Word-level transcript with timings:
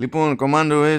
Λοιπόν, 0.00 0.36
Command 0.38 0.70
OS 0.72 0.98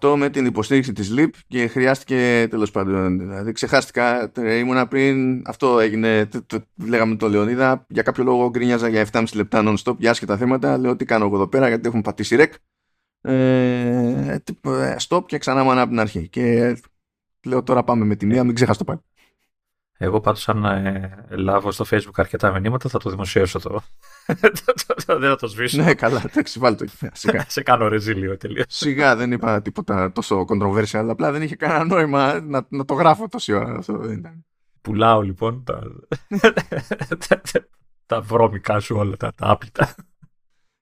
218 0.00 0.14
με 0.16 0.30
την 0.30 0.46
υποστήριξη 0.46 0.92
της 0.92 1.12
LEAP 1.16 1.30
και 1.46 1.66
χρειάστηκε 1.66 2.46
τέλος 2.50 2.70
πάντων. 2.70 3.18
Δηλαδή 3.18 3.52
ξεχάστηκα, 3.52 4.32
ήμουνα 4.36 4.88
πριν, 4.88 5.42
αυτό 5.46 5.78
έγινε, 5.78 6.26
το, 6.26 6.42
το, 6.42 6.64
λέγαμε 6.76 7.16
το 7.16 7.28
Λεωνίδα, 7.28 7.86
για 7.88 8.02
κάποιο 8.02 8.24
λόγο 8.24 8.48
γκρίνιαζα 8.48 8.88
για 8.88 9.06
7,5 9.12 9.24
λεπτά 9.34 9.62
non-stop 9.66 9.96
για 9.98 10.10
άσχετα 10.10 10.36
θέματα, 10.36 10.78
λέω 10.78 10.96
τι 10.96 11.04
κάνω 11.04 11.24
εγώ 11.24 11.34
εδώ 11.34 11.48
πέρα 11.48 11.68
γιατί 11.68 11.86
έχουμε 11.86 12.02
πατήσει 12.02 12.36
ρεκ. 12.36 12.52
Ε, 13.20 14.36
stop 15.08 15.22
και 15.26 15.38
ξανά 15.38 15.62
μου 15.62 15.80
από 15.80 15.88
την 15.88 16.00
αρχή. 16.00 16.28
Και 16.28 16.76
λέω 17.46 17.62
τώρα 17.62 17.84
πάμε 17.84 18.04
με 18.04 18.16
τη 18.16 18.26
μία, 18.26 18.44
μην 18.44 18.54
ξεχάσω 18.54 18.78
το 18.78 18.84
πάλι. 18.84 19.00
Εγώ 19.98 20.20
πάντως 20.20 20.48
αν 20.48 20.64
ε, 20.64 21.26
λάβω 21.30 21.70
στο 21.70 21.84
facebook 21.90 22.14
αρκετά 22.14 22.60
μηνύματα 22.60 22.88
θα 22.88 22.98
το 22.98 23.10
δημοσιεύσω 23.10 23.58
το. 23.58 23.82
δεν 25.06 25.28
θα 25.28 25.36
το 25.36 25.46
σβήσω. 25.46 25.82
Ναι, 25.82 25.94
καλά, 25.94 26.22
εντάξει, 26.26 26.58
βάλει 26.58 26.76
το 26.76 26.84
εκεί 26.84 27.08
Σιγά. 27.12 27.44
Σε 27.48 27.62
κάνω 27.62 27.88
ρεζίλιο 27.88 28.36
τελείως. 28.36 28.64
Σιγά, 28.68 29.16
δεν 29.16 29.32
είπα 29.32 29.62
τίποτα 29.62 30.12
τόσο 30.12 30.44
controversial, 30.48 31.06
απλά 31.08 31.32
δεν 31.32 31.42
είχε 31.42 31.56
κανένα 31.56 31.84
νόημα 31.84 32.40
να, 32.40 32.66
να 32.68 32.84
το 32.84 32.94
γράφω 32.94 33.28
τόση 33.28 33.52
ώρα. 33.52 33.74
Αυτό 33.78 33.96
δεν 33.96 34.18
ήταν. 34.18 34.44
Πουλάω 34.80 35.20
λοιπόν 35.20 35.64
τα, 35.64 35.82
τα 38.06 38.20
βρώμικά 38.20 38.80
σου 38.80 38.96
όλα, 38.96 39.16
τα, 39.16 39.32
τα 39.34 39.50
άπλυτα 39.50 39.94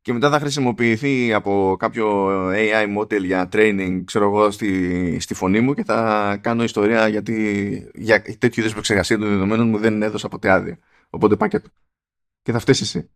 και 0.07 0.13
μετά 0.13 0.31
θα 0.31 0.39
χρησιμοποιηθεί 0.39 1.33
από 1.33 1.77
κάποιο 1.79 2.29
AI 2.49 2.99
model 2.99 3.25
για 3.25 3.49
training 3.53 4.03
ξέρω 4.05 4.25
εγώ 4.25 4.51
στη, 4.51 5.21
στη 5.21 5.35
φωνή 5.35 5.61
μου 5.61 5.75
και 5.75 5.85
θα 5.85 6.37
κάνω 6.41 6.63
ιστορία 6.63 7.09
γιατί 7.09 7.91
για 7.95 8.23
τέτοιου 8.23 8.61
είδους 8.61 8.73
επεξεργασία 8.73 9.19
των 9.19 9.29
δεδομένων 9.29 9.69
μου 9.69 9.79
δεν 9.79 10.03
έδωσα 10.03 10.29
ποτέ 10.29 10.51
άδεια 10.51 10.79
οπότε 11.11 11.37
πάκετο 11.37 11.69
και 12.43 12.53
θα 12.53 12.59
φταίσεις 12.59 12.95
εσύ 12.95 13.11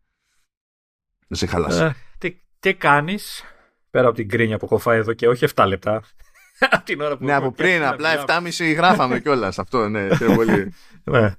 να 1.30 1.36
σε 1.36 1.46
χαλάσει 1.46 1.82
ε, 1.82 1.94
τι, 2.18 2.36
τι 2.60 2.74
κάνεις 2.74 3.44
πέρα 3.90 4.06
από 4.06 4.16
την 4.16 4.28
κρίνια 4.28 4.58
που 4.58 4.64
έχω 4.64 4.78
φάει 4.78 4.98
εδώ 4.98 5.12
και 5.12 5.28
όχι 5.28 5.46
7 5.54 5.64
λεπτά 5.68 6.02
από 6.70 6.84
την 6.84 7.00
ώρα 7.00 7.16
που 7.16 7.24
ναι 7.24 7.34
από 7.34 7.52
πριν 7.52 7.84
απλά 7.84 8.24
7,5 8.26 8.74
γράφαμε 8.76 9.18
κιόλας 9.22 9.58
αυτό 9.58 9.88
ναι 9.88 10.08
πολύ 10.34 10.74
ναι 11.12 11.34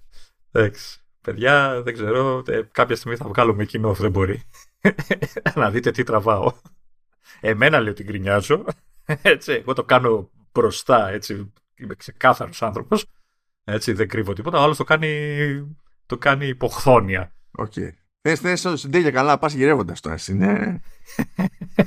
εντάξει 0.52 1.00
παιδιά 1.22 1.82
δεν 1.82 1.94
ξέρω 1.94 2.44
ε, 2.48 2.62
κάποια 2.72 2.96
στιγμή 2.96 3.18
θα 3.18 3.28
βγάλουμε 3.28 3.66
κοινό 3.66 3.94
δεν 3.94 4.12
μπορεί 4.12 4.44
να 5.56 5.70
δείτε 5.70 5.92
τι 5.92 6.04
τραβάω. 6.04 6.54
Εμένα 7.40 7.80
λέω 7.80 7.94
την 7.94 8.06
γκρινιάζω. 8.06 8.66
Έτσι, 9.22 9.52
εγώ 9.52 9.74
το 9.74 9.84
κάνω 9.84 10.30
μπροστά, 10.52 11.10
έτσι, 11.10 11.54
είμαι 11.76 11.96
ξεκάθαρος 11.96 12.62
άνθρωπος. 12.62 13.06
Έτσι, 13.64 13.94
δεν 13.94 14.08
κρύβω 14.08 14.34
τίποτα. 14.34 14.60
Ο 14.60 14.62
άλλος 14.62 14.78
το 14.78 14.84
κάνει, 14.84 15.78
το 16.06 16.18
κάνει 16.18 16.48
υποχθόνια. 16.48 17.36
Οκ. 17.52 17.74
Okay. 18.24 18.36
Θες, 18.36 18.62
θες, 18.62 18.80
συντέλεια 18.80 19.12
καλά, 19.12 19.38
πας 19.38 19.54
γυρεύοντας 19.54 20.00
τώρα, 20.00 20.18
ναι. 20.28 20.80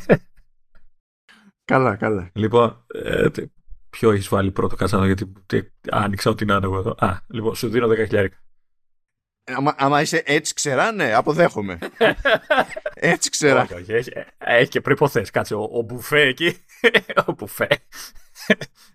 καλά, 1.71 1.97
καλά. 1.97 2.31
Λοιπόν, 2.33 2.85
ε, 3.05 3.27
ποιο 3.91 4.11
έχεις 4.11 4.29
βάλει 4.29 4.51
πρώτο 4.51 4.77
κασάνο, 4.77 5.07
γιατί 5.07 5.33
άνοιξα 5.91 6.31
ό,τι 6.31 6.45
να 6.45 6.55
είναι 6.55 6.65
εγώ 6.65 6.79
εδώ. 6.79 6.95
Α, 6.99 7.19
λοιπόν, 7.29 7.55
σου 7.55 7.69
δίνω 7.69 7.89
10.000. 8.11 8.27
Άμα, 9.47 9.75
άμα 9.79 10.01
είσαι 10.01 10.23
έτσι 10.27 10.55
ξερά, 10.55 10.93
ναι, 10.93 11.15
αποδέχομαι. 11.15 11.79
έτσι 12.95 13.31
ξερά. 13.31 13.63
Όχι, 13.63 13.75
όχι, 13.75 13.93
έχει, 13.93 14.11
έχει 14.39 14.71
και 14.71 14.81
προποθέσει. 14.81 15.31
Κάτσε, 15.31 15.55
ο, 15.55 15.69
ο 15.73 15.83
μπουφέ 15.83 16.21
εκεί. 16.21 16.57
ο 17.27 17.33
μπουφέ. 17.33 17.69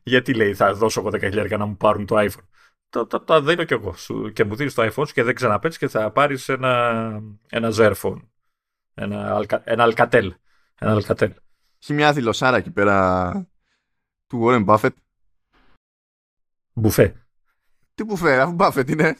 Γιατί 0.04 0.34
λέει, 0.34 0.54
θα 0.54 0.74
δώσω 0.74 1.00
εγώ 1.00 1.10
10.000 1.14 1.58
να 1.58 1.66
μου 1.66 1.78
πάρουν 1.78 2.06
το 2.06 2.16
iPhone. 2.20 2.48
Το, 2.90 3.06
το, 3.06 3.20
το 3.20 3.42
δίνω 3.42 3.64
κι 3.64 3.74
εγώ. 3.74 3.94
Σου, 3.94 4.32
και 4.34 4.44
μου 4.44 4.56
δίνεις 4.56 4.74
το 4.74 4.84
iPhone 4.84 5.08
σου 5.08 5.14
και 5.14 5.24
δεν 5.24 5.36
ξαναπέτεις 5.36 5.78
και 5.78 5.88
θα 5.88 6.12
πάρεις 6.12 6.50
ένα, 6.50 7.22
ένα 7.50 7.70
Zerphone. 7.74 8.22
Ένα, 8.94 9.46
ένα 9.64 9.94
Alcatel. 9.94 10.30
Ένα 10.80 11.02
Alcatel. 11.02 11.30
Έχει 11.82 11.94
μια 11.94 12.14
δηλωσάρα 12.14 12.58
εκεί 12.58 12.72
πέρα 12.72 13.32
του 14.28 14.44
Warren 14.46 14.66
Buffett. 14.66 14.94
Μπουφέ. 16.74 17.26
Τι 17.96 18.04
μπουφέ, 18.04 18.40
αφού 18.40 18.56
Buffett 18.60 18.90
είναι. 18.90 19.18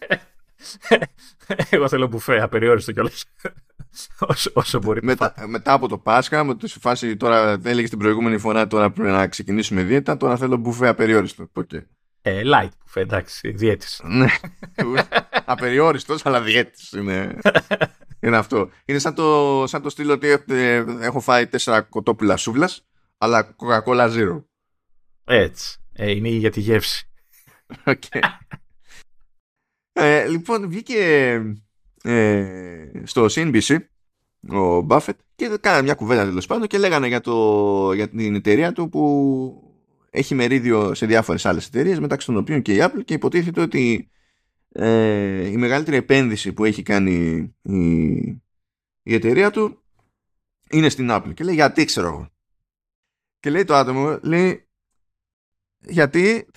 Εγώ 1.70 1.88
θέλω 1.88 2.08
μπουφέ, 2.08 2.42
απεριόριστο 2.42 2.92
κιόλας. 2.92 3.26
όσο, 4.20 4.52
όσο 4.54 4.80
μπορεί. 4.80 5.04
Μετά, 5.04 5.34
μετά 5.48 5.74
από 5.74 5.88
το 5.88 5.98
Πάσχα, 5.98 6.44
με 6.44 6.56
τη 6.56 6.68
φάση 6.68 7.18
τώρα, 7.18 7.60
έλεγε 7.64 7.88
την 7.88 7.98
προηγούμενη 7.98 8.38
φορά, 8.38 8.68
τώρα 8.68 8.92
πρέπει 8.92 9.12
να 9.12 9.28
ξεκινήσουμε 9.28 9.84
δίαιτα, 9.84 10.18
τώρα 10.18 10.38
θέλω 10.38 10.58
μπουφέ 10.58 10.88
απεριόριστο. 10.88 11.50
Okay. 11.54 11.82
Ε, 12.30 12.42
light 12.46 12.70
μπουφέ, 12.82 13.00
εντάξει, 13.00 13.52
διέτης. 13.52 14.02
ναι. 14.04 14.28
Απεριόριστος, 15.46 16.26
αλλά 16.26 16.42
διέτης 16.42 16.92
είναι. 16.92 17.40
είναι 18.20 18.38
αυτό. 18.38 18.70
Είναι 18.86 19.00
σαν 19.00 19.14
το, 19.14 19.64
σαν 19.68 19.82
το 19.82 19.90
στυλ 19.90 20.10
ότι 20.10 20.44
έχω 21.00 21.20
φάει 21.20 21.48
τέσσερα 21.48 21.82
κοτόπουλα 21.82 22.38
σούβλας, 22.38 22.86
αλλά 23.18 23.56
Coca-Cola 23.56 24.14
Zero. 24.14 24.44
Έτσι. 25.24 25.78
Ε, 25.94 26.12
είναι 26.12 26.30
για 26.30 26.52
τη 26.52 26.60
γεύση. 26.60 27.10
Okay. 27.86 28.20
Ε, 29.92 30.28
λοιπόν, 30.28 30.70
βγήκε 30.70 31.42
ε, 32.04 32.92
στο 33.04 33.26
CNBC 33.30 33.78
ο 34.50 34.82
Μπάφετ 34.82 35.20
και 35.36 35.58
κάνανε 35.62 35.84
μια 35.84 35.94
κουβέντα 35.94 36.26
τέλος 36.26 36.46
πάντων 36.46 36.68
και 36.68 36.78
λέγανε 36.78 37.08
για, 37.08 37.22
το, 37.22 37.94
για 37.94 38.10
την 38.10 38.36
εταιρεία 38.36 38.72
του 38.72 38.90
που 38.90 39.69
έχει 40.10 40.36
μερίδιο 40.36 40.94
σε 40.94 41.06
διάφορες 41.06 41.46
άλλες 41.46 41.66
εταιρείες 41.66 42.00
μεταξύ 42.00 42.26
των 42.26 42.38
οποίων 42.38 42.62
και 42.62 42.74
η 42.74 42.78
Apple 42.82 43.06
και 43.06 43.14
υποτίθεται 43.14 43.62
ότι 43.62 44.10
ε, 44.72 45.48
η 45.48 45.58
μεγαλύτερη 45.58 45.98
επένδυση 45.98 46.54
που 46.54 46.66
έχει 46.66 46.84
κάνει 46.84 47.50
η, 47.62 48.12
η 49.04 49.14
εταιρεία 49.14 49.52
του 49.52 49.84
είναι 50.70 50.90
στην 50.90 51.08
Apple 51.12 51.34
και 51.34 51.44
λέει 51.44 51.56
γιατί 51.56 51.86
ξέρω 51.86 52.08
εγώ 52.08 52.30
και 53.40 53.50
λέει 53.50 53.64
το 53.64 53.76
άτομο 53.76 54.20
λέει 54.22 54.68
γιατί 55.80 56.48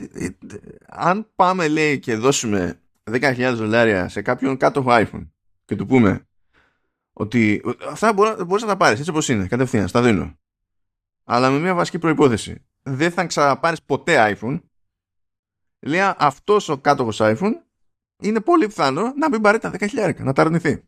αν 0.87 1.33
πάμε 1.35 1.69
λέει 1.69 1.99
και 1.99 2.17
δώσουμε 2.17 2.81
10.000 3.11 3.53
δολάρια 3.55 4.09
σε 4.09 4.23
κάποιον 4.23 4.57
κάτω 4.57 4.85
iPhone 4.87 5.29
και 5.65 5.77
του 5.77 5.87
πούμε 5.87 6.27
ότι 7.13 7.63
αυτά 7.89 8.13
μπορείς 8.13 8.63
να 8.63 8.69
τα 8.69 8.77
πάρεις 8.77 8.99
έτσι 8.99 9.11
όπως 9.11 9.29
είναι, 9.29 9.47
κατευθείαν, 9.47 9.89
στα 9.89 10.03
δίνω. 10.03 10.39
Αλλά 11.25 11.51
με 11.51 11.59
μια 11.59 11.75
βασική 11.75 11.99
προϋπόθεση. 11.99 12.65
Δεν 12.83 13.11
θα 13.11 13.27
ξαναπάρεις 13.27 13.83
ποτέ 13.83 14.37
iPhone. 14.37 14.61
Λέει 15.81 16.01
αυτός 16.17 16.69
ο 16.69 16.79
κάτοχος 16.79 17.19
iPhone 17.21 17.53
είναι 18.23 18.41
πολύ 18.41 18.67
πιθανό 18.67 19.13
να 19.17 19.29
μην 19.29 19.41
πάρει 19.41 19.59
τα 19.59 19.71
10.000, 19.79 20.15
να 20.17 20.33
τα 20.33 20.43
αρνηθεί. 20.43 20.85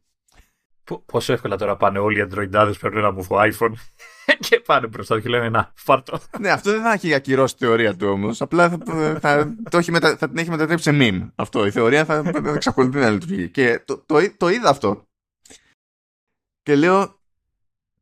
Πόσο 1.07 1.33
εύκολα 1.33 1.57
τώρα 1.57 1.77
πάνε 1.77 1.99
όλοι 1.99 2.21
οι 2.21 2.29
Androidάδες 2.31 2.75
παίρνουν 2.81 2.99
ένα 2.99 3.13
μουφό 3.13 3.37
iPhone 3.39 3.73
και 4.49 4.61
πάνε 4.61 4.87
μπροστά 4.87 5.21
και 5.21 5.29
λένε 5.29 5.49
Να, 5.49 5.73
φά' 5.77 6.02
το. 6.02 6.21
ναι, 6.41 6.51
αυτό 6.51 6.71
δεν 6.71 6.83
θα 6.83 6.93
έχει 6.93 7.15
ακυρώσει 7.15 7.57
τη 7.57 7.65
θεωρία 7.65 7.97
του 7.97 8.09
όμως. 8.09 8.41
Απλά 8.41 8.69
θα, 8.71 9.19
θα, 9.21 9.55
το 9.71 9.79
έχει 9.79 9.91
μετα, 9.91 10.17
θα 10.17 10.29
την 10.29 10.39
έχει 10.39 10.51
μετατρέψει 10.51 10.91
σε 10.91 10.99
meme. 11.01 11.31
Αυτό. 11.35 11.67
Η 11.67 11.71
θεωρία 11.71 12.05
θα, 12.05 12.23
θα 12.23 12.53
εξακολουθεί 12.55 12.99
να 12.99 13.11
λειτουργεί. 13.11 13.51
Και 13.51 13.83
το, 13.85 13.99
το, 13.99 14.37
το, 14.37 14.49
είδα 14.49 14.69
αυτό. 14.69 15.09
Και 16.63 16.75
λέω, 16.77 17.21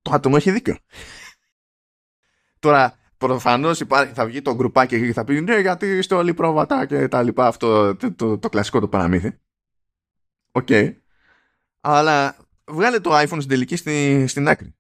το 0.03 0.11
άτομο 0.13 0.35
έχει 0.39 0.51
δίκιο. 0.51 0.77
Τώρα, 2.59 2.99
προφανώς 3.27 3.83
θα 4.15 4.27
βγει 4.27 4.43
το 4.43 4.55
γκρουπάκι 4.55 5.07
και 5.07 5.13
θα 5.13 5.25
πει 5.25 5.41
Ναι, 5.41 5.59
γιατί 5.59 5.87
είστε 5.87 6.15
όλοι 6.15 6.35
πρόβατα 6.35 6.87
και 6.87 7.09
τα 7.09 7.23
λοιπά. 7.23 7.47
Αυτό 7.47 7.97
το, 7.97 8.13
το, 8.13 8.39
το 8.39 8.49
κλασικό 8.49 8.81
το 8.81 8.89
παραμύθι. 8.89 9.39
Okay. 10.53 10.95
Αλλά 11.81 12.37
βγάλε 12.65 13.01
το 13.01 13.19
iPhone 13.19 13.27
στην 13.27 13.49
τελική 13.49 13.77
στη, 13.77 14.27
στην 14.27 14.49
άκρη. 14.49 14.75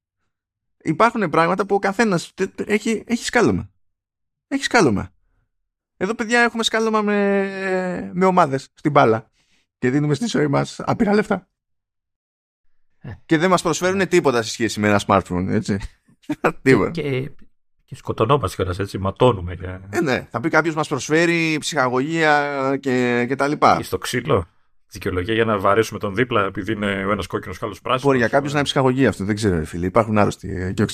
Υπάρχουν 0.82 1.30
πράγματα 1.30 1.66
που 1.66 1.74
ο 1.74 1.78
καθένας 1.78 2.34
έχει, 2.56 3.04
έχει 3.06 3.24
σκάλωμα. 3.24 3.70
Έχει 4.48 4.64
σκάλωμα. 4.64 5.12
Εδώ, 5.96 6.14
παιδιά, 6.14 6.40
έχουμε 6.40 6.62
σκάλωμα 6.62 7.02
με, 7.02 8.10
με 8.14 8.24
ομάδες 8.24 8.68
στην 8.74 8.90
μπάλα. 8.90 9.30
Και 9.78 9.90
δίνουμε 9.90 10.14
στη 10.14 10.26
ζωή 10.26 10.46
μας 10.46 10.80
άπειρα 10.80 11.14
λεφτά. 11.14 11.48
Ε. 12.98 13.12
Και 13.26 13.38
δεν 13.38 13.50
μας 13.50 13.62
προσφέρουν 13.62 14.08
τίποτα 14.08 14.42
σε 14.42 14.50
σχέση 14.50 14.80
με 14.80 14.88
ένα 14.88 15.00
smartphone, 15.06 15.46
έτσι. 15.48 15.78
τίποτα. 16.62 16.90
Και, 16.90 17.30
και 17.92 17.98
σκοτωνόμαστε 17.98 18.56
κιόλας 18.56 18.78
έτσι, 18.78 18.98
ματώνουμε. 18.98 19.54
Και... 19.54 19.78
Ε, 19.90 20.00
ναι, 20.00 20.26
θα 20.30 20.40
πει 20.40 20.48
κάποιος 20.48 20.74
μας 20.74 20.88
προσφέρει 20.88 21.56
ψυχαγωγία 21.60 22.78
και, 22.80 23.24
και 23.28 23.36
τα 23.36 23.48
λοιπά. 23.48 23.76
Και 23.76 23.82
στο 23.82 23.98
ξύλο 23.98 24.46
δικαιολογία 24.88 25.34
για 25.34 25.44
να 25.44 25.58
βαρέσουμε 25.58 25.98
τον 25.98 26.14
δίπλα 26.14 26.44
επειδή 26.44 26.72
είναι 26.72 27.04
ο 27.06 27.10
ένας 27.10 27.26
κόκκινος 27.26 27.58
και 27.58 27.64
άλλο 27.64 27.74
πράσινος. 27.82 28.02
Μπορεί 28.02 28.18
για 28.18 28.28
κάποιους 28.28 28.52
να 28.52 28.58
είναι 28.58 28.66
ψυχαγωγία 28.66 29.08
αυτό, 29.08 29.24
δεν 29.24 29.34
ξέρω, 29.34 29.64
φίλε. 29.64 29.86
Υπάρχουν 29.86 30.18
άρρωστοι. 30.18 30.50
Ε, 30.50 30.72
και 30.72 30.86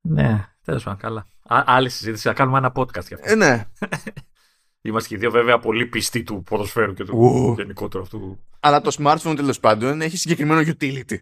ναι, 0.00 0.48
τέλος 0.64 0.82
πάντων, 0.82 0.98
καλά. 0.98 1.26
Α, 1.42 1.62
άλλη 1.66 1.88
συζήτηση, 1.88 2.26
να 2.28 2.34
κάνουμε 2.34 2.58
ένα 2.58 2.72
podcast 2.74 3.06
για 3.06 3.16
αυτό. 3.16 3.30
Ε, 3.30 3.34
ναι. 3.34 3.64
Είμαστε 4.84 5.08
και 5.08 5.14
οι 5.14 5.18
δύο 5.18 5.30
βέβαια 5.30 5.58
πολύ 5.58 5.86
πιστοί 5.86 6.22
του 6.22 6.42
ποδοσφαίρου 6.42 6.94
και 6.94 7.04
του 7.04 7.54
γενικότερου 7.58 8.02
αυτού. 8.02 8.38
Αλλά 8.60 8.80
το 8.80 8.96
smartphone 8.98 9.36
τέλος 9.36 9.60
πάντων 9.60 10.00
έχει 10.00 10.16
συγκεκριμένο 10.16 10.60
utility. 10.60 11.16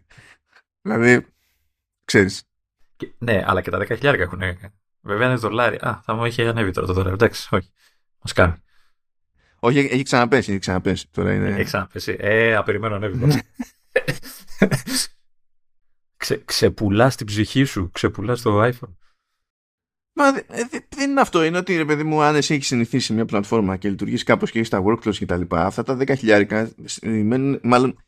Δηλαδή, 0.81 1.25
ξέρεις. 2.05 2.43
Ναι, 3.17 3.43
αλλά 3.45 3.61
και 3.61 3.69
τα 3.69 3.85
10.000 3.87 4.03
έχουν. 4.03 4.41
Βέβαια 5.01 5.27
είναι 5.27 5.35
δολάρια. 5.35 5.79
Α, 5.81 6.01
θα 6.03 6.13
μου 6.13 6.25
είχε 6.25 6.47
ανέβει 6.47 6.71
τώρα 6.71 6.87
το 6.87 6.93
δολάριο. 6.93 7.13
Εντάξει, 7.13 7.55
όχι. 7.55 7.69
Μας 8.21 8.33
κάνει. 8.33 8.53
Όχι, 9.59 9.79
έχει 9.79 10.03
ξαναπέσει, 10.03 10.51
έχει 10.51 10.59
ξαναπέσει. 10.59 11.07
Τώρα 11.11 11.33
είναι... 11.33 11.49
Έχει 11.49 11.63
ξαναπέσει. 11.63 12.15
Ε, 12.19 12.55
απεριμένω 12.55 12.95
ανέβη. 12.95 13.41
Ξε, 16.17 16.41
ξεπουλάς 16.45 17.15
την 17.15 17.25
ψυχή 17.25 17.63
σου, 17.63 17.89
ξεπουλάς 17.91 18.41
το 18.41 18.63
iPhone. 18.63 18.95
Μα 20.13 20.27
ε, 20.27 20.43
δεν 20.89 21.09
είναι 21.09 21.21
αυτό. 21.21 21.43
Είναι 21.43 21.57
ότι 21.57 21.77
ρε 21.77 21.85
παιδί 21.85 22.03
μου, 22.03 22.21
αν 22.21 22.35
εσύ 22.35 22.53
έχεις 22.53 22.67
συνηθίσει 22.67 23.13
μια 23.13 23.25
πλατφόρμα 23.25 23.77
και 23.77 23.89
λειτουργείς 23.89 24.23
κάπως 24.23 24.51
και 24.51 24.57
έχεις 24.57 24.69
τα 24.69 24.83
workflows 24.85 25.15
και 25.15 25.25
τα 25.25 25.37
λοιπά, 25.37 25.65
αυτά 25.65 25.83
τα 25.83 25.97
10 25.97 26.17
χιλιάρικα 26.17 26.71
σημαίνουν, 26.83 27.59
μάλλον 27.63 28.03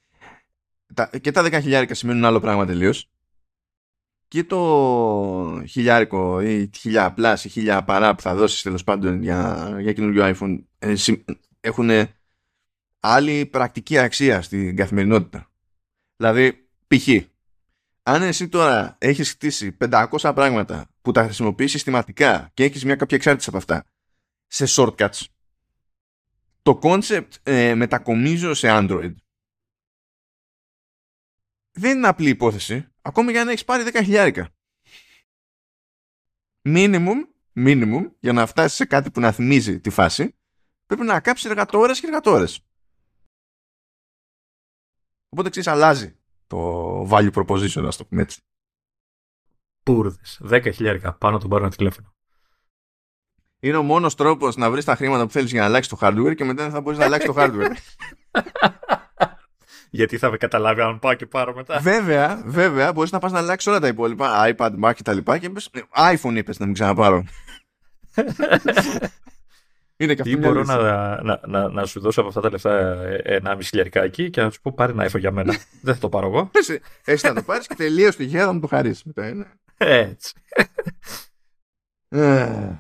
τα, 0.94 1.10
και 1.22 1.32
τα 1.32 1.46
10 1.46 1.60
χιλιάρικα 1.62 1.94
σημαίνουν 1.94 2.26
άλλο 2.26 2.40
πράγμα 2.40 2.66
τελείως. 2.66 3.10
Και 4.34 4.44
το 4.44 5.64
χιλιάρικο 5.68 6.42
ή 6.42 6.70
χιλιά 6.76 7.06
απλά 7.06 7.40
ή 7.44 7.50
χιλιά 7.50 7.84
παρά 7.84 8.16
που 8.16 8.22
θα 8.22 8.36
δώσεις 8.36 8.62
τέλος 8.62 8.84
πάντων 8.84 9.22
για, 9.22 9.76
για 9.80 9.94
καινούριο 9.94 10.36
iPhone 10.36 10.64
ε, 10.80 10.94
έχουν 11.60 11.90
άλλη 13.00 13.46
πρακτική 13.46 13.98
αξία 13.98 14.42
στην 14.42 14.76
καθημερινότητα. 14.76 15.52
Δηλαδή, 16.16 16.70
π.χ. 16.88 17.08
αν 18.04 18.22
εσύ 18.22 18.50
τώρα 18.50 18.98
έχεις 19.00 19.32
χτίσει 19.32 19.78
500 19.90 20.32
πράγματα 20.36 20.90
που 21.02 21.12
τα 21.12 21.24
χρησιμοποιείς 21.24 21.72
συστηματικά 21.72 22.52
και 22.54 22.64
έχεις 22.64 22.86
μια 22.86 22.96
κάποια 22.96 23.18
εξάρτηση 23.18 23.50
από 23.50 23.58
αυτά 23.58 23.86
σε 24.48 24.66
shortcuts, 24.68 25.26
το 26.62 26.80
concept 26.84 27.30
ε, 27.44 27.76
μετακομίζω 27.76 28.54
σε 28.54 28.68
Android 28.72 29.14
δεν 31.72 31.98
είναι 31.98 32.08
απλή 32.08 32.30
υπόθεση, 32.30 32.88
ακόμη 33.04 33.32
για 33.32 33.44
να 33.44 33.52
έχεις 33.52 33.66
πάρει 33.66 33.84
10 33.86 34.02
χιλιάρικα. 34.04 34.50
Minimum, 36.66 37.28
minimum, 37.56 38.12
για 38.20 38.34
να 38.34 38.46
φτάσεις 38.46 38.78
σε 38.78 38.86
κάτι 38.86 39.12
που 39.12 39.20
να 39.20 39.32
θυμίζει 39.32 39.80
τη 39.80 39.90
φάση, 39.90 40.36
πρέπει 40.86 41.04
να 41.04 41.20
κάψεις 41.20 41.50
εργατόρες 41.50 42.00
και 42.00 42.08
εργατόρες. 42.08 42.66
Οπότε 45.30 45.50
ξέρεις, 45.50 45.70
αλλάζει 45.70 46.18
το 46.48 47.02
value 47.10 47.32
proposition, 47.34 47.84
ας 47.86 47.98
το 47.98 48.06
πούμε 48.06 48.22
έτσι. 48.22 48.42
Πούρδες. 49.84 50.42
10 50.44 50.72
χιλιάρικα 50.74 51.14
πάνω 51.14 51.38
τον 51.38 51.50
πάρω 51.50 51.64
ένα 51.64 51.76
τηλέφωνο. 51.76 52.16
Είναι 53.60 53.78
ο 53.78 53.84
μόνος 53.84 54.16
τρόπος 54.16 54.56
να 54.56 54.72
βρεις 54.72 54.86
τα 54.86 54.96
χρήματα 54.96 55.26
που 55.26 55.32
θέλεις 55.32 55.52
για 55.52 55.60
να 55.60 55.66
αλλάξεις 55.68 55.98
το 55.98 55.98
hardware 56.02 56.36
και 56.36 56.44
μετά 56.44 56.64
δεν 56.64 56.72
θα 56.72 56.82
μπορείς 56.82 57.00
να 57.00 57.06
αλλάξεις 57.06 57.30
το 57.30 57.36
hardware. 57.38 57.76
Γιατί 59.96 60.18
θα 60.18 60.30
με 60.30 60.38
καταλάβει 60.38 60.82
αν 60.82 61.00
πάω 61.00 61.14
και 61.14 61.26
πάρω 61.26 61.56
μετά. 61.56 61.80
Βέβαια, 61.80 62.42
βέβαια, 62.46 62.94
μπορείς 62.94 63.12
να 63.12 63.20
πας 63.20 63.32
να 63.32 63.38
αλλάξεις 63.38 63.72
όλα 63.72 63.80
τα 63.80 63.88
υπόλοιπα, 63.88 64.54
iPad, 64.56 64.72
Mac 64.84 64.92
και 64.96 65.04
τα 65.04 65.14
λοιπά 65.14 65.38
και 65.38 65.50
πες, 65.50 65.70
iPhone 65.96 66.36
είπες 66.36 66.60
να 66.60 66.66
μην 66.66 66.74
ξαναπάρω. 66.74 67.24
Είναι 69.98 70.14
και 70.14 70.22
αυτό 70.22 70.34
Ή 70.34 70.38
μπορώ 70.38 70.64
να, 70.64 70.78
να, 71.24 71.42
να, 71.48 71.70
να, 71.70 71.86
σου 71.86 72.00
δώσω 72.00 72.20
από 72.20 72.30
αυτά 72.30 72.42
τα 72.42 72.50
λεφτά 72.50 73.04
ένα 73.24 73.56
μισή 73.56 73.84
εκεί 73.92 74.30
και 74.30 74.42
να 74.42 74.50
σου 74.50 74.62
πω 74.62 74.74
πάρει 74.76 74.92
ένα 74.92 75.10
iPhone 75.10 75.20
για 75.20 75.32
μένα. 75.32 75.56
Δεν 75.84 75.94
θα 75.94 76.00
το 76.00 76.10
πάρω 76.10 76.28
εγώ. 76.28 76.50
Εσύ, 76.54 76.80
εσύ 77.06 77.28
θα 77.28 77.34
το 77.34 77.42
πάρεις 77.42 77.68
και 77.68 77.76
τελείω 77.76 78.14
τυχαία 78.14 78.46
θα 78.46 78.54
μου 78.54 78.60
το 78.60 78.68
χαρίσει 78.68 79.04
μετά. 79.06 79.58
Έτσι. 79.78 80.34
Ε, 82.10 82.80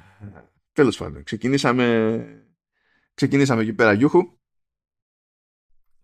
Τέλος 0.73 0.97
πάντων, 0.97 1.23
ξεκινήσαμε, 1.23 2.25
ξεκινήσαμε 3.13 3.61
εκεί 3.61 3.73
πέρα 3.73 3.93
γιούχου. 3.93 4.21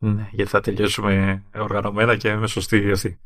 Ναι, 0.02 0.30
γιατί 0.32 0.52
θα 0.52 0.62
τελειώσουμε 0.62 1.44
οργανωμένα 1.56 2.16
και 2.16 2.36
με 2.36 2.48
σωστή 2.48 2.92
αυτή. 2.92 3.20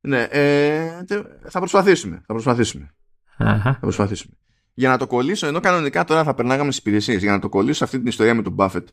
Ναι, 0.00 0.22
ε, 0.22 1.04
θα 1.48 1.58
προσπαθήσουμε. 1.58 2.16
Θα 2.16 2.32
προσπαθήσουμε. 2.32 2.94
Θα 3.36 3.78
προσπαθήσουμε. 3.80 4.34
Για 4.74 4.88
να 4.88 4.98
το 4.98 5.06
κολλήσω, 5.06 5.46
ενώ 5.46 5.60
κανονικά 5.60 6.04
τώρα 6.04 6.24
θα 6.24 6.34
περνάγαμε 6.34 6.70
στις 6.70 6.78
υπηρεσίες, 6.84 7.22
για 7.22 7.32
να 7.32 7.38
το 7.38 7.48
κολλήσω 7.48 7.84
αυτή 7.84 7.98
την 7.98 8.06
ιστορία 8.06 8.34
με 8.34 8.42
τον 8.42 8.54
Buffett 8.58 8.84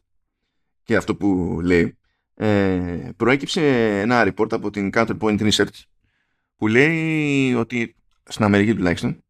και 0.84 0.96
αυτό 0.96 1.16
που 1.16 1.60
λέει, 1.64 1.98
ε, 2.34 3.10
προέκυψε 3.18 3.62
ένα 4.00 4.34
report 4.34 4.54
από 4.54 4.70
την 4.70 4.90
Counterpoint 4.94 5.52
Research 5.52 5.82
που 6.56 6.68
λέει 6.68 7.54
ότι 7.54 7.96
στην 8.24 8.44
Αμερική 8.44 8.76
τουλάχιστον 8.76 9.24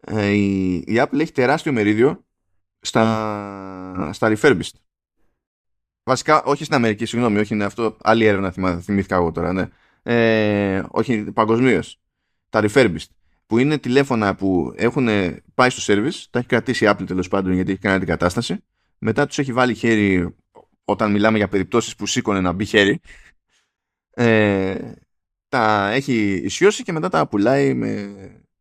ε, 0.00 0.30
η, 0.30 0.74
η 0.74 0.94
Apple 0.96 1.18
έχει 1.20 1.32
τεράστιο 1.32 1.72
μερίδιο 1.72 2.24
στα, 2.80 4.10
στα 4.12 4.32
refurbished. 4.36 4.74
Βασικά, 6.04 6.42
όχι 6.42 6.64
στην 6.64 6.76
Αμερική, 6.76 7.04
συγγνώμη, 7.06 7.38
όχι 7.38 7.54
είναι 7.54 7.64
αυτό. 7.64 7.96
Άλλη 8.02 8.24
έρευνα 8.24 8.80
θυμήθηκα 8.80 9.16
εγώ 9.16 9.32
τώρα, 9.32 9.52
ναι. 9.52 9.68
Ε, 10.02 10.82
όχι 10.90 11.32
παγκοσμίως. 11.32 12.00
Τα 12.48 12.60
refurbished 12.64 13.06
που 13.46 13.58
είναι 13.58 13.78
τηλέφωνα 13.78 14.34
που 14.34 14.72
έχουν 14.76 15.08
πάει 15.54 15.70
στο 15.70 15.94
service, 15.94 16.24
τα 16.30 16.38
έχει 16.38 16.48
κρατήσει 16.48 16.84
η 16.84 16.88
Apple 16.90 17.06
τέλος 17.06 17.28
πάντων 17.28 17.52
γιατί 17.52 17.70
έχει 17.70 17.80
κάνει 17.80 17.98
την 17.98 18.08
κατάσταση. 18.08 18.64
Μετά 18.98 19.26
τους 19.26 19.38
έχει 19.38 19.52
βάλει 19.52 19.74
χέρι 19.74 20.34
όταν 20.84 21.10
μιλάμε 21.10 21.36
για 21.36 21.48
περιπτώσεις 21.48 21.96
που 21.96 22.06
σήκωνε 22.06 22.40
να 22.40 22.52
μπει 22.52 22.64
χέρι. 22.64 23.00
Ε, 24.10 24.92
τα 25.48 25.90
έχει 25.90 26.40
ισιώσει 26.44 26.82
και 26.82 26.92
μετά 26.92 27.08
τα 27.08 27.28
πουλάει 27.28 27.74
με, 27.74 28.10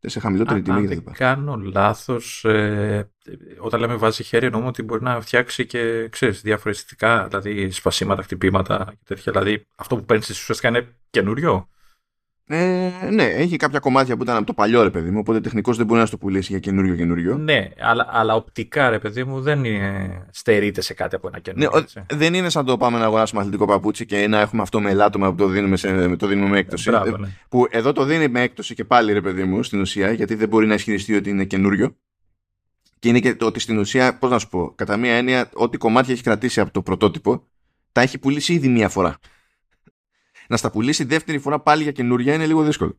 σε 0.06 0.20
χαμηλότερη 0.20 0.62
τιμή. 0.62 0.78
Αν 0.78 0.88
δεν 0.88 1.04
κάνω 1.14 1.56
λάθος, 1.56 2.46
ε, 2.46 3.10
όταν 3.58 3.80
λέμε 3.80 3.96
βάζει 3.96 4.24
χέρι 4.24 4.46
εννοούμε 4.46 4.68
ότι 4.68 4.84
μπορεί 4.84 5.04
να 5.04 5.22
φτιάξει 5.22 5.66
και 5.66 6.08
ξέρεις, 6.10 6.42
διαφορετικά, 6.42 7.28
δηλαδή 7.28 7.72
σπασίματα, 7.72 8.22
χτυπήματα 8.22 8.86
και 8.90 9.04
τέτοια. 9.06 9.32
Δηλαδή 9.32 9.68
αυτό 9.76 9.96
που 9.96 10.06
παίρνεις 10.06 10.30
ουσιαστικά 10.30 10.70
είναι 10.70 10.88
καινούριο. 11.10 11.70
Ε, 12.54 13.10
ναι, 13.12 13.24
έχει 13.24 13.56
κάποια 13.56 13.80
κομμάτια 13.80 14.18
που 14.18 14.24
ήταν 14.24 14.36
από 14.36 14.46
το 14.46 14.54
παλιό 14.54 14.84
ρε 14.84 14.90
παιδί 14.90 15.10
μου, 15.10 15.20
οπότε 15.20 15.42
τεχνικώς 15.42 15.78
δεν 15.78 15.86
μπορεί 15.86 16.00
να 16.00 16.08
το 16.08 16.18
πουλήσει 16.18 16.52
για 16.52 16.60
καινούριο 16.60 16.96
καινούριο. 16.96 17.38
Ναι, 17.38 17.70
αλλά, 17.80 18.08
αλλά 18.12 18.36
οπτικά 18.36 18.90
ρε 18.90 19.00
παιδί 19.00 19.24
μου 19.24 19.42
δεν 19.42 19.64
είναι, 19.64 20.26
στερείται 20.32 20.82
σε 20.82 20.94
κάτι 20.94 21.16
από 21.16 21.28
ένα 21.28 21.40
καινούριο. 21.40 21.86
Ναι, 21.94 22.18
δεν 22.18 22.34
είναι 22.34 22.50
σαν 22.50 22.66
το 22.66 22.78
πάμε 22.78 22.98
να 22.98 23.06
αγοράσουμε 23.06 23.42
αθλητικό 23.42 23.66
παπούτσι 23.66 24.06
και 24.06 24.28
να 24.28 24.40
έχουμε 24.40 24.62
αυτό 24.62 24.82
με 24.82 24.90
ελάττωμα 24.90 25.30
που 25.30 25.36
το 25.36 25.48
δίνουμε, 25.48 25.78
σε, 25.78 26.16
το 26.16 26.28
δίνουμε 26.28 26.50
με 26.50 26.58
έκπτωση. 26.58 26.90
Μπράβο, 26.90 27.18
ναι. 27.18 27.28
Που 27.50 27.68
εδώ 27.70 27.92
το 27.92 28.04
δίνει 28.04 28.28
με 28.28 28.42
έκπτωση 28.42 28.74
και 28.74 28.84
πάλι 28.84 29.14
ρε 29.14 29.22
παιδί 29.22 29.44
μου 29.44 29.64
στην 29.64 29.82
ουσία, 29.82 30.12
γιατί 30.12 30.36
δεν 30.36 30.48
μπορεί 30.48 30.68
να 30.68 30.74
ισχυριστεί 30.74 31.16
ότι 31.16 31.30
είναι 31.30 31.46
καινούριο. 31.46 31.96
Και 33.00 33.10
είναι 33.10 33.20
και 33.20 33.36
το 33.36 33.46
ότι 33.46 33.60
στην 33.60 33.78
ουσία, 33.78 34.18
πώς 34.18 34.30
να 34.30 34.40
σου 34.40 34.50
πω, 34.50 34.74
κατά 34.76 34.98
μία 34.98 35.14
έννοια, 35.14 35.50
ό,τι 35.54 35.78
κομμάτια 35.78 36.14
έχει 36.14 36.24
κρατήσει 36.24 36.60
από 36.60 36.72
το 36.72 36.82
πρωτότυπο, 36.82 37.48
τα 37.92 38.02
έχει 38.02 38.18
πουλήσει 38.18 38.54
ήδη 38.54 38.68
μία 38.68 38.90
φορά 38.90 39.18
να 40.52 40.58
στα 40.58 40.72
πουλήσει 40.72 41.04
δεύτερη 41.04 41.40
φορά 41.40 41.60
πάλι 41.60 41.84
για 41.84 41.92
καινούρια 41.92 42.34
είναι 42.34 42.46
λίγο 42.46 42.64
δύσκολο. 42.64 42.98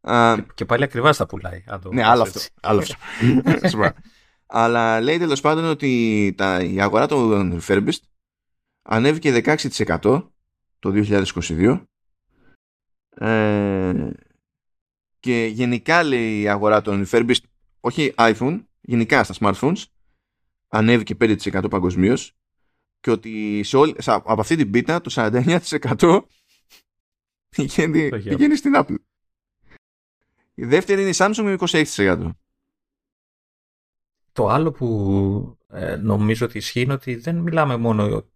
Και, 0.00 0.44
και 0.54 0.64
πάλι 0.64 0.84
ακριβά 0.84 1.12
στα 1.12 1.26
πουλάει. 1.26 1.64
Αν 1.66 1.80
το 1.80 1.92
ναι, 1.92 2.04
άλλο 2.04 2.22
αυτό. 2.22 2.40
Άλλο 2.60 2.78
αυτό. 2.78 3.92
Αλλά 4.46 5.00
λέει 5.00 5.18
τέλος 5.18 5.40
πάντων 5.40 5.64
ότι 5.64 6.32
τα, 6.36 6.62
η 6.62 6.80
αγορά 6.80 7.06
των 7.06 7.60
refurbished 7.60 8.02
ανέβηκε 8.82 9.42
16% 9.44 10.26
το 10.78 10.92
2022 10.94 11.80
ε, 13.14 14.10
και 15.20 15.44
γενικά 15.52 16.02
λέει 16.02 16.40
η 16.40 16.48
αγορά 16.48 16.82
των 16.82 17.06
refurbished 17.06 17.42
όχι 17.80 18.14
iPhone, 18.16 18.64
γενικά 18.80 19.24
στα 19.24 19.34
smartphones 19.40 19.82
ανέβηκε 20.68 21.16
5% 21.20 21.70
παγκοσμίως 21.70 22.36
και 23.00 23.10
ότι 23.10 23.62
σε 23.64 23.76
όλη, 23.76 23.94
από 24.06 24.40
αυτή 24.40 24.56
την 24.56 24.70
πίτα 24.70 25.00
το 25.00 25.10
49% 25.14 26.20
πηγαίνει, 27.54 28.08
πηγαίνει 28.08 28.56
στην 28.56 28.72
Apple. 28.76 28.96
Η 30.54 30.64
δεύτερη 30.64 31.00
είναι 31.00 31.10
η 31.10 31.14
Samsung 31.16 31.42
με 31.42 31.56
26%. 31.96 32.30
Το 34.32 34.48
άλλο 34.48 34.72
που 34.72 35.58
ε, 35.68 35.96
νομίζω 35.96 36.46
ότι 36.46 36.58
ισχύει 36.58 36.80
είναι 36.80 36.92
ότι 36.92 37.14
δεν 37.14 37.36
μιλάμε 37.36 37.76
μόνο 37.76 38.16
ότι 38.16 38.33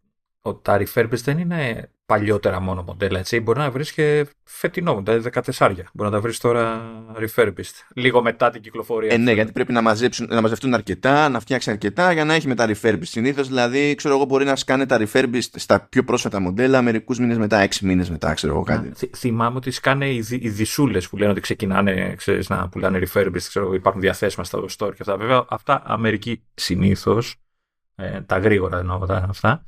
τα 0.63 0.81
refurbished 0.81 1.23
δεν 1.25 1.39
είναι 1.39 1.91
παλιότερα 2.07 2.61
μόνο 2.61 2.83
μοντέλα. 2.83 3.19
Έτσι. 3.19 3.41
Μπορεί 3.41 3.59
να 3.59 3.71
βρεις 3.71 3.93
και 3.93 4.27
φετινό, 4.45 5.03
δηλαδή 5.05 5.31
14. 5.57 5.69
Μπορεί 5.69 5.85
να 5.95 6.11
τα 6.11 6.21
βρεις 6.21 6.39
τώρα 6.39 6.81
refurbished. 7.19 7.75
Λίγο 7.95 8.23
μετά 8.23 8.51
την 8.51 8.63
κυκλοφορία. 8.63 9.13
Ε, 9.13 9.17
ναι, 9.17 9.33
γιατί 9.33 9.53
πρέπει 9.53 9.73
να, 9.73 9.83
μαζέψουν, 9.83 10.27
να 10.31 10.41
μαζευτούν 10.41 10.75
αρκετά, 10.75 11.29
να 11.29 11.41
φτιάξει 11.41 11.71
αρκετά 11.71 12.13
για 12.13 12.25
να 12.25 12.35
έχει 12.35 12.49
μετά 12.49 12.69
refurbished. 12.69 13.03
Συνήθως 13.03 13.49
δηλαδή, 13.49 13.95
ξέρω 13.95 14.15
εγώ, 14.15 14.25
μπορεί 14.25 14.45
να 14.45 14.57
σκάνε 14.57 14.87
τα 14.87 15.01
refurbished 15.01 15.51
στα 15.55 15.81
πιο 15.81 16.05
πρόσφατα 16.05 16.41
μοντέλα 16.41 16.83
μερικούς 16.83 17.19
μήνες 17.19 17.39
μετά, 17.39 17.59
έξι 17.59 17.87
μήνες 17.87 18.11
μετά, 18.11 18.35
ξέρω 18.35 18.53
εγώ 18.53 18.63
κάτι. 18.63 18.91
Θ, 18.95 19.03
θυμάμαι 19.17 19.57
ότι 19.57 19.71
σκάνε 19.71 20.09
οι, 20.09 20.25
οι 20.31 20.49
δισούλε 20.49 21.01
που 21.01 21.17
λένε 21.17 21.31
ότι 21.31 21.41
ξεκινάνε 21.41 22.15
ξέρεις, 22.17 22.49
να 22.49 22.69
πουλάνε 22.69 22.99
refurbished, 22.99 23.43
ξέρω, 23.49 23.75
υπάρχουν 23.75 24.01
διαθέσιμα 24.01 24.45
στα 24.45 24.59
store 24.59 24.91
και 24.95 24.99
αυτά. 25.01 25.17
Βέβαια, 25.17 25.45
αυτά 25.49 25.83
Αμερική 25.85 26.43
συνήθως, 26.55 27.37
ε, 27.95 28.21
τα 28.21 28.39
γρήγορα 28.39 28.79
εννοώ 28.79 29.07
αυτά 29.29 29.63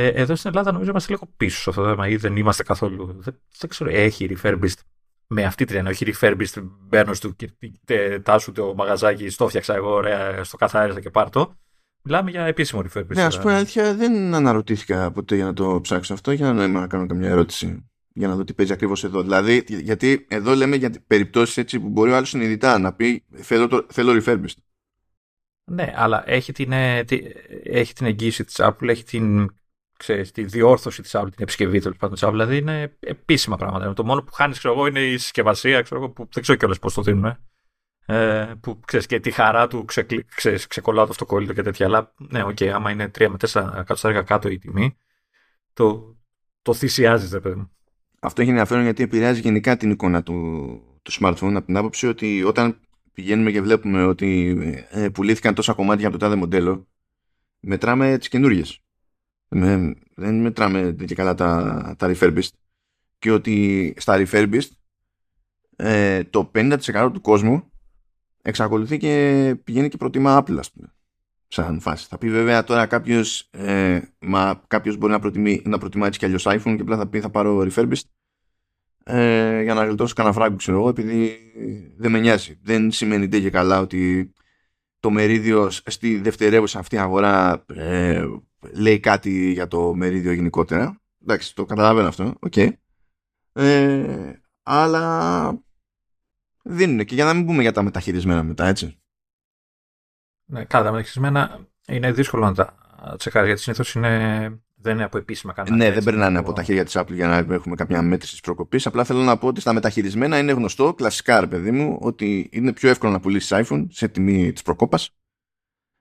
ε, 0.00 0.06
εδώ 0.06 0.34
στην 0.34 0.50
Ελλάδα 0.50 0.72
νομίζω 0.72 0.90
είμαστε 0.90 1.12
λίγο 1.12 1.28
πίσω 1.36 1.60
σε 1.60 1.70
αυτό 1.70 1.82
το 1.82 1.88
θέμα 1.88 2.08
ή 2.08 2.16
δεν 2.16 2.36
είμαστε 2.36 2.62
καθόλου. 2.62 3.16
Δεν, 3.18 3.40
δεν 3.58 3.70
ξέρω, 3.70 3.90
έχει 3.90 4.36
refurbished 4.42 4.78
με 5.26 5.44
αυτή 5.44 5.64
την 5.64 5.76
έννοια. 5.76 5.90
Όχι 5.90 6.12
refurbished, 6.12 6.62
μπαίνω 6.62 7.14
στο 7.14 7.36
τάσου 8.22 8.52
το 8.52 8.74
μαγαζάκι, 8.74 9.28
στο 9.28 9.48
φτιάξα 9.48 9.74
εγώ, 9.74 9.90
ωραία, 9.90 10.44
στο 10.44 10.56
καθάρισα 10.56 11.00
και 11.00 11.10
πάρτο. 11.10 11.54
Μιλάμε 12.02 12.30
για 12.30 12.44
επίσημο 12.44 12.82
refurbished. 12.82 13.14
Ναι, 13.14 13.24
ας 13.24 13.40
πούμε 13.40 13.54
αλήθεια, 13.54 13.94
δεν 13.94 14.34
αναρωτήθηκα 14.34 15.10
ποτέ 15.10 15.34
για 15.34 15.44
να 15.44 15.52
το 15.52 15.80
ψάξω 15.80 16.14
αυτό 16.14 16.32
για 16.32 16.52
να 16.52 16.66
να 16.68 16.86
κάνω 16.86 17.06
καμιά 17.06 17.28
ερώτηση 17.28 17.88
για 18.12 18.28
να 18.28 18.34
δω 18.34 18.44
τι 18.44 18.54
παίζει 18.54 18.72
ακριβώς 18.72 19.04
εδώ. 19.04 19.22
Δηλαδή, 19.22 19.64
γιατί 19.68 20.26
εδώ 20.28 20.54
λέμε 20.54 20.76
για 20.76 20.92
περιπτώσεις 21.06 21.56
έτσι 21.56 21.80
που 21.80 21.88
μπορεί 21.88 22.10
ο 22.10 22.16
άλλος 22.16 22.28
συνειδητά 22.28 22.78
να 22.78 22.92
πει 22.92 23.24
θέλω, 23.34 23.68
το, 23.68 23.86
θέλω 23.90 24.22
refurbished. 24.24 24.58
Ναι, 25.64 25.92
αλλά 25.96 26.22
έχει 26.26 26.52
την, 26.52 26.72
ε, 26.72 27.04
έχει 27.62 27.92
την 27.92 28.06
εγγύηση 28.06 28.44
της 28.44 28.54
Apple, 28.58 28.88
έχει 28.88 29.04
την 29.04 29.50
ξέρεις, 29.98 30.32
τη 30.32 30.44
διόρθωση 30.44 31.02
της 31.02 31.12
Apple, 31.14 31.28
την 31.30 31.42
επισκευή 31.42 31.80
τέλος 31.80 31.96
πάντων 31.96 32.14
της 32.14 32.24
Apple. 32.24 32.30
Δηλαδή 32.30 32.56
είναι 32.56 32.96
επίσημα 33.00 33.56
πράγματα. 33.56 33.92
Το 33.92 34.04
μόνο 34.04 34.22
που 34.22 34.32
χάνεις, 34.32 34.58
ξέρω 34.58 34.74
εγώ, 34.74 34.86
είναι 34.86 35.00
η 35.00 35.16
συσκευασία, 35.16 35.82
ξέρω 35.82 36.00
εγώ, 36.00 36.10
που 36.10 36.28
δεν 36.32 36.42
ξέρω 36.42 36.58
κιόλας 36.58 36.78
πώς 36.78 36.94
το 36.94 37.02
δίνουν. 37.02 37.36
Ε, 38.06 38.52
που 38.60 38.80
ξέρεις 38.86 39.06
και 39.06 39.20
τη 39.20 39.30
χαρά 39.30 39.66
του 39.66 39.84
ξεκολάω 39.84 40.24
ξέρεις, 40.34 40.66
ξεκολλάω 40.66 41.04
το 41.04 41.10
αυτοκόλλητο 41.10 41.52
και 41.52 41.62
τέτοια. 41.62 41.86
Αλλά 41.86 42.14
ναι, 42.16 42.42
okay, 42.42 42.66
άμα 42.66 42.90
είναι 42.90 43.10
3 43.18 43.28
με 43.28 43.36
4 43.48 43.70
εκατοστάρια 43.72 44.22
κάτω 44.22 44.48
η 44.48 44.58
τιμή, 44.58 44.96
το, 45.72 46.16
το 46.62 46.74
θυσιάζεις, 46.74 47.30
ρε 47.30 47.42
παιδί 47.42 47.54
μου. 47.54 47.70
Αυτό 48.20 48.40
έχει 48.40 48.50
ενδιαφέρον 48.50 48.82
γιατί 48.82 49.02
επηρεάζει 49.02 49.40
γενικά 49.40 49.76
την 49.76 49.90
εικόνα 49.90 50.22
του, 50.22 50.34
του 51.02 51.12
smartphone 51.12 51.54
από 51.54 51.66
την 51.66 51.76
άποψη 51.76 52.06
ότι 52.06 52.42
όταν 52.42 52.80
πηγαίνουμε 53.12 53.50
και 53.50 53.60
βλέπουμε 53.60 54.04
ότι 54.04 54.56
ε, 54.90 55.08
πουλήθηκαν 55.08 55.54
τόσα 55.54 55.72
κομμάτια 55.72 56.08
από 56.08 56.18
το 56.18 56.24
τάδε 56.24 56.36
μοντέλο, 56.36 56.88
μετράμε 57.60 58.18
τις 58.18 58.28
καινούριες. 58.28 58.82
Με, 59.48 59.94
δεν 60.14 60.40
μετράμε 60.40 60.96
και 61.06 61.14
καλά 61.14 61.34
τα, 61.34 61.94
τα 61.98 62.12
refurbished. 62.14 62.50
Και 63.18 63.30
ότι 63.30 63.94
στα 63.96 64.24
refurbished 64.26 64.70
ε, 65.76 66.24
το 66.24 66.50
50% 66.54 67.10
του 67.12 67.20
κόσμου 67.20 67.70
εξακολουθεί 68.42 68.96
και 68.96 69.54
πηγαίνει 69.64 69.88
και 69.88 69.96
προτιμά 69.96 70.42
Apple, 70.42 70.56
ας 70.58 70.72
πούμε. 70.72 70.92
Σαν 71.48 71.80
φάση. 71.80 72.06
Θα 72.08 72.18
πει 72.18 72.30
βέβαια 72.30 72.64
τώρα 72.64 72.86
κάποιος, 72.86 73.48
ε, 73.50 74.00
μα 74.20 74.62
κάποιος 74.66 74.96
μπορεί 74.96 75.12
να, 75.12 75.18
προτιμεί, 75.18 75.62
να 75.64 75.78
προτιμά 75.78 76.06
έτσι 76.06 76.18
κι 76.18 76.24
αλλιώς 76.24 76.46
iPhone 76.48 76.74
και 76.76 76.80
απλά 76.80 76.96
θα 76.96 77.06
πει 77.06 77.20
θα 77.20 77.30
πάρω 77.30 77.66
refurbished 77.70 78.02
ε, 79.04 79.62
για 79.62 79.74
να 79.74 79.84
γλιτώσω 79.84 80.14
κανένα 80.14 80.34
φράγκο, 80.34 80.56
ξέρω 80.56 80.78
εγώ, 80.78 80.88
επειδή 80.88 81.38
δεν 81.96 82.10
με 82.10 82.18
νοιάζει. 82.18 82.58
Δεν 82.62 82.90
σημαίνει 82.90 83.28
και 83.28 83.50
καλά 83.50 83.80
ότι 83.80 84.32
το 85.00 85.10
μερίδιο 85.10 85.70
στη 85.70 86.20
δευτερεύουσα 86.20 86.78
αυτή 86.78 86.98
αγορά 86.98 87.64
ε, 87.74 88.24
λέει 88.72 89.00
κάτι 89.00 89.52
για 89.52 89.68
το 89.68 89.94
μερίδιο 89.94 90.32
γενικότερα. 90.32 91.00
Εντάξει, 91.22 91.54
το 91.54 91.64
καταλαβαίνω 91.64 92.08
αυτό. 92.08 92.34
Okay. 92.40 92.70
Ε, 93.52 94.32
αλλά 94.62 95.62
δίνουν 96.62 97.04
και 97.04 97.14
για 97.14 97.24
να 97.24 97.34
μην 97.34 97.46
πούμε 97.46 97.62
για 97.62 97.72
τα 97.72 97.82
μεταχειρισμένα 97.82 98.42
μετά, 98.42 98.66
έτσι. 98.66 99.00
Ναι, 100.44 100.64
καλά, 100.64 100.84
τα 100.84 100.90
μεταχειρισμένα 100.90 101.68
είναι 101.86 102.12
δύσκολο 102.12 102.44
να 102.44 102.54
τα 102.54 102.76
τσεκάρεις 103.16 103.46
γιατί 103.46 103.62
συνήθως 103.62 103.94
είναι 103.94 104.62
δεν 104.80 104.94
είναι 104.94 105.04
από 105.04 105.18
επίσημα 105.18 105.52
κανένα. 105.52 105.76
Ναι, 105.76 105.90
δεν 105.90 106.04
περνάνε 106.04 106.38
από 106.38 106.52
τα 106.52 106.62
χέρια 106.62 106.84
της 106.84 106.96
Apple 106.98 107.12
για 107.12 107.26
να 107.26 107.54
έχουμε 107.54 107.74
κάποια 107.74 108.02
μέτρηση 108.02 108.32
της 108.32 108.40
προκοπής. 108.40 108.86
Απλά 108.86 109.04
θέλω 109.04 109.22
να 109.22 109.38
πω 109.38 109.46
ότι 109.46 109.60
στα 109.60 109.72
μεταχειρισμένα 109.72 110.38
είναι 110.38 110.52
γνωστό, 110.52 110.94
κλασικά 110.94 111.40
ρε 111.40 111.46
παιδί 111.46 111.70
μου, 111.70 111.98
ότι 112.00 112.48
είναι 112.52 112.72
πιο 112.72 112.88
εύκολο 112.88 113.12
να 113.12 113.20
πουλήσεις 113.20 113.50
iPhone 113.54 113.86
σε 113.90 114.08
τιμή 114.08 114.52
της 114.52 114.62
προκοπής. 114.62 115.10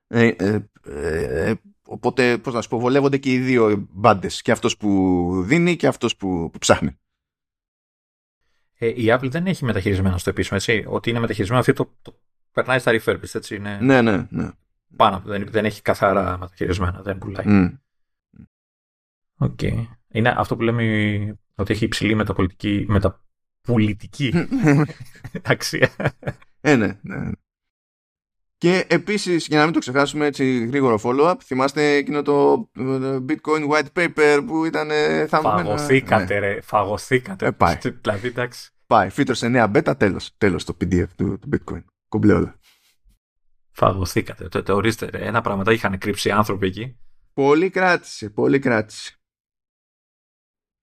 Ε, 0.07 0.27
ε, 0.27 0.59
ε, 0.83 1.53
οπότε, 1.87 2.37
πώς 2.37 2.53
να 2.53 2.61
σου 2.61 2.69
πω, 2.69 2.79
βολεύονται 2.79 3.17
και 3.17 3.33
οι 3.33 3.39
δύο 3.39 3.87
μπάντες. 3.91 4.41
Και 4.41 4.51
αυτός 4.51 4.77
που 4.77 5.41
δίνει 5.45 5.75
και 5.75 5.87
αυτός 5.87 6.15
που, 6.15 6.49
που 6.51 6.57
ψάχνει. 6.57 6.97
Ε, 8.77 8.87
η 8.87 9.05
Apple 9.07 9.29
δεν 9.29 9.47
έχει 9.47 9.65
μεταχειρισμένο 9.65 10.17
στο 10.17 10.29
επίσημο, 10.29 10.59
έτσι. 10.61 10.85
Ότι 10.87 11.09
είναι 11.09 11.19
μεταχειρισμένο 11.19 11.61
αυτό 11.61 11.73
το, 11.73 11.93
το 12.01 12.19
περνάει 12.51 12.79
στα 12.79 12.91
refurbished, 12.91 13.35
έτσι. 13.35 13.55
Είναι 13.55 13.77
ναι, 13.81 14.01
ναι, 14.01 14.27
ναι. 14.29 14.49
Πάνω, 14.95 15.21
δεν, 15.25 15.47
δεν 15.49 15.65
έχει 15.65 15.81
καθαρά 15.81 16.37
μεταχειρισμένα, 16.37 17.01
δεν 17.01 17.17
πουλάει. 17.17 17.45
Mm. 17.47 17.77
Okay. 19.37 19.85
Είναι 20.11 20.33
αυτό 20.37 20.55
που 20.55 20.61
λέμε 20.61 20.83
ότι 21.55 21.73
έχει 21.73 21.85
υψηλή 21.85 22.15
μεταπωλητική, 22.15 22.85
μεταπωλητική 22.87 24.33
αξία. 25.43 25.89
Ε, 26.61 26.75
ναι, 26.75 26.99
ναι. 27.01 27.31
Και 28.57 28.85
επίσης, 28.89 29.47
για 29.47 29.57
να 29.57 29.63
μην 29.63 29.73
το 29.73 29.79
ξεχάσουμε 29.79 30.25
έτσι 30.25 30.65
γρήγορο 30.65 30.99
follow-up, 31.03 31.35
θυμάστε 31.43 31.93
εκείνο 31.93 32.21
το 32.21 32.69
Bitcoin 33.29 33.69
White 33.69 33.87
Paper 33.93 34.43
που 34.45 34.65
ήταν 34.65 34.89
Φαγωθήκατε 35.27 36.33
ναι. 36.33 36.39
ρε, 36.39 36.61
φαγωθήκατε. 36.61 37.45
Ε, 37.45 37.51
πάει. 37.51 37.77
Δηλαδή, 38.01 38.27
εντάξει. 38.27 38.69
Πάει, 38.87 39.09
φύτρωσε 39.09 39.47
νέα 39.47 39.71
beta, 39.73 39.93
τέλος, 39.97 40.37
τέλος 40.37 40.63
το 40.63 40.77
PDF 40.81 41.07
του, 41.15 41.39
του 41.39 41.49
Bitcoin. 41.51 41.83
Κομπλέ 42.07 42.33
όλα. 42.33 42.59
Φαγωθήκατε. 43.71 44.47
Το, 44.47 44.63
το, 44.63 44.75
ορίστε, 44.75 45.09
ρε. 45.09 45.25
ένα 45.25 45.41
πράγματα 45.41 45.71
είχαν 45.71 45.97
κρύψει 45.97 46.31
άνθρωποι 46.31 46.67
εκεί. 46.67 46.97
Πολύ 47.33 47.69
κράτησε, 47.69 48.29
πολύ 48.29 48.59
κράτησε. 48.59 49.15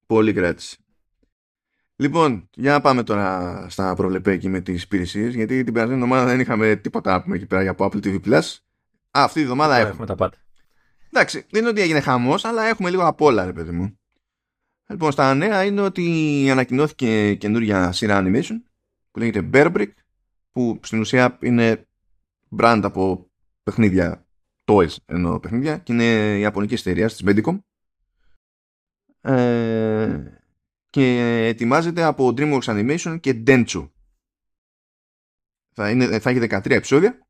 Πολύ 0.07 0.33
κράτησε. 0.33 0.77
Λοιπόν, 1.97 2.49
για 2.55 2.73
να 2.73 2.81
πάμε 2.81 3.03
τώρα 3.03 3.67
στα 3.71 3.95
προβλεπέκη 3.95 4.49
με 4.49 4.61
τις 4.61 4.83
υπηρεσίες, 4.83 5.35
γιατί 5.35 5.65
την 5.65 5.73
περασμένη 5.73 6.03
εβδομάδα 6.03 6.31
δεν 6.31 6.41
είχαμε 6.41 6.77
τίποτα 6.77 7.13
να 7.13 7.23
πούμε 7.23 7.37
εκεί 7.37 7.47
πέρα 7.47 7.71
από 7.71 7.85
Apple 7.85 8.05
TV+. 8.05 8.37
Α, 8.37 8.43
αυτή 9.11 9.35
τη 9.35 9.41
εβδομάδα 9.41 9.75
έχουμε. 9.75 9.91
έχουμε 9.91 10.07
τα 10.07 10.15
πάντα. 10.15 10.37
Εντάξει, 11.11 11.47
δεν 11.51 11.61
είναι 11.61 11.71
ότι 11.71 11.81
έγινε 11.81 12.01
χαμός, 12.01 12.45
αλλά 12.45 12.65
έχουμε 12.65 12.91
λίγο 12.91 13.07
απ' 13.07 13.21
όλα, 13.21 13.45
ρε 13.45 13.53
παιδί 13.53 13.71
μου. 13.71 13.99
Λοιπόν, 14.87 15.13
στα 15.13 15.35
νέα 15.35 15.65
είναι 15.65 15.81
ότι 15.81 16.49
ανακοινώθηκε 16.51 17.35
καινούργια 17.35 17.93
σειρά 17.93 18.23
animation 18.25 18.63
που 19.11 19.19
λέγεται 19.19 19.49
Bear 19.53 19.87
που 20.51 20.81
στην 20.83 21.01
ουσία 21.01 21.39
είναι 21.41 21.87
brand 22.59 22.81
από 22.83 23.31
παιχνίδια, 23.63 24.27
toys 24.65 24.97
εννοώ 25.07 25.41
παιχνίδια, 25.41 25.79
και 25.79 25.93
είναι 25.93 26.37
η 26.37 26.41
ιαπωνική 26.41 26.75
εταιρεία 26.75 27.07
της 27.07 27.23
Medicom 27.27 27.59
ε, 29.21 30.44
και 30.95 31.47
ετοιμάζεται 31.47 32.03
από 32.03 32.29
DreamWorks 32.37 32.61
Animation 32.61 33.21
και 33.21 33.43
Dentsu. 33.47 33.91
Θα, 35.75 35.91
είναι, 35.91 36.19
θα 36.19 36.31
έχει 36.31 36.39
13 36.43 36.71
επεισόδια 36.71 37.27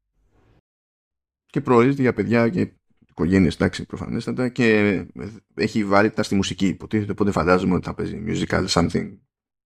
και 1.46 1.60
προορίζεται 1.60 2.02
για 2.02 2.12
παιδιά 2.12 2.48
και 2.48 2.74
οικογένειες, 3.08 3.54
εντάξει, 3.54 3.86
προφανέστατα 3.86 4.48
και 4.48 5.06
έχει 5.54 5.84
βαρύτητα 5.84 6.22
στη 6.22 6.34
μουσική. 6.34 6.66
Υποτίθεται 6.66 7.12
οπότε 7.12 7.30
φαντάζομαι 7.30 7.74
ότι 7.74 7.84
θα 7.84 7.94
παίζει 7.94 8.24
musical 8.26 8.66
something 8.66 9.18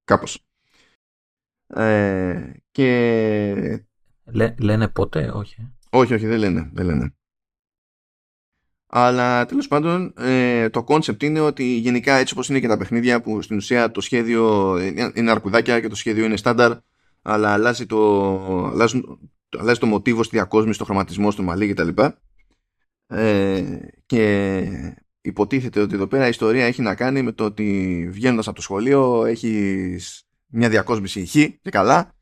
κάπως. 0.04 0.46
Ε, 1.66 2.52
και... 2.70 3.86
λένε 4.58 4.88
πότε, 4.88 5.30
όχι. 5.30 5.72
Όχι, 5.90 6.14
όχι, 6.14 6.26
δεν 6.26 6.38
λένε. 6.38 6.70
Δεν 6.72 6.86
λένε. 6.86 7.14
Αλλά 8.90 9.46
τέλος 9.46 9.68
πάντων 9.68 10.14
ε, 10.18 10.68
το 10.68 10.82
concept 10.82 11.22
είναι 11.22 11.40
ότι 11.40 11.64
γενικά 11.64 12.14
έτσι 12.14 12.32
όπως 12.34 12.48
είναι 12.48 12.60
και 12.60 12.68
τα 12.68 12.76
παιχνίδια 12.76 13.20
που 13.20 13.42
στην 13.42 13.56
ουσία 13.56 13.90
το 13.90 14.00
σχέδιο 14.00 14.76
είναι 15.14 15.30
αρκουδάκια 15.30 15.80
και 15.80 15.88
το 15.88 15.94
σχέδιο 15.94 16.24
είναι 16.24 16.36
στάνταρ 16.36 16.72
αλλά 17.22 17.52
αλλάζει 17.52 17.86
το, 17.86 18.66
αλλάζουν, 18.66 19.30
αλλάζει 19.58 19.78
το 19.78 19.86
μοτίβο 19.86 20.22
στη 20.22 20.36
διακόσμηση, 20.36 20.74
στο 20.74 20.84
χρωματισμό, 20.84 21.30
στο 21.30 21.42
μαλλί 21.42 21.74
κτλ. 21.74 21.88
Ε, 23.06 23.62
και 24.06 24.62
υποτίθεται 25.20 25.80
ότι 25.80 25.94
εδώ 25.94 26.06
πέρα 26.06 26.26
η 26.26 26.28
ιστορία 26.28 26.66
έχει 26.66 26.82
να 26.82 26.94
κάνει 26.94 27.22
με 27.22 27.32
το 27.32 27.44
ότι 27.44 28.08
βγαίνοντας 28.10 28.46
από 28.46 28.56
το 28.56 28.62
σχολείο 28.62 29.24
έχεις 29.24 30.26
μια 30.46 30.68
διακόσμηση 30.68 31.26
χ 31.26 31.32
και 31.32 31.70
καλά 31.70 32.14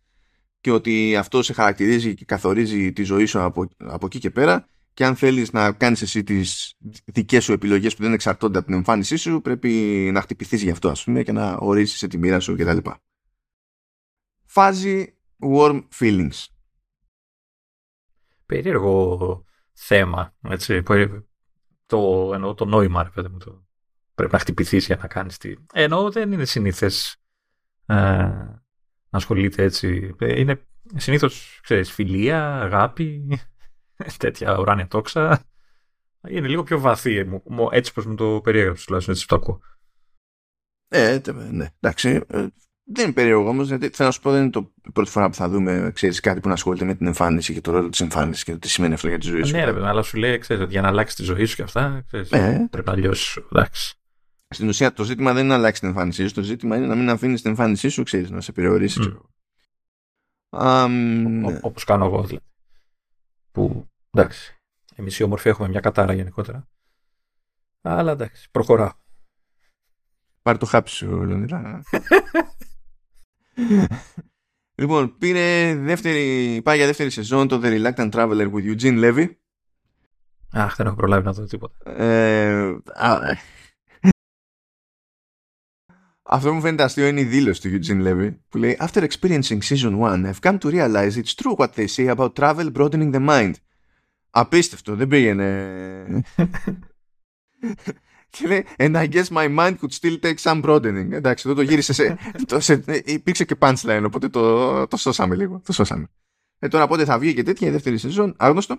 και 0.60 0.70
ότι 0.70 1.16
αυτό 1.16 1.42
σε 1.42 1.52
χαρακτηρίζει 1.52 2.14
και 2.14 2.24
καθορίζει 2.24 2.92
τη 2.92 3.02
ζωή 3.02 3.24
σου 3.24 3.40
από, 3.40 3.68
από 3.76 4.06
εκεί 4.06 4.18
και 4.18 4.30
πέρα 4.30 4.68
και 4.96 5.04
αν 5.04 5.16
θέλεις 5.16 5.52
να 5.52 5.72
κάνεις 5.72 6.02
εσύ 6.02 6.22
τις 6.24 6.76
δικές 7.04 7.44
σου 7.44 7.52
επιλογές 7.52 7.96
που 7.96 8.02
δεν 8.02 8.12
εξαρτώνται 8.12 8.58
από 8.58 8.66
την 8.66 8.76
εμφάνισή 8.76 9.16
σου 9.16 9.40
πρέπει 9.40 9.70
να 10.12 10.20
χτυπηθείς 10.20 10.62
γι' 10.62 10.70
αυτό 10.70 10.88
ας 10.88 11.04
πούμε 11.04 11.22
και 11.22 11.32
να 11.32 11.56
ορίσεις 11.56 12.08
τη 12.08 12.18
μοίρα 12.18 12.40
σου 12.40 12.56
κτλ. 12.56 12.90
Φάζι 14.44 15.18
warm 15.40 15.88
feelings. 15.98 16.44
Περίεργο 18.46 19.44
θέμα, 19.72 20.34
έτσι, 20.48 20.82
το, 21.86 22.30
εννοώ 22.34 22.54
το 22.54 22.64
νόημα, 22.64 23.02
ρε 23.02 23.10
παιδί 23.10 23.28
μου, 23.28 23.38
το, 23.38 23.66
πρέπει 24.14 24.32
να 24.32 24.38
χτυπηθείς 24.38 24.86
για 24.86 24.96
να 24.96 25.06
κάνεις 25.06 25.38
τη... 25.38 25.54
Ενώ 25.72 26.10
δεν 26.10 26.32
είναι 26.32 26.44
συνήθες 26.44 27.16
ε, 27.86 27.94
να 27.94 28.62
ασχολείται 29.10 29.62
έτσι. 29.62 30.14
Ε, 30.18 30.40
είναι 30.40 30.66
συνήθως, 30.94 31.60
ξέρεις, 31.62 31.92
φιλία, 31.92 32.60
αγάπη, 32.60 33.28
τέτοια 34.18 34.58
ουράνια 34.58 34.86
τόξα. 34.86 35.42
Είναι 36.28 36.48
λίγο 36.48 36.62
πιο 36.62 36.80
βαθύ, 36.80 37.26
έτσι 37.70 37.92
πως 37.92 38.06
μου 38.06 38.14
το 38.14 38.40
περιέγραψες 38.42 38.84
τουλάχιστον, 38.84 39.14
έτσι 39.14 39.26
το 39.26 39.36
ακούω. 39.36 39.60
Ε, 40.88 41.20
ναι, 41.50 41.66
εντάξει. 41.80 42.24
Ε, 42.28 42.46
δεν 42.88 43.04
είναι 43.04 43.12
περίεργο 43.12 43.48
όμως, 43.48 43.68
γιατί 43.68 43.88
θέλω 43.88 44.08
να 44.08 44.14
σου 44.14 44.20
πω, 44.20 44.30
δεν 44.30 44.42
είναι 44.42 44.50
το 44.50 44.72
πρώτη 44.92 45.10
φορά 45.10 45.28
που 45.28 45.34
θα 45.34 45.48
δούμε 45.48 45.90
ξέρεις, 45.94 46.20
κάτι 46.20 46.40
που 46.40 46.48
να 46.48 46.54
ασχολείται 46.54 46.84
με 46.84 46.94
την 46.94 47.06
εμφάνιση 47.06 47.52
και 47.52 47.60
το 47.60 47.70
ρόλο 47.70 47.88
της 47.88 48.00
εμφάνισης 48.00 48.44
και 48.44 48.52
το 48.52 48.58
τι 48.58 48.68
σημαίνει 48.68 48.94
αυτό 48.94 49.08
για 49.08 49.18
τη 49.18 49.26
ζωή 49.26 49.42
σου. 49.42 49.52
Ναι, 49.52 49.64
ρε, 49.64 49.86
αλλά 49.86 50.02
σου 50.02 50.16
λέει, 50.16 50.38
ξέρεις, 50.38 50.62
ότι 50.62 50.72
για 50.72 50.80
να 50.80 50.88
αλλάξει 50.88 51.16
τη 51.16 51.22
ζωή 51.22 51.44
σου 51.44 51.56
και 51.56 51.62
αυτά, 51.62 52.02
ξέρεις, 52.06 52.32
ε. 52.32 52.66
πρέπει 52.70 52.88
να 52.88 52.96
λιώσεις. 52.96 53.38
Εντάξει. 53.52 53.94
Στην 54.48 54.68
ουσία, 54.68 54.92
το 54.92 55.04
ζήτημα 55.04 55.32
δεν 55.32 55.44
είναι 55.44 55.52
να 55.52 55.58
αλλάξει 55.58 55.80
την 55.80 55.88
εμφάνισή 55.88 56.26
σου, 56.26 56.34
το 56.34 56.42
ζήτημα 56.42 56.76
είναι 56.76 56.86
να 56.86 56.94
μην 56.94 57.10
αφήνεις 57.10 57.40
την 57.40 57.50
εμφάνισή 57.50 57.88
σου, 57.88 58.02
ξέρεις, 58.02 58.30
να 58.30 58.40
σε 58.40 58.52
περιορίσει. 58.52 59.00
Mm. 59.02 59.20
Um, 60.58 61.58
Όπως 61.60 61.84
κάνω 61.84 62.04
εγώ, 62.04 62.22
δηλαδή. 62.22 62.44
Που 63.56 63.88
Εντάξει. 64.10 64.54
Εμείς 64.94 65.18
οι 65.18 65.22
όμορφοι 65.22 65.48
έχουμε 65.48 65.68
μια 65.68 65.80
κατάρα 65.80 66.12
γενικότερα. 66.12 66.68
Αλλά 67.82 68.12
εντάξει, 68.12 68.50
προχωράω. 68.50 68.92
Πάρε 70.42 70.58
το 70.58 70.66
χάπι 70.66 70.90
σου, 70.90 71.24
Λονίδα. 71.24 71.82
λοιπόν, 74.80 75.18
πήρε 75.18 75.74
δεύτερη, 75.74 76.60
πάει 76.64 76.76
για 76.76 76.86
δεύτερη 76.86 77.10
σεζόν 77.10 77.48
το 77.48 77.60
The 77.62 77.66
Reluctant 77.66 78.10
Traveler 78.10 78.52
with 78.52 78.76
Eugene 78.76 79.04
Levy. 79.04 79.30
Αχ, 80.52 80.76
δεν 80.76 80.86
έχω 80.86 80.96
προλάβει 80.96 81.24
να 81.24 81.32
δω 81.32 81.44
τίποτα. 81.44 82.02
Ε, 82.02 82.76
α, 82.94 83.18
Αυτό 86.28 86.54
μου 86.54 86.60
φαίνεται 86.60 86.82
αστείο 86.82 87.06
είναι 87.06 87.20
η 87.20 87.24
δήλωση 87.24 87.60
του 87.60 87.68
Eugene 87.68 88.06
Levy 88.06 88.36
που 88.48 88.58
λέει 88.58 88.76
After 88.80 89.06
experiencing 89.08 89.58
season 89.68 90.00
1, 90.00 90.26
I've 90.26 90.40
come 90.40 90.58
to 90.58 90.70
realize 90.70 91.16
it's 91.16 91.34
true 91.34 91.56
what 91.56 91.68
they 91.74 91.86
say 91.86 92.16
about 92.16 92.34
travel 92.34 92.70
broadening 92.72 93.14
the 93.14 93.26
mind. 93.28 93.52
Απίστευτο, 94.30 94.94
δεν 94.94 95.08
πήγαινε. 95.08 96.24
Και 98.30 98.46
λέει, 98.46 98.66
and 98.76 98.96
I 98.96 99.06
guess 99.08 99.24
my 99.30 99.56
mind 99.58 99.74
could 99.78 99.92
still 99.92 100.18
take 100.20 100.38
some 100.38 100.62
broadening. 100.62 101.12
Εντάξει, 101.12 101.48
εδώ 101.48 101.56
το 101.56 101.62
γύρισε 101.62 101.92
σε, 101.92 102.18
το, 102.48 102.60
σε, 102.60 102.84
υπήρξε 103.04 103.44
και 103.44 103.56
punchline, 103.58 104.02
οπότε 104.06 104.28
το, 104.28 104.86
το 104.86 104.96
σώσαμε 104.96 105.34
λίγο. 105.34 105.60
Το 105.64 105.72
σώσαμε. 105.72 106.06
Ε, 106.58 106.68
τώρα 106.68 106.86
πότε 106.86 107.04
θα 107.04 107.18
βγει 107.18 107.34
και 107.34 107.42
τέτοια 107.42 107.68
η 107.68 107.70
δεύτερη 107.70 107.98
σεζόν, 107.98 108.34
άγνωστο. 108.38 108.78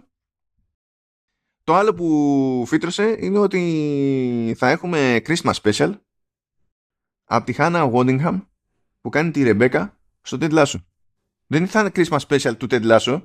Το 1.63 1.75
άλλο 1.75 1.93
που 1.93 2.63
φύτρωσε 2.67 3.17
είναι 3.19 3.37
ότι 3.37 4.55
θα 4.57 4.69
έχουμε 4.69 5.21
Christmas 5.27 5.53
special 5.63 5.93
από 7.27 7.45
τη 7.45 7.53
Hannah 7.57 7.91
Waddingham 7.91 8.41
που 9.01 9.09
κάνει 9.09 9.31
τη 9.31 9.43
Ρεμπέκα 9.43 9.97
στο 10.21 10.37
Ted 10.41 10.51
Lasso. 10.51 10.81
Δεν 11.47 11.67
θα 11.67 11.79
είναι 11.79 11.91
Christmas 11.95 12.19
special 12.27 12.57
του 12.57 12.67
Ted 12.69 12.97
Lasso, 12.97 13.21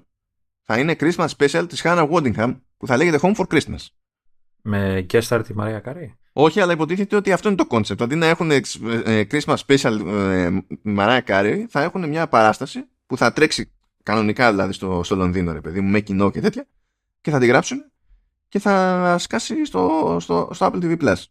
θα 0.62 0.78
είναι 0.78 0.96
Christmas 1.00 1.28
special 1.38 1.64
της 1.68 1.80
Hannah 1.84 2.10
Waddingham 2.10 2.56
που 2.76 2.86
θα 2.86 2.96
λέγεται 2.96 3.18
Home 3.22 3.34
for 3.34 3.46
Christmas. 3.46 3.86
Με 4.62 5.06
guest 5.10 5.22
star 5.22 5.40
τη 5.44 5.54
Μαρία 5.54 5.80
Καρή. 5.80 6.16
Όχι, 6.32 6.60
αλλά 6.60 6.72
υποτίθεται 6.72 7.16
ότι 7.16 7.32
αυτό 7.32 7.48
είναι 7.48 7.56
το 7.56 7.66
concept. 7.70 8.00
Αντί 8.00 8.14
να 8.14 8.26
έχουν 8.26 8.50
ε, 8.50 8.60
Christmas 9.30 9.56
special 9.66 10.06
ε, 10.06 10.50
Μαρία 10.82 11.20
Καρή, 11.20 11.66
θα 11.70 11.82
έχουν 11.82 12.08
μια 12.08 12.28
παράσταση 12.28 12.84
που 13.06 13.16
θα 13.16 13.32
τρέξει 13.32 13.72
κανονικά 14.02 14.50
δηλαδή 14.50 14.72
στο, 14.72 15.02
στο 15.02 15.16
Λονδίνο, 15.16 15.52
ρε 15.52 15.60
παιδί 15.60 15.80
μου, 15.80 15.90
με 15.90 16.00
κοινό 16.00 16.30
και 16.30 16.40
τέτοια, 16.40 16.66
και 17.20 17.30
θα 17.30 17.38
τη 17.38 17.46
γράψουν 17.46 17.84
και 18.48 18.58
θα 18.58 19.16
σκάσει 19.18 19.64
στο, 19.64 20.16
στο, 20.20 20.48
στο 20.52 20.66
Apple 20.66 20.82
TV 20.82 21.02
Plus. 21.02 21.24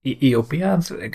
Η, 0.00 0.16
η 0.18 0.34
οποία 0.34 0.82
ε, 0.98 1.08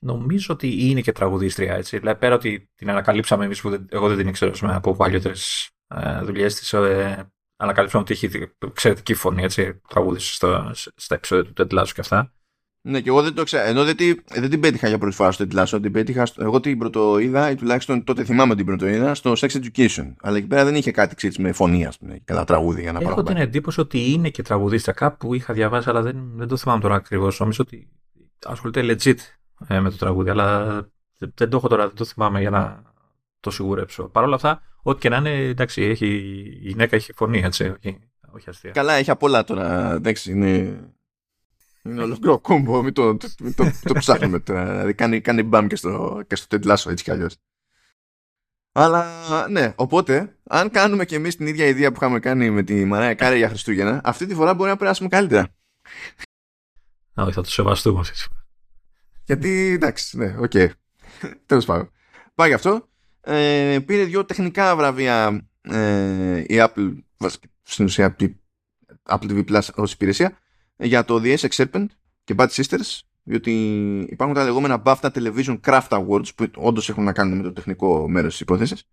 νομίζω 0.00 0.54
ότι 0.54 0.88
είναι 0.88 1.00
και 1.00 1.12
τραγουδίστρια, 1.12 1.74
έτσι. 1.74 1.98
Δηλαδή, 1.98 2.18
πέρα 2.18 2.34
ότι 2.34 2.70
την 2.74 2.90
ανακαλύψαμε 2.90 3.44
εμείς 3.44 3.60
που 3.60 3.70
δεν, 3.70 3.86
εγώ 3.90 4.08
δεν 4.08 4.16
την 4.16 4.28
ήξερα 4.28 4.52
από 4.60 4.96
παλιότερες 4.96 5.70
ε, 5.88 6.20
δουλειές 6.22 6.54
της, 6.54 6.72
ε, 6.72 7.30
ανακαλύψαμε 7.56 8.02
ότι 8.02 8.12
έχει 8.12 8.52
εξαιρετική 8.58 9.14
φωνή, 9.14 9.42
έτσι. 9.42 9.80
Τραγούδισε 9.88 10.34
στα, 10.34 10.70
στα 10.96 11.14
επεισόδια 11.14 11.44
του 11.44 11.52
Τεντλάσου 11.52 11.94
και 11.94 12.00
αυτά. 12.00 12.32
Ναι, 12.82 13.00
και 13.00 13.08
εγώ 13.08 13.22
δεν 13.22 13.34
το 13.34 13.42
ξέρω. 13.42 13.68
Ενώ 13.68 13.84
δεν, 13.84 13.96
δεν 14.26 14.50
την 14.50 14.60
πέτυχα 14.60 14.88
για 14.88 14.98
πρώτη 14.98 15.14
φορά 15.14 15.32
στο 15.32 15.44
Τεντλάσο, 15.44 15.80
την 15.80 15.92
πέτυχα. 15.92 16.26
Εγώ 16.38 16.60
την 16.60 16.78
πρωτοείδα, 16.78 17.50
ή 17.50 17.54
τουλάχιστον 17.54 18.04
τότε 18.04 18.24
θυμάμαι 18.24 18.54
την 18.54 18.66
πρωτοείδα, 18.66 19.14
στο 19.14 19.32
Sex 19.32 19.48
Education. 19.48 20.14
Αλλά 20.20 20.36
εκεί 20.36 20.46
πέρα 20.46 20.64
δεν 20.64 20.74
είχε 20.74 20.90
κάτι 20.90 21.14
ξέρεις, 21.14 21.38
με 21.38 21.52
φωνή, 21.52 21.86
ας 21.86 21.98
πούμε, 21.98 22.20
καλά 22.24 22.44
τραγούδι 22.44 22.80
για 22.80 22.92
να 22.92 23.00
Έχω 23.00 23.22
την 23.22 23.36
εντύπωση 23.36 23.80
ότι 23.80 24.12
είναι 24.12 24.28
και 24.28 24.42
τραγουδίστρια. 24.42 24.94
Κάπου 24.94 25.34
είχα 25.34 25.54
διαβάσει, 25.54 25.88
αλλά 25.88 26.02
δεν, 26.02 26.30
δεν 26.34 26.48
το 26.48 26.56
θυμάμαι 26.56 26.80
τώρα 26.80 26.94
ακριβώς. 26.94 27.40
Νομίζω 27.40 27.64
ότι 27.66 27.88
ασχολείται 28.46 28.82
legit 28.84 29.16
ε, 29.66 29.80
με 29.80 29.90
το 29.90 29.96
τραγούδι, 29.96 30.30
αλλά 30.30 30.80
δεν 31.18 31.50
το 31.50 31.56
έχω 31.56 31.68
τώρα, 31.68 31.86
δεν 31.86 31.96
το 31.96 32.04
θυμάμαι 32.04 32.40
για 32.40 32.50
να 32.50 32.82
το 33.40 33.50
σιγουρέψω. 33.50 34.04
Παρ' 34.04 34.24
όλα 34.24 34.34
αυτά, 34.34 34.62
ό,τι 34.82 35.00
και 35.00 35.08
να 35.08 35.16
είναι, 35.16 35.30
εντάξει, 35.30 35.82
έχει, 35.82 36.06
η 36.62 36.68
γυναίκα 36.68 36.96
έχει 36.96 37.12
φωνή, 37.12 37.40
έτσι, 37.40 37.64
όχι, 37.64 37.98
όχι 38.30 38.48
αστεία. 38.48 38.70
Καλά, 38.70 38.92
έχει 38.92 39.10
απ' 39.10 39.22
όλα 39.22 39.44
τώρα, 39.44 39.92
εντάξει, 39.92 40.30
είναι... 40.30 40.80
Είναι 41.82 42.02
ολόκληρο 42.02 42.38
κόμπο, 42.38 42.82
μην 42.82 42.92
το, 42.92 43.16
το, 43.16 43.28
το, 43.56 43.72
το 43.82 43.94
ψάχνουμε 43.94 44.40
τώρα. 44.40 44.70
Δηλαδή 44.70 44.94
κάνει, 44.94 45.20
κάνει 45.20 45.42
μπαμ 45.42 45.66
και 45.66 45.76
στο, 45.76 46.22
και 46.26 46.36
στο 46.36 46.46
τεντλάσο 46.46 46.90
έτσι 46.90 47.04
κι 47.04 47.10
αλλιώς. 47.10 47.36
Αλλά 48.72 49.06
ναι, 49.48 49.72
οπότε, 49.76 50.36
αν 50.42 50.70
κάνουμε 50.70 51.04
και 51.04 51.16
εμείς 51.16 51.36
την 51.36 51.46
ίδια 51.46 51.66
ιδέα 51.66 51.90
που 51.90 51.96
είχαμε 51.96 52.18
κάνει 52.18 52.50
με 52.50 52.62
τη 52.62 52.84
Mariah 52.84 53.14
Carey 53.14 53.36
για 53.36 53.48
Χριστούγεννα, 53.48 54.00
αυτή 54.04 54.26
τη 54.26 54.34
φορά 54.34 54.54
μπορεί 54.54 54.70
να 54.70 54.76
περάσουμε 54.76 55.08
καλύτερα. 55.08 55.54
Όχι, 57.14 57.32
θα 57.32 57.42
το 57.42 57.50
σεβαστούμε 57.50 58.00
γιατί 59.30 59.70
εντάξει, 59.72 60.18
ναι, 60.18 60.34
okay. 60.38 60.68
Τέλος 61.46 61.64
πάντων. 61.64 61.90
Πάει 62.34 62.48
γι' 62.48 62.54
αυτό. 62.54 62.88
Ε, 63.20 63.78
πήρε 63.86 64.04
δύο 64.04 64.24
τεχνικά 64.24 64.76
βραβεία 64.76 65.48
ε, 65.62 66.38
η 66.38 66.46
Apple, 66.50 66.96
στην 67.62 67.84
ουσία 67.84 68.16
Apple 69.08 69.30
TV 69.30 69.44
Plus 69.44 69.68
ως 69.74 69.92
υπηρεσία, 69.92 70.38
για 70.76 71.04
το 71.04 71.20
The 71.24 71.36
Essex 71.36 71.48
Serpent 71.48 71.86
και 72.24 72.34
Bad 72.38 72.48
Sisters, 72.48 72.98
διότι 73.22 73.52
υπάρχουν 74.10 74.36
τα 74.36 74.44
λεγόμενα 74.44 74.82
BAFTA 74.84 75.10
Television 75.10 75.60
Craft 75.60 75.88
Awards 75.88 76.34
που 76.34 76.50
όντως 76.56 76.88
έχουν 76.88 77.04
να 77.04 77.12
κάνουν 77.12 77.36
με 77.36 77.42
το 77.42 77.52
τεχνικό 77.52 78.08
μέρος 78.08 78.30
της 78.30 78.40
υπόθεσης. 78.40 78.84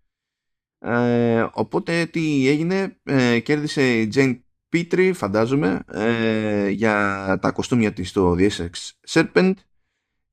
Ε, 0.78 1.46
οπότε 1.52 2.06
τι 2.06 2.48
έγινε, 2.48 2.96
ε, 3.02 3.40
κέρδισε 3.40 4.00
η 4.00 4.12
Jane 4.14 4.38
Petrie, 4.72 5.10
φαντάζομαι, 5.14 5.80
ε, 5.92 6.68
για 6.68 7.38
τα 7.40 7.50
κοστούμια 7.50 7.92
της 7.92 8.08
στο 8.08 8.36
The 8.38 8.48
Essex 8.50 8.70
Serpent 9.08 9.52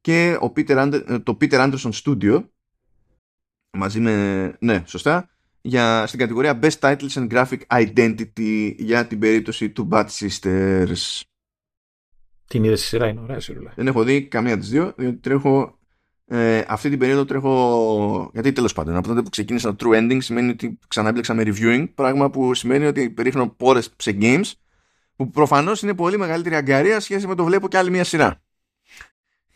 και 0.06 0.38
ο 0.42 0.52
Peter 0.56 1.04
το 1.24 1.38
Peter 1.42 1.72
Anderson 1.72 1.92
Studio 2.04 2.44
μαζί 3.78 4.00
με, 4.00 4.56
ναι, 4.60 4.84
σωστά, 4.86 5.30
για, 5.62 6.08
στην 6.08 6.20
κατηγορία 6.20 6.60
Best 6.62 6.80
Titles 6.80 7.10
and 7.14 7.28
Graphic 7.30 7.60
Identity 7.68 8.74
για 8.78 9.08
την 9.08 9.20
περίπτωση 9.20 9.70
του 9.70 9.88
Bad 9.92 10.06
Sisters. 10.06 11.22
Την 12.48 12.64
είδες 12.64 12.80
στη 12.80 12.88
σειρά, 12.88 13.08
είναι 13.08 13.20
ωραία 13.20 13.40
σειρά. 13.40 13.74
Δεν 13.76 13.88
έχω 13.88 14.04
δει 14.04 14.24
καμία 14.24 14.54
από 14.54 14.62
τις 14.62 14.70
δύο, 14.70 14.94
διότι 14.98 15.18
τρέχω 15.18 15.80
ε, 16.26 16.62
αυτή 16.68 16.90
την 16.90 17.00
περίοδο 17.00 17.26
τρέχω. 17.26 18.30
Γιατί 18.34 18.52
τέλος 18.52 18.74
πάντων, 18.74 18.96
από 18.96 19.08
τότε 19.08 19.22
που 19.22 19.30
ξεκίνησα 19.30 19.76
το 19.76 19.90
True 19.90 19.98
Ending 19.98 20.18
σημαίνει 20.22 20.50
ότι 20.50 20.80
ξανά 20.88 21.14
με 21.34 21.44
reviewing. 21.46 21.86
Πράγμα 21.96 22.30
που 22.30 22.54
σημαίνει 22.54 22.86
ότι 22.86 23.10
περίχνω 23.10 23.50
πόρες 23.50 23.94
σε 23.98 24.18
games 24.22 24.52
που 25.16 25.30
προφανώς 25.30 25.82
είναι 25.82 25.94
πολύ 25.94 26.18
μεγαλύτερη 26.18 26.56
αγκαρία 26.56 27.00
σχέση 27.00 27.28
με 27.28 27.36
το 27.36 27.44
βλέπω 27.44 27.68
και 27.68 27.78
άλλη 27.78 27.90
μια 27.90 28.04
σειρά 28.04 28.45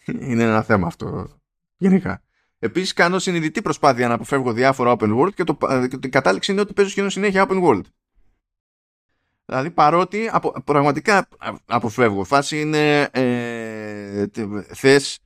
είναι 0.10 0.44
ένα 0.44 0.62
θέμα 0.62 0.88
αυτό 0.88 1.40
γενικά. 1.78 2.24
Επίσης, 2.60 2.94
κάνω 2.94 3.20
συνειδητή 3.20 3.62
προσπάθεια 3.62 4.08
να 4.08 4.14
αποφεύγω 4.14 4.54
διάφορα 4.54 4.96
open 4.98 5.18
world 5.18 5.34
και, 5.34 5.44
το, 5.44 5.58
και 5.90 5.98
την 5.98 6.12
κατάληξη 6.12 6.52
είναι 6.52 6.62
ότι 6.62 6.74
παίζω 6.74 6.90
σχεδόν 6.90 7.10
συνέχεια 7.10 7.46
open 7.50 7.64
world. 7.64 7.82
Δηλαδή, 9.46 9.72
παρότι 9.72 10.30
απο, 10.32 10.62
πραγματικά 10.66 11.28
αποφεύγω. 11.66 12.24
Φάση 12.24 12.62
είναι. 12.62 13.02
Ε, 13.12 14.26
Θες. 14.74 15.20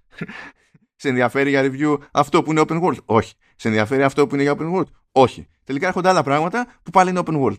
σε 0.95 1.09
ενδιαφέρει 1.09 1.49
για 1.49 1.61
review 1.63 1.97
αυτό 2.11 2.43
που 2.43 2.51
είναι 2.51 2.61
open 2.67 2.81
world; 2.81 2.97
Όχι. 3.05 3.33
Σε 3.55 3.67
ενδιαφέρει 3.67 4.03
αυτό 4.03 4.27
που 4.27 4.33
είναι 4.33 4.43
για 4.43 4.55
open 4.57 4.75
world; 4.75 4.87
Όχι. 5.11 5.47
Τελικά 5.63 5.87
έρχονται 5.87 6.09
άλλα 6.09 6.23
πράγματα 6.23 6.67
που 6.83 6.91
πάλι 6.91 7.09
είναι 7.09 7.21
open 7.25 7.41
world. 7.41 7.57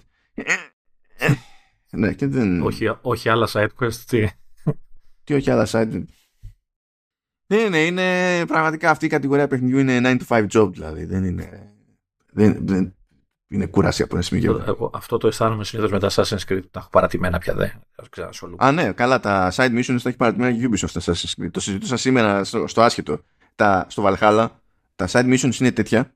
ναι, 1.90 2.12
και 2.12 2.26
δεν... 2.26 2.62
όχι, 2.62 2.98
όχι 3.02 3.28
άλλα 3.28 3.48
side 3.52 3.68
quest, 3.80 3.94
τι; 3.94 4.28
τι 5.24 5.34
όχι 5.34 5.50
άλλα 5.50 5.66
side 5.70 6.04
ναι, 7.54 7.68
ναι, 7.68 7.84
είναι 7.84 8.46
πραγματικά 8.46 8.90
αυτή 8.90 9.04
η 9.04 9.08
κατηγορία 9.08 9.48
παιχνιδιού 9.48 9.78
είναι 9.78 10.00
9 10.02 10.18
to 10.26 10.46
5 10.46 10.46
job 10.50 10.72
δηλαδή. 10.72 11.04
Δεν 11.04 11.24
είναι. 11.24 11.72
Δεν, 12.32 12.58
δεν 12.66 12.94
είναι 13.48 13.66
κούραση 13.66 14.02
από 14.02 14.14
ένα 14.14 14.24
σημείο. 14.24 14.64
Εγώ, 14.66 14.90
αυτό 14.94 15.18
το 15.18 15.26
αισθάνομαι 15.26 15.64
συνήθως 15.64 15.92
με 15.92 15.98
τα 15.98 16.10
Assassin's 16.10 16.52
Creed. 16.52 16.62
Τα 16.70 16.78
έχω 16.78 16.88
παρατημένα 16.90 17.38
πια 17.38 17.54
δε. 17.54 17.68
Α, 18.56 18.72
ναι, 18.72 18.92
καλά. 18.92 19.20
Τα 19.20 19.52
side 19.54 19.78
missions 19.78 19.98
τα 20.02 20.08
έχει 20.08 20.16
παρατημένα 20.16 20.58
και 20.58 20.68
Ubisoft 20.70 21.00
στα 21.00 21.00
Assassin's 21.00 21.42
Creed. 21.42 21.50
Το 21.50 21.60
συζητούσα 21.60 21.96
σήμερα 21.96 22.44
στο, 22.44 22.66
στο 22.66 22.82
άσχετο. 22.82 23.18
Τα, 23.54 23.86
στο 23.88 24.02
Valhalla 24.06 24.48
τα 24.96 25.08
side 25.10 25.34
missions 25.34 25.60
είναι 25.60 25.72
τέτοια 25.72 26.14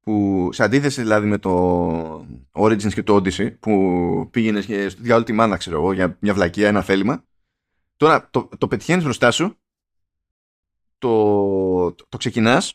που 0.00 0.48
σε 0.52 0.62
αντίθεση 0.62 1.00
δηλαδή 1.00 1.26
με 1.26 1.38
το 1.38 2.26
Origins 2.52 2.92
και 2.92 3.02
το 3.02 3.16
Odyssey 3.16 3.58
που 3.60 4.28
πήγαινες 4.30 4.66
για 5.00 5.14
όλη 5.14 5.24
τη 5.24 5.32
μάνα 5.32 5.56
ξέρω 5.56 5.76
εγώ 5.76 5.92
για 5.92 6.16
μια 6.20 6.34
βλακία, 6.34 6.68
ένα 6.68 6.82
θέλημα 6.82 7.24
τώρα 7.96 8.28
το, 8.30 8.48
το 8.58 8.68
πετυχαίνεις 8.68 9.04
μπροστά 9.04 9.30
σου 9.30 9.56
το, 11.04 11.92
το, 11.92 12.06
το 12.08 12.16
ξεκινάς 12.16 12.74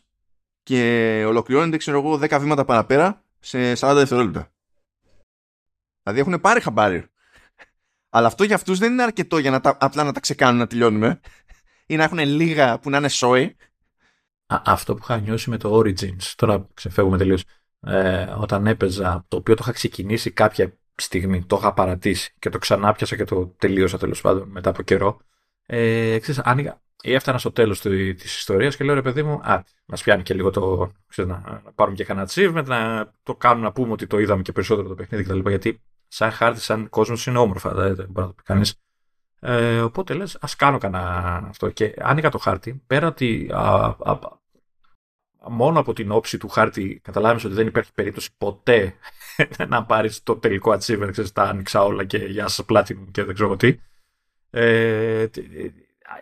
και 0.62 1.24
ολοκληρώνεται 1.26 1.76
ξέρω 1.76 1.98
εγώ 1.98 2.14
10 2.14 2.38
βήματα 2.40 2.64
παραπέρα 2.64 3.24
σε 3.38 3.72
40 3.72 3.92
δευτερόλεπτα. 3.94 4.52
Δηλαδή 6.02 6.20
έχουν 6.20 6.40
πάρει 6.40 6.60
χαμπάρι. 6.60 7.04
Αλλά 8.08 8.26
αυτό 8.26 8.44
για 8.44 8.54
αυτούς 8.54 8.78
δεν 8.78 8.92
είναι 8.92 9.02
αρκετό 9.02 9.38
για 9.38 9.50
να 9.50 9.60
τα, 9.60 9.76
απλά 9.80 10.04
να 10.04 10.12
τα 10.12 10.20
ξεκάνουν 10.20 10.58
να 10.58 10.66
τελειώνουμε 10.66 11.20
ή 11.86 11.96
να 11.96 12.04
έχουν 12.04 12.18
λίγα 12.18 12.78
που 12.78 12.90
να 12.90 12.96
είναι 12.96 13.08
σόι. 13.08 13.56
αυτό 14.46 14.94
που 14.94 15.00
είχα 15.02 15.18
νιώσει 15.18 15.50
με 15.50 15.56
το 15.56 15.78
Origins, 15.78 16.22
τώρα 16.36 16.68
ξεφεύγουμε 16.74 17.18
τελείως, 17.18 17.44
ε, 17.80 18.22
όταν 18.22 18.66
έπαιζα, 18.66 19.24
το 19.28 19.36
οποίο 19.36 19.54
το 19.54 19.60
είχα 19.62 19.72
ξεκινήσει 19.72 20.30
κάποια 20.30 20.78
στιγμή, 20.94 21.44
το 21.44 21.56
είχα 21.56 21.72
παρατήσει 21.72 22.34
και 22.38 22.48
το 22.48 22.58
ξανάπιασα 22.58 23.16
και 23.16 23.24
το 23.24 23.46
τελείωσα 23.46 23.98
τέλος 23.98 24.20
πάντων 24.20 24.48
μετά 24.48 24.70
από 24.70 24.82
καιρό. 24.82 25.20
Ε, 25.66 26.18
ξέρεις, 26.18 26.40
άνοιγα, 26.40 26.80
έφτανα 27.02 27.38
στο 27.38 27.52
τέλος 27.52 27.80
της 27.80 28.36
ιστορίας 28.36 28.76
και 28.76 28.84
λέω 28.84 28.94
ρε 28.94 29.02
παιδί 29.02 29.22
μου, 29.22 29.40
Α, 29.42 29.62
μας 29.86 30.02
πιάνει 30.02 30.22
και 30.22 30.34
λίγο 30.34 30.50
το. 30.50 30.92
Ξέρω, 31.06 31.28
να, 31.28 31.62
πάρουμε 31.74 31.96
και 31.96 32.04
κανένα 32.04 32.28
achievement, 32.28 32.64
να 32.66 33.10
το 33.22 33.34
κάνουμε 33.34 33.66
να 33.66 33.72
πούμε 33.72 33.92
ότι 33.92 34.06
το 34.06 34.18
είδαμε 34.18 34.42
και 34.42 34.52
περισσότερο 34.52 34.88
το 34.88 34.94
παιχνίδι 34.94 35.24
κτλ. 35.24 35.48
Γιατί 35.48 35.82
σαν 36.08 36.30
χάρτη, 36.30 36.60
σαν 36.60 36.88
κόσμος 36.88 37.26
είναι 37.26 37.38
όμορφα, 37.38 37.74
δεν 37.74 37.94
μπορεί 37.94 38.10
να 38.14 38.26
το 38.26 38.32
πει 38.32 38.42
κανείς. 38.42 38.74
Ε, 39.40 39.80
οπότε 39.80 40.14
λες, 40.14 40.38
ας 40.40 40.56
κάνω 40.56 40.78
κανένα 40.78 41.44
αυτό. 41.48 41.70
Και 41.70 41.94
άνοιγα 41.98 42.28
το 42.28 42.38
χάρτη, 42.38 42.82
πέρα 42.86 43.06
ότι 43.06 43.50
α, 43.52 43.96
α, 43.98 44.18
μόνο 45.48 45.80
από 45.80 45.92
την 45.92 46.10
όψη 46.10 46.38
του 46.38 46.48
χάρτη 46.48 47.00
καταλάβεις 47.02 47.44
ότι 47.44 47.54
δεν 47.54 47.66
υπάρχει 47.66 47.92
περίπτωση 47.94 48.30
ποτέ 48.38 48.94
να 49.68 49.84
πάρεις 49.84 50.22
το 50.22 50.36
τελικό 50.36 50.72
achievement, 50.72 51.08
ξέρεις, 51.10 51.32
τα 51.32 51.42
άνοιξα 51.42 51.84
όλα 51.84 52.04
και 52.04 52.18
γεια 52.18 52.48
σας 52.48 52.64
πλάτη 52.64 52.94
μου 52.94 53.10
και 53.10 53.24
δεν 53.24 53.34
ξέρω 53.34 53.56
τι. 53.56 53.78
Ε, 54.50 55.26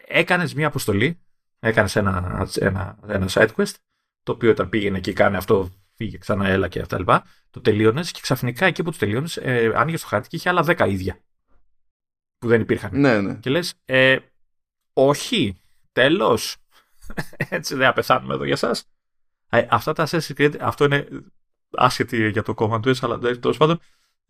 έκανες 0.06 0.54
μια 0.54 0.66
αποστολή 0.66 1.20
Έκανες 1.60 1.96
ένα, 1.96 2.46
ένα, 2.60 2.98
ένα 3.06 3.26
side 3.30 3.48
quest, 3.56 3.74
το 4.22 4.32
οποίο 4.32 4.50
όταν 4.50 4.68
πήγαινε 4.68 5.00
και 5.00 5.12
κάνει 5.12 5.36
αυτό, 5.36 5.70
φύγε 5.94 6.18
ξανά, 6.18 6.48
έλα 6.48 6.68
και 6.68 6.80
αυτά 6.80 6.98
λοιπά. 6.98 7.24
Το 7.50 7.60
τελείωνες 7.60 8.10
και 8.10 8.20
ξαφνικά 8.22 8.66
εκεί 8.66 8.82
που 8.82 8.90
το 8.90 8.98
τελείωνες, 8.98 9.36
ε, 9.36 9.72
άνοιγες 9.74 10.00
το 10.00 10.06
χάρτη 10.06 10.28
και 10.28 10.36
είχε 10.36 10.48
άλλα 10.48 10.64
10 10.66 10.86
ίδια. 10.88 11.20
Που 12.38 12.48
δεν 12.48 12.60
υπήρχαν. 12.60 13.00
Ναι, 13.00 13.20
ναι. 13.20 13.34
Και 13.34 13.50
λες, 13.50 13.74
ε, 13.84 14.18
όχι, 14.92 15.62
τέλος. 15.92 16.56
Έτσι 17.48 17.74
δεν 17.74 17.88
απεθάνουμε 17.88 18.34
εδώ 18.34 18.44
για 18.44 18.52
εσά. 18.52 18.76
Ε, 19.50 19.66
αυτά 19.70 19.92
τα 19.92 20.06
Assassin's 20.06 20.34
Creed, 20.36 20.56
αυτό 20.60 20.84
είναι 20.84 21.08
άσχετη 21.70 22.30
για 22.30 22.42
το 22.42 22.54
κόμμα 22.54 22.80
του, 22.80 22.94
αλλά 23.00 23.18
τέλος 23.18 23.56
πάντων 23.56 23.80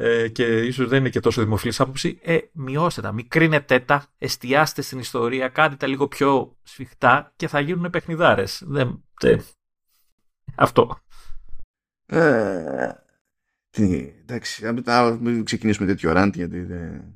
ε, 0.01 0.29
και 0.29 0.63
ίσως 0.63 0.89
δεν 0.89 0.99
είναι 0.99 1.09
και 1.09 1.21
τόσο 1.21 1.43
δημοφιλής 1.43 1.81
άποψη, 1.81 2.19
ε, 2.23 2.39
μειώστε 2.53 3.01
τα, 3.01 3.13
μικρύνετε 3.13 3.81
τα, 3.81 4.07
εστιάστε 4.19 4.83
στην 4.83 4.99
ιστορία, 4.99 5.49
κάντε 5.49 5.77
τα 5.77 5.87
λίγο 5.87 6.09
πιο 6.09 6.57
σφιχτά 6.63 7.33
και 7.37 7.49
θα 7.49 7.61
γίνουν 7.61 7.91
παιχνιδάρες. 7.91 8.63
Δεν, 8.67 9.05
Αυτό. 10.55 10.99
Ε, 12.07 12.91
τι, 13.71 14.13
εντάξει, 14.21 14.73
μην 15.21 15.45
ξεκινήσουμε 15.45 15.87
τέτοιο 15.87 16.13
ραντ 16.13 16.35
γιατί 16.35 16.61
δεν... 16.61 17.13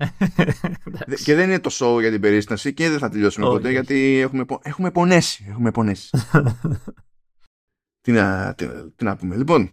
και 1.25 1.35
δεν 1.35 1.49
είναι 1.49 1.61
το 1.61 1.71
show 1.73 2.01
για 2.01 2.11
την 2.11 2.21
περίσταση 2.21 2.75
και 2.75 2.89
δεν 2.89 2.99
θα 2.99 3.09
τελειώσουμε 3.09 3.47
ποτέ 3.47 3.71
γιατί 3.71 4.19
έχουμε, 4.19 4.45
έχουμε 4.63 4.91
πονέσει. 4.91 5.47
Έχουμε 5.49 5.71
πονέσει. 5.71 6.11
τι, 8.03 8.13
να, 8.13 8.55
τι, 8.55 8.67
τι, 8.97 9.05
να 9.05 9.17
πούμε. 9.17 9.37
Λοιπόν, 9.37 9.73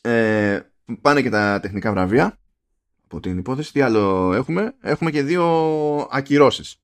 ε, 0.00 0.60
πάνε 1.00 1.22
και 1.22 1.30
τα 1.30 1.60
τεχνικά 1.60 1.90
βραβεία 1.92 2.38
από 3.04 3.20
την 3.20 3.38
υπόθεση. 3.38 3.72
Τι 3.72 3.80
άλλο 3.80 4.32
έχουμε; 4.32 4.74
Έχουμε 4.80 5.10
και 5.10 5.22
δύο 5.22 5.44
ακυρώσεις. 6.10 6.76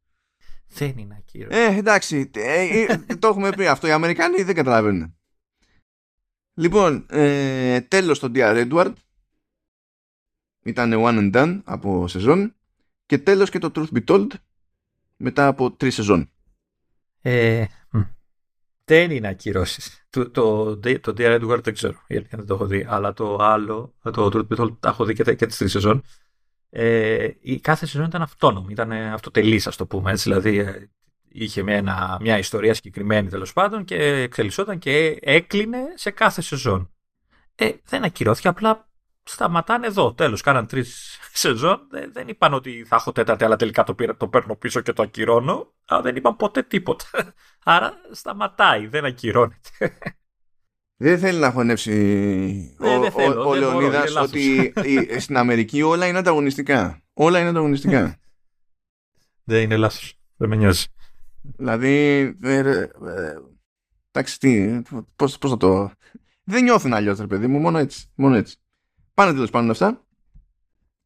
Δεν 0.68 0.98
είναι 0.98 1.16
ακύρωση. 1.18 1.58
Ε, 1.58 1.76
εντάξει. 1.76 2.30
Ε, 2.34 2.84
ε, 3.08 3.16
το 3.16 3.28
έχουμε 3.28 3.50
πει 3.50 3.66
αυτό. 3.66 3.86
Οι 3.86 3.90
Αμερικάνοι 3.90 4.42
δεν 4.42 4.54
καταλαβαίνουν. 4.54 5.16
Λοιπόν, 6.54 7.06
ε, 7.10 7.80
τέλος 7.80 8.18
το 8.18 8.30
Dear 8.34 8.68
Edward. 8.68 8.92
Ήταν 10.62 10.92
one 10.96 11.18
and 11.18 11.36
done 11.36 11.60
από 11.64 12.08
σεζόν. 12.08 12.54
Και 13.06 13.18
τέλος 13.18 13.50
και 13.50 13.58
το 13.58 13.70
Truth 13.74 13.96
Be 13.96 14.04
Told 14.04 14.26
μετά 15.16 15.46
από 15.46 15.72
τρεις 15.72 15.94
σεζόν. 15.94 16.30
Ε, 17.20 17.64
δεν 18.86 19.10
είναι 19.10 19.28
ακυρώσεις. 19.28 20.06
Το, 20.10 20.30
το, 20.30 20.76
το 20.76 21.14
Dear 21.16 21.40
Edward 21.40 21.62
δεν 21.62 21.74
ξέρω, 21.74 22.04
γιατί 22.08 22.28
δεν 22.36 22.46
το 22.46 22.54
έχω 22.54 22.66
δει. 22.66 22.86
Αλλά 22.88 23.12
το 23.12 23.36
άλλο, 23.36 23.94
το 24.02 24.30
Truth 24.32 24.46
Be 24.48 24.60
Told, 24.60 24.76
τα 24.80 24.88
έχω 24.88 25.04
δει 25.04 25.14
και, 25.14 25.34
και 25.34 25.46
τις 25.46 25.56
τρεις 25.56 25.70
σεζόν. 25.70 26.02
Ε, 26.70 27.28
η 27.40 27.60
κάθε 27.60 27.86
σεζόν 27.86 28.06
ήταν 28.06 28.22
αυτόνομη, 28.22 28.72
ήταν 28.72 28.92
αυτοτελής, 28.92 29.66
ας 29.66 29.76
το 29.76 29.86
πούμε. 29.86 30.10
Έτσι, 30.10 30.28
δηλαδή, 30.28 30.58
ε, 30.58 30.90
είχε 31.28 31.62
μια, 31.62 32.18
μια 32.20 32.38
ιστορία 32.38 32.74
συγκεκριμένη 32.74 33.28
τέλος 33.28 33.52
πάντων 33.52 33.84
και 33.84 33.96
εξελισσόταν 33.96 34.78
και 34.78 35.18
έκλεινε 35.20 35.78
σε 35.94 36.10
κάθε 36.10 36.40
σεζόν. 36.40 36.90
Ε, 37.54 37.70
δεν 37.84 38.04
ακυρώθηκε, 38.04 38.48
απλά 38.48 38.85
σταματάνε 39.26 39.86
εδώ. 39.86 40.14
Τέλος, 40.14 40.40
κάναν 40.40 40.66
τρεις 40.66 41.18
σεζόν. 41.32 41.86
Δεν, 41.90 42.12
δεν 42.12 42.28
είπαν 42.28 42.54
ότι 42.54 42.84
θα 42.88 42.96
έχω 42.96 43.12
τέταρτη, 43.12 43.44
αλλά 43.44 43.56
τελικά 43.56 43.84
το, 43.84 43.94
πήρα, 43.94 44.16
το 44.16 44.28
παίρνω 44.28 44.56
πίσω 44.56 44.80
και 44.80 44.92
το 44.92 45.02
ακυρώνω. 45.02 45.74
Αλλά 45.84 46.02
δεν 46.02 46.16
είπαν 46.16 46.36
ποτέ 46.36 46.62
τίποτα. 46.62 47.04
Άρα 47.64 47.92
σταματάει, 48.10 48.86
δεν 48.86 49.04
ακυρώνεται. 49.04 49.98
Δεν 50.98 51.18
θέλει 51.18 51.38
να 51.38 51.50
χωνεύσει 51.50 51.94
ναι, 52.78 52.88
ο, 52.88 53.40
ο, 53.40 53.48
ο 53.48 53.54
Λεωνίδας 53.54 54.14
ότι 54.16 54.72
στην 55.18 55.36
Αμερική 55.36 55.82
όλα 55.82 56.06
είναι 56.06 56.18
ανταγωνιστικά. 56.18 57.02
Όλα 57.14 57.38
είναι 57.38 57.48
ανταγωνιστικά. 57.48 58.18
Δεν 59.48 59.62
είναι 59.62 59.76
λάθος. 59.76 60.18
Δεν 60.36 60.48
με 60.48 60.56
νοιάζει. 60.56 60.86
Δηλαδή, 61.56 62.20
ε, 62.42 62.58
ε, 62.58 62.88
εντάξει, 64.10 64.38
τι, 64.38 64.82
πώς, 65.16 65.38
πώς 65.38 65.50
θα 65.50 65.56
το... 65.56 65.90
Δεν 66.44 66.62
νιώθουν 66.62 66.94
αλλιώς, 66.94 67.18
ρε 67.18 67.26
παιδί 67.26 67.46
μου, 67.46 67.58
μόνο 67.58 67.78
έτσι. 67.78 68.10
Μόνο 68.14 68.36
έτσι. 68.36 68.56
Πάνε 69.16 69.32
τέλος 69.32 69.50
πάντων 69.50 69.70
αυτά. 69.70 70.06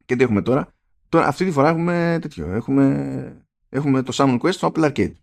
Και 0.05 0.15
τι 0.15 0.23
έχουμε 0.23 0.41
τώρα. 0.41 0.73
τώρα. 1.09 1.27
Αυτή 1.27 1.45
τη 1.45 1.51
φορά 1.51 1.69
έχουμε 1.69 2.17
τέτοιο. 2.21 2.51
Έχουμε, 2.51 3.45
έχουμε 3.69 4.01
το 4.01 4.13
Summon 4.15 4.39
Quest 4.39 4.53
στο 4.53 4.71
Apple 4.73 4.91
Arcade. 4.91 5.13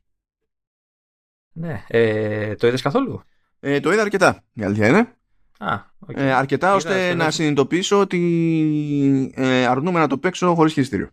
Ναι. 1.52 1.84
Ε, 1.88 2.54
το 2.54 2.66
είδες 2.66 2.82
καθόλου; 2.82 3.22
Ε, 3.60 3.80
το 3.80 3.92
είδα 3.92 4.02
αρκετά. 4.02 4.44
Η 4.52 4.62
αλήθεια 4.62 4.88
είναι. 4.88 5.16
Α, 5.58 5.84
okay. 6.06 6.16
ε, 6.16 6.32
αρκετά 6.32 6.74
ώστε 6.74 7.14
να 7.14 7.30
συνειδητοποιήσω 7.30 7.98
ότι 7.98 9.32
ε, 9.34 9.66
αρνούμε 9.66 9.98
να 9.98 10.06
το 10.06 10.18
παίξω 10.18 10.54
χωρίς 10.54 10.72
χειριστήριο. 10.72 11.10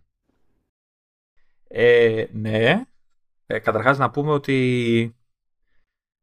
Ε, 1.67 2.25
ναι. 2.31 2.85
Ε, 3.45 3.59
καταρχάς 3.59 3.97
να 3.97 4.09
πούμε 4.09 4.31
ότι 4.31 5.15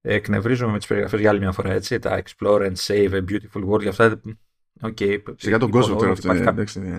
εκνευρίζομαι 0.00 0.72
με 0.72 0.78
τις 0.78 0.86
περιγραφές 0.86 1.20
για 1.20 1.30
άλλη 1.30 1.38
μια 1.38 1.52
φορά, 1.52 1.72
έτσι, 1.72 1.98
τα 1.98 2.22
Explore 2.22 2.72
and 2.72 2.74
Save 2.76 3.12
a 3.12 3.24
Beautiful 3.28 3.68
World, 3.68 3.80
για 3.80 3.90
αυτά, 3.90 4.20
okay, 4.82 5.22
Σιγά 5.36 5.58
τον 5.58 5.70
κόσμο 5.70 5.96
τώρα 5.96 6.10
αυτό, 6.10 6.32
εντάξει, 6.32 6.80
ναι. 6.80 6.96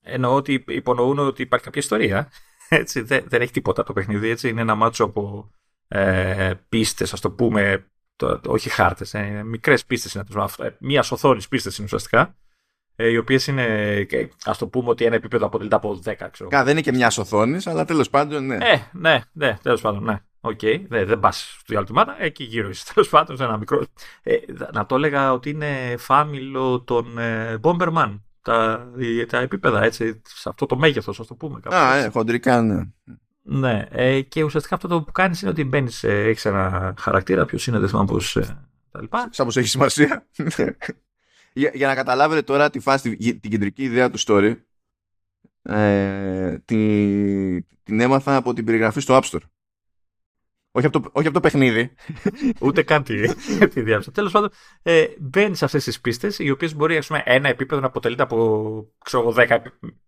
Εννοώ 0.00 0.34
ότι 0.34 0.64
υπονοούν 0.66 1.18
ότι 1.18 1.42
υπάρχει 1.42 1.64
κάποια 1.64 1.80
ιστορία, 1.80 2.30
έτσι, 2.68 3.00
δεν, 3.00 3.24
δεν 3.28 3.40
έχει 3.40 3.52
τίποτα 3.52 3.82
το 3.82 3.92
παιχνίδι, 3.92 4.28
έτσι, 4.28 4.48
είναι 4.48 4.60
ένα 4.60 4.74
μάτσο 4.74 5.04
από 5.04 5.50
ε, 5.88 6.54
πίστες, 6.68 7.12
ας 7.12 7.20
το 7.20 7.30
πούμε, 7.30 7.90
το, 8.16 8.40
όχι 8.46 8.68
χάρτες, 8.68 9.14
ε, 9.14 9.42
μικρές 9.44 9.84
πίστες 9.84 10.14
είναι, 10.14 10.24
ε, 10.58 10.68
μία 10.78 11.04
οθόνη 11.10 11.42
πίστες 11.48 11.76
είναι 11.76 11.84
ουσιαστικά, 11.86 12.36
ε, 12.96 13.08
οι 13.08 13.16
οποίες 13.16 13.46
είναι, 13.46 14.06
ας 14.44 14.58
το 14.58 14.66
πούμε 14.66 14.88
ότι 14.88 15.04
ένα 15.04 15.14
επίπεδο 15.14 15.46
αποτελείται 15.46 15.76
από 15.76 16.00
10, 16.04 16.28
ξέρω. 16.30 16.50
Κα, 16.50 16.64
δεν 16.64 16.72
είναι 16.72 16.80
και 16.80 16.92
μια 16.92 17.12
οθόνη, 17.18 17.58
αλλά 17.64 17.84
τέλος 17.84 18.10
πάντων, 18.10 18.46
ναι. 18.46 18.56
Ε, 18.56 18.88
ναι, 18.92 19.20
ναι, 19.32 19.58
τέλος 19.62 19.80
πάντων, 19.80 20.04
ναι. 20.04 20.22
Okay, 20.40 20.80
δεν, 20.88 21.06
δεν 21.06 21.20
πα 21.20 21.32
στο 21.32 21.62
διάλειμμα 21.66 22.16
εκεί 22.18 22.44
γύρω 22.44 22.68
είσαι. 22.68 22.84
Τέλος 22.94 23.08
πάντων, 23.08 23.36
σε 23.36 23.44
ένα 23.44 23.56
μικρό. 23.56 23.86
Ε, 24.22 24.36
να 24.72 24.86
το 24.86 24.94
έλεγα 24.94 25.32
ότι 25.32 25.50
είναι 25.50 25.94
φάμιλο 25.98 26.80
των 26.80 27.18
ε, 27.18 27.58
Bomberman. 27.62 28.20
Τα, 28.42 28.90
τα 29.28 29.38
επίπεδα, 29.38 29.82
έτσι, 29.82 30.22
σε 30.24 30.48
αυτό 30.48 30.66
το 30.66 30.76
μέγεθος, 30.76 31.20
ας 31.20 31.26
το 31.26 31.34
πούμε. 31.34 31.60
Κάπως, 31.60 31.78
α, 31.78 31.96
ε, 31.96 32.08
χοντρικά, 32.08 32.62
ναι. 32.62 32.80
Ναι, 33.42 33.86
ε, 33.90 34.20
και 34.20 34.42
ουσιαστικά 34.42 34.74
αυτό 34.74 34.88
το 34.88 35.02
που 35.02 35.12
κάνεις 35.12 35.42
είναι 35.42 35.50
ότι 35.50 35.64
μπαίνεις, 35.64 36.04
ε, 36.04 36.22
έχεις 36.22 36.44
ένα 36.44 36.94
χαρακτήρα, 36.98 37.44
ποιος 37.44 37.66
είναι, 37.66 37.78
δεν 37.78 37.88
θυμάμαι 37.88 38.06
πώς. 38.06 38.36
Ε, 38.36 38.68
τα 38.90 39.00
λοιπά. 39.00 39.28
Σαν 39.30 39.46
πως 39.46 39.56
έχει 39.56 39.68
σημασία. 39.68 40.26
για, 41.52 41.70
για, 41.74 41.86
να 41.86 41.94
καταλάβετε 41.94 42.42
τώρα 42.42 42.70
τη 42.70 42.80
φάση, 42.80 43.16
την 43.16 43.50
κεντρική 43.50 43.82
ιδέα 43.82 44.10
του 44.10 44.18
story, 44.18 44.56
ε, 45.62 46.58
την, 46.64 47.66
την 47.82 48.00
έμαθα 48.00 48.36
από 48.36 48.52
την 48.52 48.64
περιγραφή 48.64 49.00
στο 49.00 49.20
App 49.22 49.30
Store. 49.30 49.42
Όχι 50.78 50.86
από 50.86 51.00
το, 51.00 51.10
όχι 51.12 51.26
από 51.26 51.34
το 51.34 51.40
παιχνίδι. 51.40 51.94
Ούτε 52.60 52.82
καν 52.82 53.02
τη, 53.02 53.34
τη 53.72 53.82
διάβασα. 53.82 54.10
Τέλος 54.10 54.32
πάντων, 54.32 54.50
ε, 54.82 55.06
μπαίνει 55.18 55.56
σε 55.56 55.64
αυτές 55.64 55.84
τις 55.84 56.00
πίστες, 56.00 56.38
οι 56.38 56.50
οποίες 56.50 56.74
μπορεί 56.74 56.96
ας 56.96 57.06
πούμε, 57.06 57.22
ένα 57.24 57.48
επίπεδο 57.48 57.80
να 57.80 57.86
αποτελείται 57.86 58.22
από 58.22 58.92
ξέρω, 59.04 59.34
10 59.36 59.58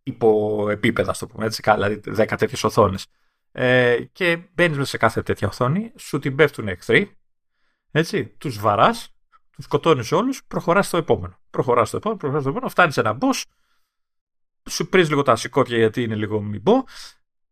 υποεπίπεδα, 0.02 1.14
το 1.18 1.26
πούμε 1.26 1.44
έτσι, 1.46 1.62
δηλαδή 1.74 2.00
10 2.16 2.36
τέτοιες 2.38 2.64
οθόνες. 2.64 3.06
Ε, 3.52 3.98
και 4.12 4.38
μπαίνεις 4.54 4.76
μέσα 4.76 4.90
σε 4.90 4.96
κάθε 4.96 5.22
τέτοια 5.22 5.48
οθόνη, 5.48 5.92
σου 5.96 6.18
την 6.18 6.36
πέφτουν 6.36 6.68
εχθροί, 6.68 7.18
έτσι, 7.90 8.26
τους 8.26 8.58
βαράς, 8.58 9.14
τους 9.50 9.64
σκοτώνεις 9.64 10.12
όλους, 10.12 10.44
προχωράς 10.44 10.86
στο 10.86 10.96
επόμενο. 10.96 11.38
Προχωράς 11.50 11.88
στο 11.88 11.96
επόμενο, 11.96 12.20
προχωράς 12.20 12.42
στο 12.42 12.50
επόμενο, 12.50 12.70
φτάνεις 12.70 12.96
ένα 12.96 13.18
boss, 13.20 13.42
σου 14.70 14.88
πρήζεις 14.88 15.08
λίγο 15.08 15.22
τα 15.22 15.36
σηκώτια 15.36 15.76
γιατί 15.76 16.02
είναι 16.02 16.14
λίγο 16.14 16.40
μη 16.40 16.60
πω. 16.60 16.84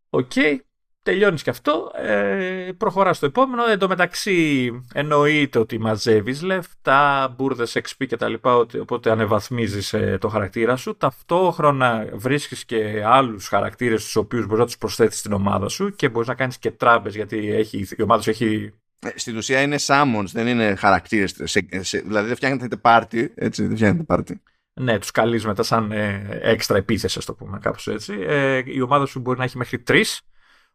Okay, 0.09 0.57
τελειώνεις 1.03 1.43
και 1.43 1.49
αυτό, 1.49 1.91
ε, 1.95 2.71
προχωράς 2.77 3.17
στο 3.17 3.25
επόμενο. 3.25 3.65
Εν 3.65 3.79
τω 3.79 3.87
μεταξύ, 3.87 4.71
εννοείται 4.93 5.59
ότι 5.59 5.79
μαζεύεις 5.79 6.41
λεφτά, 6.41 7.33
μπουρδες 7.37 7.77
XP 7.77 8.05
κτλ. 8.09 8.33
Οπότε 8.79 9.11
ανεβαθμίζεις 9.11 9.93
ε, 9.93 10.17
το 10.21 10.27
χαρακτήρα 10.27 10.75
σου. 10.75 10.97
Ταυτόχρονα 10.97 12.09
βρίσκεις 12.13 12.65
και 12.65 13.03
άλλους 13.05 13.47
χαρακτήρες, 13.47 14.11
του 14.11 14.21
οποίους 14.23 14.45
μπορείς 14.45 14.59
να 14.59 14.65
τους 14.65 14.77
προσθέτει 14.77 15.15
στην 15.15 15.33
ομάδα 15.33 15.67
σου 15.67 15.95
και 15.95 16.09
μπορείς 16.09 16.27
να 16.27 16.35
κάνεις 16.35 16.57
και 16.57 16.71
τράμπες 16.71 17.15
γιατί 17.15 17.51
έχει, 17.51 17.87
η 17.97 18.01
ομάδα 18.01 18.21
σου 18.21 18.29
έχει 18.29 18.73
ε, 18.99 19.09
στην 19.15 19.37
ουσία 19.37 19.61
είναι 19.61 19.77
summons, 19.79 20.27
δεν 20.31 20.47
είναι 20.47 20.75
χαρακτήρες. 20.75 21.33
Δηλαδή 22.05 22.27
δεν 22.27 22.35
φτιάχνετε 22.35 22.75
πάρτι, 22.75 23.31
έτσι, 23.35 23.65
δεν 23.65 23.75
φτιάχνετε 23.75 24.03
πάρτι. 24.03 24.41
Ναι, 24.73 24.99
τους 24.99 25.11
καλείς 25.11 25.45
μετά 25.45 25.63
σαν 25.63 25.91
ε, 25.91 26.39
έξτρα 26.41 26.77
επίθεση, 26.77 27.17
ας 27.17 27.25
το 27.25 27.33
πούμε 27.33 27.59
κάπως 27.61 27.87
έτσι. 27.87 28.13
Ε, 28.19 28.61
η 28.65 28.81
ομάδα 28.81 29.05
σου 29.05 29.19
μπορεί 29.19 29.37
να 29.37 29.43
έχει 29.43 29.57
μέχρι 29.57 29.79
τρεις. 29.79 30.21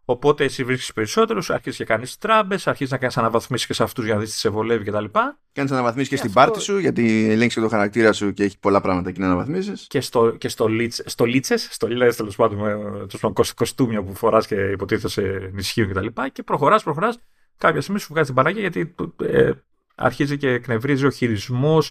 Οπότε 0.05 0.45
εσύ 0.45 0.65
βρίσκεις 0.65 0.93
περισσότερους, 0.93 1.51
αρχίζεις 1.51 1.79
και 1.79 1.85
κάνεις 1.85 2.19
τράμπες, 2.19 2.67
αρχίζεις 2.67 2.93
να 2.93 2.99
κάνεις 2.99 3.17
αναβαθμίσεις 3.17 3.67
και 3.67 3.73
σε 3.73 3.83
αυτούς 3.83 4.05
για 4.05 4.15
να 4.15 4.21
δεις 4.21 4.31
τι 4.31 4.37
σε 4.37 4.49
βολεύει 4.49 4.85
κτλ. 4.85 5.05
Κάνεις 5.53 5.71
αναβαθμίσεις 5.71 6.09
και, 6.09 6.15
και 6.15 6.21
στην 6.21 6.39
αυτό... 6.39 6.51
πάρτι 6.51 6.65
σου, 6.65 6.79
γιατί 6.79 7.31
ελέγξει 7.31 7.57
και 7.57 7.63
το 7.63 7.69
χαρακτήρα 7.69 8.13
σου 8.13 8.33
και 8.33 8.43
έχει 8.45 8.59
πολλά 8.59 8.81
πράγματα 8.81 9.09
εκεί 9.09 9.21
να 9.21 9.27
αναβαθμίσει. 9.27 9.73
Και 9.87 10.01
στο, 10.01 10.31
και 10.31 10.49
στο, 10.49 10.67
λίτσε, 10.67 11.03
στο 11.07 11.25
λίτσες, 11.25 11.69
στο 11.71 11.87
λίτσες 11.87 12.17
τέλος 12.17 12.37
πάντων, 12.37 13.09
το 13.21 13.33
κοστούμια 13.55 14.03
που 14.03 14.15
φοράς 14.15 14.47
και 14.47 14.55
υποτίθεται 14.55 15.45
ενισχύουν 15.45 15.89
κτλ. 15.89 16.07
Και, 16.07 16.29
και 16.33 16.43
προχωράς, 16.43 16.83
προχωράς 16.83 17.19
κάποια 17.59 17.81
στιγμή 17.81 18.01
σου 18.01 18.09
βγάζει 18.11 18.27
την 18.27 18.35
παράγια 18.35 18.61
γιατί 18.61 18.95
ε, 19.23 19.51
αρχίζει 19.95 20.37
και 20.37 20.49
εκνευρίζει 20.49 21.07
ο 21.07 21.11
χειρισμός 21.11 21.91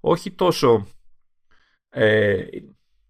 όχι 0.00 0.30
τόσο. 0.30 0.86
Ε, 1.90 2.34
Ε, 2.40 2.46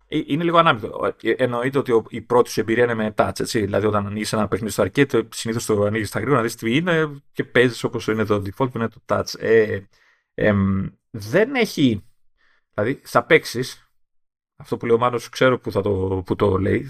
είναι 0.09 0.45
λίγο 0.45 0.59
ανάμεικο. 0.59 1.15
Ε, 1.23 1.31
εννοείται 1.31 1.79
ότι 1.79 2.03
η 2.09 2.21
πρώτη 2.21 2.51
σου 2.51 2.61
εμπειρία 2.61 2.85
είναι 2.85 2.95
με 2.95 3.15
touch. 3.17 3.41
Έτσι. 3.41 3.61
Δηλαδή, 3.61 3.87
όταν 3.87 4.07
ανοίγεις 4.07 4.33
ένα 4.33 4.49
παιχνίδι 4.49 4.73
στο 4.73 4.85
arcade, 4.85 5.27
συνήθως 5.35 5.67
το 5.67 5.83
ανοίγεις 5.83 6.09
στα 6.09 6.19
γρήγορα 6.19 6.41
να 6.41 6.47
δεις 6.47 6.57
τι 6.57 6.77
είναι 6.77 7.23
και 7.33 7.45
παίζεις 7.45 7.85
όπως 7.85 8.07
είναι 8.07 8.25
το 8.25 8.35
default 8.35 8.71
που 8.71 8.79
είναι 8.79 8.89
το 8.89 9.03
touch. 9.07 9.39
Ε, 9.39 9.81
ε, 10.35 10.55
δεν 11.11 11.55
έχει. 11.55 12.05
Δηλαδή, 12.75 13.01
θα 13.05 13.25
παίξεις. 13.25 13.93
Αυτό 14.57 14.77
που 14.77 14.87
λέει 14.87 14.97
ο 14.97 14.99
Μάνος, 14.99 15.29
ξέρω 15.29 15.59
που, 15.59 15.73
θα 15.73 15.81
το, 15.81 16.23
που 16.27 16.37
το 16.37 16.59
λέει. 16.59 16.89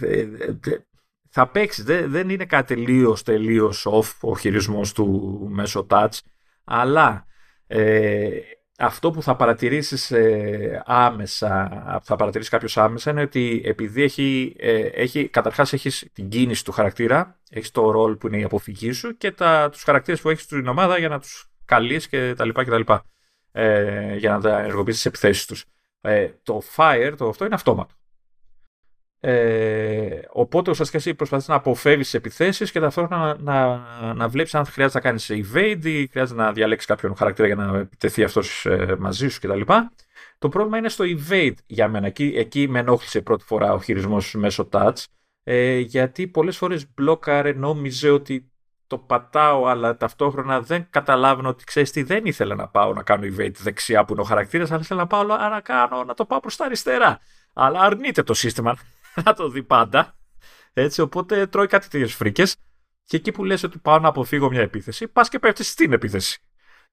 θα 1.30 1.48
παίξεις. 1.48 1.84
Δεν, 1.84 2.10
δεν 2.10 2.28
είναι 2.28 2.44
κάτι 2.44 2.74
τελείως 2.74 3.22
τελείως 3.22 3.86
off 3.90 4.12
ο 4.20 4.36
χειρισμός 4.36 4.92
του 4.92 5.48
μέσω 5.50 5.86
touch. 5.90 6.18
Αλλά 6.64 7.26
ε, 7.66 8.40
αυτό 8.80 9.10
που 9.10 9.22
θα 9.22 9.36
παρατηρήσεις 9.36 10.10
ε, 10.10 10.82
άμεσα, 10.86 12.00
θα 12.02 12.16
παρατηρήσει 12.16 12.50
κάποιος 12.50 12.76
άμεσα 12.76 13.10
είναι 13.10 13.20
ότι 13.20 13.62
επειδή 13.64 14.02
έχει, 14.02 14.56
ε, 14.58 14.80
έχει 14.80 15.28
καταρχάς 15.28 15.72
έχεις 15.72 16.06
την 16.12 16.28
κίνηση 16.28 16.64
του 16.64 16.72
χαρακτήρα, 16.72 17.38
έχεις 17.50 17.70
το 17.70 17.90
ρόλ 17.90 18.16
που 18.16 18.26
είναι 18.26 18.38
η 18.38 18.42
αποφυγή 18.42 18.92
σου 18.92 19.16
και 19.16 19.32
τα, 19.32 19.68
τους 19.70 19.82
χαρακτήρες 19.82 20.20
που 20.20 20.30
έχεις 20.30 20.42
στην 20.42 20.66
ομάδα 20.66 20.98
για 20.98 21.08
να 21.08 21.20
τους 21.20 21.50
καλείς 21.64 22.08
και 22.08 22.34
τα 22.36 22.44
λοιπά 22.44 22.64
και 22.64 22.70
τα 22.70 22.78
λοιπά, 22.78 23.04
ε, 23.52 24.16
για 24.16 24.30
να 24.30 24.40
τα 24.40 24.58
ενεργοποιήσεις 24.58 25.02
τις 25.02 25.10
επιθέσεις 25.10 25.46
τους. 25.46 25.64
Ε, 26.00 26.28
το 26.42 26.62
fire, 26.76 27.14
το 27.16 27.28
αυτό 27.28 27.44
είναι 27.44 27.54
αυτόματο. 27.54 27.94
Ε, 29.20 30.20
οπότε 30.28 30.70
ουσιαστικά 30.70 30.98
εσύ 30.98 31.14
προσπαθείς 31.14 31.48
να 31.48 31.54
αποφεύγεις 31.54 32.04
τις 32.04 32.14
επιθέσεις 32.14 32.70
και 32.70 32.80
ταυτόχρονα 32.80 33.36
να, 33.40 33.76
να, 33.76 34.14
να 34.14 34.28
βλέπεις 34.28 34.54
αν 34.54 34.66
χρειάζεται 34.66 34.98
να 34.98 35.04
κάνεις 35.04 35.30
evade 35.30 35.84
ή 35.84 36.06
χρειάζεται 36.06 36.42
να 36.42 36.52
διαλέξεις 36.52 36.88
κάποιον 36.88 37.16
χαρακτήρα 37.16 37.46
για 37.46 37.56
να 37.56 37.78
επιτεθεί 37.78 38.24
αυτός 38.24 38.66
ε, 38.66 38.96
μαζί 38.98 39.28
σου 39.28 39.40
κτλ. 39.40 39.60
Το 40.38 40.48
πρόβλημα 40.48 40.78
είναι 40.78 40.88
στο 40.88 41.04
evade 41.04 41.54
για 41.66 41.88
μένα. 41.88 42.06
Εκεί, 42.06 42.32
εκεί 42.36 42.68
με 42.68 42.78
ενόχλησε 42.78 43.20
πρώτη 43.20 43.44
φορά 43.44 43.72
ο 43.72 43.80
χειρισμός 43.80 44.34
μέσω 44.34 44.68
touch. 44.72 45.04
Ε, 45.44 45.78
γιατί 45.78 46.26
πολλές 46.26 46.56
φορές 46.56 46.86
μπλόκαρε, 46.94 47.52
νόμιζε 47.52 48.10
ότι 48.10 48.52
το 48.86 48.98
πατάω, 48.98 49.66
αλλά 49.66 49.96
ταυτόχρονα 49.96 50.60
δεν 50.60 50.86
καταλάβαινε 50.90 51.48
ότι 51.48 51.64
ξέρεις 51.64 51.90
τι, 51.90 52.02
δεν 52.02 52.24
ήθελα 52.24 52.54
να 52.54 52.68
πάω 52.68 52.92
να 52.92 53.02
κάνω 53.02 53.26
evade 53.26 53.54
δεξιά 53.54 54.04
που 54.04 54.12
είναι 54.12 54.22
ο 54.22 54.24
χαρακτήρας, 54.24 54.70
αλλά 54.70 54.80
ήθελα 54.80 55.00
να 55.00 55.06
πάω 55.06 55.22
να, 55.24 55.60
κάνω, 55.60 56.04
να 56.04 56.14
το 56.14 56.24
πάω 56.24 56.40
προς 56.40 56.56
τα 56.56 56.64
αριστερά. 56.64 57.18
Αλλά 57.52 57.80
αρνείται 57.80 58.22
το 58.22 58.34
σύστημα 58.34 58.76
να 59.24 59.34
το 59.34 59.48
δει 59.48 59.62
πάντα. 59.62 60.18
Έτσι, 60.72 61.00
οπότε 61.00 61.46
τρώει 61.46 61.66
κάτι 61.66 61.88
τέτοιες 61.88 62.14
φρίκες. 62.14 62.56
Και 63.04 63.16
εκεί 63.16 63.32
που 63.32 63.44
λες 63.44 63.62
ότι 63.62 63.78
πάω 63.78 63.98
να 63.98 64.08
αποφύγω 64.08 64.50
μια 64.50 64.60
επίθεση, 64.60 65.08
πας 65.08 65.28
και 65.28 65.38
πέφτεις 65.38 65.68
στην 65.68 65.92
επίθεση. 65.92 66.40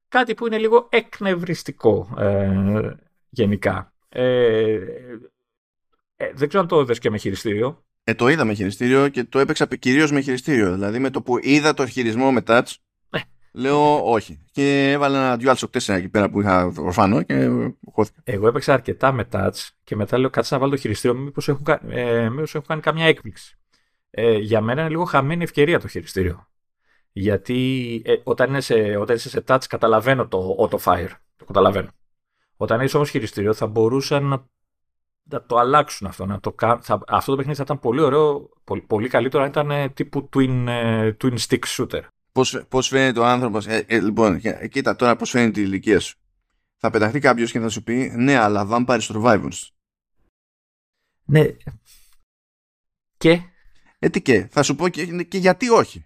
Κάτι 0.08 0.34
που 0.34 0.48
είναι 0.48 0.58
λίγο 0.58 0.88
εκνευριστικό 0.92 2.16
ε, 2.18 2.96
γενικά. 3.30 3.94
Ε, 4.10 4.74
ε, 6.16 6.32
δεν 6.34 6.48
ξέρω 6.48 6.64
αν 6.64 6.70
το 6.70 6.80
είδες 6.80 7.00
και 7.00 7.10
με 7.10 7.18
χειριστήριο. 7.18 7.86
Ε, 8.04 8.14
το 8.14 8.28
είδα 8.28 8.46
με 8.46 8.54
χειριστήριο 8.54 9.10
και 9.10 9.24
το 9.24 9.40
έπαιξα 9.40 9.66
κυρίως 9.66 10.12
με 10.12 10.22
χειριστήριο. 10.22 10.74
Δηλαδή 10.74 11.00
με 11.00 11.10
το 11.10 11.22
που 11.22 11.38
είδα 11.42 11.74
το 11.74 11.88
χειρισμό 11.88 12.32
με 12.32 12.42
touch, 12.48 12.74
Λέω 13.58 14.12
όχι. 14.12 14.39
Και 14.52 14.91
έβαλα 14.91 15.34
ένα 15.34 15.56
DualShock 15.56 15.80
4 15.80 15.94
εκεί 15.94 16.10
πέρα 16.10 16.30
που 16.30 16.41
είχα 16.41 16.74
ορφάνο 16.78 17.22
και 17.22 17.50
χώθηκα. 17.91 18.22
Εγώ 18.24 18.48
έπαιξα 18.48 18.74
αρκετά 18.74 19.12
με 19.12 19.28
touch 19.32 19.70
και 19.84 19.96
μετά 19.96 20.18
λέω 20.18 20.30
κάτσε 20.30 20.54
να 20.54 20.60
βάλω 20.60 20.72
το 20.72 20.78
χειριστήριο 20.78 21.18
μήπως 21.18 21.48
έχω, 21.48 21.62
ε, 21.89 22.30
μήπως 22.30 22.56
έχω 22.56 22.65
κάνει 22.68 22.82
καμιά 22.82 23.06
έκπληξη. 23.06 23.58
Ε, 24.10 24.38
για 24.38 24.62
μένα 24.62 24.82
είναι 24.82 24.89
λίγο 24.89 25.04
χαμένη 25.04 25.44
ευκαιρία 25.44 25.80
το 25.80 25.88
χειριστήριο. 25.88 26.48
Γιατί 27.12 28.02
ε, 28.06 28.13
όταν, 28.24 28.50
είναι 28.50 28.62
σε, 28.62 28.98
όταν 28.98 29.15
είσαι 29.15 29.30
σε 29.30 29.44
touch 29.48 29.63
καταλαβαίνω 29.70 30.28
το 30.28 30.56
auto 30.60 30.78
fire. 30.78 31.12
Το 31.38 31.46
καταλαβαίνω. 31.46 31.89
Όταν 32.58 32.82
είσαι 32.82 32.96
όμως 32.98 33.10
χειριστήριο 33.10 33.54
θα 33.54 33.68
μπορούσαν 33.68 34.24
να, 34.26 34.46
να 35.24 35.46
το 35.46 35.58
αλλάξουν 35.58 36.08
αυτό. 36.08 36.26
Να 36.26 36.39
το, 36.39 36.56
θα, 36.60 37.04
αυτό 37.08 37.32
το 37.32 37.38
παιχνίδι 37.38 37.58
θα 37.58 37.63
ήταν 37.63 37.80
πολύ 37.80 38.02
ωραίο, 38.02 38.50
πολύ, 38.63 38.82
πολύ 38.82 39.08
καλύτερο 39.08 39.44
αν 39.44 39.50
ήταν 39.50 39.72
ε, 39.72 39.89
τύπου 39.89 40.30
twin, 40.36 40.65
ε, 40.68 41.15
twin 41.22 41.38
stick 41.48 41.63
shooter. 41.78 42.02
Πώς, 42.36 42.65
πώς 42.69 42.88
φαίνεται 42.88 43.19
ο 43.19 43.26
άνθρωπος 43.26 43.67
ε, 43.67 43.86
ε, 43.88 44.00
λοιπόν 44.00 44.41
κοίτα 44.69 44.95
τώρα 44.95 45.15
πώς 45.15 45.30
φαίνεται 45.30 45.60
η 45.60 45.63
ηλικία 45.67 46.00
σου. 46.00 46.17
Θα 46.78 46.89
πεταχτεί 46.89 47.19
κάποιος 47.19 47.52
και 47.52 47.60
θα 47.60 47.69
σου 47.69 47.84
πει 47.84 48.12
ναι 48.15 48.36
αλλά 48.36 48.67
Vampire 48.69 49.00
Survivors 49.00 49.69
ναι. 51.26 51.45
Και; 53.17 53.41
Ε 54.00 54.10
τι 54.10 54.21
και 54.21 54.48
θα 54.52 54.63
σου 54.63 54.76
πω 54.76 54.89
και, 54.89 55.24
και 55.24 55.38
γιατί 55.38 55.69
όχι. 55.69 56.06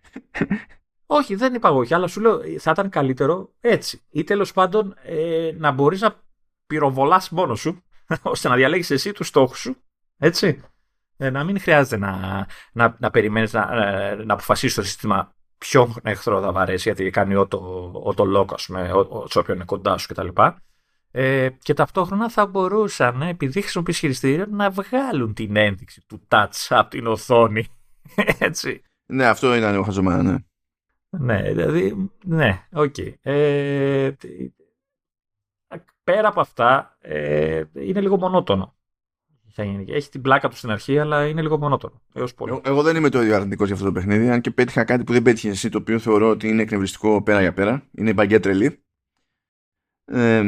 Όχι 1.05 1.35
δεν 1.35 1.53
είπα 1.53 1.69
όχι 1.69 1.93
αλλά 1.93 2.07
σου 2.07 2.21
λέω 2.21 2.41
θα 2.59 2.71
ήταν 2.71 2.89
καλύτερο 2.89 3.53
έτσι. 3.59 4.01
Ή 4.09 4.23
τέλος 4.23 4.53
πάντων 4.53 4.95
ε, 5.03 5.51
να 5.57 5.71
μπορείς 5.71 6.01
να 6.01 6.23
πυροβολάς 6.67 7.29
μόνος 7.29 7.59
σου 7.59 7.83
ώστε 8.21 8.47
να 8.47 8.55
διαλέγεις 8.55 8.91
εσύ 8.91 9.11
τους 9.11 9.27
στόχους 9.27 9.59
σου 9.59 9.75
έτσι. 10.17 10.63
Ε, 11.17 11.29
να 11.29 11.43
μην 11.43 11.59
χρειάζεται 11.59 11.97
να, 11.97 12.45
να, 12.71 12.95
να 12.99 13.09
περιμένεις 13.09 13.53
να, 13.53 13.85
ε, 13.85 14.15
να 14.15 14.33
αποφασίσεις 14.33 14.75
το 14.75 14.83
σύστημα 14.83 15.33
ποιον 15.59 15.95
εχθρό 16.03 16.41
θα 16.41 16.51
βαρέσει, 16.51 16.89
γιατί 16.89 17.09
κάνει 17.09 17.35
auto-lock, 17.35 18.47
ας 18.53 18.65
πούμε, 18.65 18.91
σε 19.25 19.39
όποιον 19.39 19.55
είναι 19.55 19.65
κοντά 19.65 19.97
σου 19.97 20.07
κτλ. 20.07 20.27
Ε, 21.11 21.49
και 21.61 21.73
ταυτόχρονα 21.73 22.29
θα 22.29 22.45
μπορούσαν, 22.45 23.21
επειδή 23.21 23.61
χρησιμοποιείς 23.61 23.97
χειριστήριο, 23.97 24.45
να 24.49 24.69
βγάλουν 24.69 25.33
την 25.33 25.55
ένδειξη 25.55 26.03
του 26.07 26.21
touch 26.27 26.65
από 26.69 26.89
την 26.89 27.07
οθόνη. 27.07 27.67
Έτσι. 28.39 28.81
Ναι, 29.05 29.25
αυτό 29.25 29.55
ήταν 29.55 29.77
χαζομάρα, 29.77 30.23
ναι. 30.23 30.37
Ναι, 31.09 31.41
δηλαδή, 31.41 32.11
ναι, 32.25 32.67
okay. 32.73 33.13
Ε, 33.21 34.11
πέρα 36.03 36.27
από 36.27 36.41
αυτά, 36.41 36.97
ε, 37.01 37.63
είναι 37.73 38.01
λίγο 38.01 38.17
μονότονο. 38.17 38.75
Έχει 39.87 40.09
την 40.09 40.21
πλάκα 40.21 40.49
του 40.49 40.55
στην 40.55 40.69
αρχή, 40.69 40.99
αλλά 40.99 41.27
είναι 41.27 41.41
λίγο 41.41 41.57
μονότονο. 41.57 42.01
Έως 42.13 42.33
πολύ. 42.33 42.61
Εγώ 42.63 42.81
δεν 42.81 42.95
είμαι 42.95 43.09
το 43.09 43.21
ίδιο 43.21 43.35
αρνητικός 43.35 43.67
για 43.67 43.75
αυτό 43.75 43.87
το 43.87 43.93
παιχνίδι. 43.93 44.29
Αν 44.29 44.41
και 44.41 44.51
πέτυχα 44.51 44.83
κάτι 44.83 45.03
που 45.03 45.13
δεν 45.13 45.21
πέτυχε 45.21 45.49
εσύ, 45.49 45.69
το 45.69 45.77
οποίο 45.77 45.99
θεωρώ 45.99 46.29
ότι 46.29 46.47
είναι 46.47 46.61
εκνευριστικό 46.61 47.23
πέρα 47.23 47.41
για 47.41 47.53
πέρα. 47.53 47.83
Είναι 47.91 48.13
μπαγκέτ 48.13 48.41
τρελή. 48.43 48.83
Ε, 50.05 50.43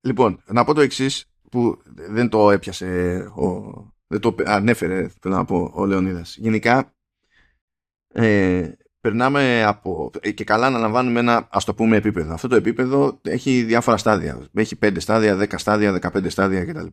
λοιπόν, 0.00 0.42
να 0.46 0.64
πω 0.64 0.74
το 0.74 0.80
εξής 0.80 1.30
που 1.50 1.82
δεν 1.84 2.28
το 2.28 2.50
έπιασε 2.50 3.16
ο, 3.36 3.72
δεν 4.06 4.20
το 4.20 4.34
ανέφερε 4.44 5.08
θέλω 5.20 5.34
να 5.34 5.44
πω 5.44 5.70
ο 5.74 5.86
Λεωνίδας. 5.86 6.36
Γενικά 6.36 6.94
ε, 8.08 8.72
περνάμε 9.00 9.64
από 9.64 10.10
και 10.34 10.44
καλά 10.44 10.70
να 10.70 10.78
λαμβάνουμε 10.78 11.20
ένα 11.20 11.48
ας 11.50 11.64
το 11.64 11.74
πούμε 11.74 11.96
επίπεδο. 11.96 12.32
Αυτό 12.32 12.48
το 12.48 12.56
επίπεδο 12.56 13.20
έχει 13.22 13.62
διάφορα 13.62 13.96
στάδια. 13.96 14.48
Έχει 14.54 14.78
5 14.82 14.96
στάδια, 14.98 15.38
10 15.38 15.54
στάδια, 15.56 15.98
15 16.02 16.30
στάδια 16.30 16.64
κτλ 16.64 16.86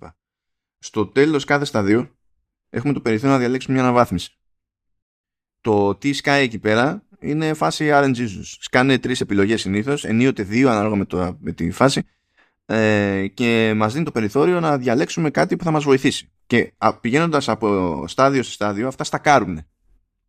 στο 0.80 1.08
τέλος 1.08 1.44
κάθε 1.44 1.66
σταδίου 1.66 2.08
έχουμε 2.70 2.94
το 2.94 3.02
περιθώριο 3.02 3.34
να 3.34 3.40
διαλέξουμε 3.40 3.76
μια 3.76 3.84
αναβάθμιση. 3.84 4.32
Το 5.62 5.96
τι 5.96 6.14
σκάει 6.14 6.44
εκεί 6.44 6.60
πέρα 6.60 7.04
είναι 7.20 7.54
φάση 7.54 7.90
RNG 7.92 8.28
Σκάνε 8.42 8.98
τρεις 9.00 9.22
επιλογές 9.22 9.62
συνήθως, 9.62 10.06
ενίοτε 10.06 10.44
δύο 10.44 10.70
ανάλογα 10.70 10.96
με, 10.96 11.06
το, 11.06 11.38
με 11.40 11.52
τη 11.52 11.72
φάση 11.72 12.04
ε, 12.66 13.28
και 13.28 13.74
μας 13.76 13.94
δίνει 13.94 14.06
το 14.06 14.12
περιθώριο 14.12 14.60
να 14.60 14.78
διαλέξουμε 14.78 15.30
κάτι 15.30 15.56
που 15.56 15.64
θα 15.64 15.72
μας 15.72 15.84
βοηθήσει. 15.84 16.32
Και 16.48 16.74
πηγαίνοντας 17.02 17.50
από 17.50 18.04
στάδιο 18.08 18.44
σε 18.44 18.52
στάδιο 18.52 18.88
αυτά 18.88 19.04
στακάρουν. 19.04 19.62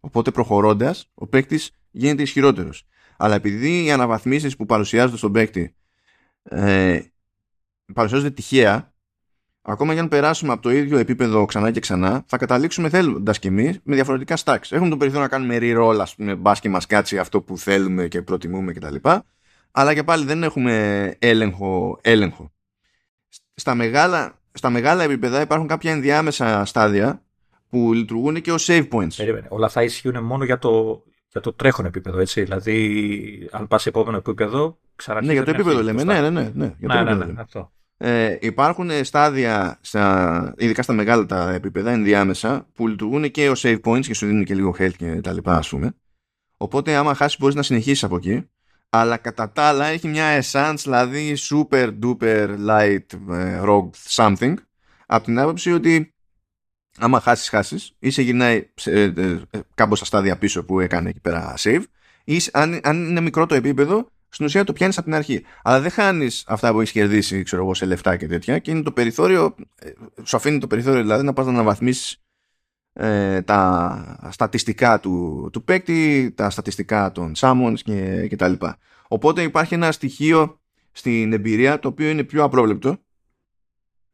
Οπότε 0.01 0.31
προχωρώντας 0.31 1.11
ο 1.15 1.27
παίκτης 1.27 1.71
γίνεται 1.91 2.23
ισχυρότερος. 2.23 2.87
Αλλά 3.17 3.35
επειδή 3.35 3.85
οι 3.85 3.91
αναβαθμίσεις 3.91 4.57
που 4.57 4.67
παρουσιάζονται 4.67 5.17
στον 5.17 5.33
παίκτη 5.33 5.75
ε, 6.43 7.01
παρουσιάζονται 7.95 8.31
τυχαία 8.31 8.88
ακόμα 9.73 9.95
και 9.95 10.01
αν 10.01 10.09
περάσουμε 10.09 10.53
από 10.53 10.63
το 10.63 10.71
ίδιο 10.71 10.99
επίπεδο 10.99 11.45
ξανά 11.45 11.71
και 11.71 11.81
ξανά, 11.81 12.25
θα 12.27 12.37
καταλήξουμε 12.37 12.89
θέλοντας 12.89 13.39
κι 13.39 13.47
εμείς 13.47 13.81
με 13.83 13.95
διαφορετικά 13.95 14.37
stacks. 14.45 14.67
Έχουμε 14.71 14.89
τον 14.89 14.99
περιθώριο 14.99 15.27
να 15.27 15.29
κάνουμε 15.29 15.59
re-roll, 15.61 15.99
ας 16.01 16.15
πούμε, 16.15 16.35
μπας 16.35 16.61
και 16.61 16.69
μας 16.69 16.87
κάτσει 16.87 17.19
αυτό 17.19 17.41
που 17.41 17.59
θέλουμε 17.59 18.09
και 18.09 18.23
προτιμούμε 18.23 18.73
κτλ. 18.73 18.95
Αλλά 19.71 19.95
και 19.95 20.05
πάλι 20.05 20.25
δεν 20.25 20.43
έχουμε 20.43 21.15
έλεγχο. 21.19 21.99
έλεγχο. 22.03 22.53
Στα 23.55 23.75
μεγάλα, 23.75 24.39
στα 24.53 24.71
μεγάλα 24.71 25.03
επίπεδα 25.03 25.41
υπάρχουν 25.41 25.67
κάποια 25.67 25.93
ενδιάμεσα 25.93 26.65
στάδια 26.65 27.23
που 27.69 27.93
λειτουργούν 27.93 28.41
και 28.41 28.53
ως 28.53 28.67
save 28.71 28.89
points. 28.89 29.15
Περίμενε. 29.17 29.47
Όλα 29.49 29.67
αυτά 29.67 29.83
ισχύουν 29.83 30.25
μόνο 30.25 30.45
για 30.45 30.59
το, 30.59 31.03
για 31.29 31.41
το 31.41 31.53
τρέχον 31.53 31.85
επίπεδο, 31.87 32.19
έτσι. 32.19 32.43
Δηλαδή, 32.43 33.49
αν 33.51 33.67
πας 33.69 33.83
σε 33.83 33.89
επόμενο 33.89 34.17
επίπεδο, 34.17 34.79
ξαναρχίζει. 34.97 35.35
Ναι, 35.35 35.43
για 35.43 35.53
το 35.53 35.61
επίπεδο 35.61 35.83
λέμε. 35.83 36.05
Ναι, 36.05 36.21
ναι, 36.21 36.31
ναι, 36.31 36.51
ναι, 36.55 36.75
για 36.79 36.89
το 36.89 37.03
ναι, 37.03 37.15
ναι, 37.15 37.25
ναι, 37.25 37.41
αυτό. 37.41 37.73
Ε, 38.01 38.37
υπάρχουν 38.41 39.05
στάδια, 39.05 39.79
στα, 39.81 40.55
ειδικά 40.59 40.83
στα 40.83 40.93
μεγάλα 40.93 41.27
τα 41.27 41.51
επίπεδα, 41.53 41.91
ενδιάμεσα, 41.91 42.67
που 42.75 42.89
λειτουργούν 42.89 43.31
και 43.31 43.51
ως 43.51 43.63
save 43.65 43.81
points 43.85 44.07
και 44.07 44.15
σου 44.15 44.27
δίνουν 44.27 44.45
και 44.45 44.55
λίγο 44.55 44.75
health 44.79 44.95
και 44.97 45.21
τα 45.21 45.33
λοιπά, 45.33 45.57
ας 45.57 45.69
πούμε. 45.69 45.95
Οπότε, 46.57 46.95
άμα 46.95 47.15
χάσεις, 47.15 47.39
μπορείς 47.39 47.55
να 47.55 47.63
συνεχίσεις 47.63 48.05
από 48.05 48.17
εκεί. 48.17 48.49
Αλλά 48.91 49.17
κατά 49.17 49.53
τα 49.53 49.63
άλλα 49.63 49.87
έχει 49.87 50.09
μια 50.09 50.43
essence, 50.43 50.75
δηλαδή 50.83 51.37
super 51.51 51.99
duper 52.03 52.57
light 52.69 53.33
ε, 53.33 53.61
rogue 53.65 53.91
something. 54.09 54.55
Από 55.07 55.25
την 55.25 55.39
άποψη 55.39 55.73
ότι 55.73 56.15
άμα 56.99 57.21
χάσεις, 57.21 57.49
χάσεις. 57.49 57.97
Ή 57.99 58.11
σε 58.11 58.23
γυρνάει 58.23 58.71
ε, 58.85 59.03
ε, 59.03 59.41
κάπου 59.75 59.97
στα 59.97 60.05
στάδια 60.05 60.39
πίσω 60.39 60.65
που 60.65 60.81
έκανε 60.81 61.09
εκεί 61.09 61.21
πέρα 61.21 61.55
save. 61.59 61.83
Ή 62.25 62.41
αν, 62.53 62.81
αν 62.83 63.09
είναι 63.09 63.21
μικρό 63.21 63.47
το 63.47 63.55
επίπεδο, 63.55 64.11
στην 64.29 64.47
ουσία 64.47 64.65
το 64.65 64.73
πιάνεις 64.73 64.97
από 64.97 65.07
την 65.07 65.15
αρχή. 65.15 65.45
Αλλά 65.63 65.81
δεν 65.81 65.91
χάνεις 65.91 66.45
αυτά 66.47 66.73
που 66.73 66.81
έχεις 66.81 66.93
κερδίσει, 66.93 67.43
ξέρω 67.43 67.63
εγώ, 67.63 67.75
σε 67.75 67.87
λεφτά 67.87 68.17
και 68.17 68.27
τέτοια. 68.27 68.59
Και 68.59 68.71
είναι 68.71 68.83
το 68.83 68.93
περιθώριο, 68.93 69.55
ε, 69.79 69.91
σου 70.23 70.37
αφήνει 70.37 70.59
το 70.59 70.67
περιθώριο 70.67 71.01
δηλαδή 71.03 71.25
να 71.25 71.33
πας 71.33 71.47
να 71.47 71.53
αναβαθμίσεις 71.53 72.23
ε, 72.93 73.43
τα 73.43 74.29
στατιστικά 74.31 75.01
του, 75.01 75.49
του 75.53 75.65
παίκτη, 75.65 76.33
τα 76.37 76.51
στατιστικά 76.51 77.13
των 77.13 77.33
summons 77.37 77.79
και, 77.85 78.27
και 78.29 78.37
τα 78.37 78.49
λοιπά. 78.49 78.79
Οπότε 79.09 79.43
υπάρχει 79.43 79.75
ένα 79.75 79.93
στοιχείο 79.93 80.61
στην 80.93 81.33
εμπειρία 81.33 81.79
το 81.79 81.89
οποίο 81.89 82.09
είναι 82.09 82.25
πιο 82.25 82.45
απρόβλεπτο 82.45 82.99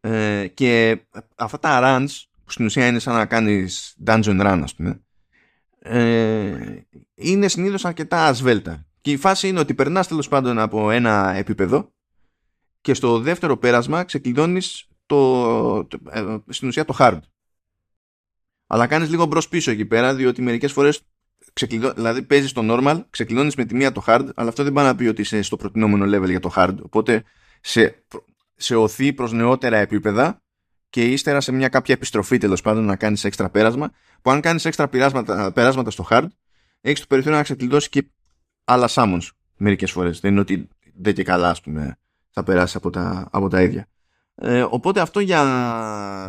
ε, 0.00 0.46
και 0.54 1.00
αυτά 1.36 1.58
τα 1.58 1.80
runs 1.82 2.22
που 2.44 2.50
στην 2.50 2.64
ουσία 2.64 2.86
είναι 2.86 2.98
σαν 2.98 3.14
να 3.14 3.26
κάνεις 3.26 3.96
dungeon 4.06 4.40
run 4.40 4.60
ας 4.62 4.74
πούμε 4.74 5.00
ε, 5.78 6.82
είναι 7.14 7.48
συνήθως 7.48 7.84
αρκετά 7.84 8.26
ασβέλτα 8.26 8.86
και 9.04 9.10
η 9.10 9.16
φάση 9.16 9.48
είναι 9.48 9.60
ότι 9.60 9.74
περνάς 9.74 10.08
τέλος 10.08 10.28
πάντων 10.28 10.58
από 10.58 10.90
ένα 10.90 11.34
επίπεδο 11.34 11.92
και 12.80 12.94
στο 12.94 13.18
δεύτερο 13.18 13.56
πέρασμα 13.56 14.04
ξεκλειδώνεις 14.04 14.88
το, 15.06 15.84
το, 15.84 15.98
ε, 16.10 16.36
στην 16.48 16.68
ουσία 16.68 16.84
το 16.84 16.96
hard. 16.98 17.18
Αλλά 18.66 18.86
κάνεις 18.86 19.10
λίγο 19.10 19.24
μπρος 19.24 19.48
πίσω 19.48 19.70
εκεί 19.70 19.84
πέρα 19.84 20.14
διότι 20.14 20.42
μερικές 20.42 20.72
φορές 20.72 21.00
ξεκλειδώ, 21.52 21.92
δηλαδή 21.92 22.22
παίζεις 22.22 22.52
το 22.52 22.60
normal 22.64 23.04
ξεκλειδώνεις 23.10 23.54
με 23.54 23.64
τη 23.64 23.74
μία 23.74 23.92
το 23.92 24.04
hard 24.06 24.28
αλλά 24.34 24.48
αυτό 24.48 24.62
δεν 24.62 24.72
πάει 24.72 24.84
να 24.84 24.94
πει 24.94 25.06
ότι 25.06 25.20
είσαι 25.20 25.42
στο 25.42 25.56
προτινόμενο 25.56 26.16
level 26.16 26.28
για 26.28 26.40
το 26.40 26.52
hard. 26.56 26.76
Οπότε 26.82 27.24
σε, 27.60 28.04
σε 28.54 28.76
οθεί 28.76 29.12
προς 29.12 29.32
νεότερα 29.32 29.76
επίπεδα 29.76 30.42
και 30.90 31.04
ύστερα 31.04 31.40
σε 31.40 31.52
μια 31.52 31.68
κάποια 31.68 31.94
επιστροφή 31.94 32.38
τέλος 32.38 32.60
πάντων 32.60 32.84
να 32.84 32.96
κάνεις 32.96 33.24
έξτρα 33.24 33.50
πέρασμα 33.50 33.92
που 34.22 34.30
αν 34.30 34.40
κάνεις 34.40 34.64
έξτρα 34.64 34.88
πέρασματα, 34.88 35.52
πέρασματα 35.52 35.90
στο 35.90 36.06
hard 36.10 36.26
έχεις 36.80 37.00
το 37.00 37.06
περιθώριο 37.08 37.38
να 37.38 37.44
ξεκλειδώσεις 37.44 37.88
και 37.88 38.06
άλλα 38.64 38.88
summons 38.90 39.28
μερικές 39.56 39.90
φορές 39.90 40.20
δεν 40.20 40.30
είναι 40.30 40.40
ότι 40.40 40.68
δεν 40.94 41.14
και 41.14 41.22
καλά 41.22 41.50
ας 41.50 41.60
πούμε 41.60 41.98
θα 42.30 42.42
περάσει 42.42 42.76
από 42.76 42.90
τα, 42.90 43.28
από 43.30 43.48
τα 43.48 43.62
ίδια 43.62 43.88
ε, 44.34 44.62
οπότε 44.62 45.00
αυτό 45.00 45.20
για 45.20 45.42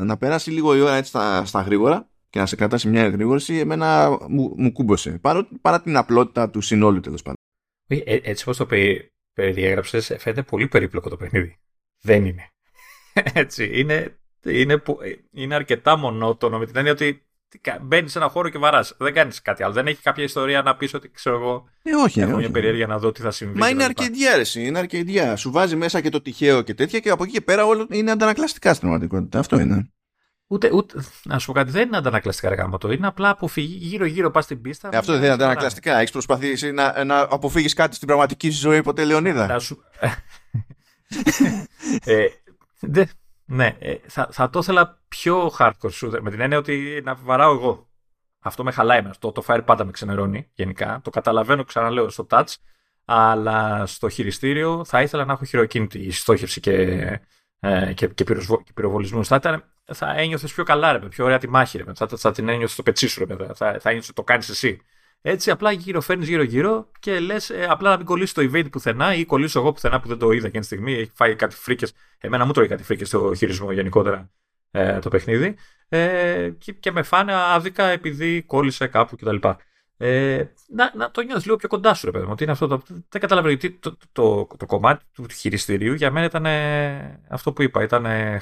να 0.02 0.18
περάσει 0.18 0.52
λίγο 0.52 0.76
η 0.76 0.80
ώρα 0.80 0.96
έτσι 0.96 1.10
στα, 1.10 1.46
στα 1.46 1.62
γρήγορα 1.62 2.10
και 2.36 2.42
να 2.42 2.46
σε 2.46 2.56
κρατάσει 2.56 2.88
μια 2.88 3.04
εγρήγορση, 3.04 3.56
εμένα 3.56 4.18
μου, 4.28 4.54
μου 4.58 4.72
κούμπωσε. 4.72 5.12
Παρά, 5.12 5.48
παρά 5.62 5.82
την 5.82 5.98
απλότητα 5.98 6.50
του 6.50 6.62
συνόλου 6.62 7.00
τέλος 7.00 7.22
πάντων. 7.22 7.38
Ε, 7.88 8.20
έτσι 8.24 8.44
όπως 8.44 8.58
το 8.58 8.68
περιέγραψες, 9.34 10.16
φαίνεται 10.18 10.44
πολύ 10.44 10.68
περίπλοκο 10.68 11.10
το 11.10 11.18
παιχνίδι. 11.18 11.60
Δεν 12.02 12.26
είναι. 12.26 12.50
Έτσι. 13.34 13.80
Είναι, 13.80 14.18
είναι, 14.46 14.82
είναι 15.32 15.56
αρκετά 15.56 15.98
μονότονο 15.98 16.58
με 16.58 16.66
την 16.66 16.78
έννοια 16.78 16.92
ότι 16.92 17.26
μπαίνεις 17.82 18.12
σε 18.12 18.18
ένα 18.18 18.28
χώρο 18.28 18.50
και 18.50 18.58
βαράς. 18.58 18.96
Δεν 18.98 19.14
κάνεις 19.14 19.42
κάτι 19.42 19.64
άλλο. 19.64 19.74
Δεν 19.74 19.88
έχει 19.88 20.02
κάποια 20.02 20.24
ιστορία 20.24 20.62
να 20.62 20.76
πεις 20.76 20.94
ότι 20.94 21.12
ξέρω 21.12 21.36
εγώ. 21.36 21.70
Ε, 21.84 21.96
όχι, 21.96 22.20
έχω 22.20 22.32
όχι. 22.32 22.40
μια 22.40 22.52
περιέργεια 22.52 22.88
να 22.88 22.98
δω 22.98 23.12
τι 23.12 23.22
θα 23.22 23.32
συμβεί. 23.32 23.60
Μα 23.60 23.70
είναι 23.70 23.84
αρκετή 23.84 24.28
άρεση. 24.28 24.66
Είναι 24.66 24.80
αρκετιά. 24.80 25.36
Σου 25.36 25.52
βάζει 25.52 25.76
μέσα 25.76 26.02
και 26.02 26.10
το 26.10 26.22
τυχαίο 26.22 26.62
και 26.62 26.74
τέτοια 26.74 27.00
και 27.00 27.10
από 27.10 27.24
εκεί 27.24 27.32
και 27.32 27.42
πέρα 27.42 27.66
όλο 27.66 27.88
είναι 27.90 28.12
αντανακλαστικά 28.12 28.70
στην 28.70 28.82
πραγματικότητα. 28.82 29.40
Αυτό 29.40 29.60
είναι. 29.60 29.90
Ούτε, 30.48 30.70
ούτε, 30.74 31.04
να 31.24 31.40
σου 31.40 31.46
πω 31.46 31.54
κάτι, 31.54 31.72
δεν 31.72 31.88
είναι 31.88 31.98
αντανακλαστικά 31.98 32.50
ρε 32.50 32.56
το. 32.80 32.92
Είναι 32.92 33.08
απλά 33.08 33.30
αποφυγή 33.30 33.78
γύρω-γύρω 33.82 34.32
πας 34.32 34.44
στην 34.44 34.62
πίστα. 34.62 34.90
Ε, 34.92 34.98
αυτό 34.98 35.14
δεν 35.14 35.22
είναι 35.22 35.32
αντανακλαστικά. 35.32 35.98
Έχεις 35.98 36.12
προσπαθήσει 36.12 36.72
να, 36.72 37.04
να 37.04 37.20
αποφύγεις 37.20 37.74
κάτι 37.74 37.96
στην 37.96 38.08
πραγματική 38.08 38.50
ζωή 38.50 38.82
ποτέ, 38.82 39.06
Λεωνίδα; 39.06 39.48
Να 39.48 39.60
σου... 39.60 39.84
ε, 42.06 42.26
δε, 42.80 43.06
ναι, 43.46 43.76
ε, 43.80 43.96
θα, 44.08 44.28
θα 44.32 44.50
το 44.50 44.60
ήθελα 44.60 45.02
πιο 45.08 45.52
hardcore 45.60 45.92
shooter 46.02 46.20
με 46.22 46.32
την 46.32 46.40
έννοια 46.40 46.58
ότι 46.58 47.02
να 47.04 47.16
βαράω 47.16 47.54
εγώ. 47.54 47.90
Αυτό 48.40 48.64
με 48.64 48.72
χαλάει 48.72 48.98
εμένα. 48.98 49.16
Το, 49.20 49.32
το 49.32 49.44
Fire 49.48 49.62
πάντα 49.66 49.86
με 49.86 49.92
ξενερώνει 49.92 50.50
γενικά. 50.54 51.00
Το 51.04 51.10
καταλαβαίνω, 51.10 51.64
ξαναλέω, 51.64 52.10
στο 52.10 52.28
touch. 52.30 52.54
Αλλά 53.06 53.86
στο 53.86 54.10
χειριστήριο 54.10 54.86
θα 54.86 55.02
ήθελα 55.02 55.26
να 55.26 55.34
έχω 55.34 55.46
χειροκίνητη 55.46 56.12
στόχευση 56.12 56.60
και, 56.60 56.72
ε, 57.60 57.94
και, 57.94 58.08
και, 58.08 58.24
πυροβολισμούς. 58.74 59.28
Θα 59.28 59.36
ήταν 59.36 59.64
θα 59.94 60.16
ένιωθες 60.16 60.54
πιο 60.54 60.64
καλά, 60.64 60.92
ρε, 60.92 61.00
πιο 61.00 61.26
ωραία 61.26 61.38
τη 61.38 61.50
μάχη, 61.50 61.78
ρε, 61.78 61.94
θα, 61.96 62.08
θα 62.08 62.32
την 62.32 62.50
ένιωθες 62.50 62.72
στο 62.72 62.84
πετσί 62.84 63.08
σου, 63.08 63.26
ρε, 63.26 63.54
θα, 63.54 63.78
θα 63.80 63.90
ένιωθε 63.90 64.14
το 64.14 64.24
κάνεις 64.24 64.50
εσύ. 64.50 64.82
Έτσι 65.28 65.52
απλά 65.52 65.72
γύρω 65.72 66.02
φέρνει 66.02 66.26
γύρω-γύρω 66.26 66.92
και 67.00 67.20
λες 67.20 67.50
ε, 67.50 67.66
απλά 67.70 67.90
να 67.90 67.98
μην 67.98 68.06
κολλήσει 68.06 68.34
το 68.34 68.42
evade 68.42 68.72
πουθενά 68.72 69.16
ή 69.16 69.26
κολλήσω 69.26 69.60
εγώ 69.60 69.72
πουθενά 69.72 70.00
που 70.00 70.08
δεν 70.08 70.18
το 70.18 70.32
είδα 70.32 70.48
εκείνη 70.48 70.60
τη 70.60 70.66
στιγμή. 70.66 70.94
Έχει 70.94 71.12
φάει 71.14 71.36
κάτι 71.36 71.56
φρίκες. 71.56 71.94
Εμένα 72.18 72.46
μου 72.46 72.52
τρώει 72.52 72.68
κάτι 72.68 72.84
φρίκες 72.84 73.08
στο 73.08 73.34
χειρισμό 73.36 73.72
γενικότερα 73.72 74.32
ε, 74.72 75.00
το 75.00 75.10
παιχνίδι. 75.10 75.56
Ε, 75.90 76.50
και, 76.58 76.72
και 76.72 76.92
με 76.92 77.04
φάνε 77.04 77.34
άδικα 77.34 77.86
επειδή 77.86 78.42
κόλλησε 78.42 78.88
κάπου 78.88 79.16
κτλ 79.16 79.36
ε, 79.98 80.44
να, 80.68 80.92
να 80.96 81.12
το 81.12 81.22
νιώθεις 81.22 81.46
λίγο 81.46 81.56
πιο 81.58 81.68
κοντά 81.68 81.94
σου, 81.94 82.06
ρε 82.06 82.12
παιδί 82.12 82.26
μου. 82.26 82.32
Ότι 82.32 82.44
είναι 82.44 82.52
αυτό 82.52 82.68
το, 82.68 82.82
δεν 82.88 83.22
καταλαβαίνω 83.22 83.56
γιατί 83.60 83.80
το, 83.80 83.98
το, 84.12 84.48
το, 84.58 84.66
κομμάτι 84.66 85.06
του 85.14 85.26
χειριστηρίου 85.30 85.94
για 85.94 86.12
μένα 86.12 86.26
ήταν 86.26 86.46
αυτό 87.30 87.54
που 87.54 87.62
είπα. 87.62 87.84
Ήταν 87.84 88.06
ε, 88.06 88.40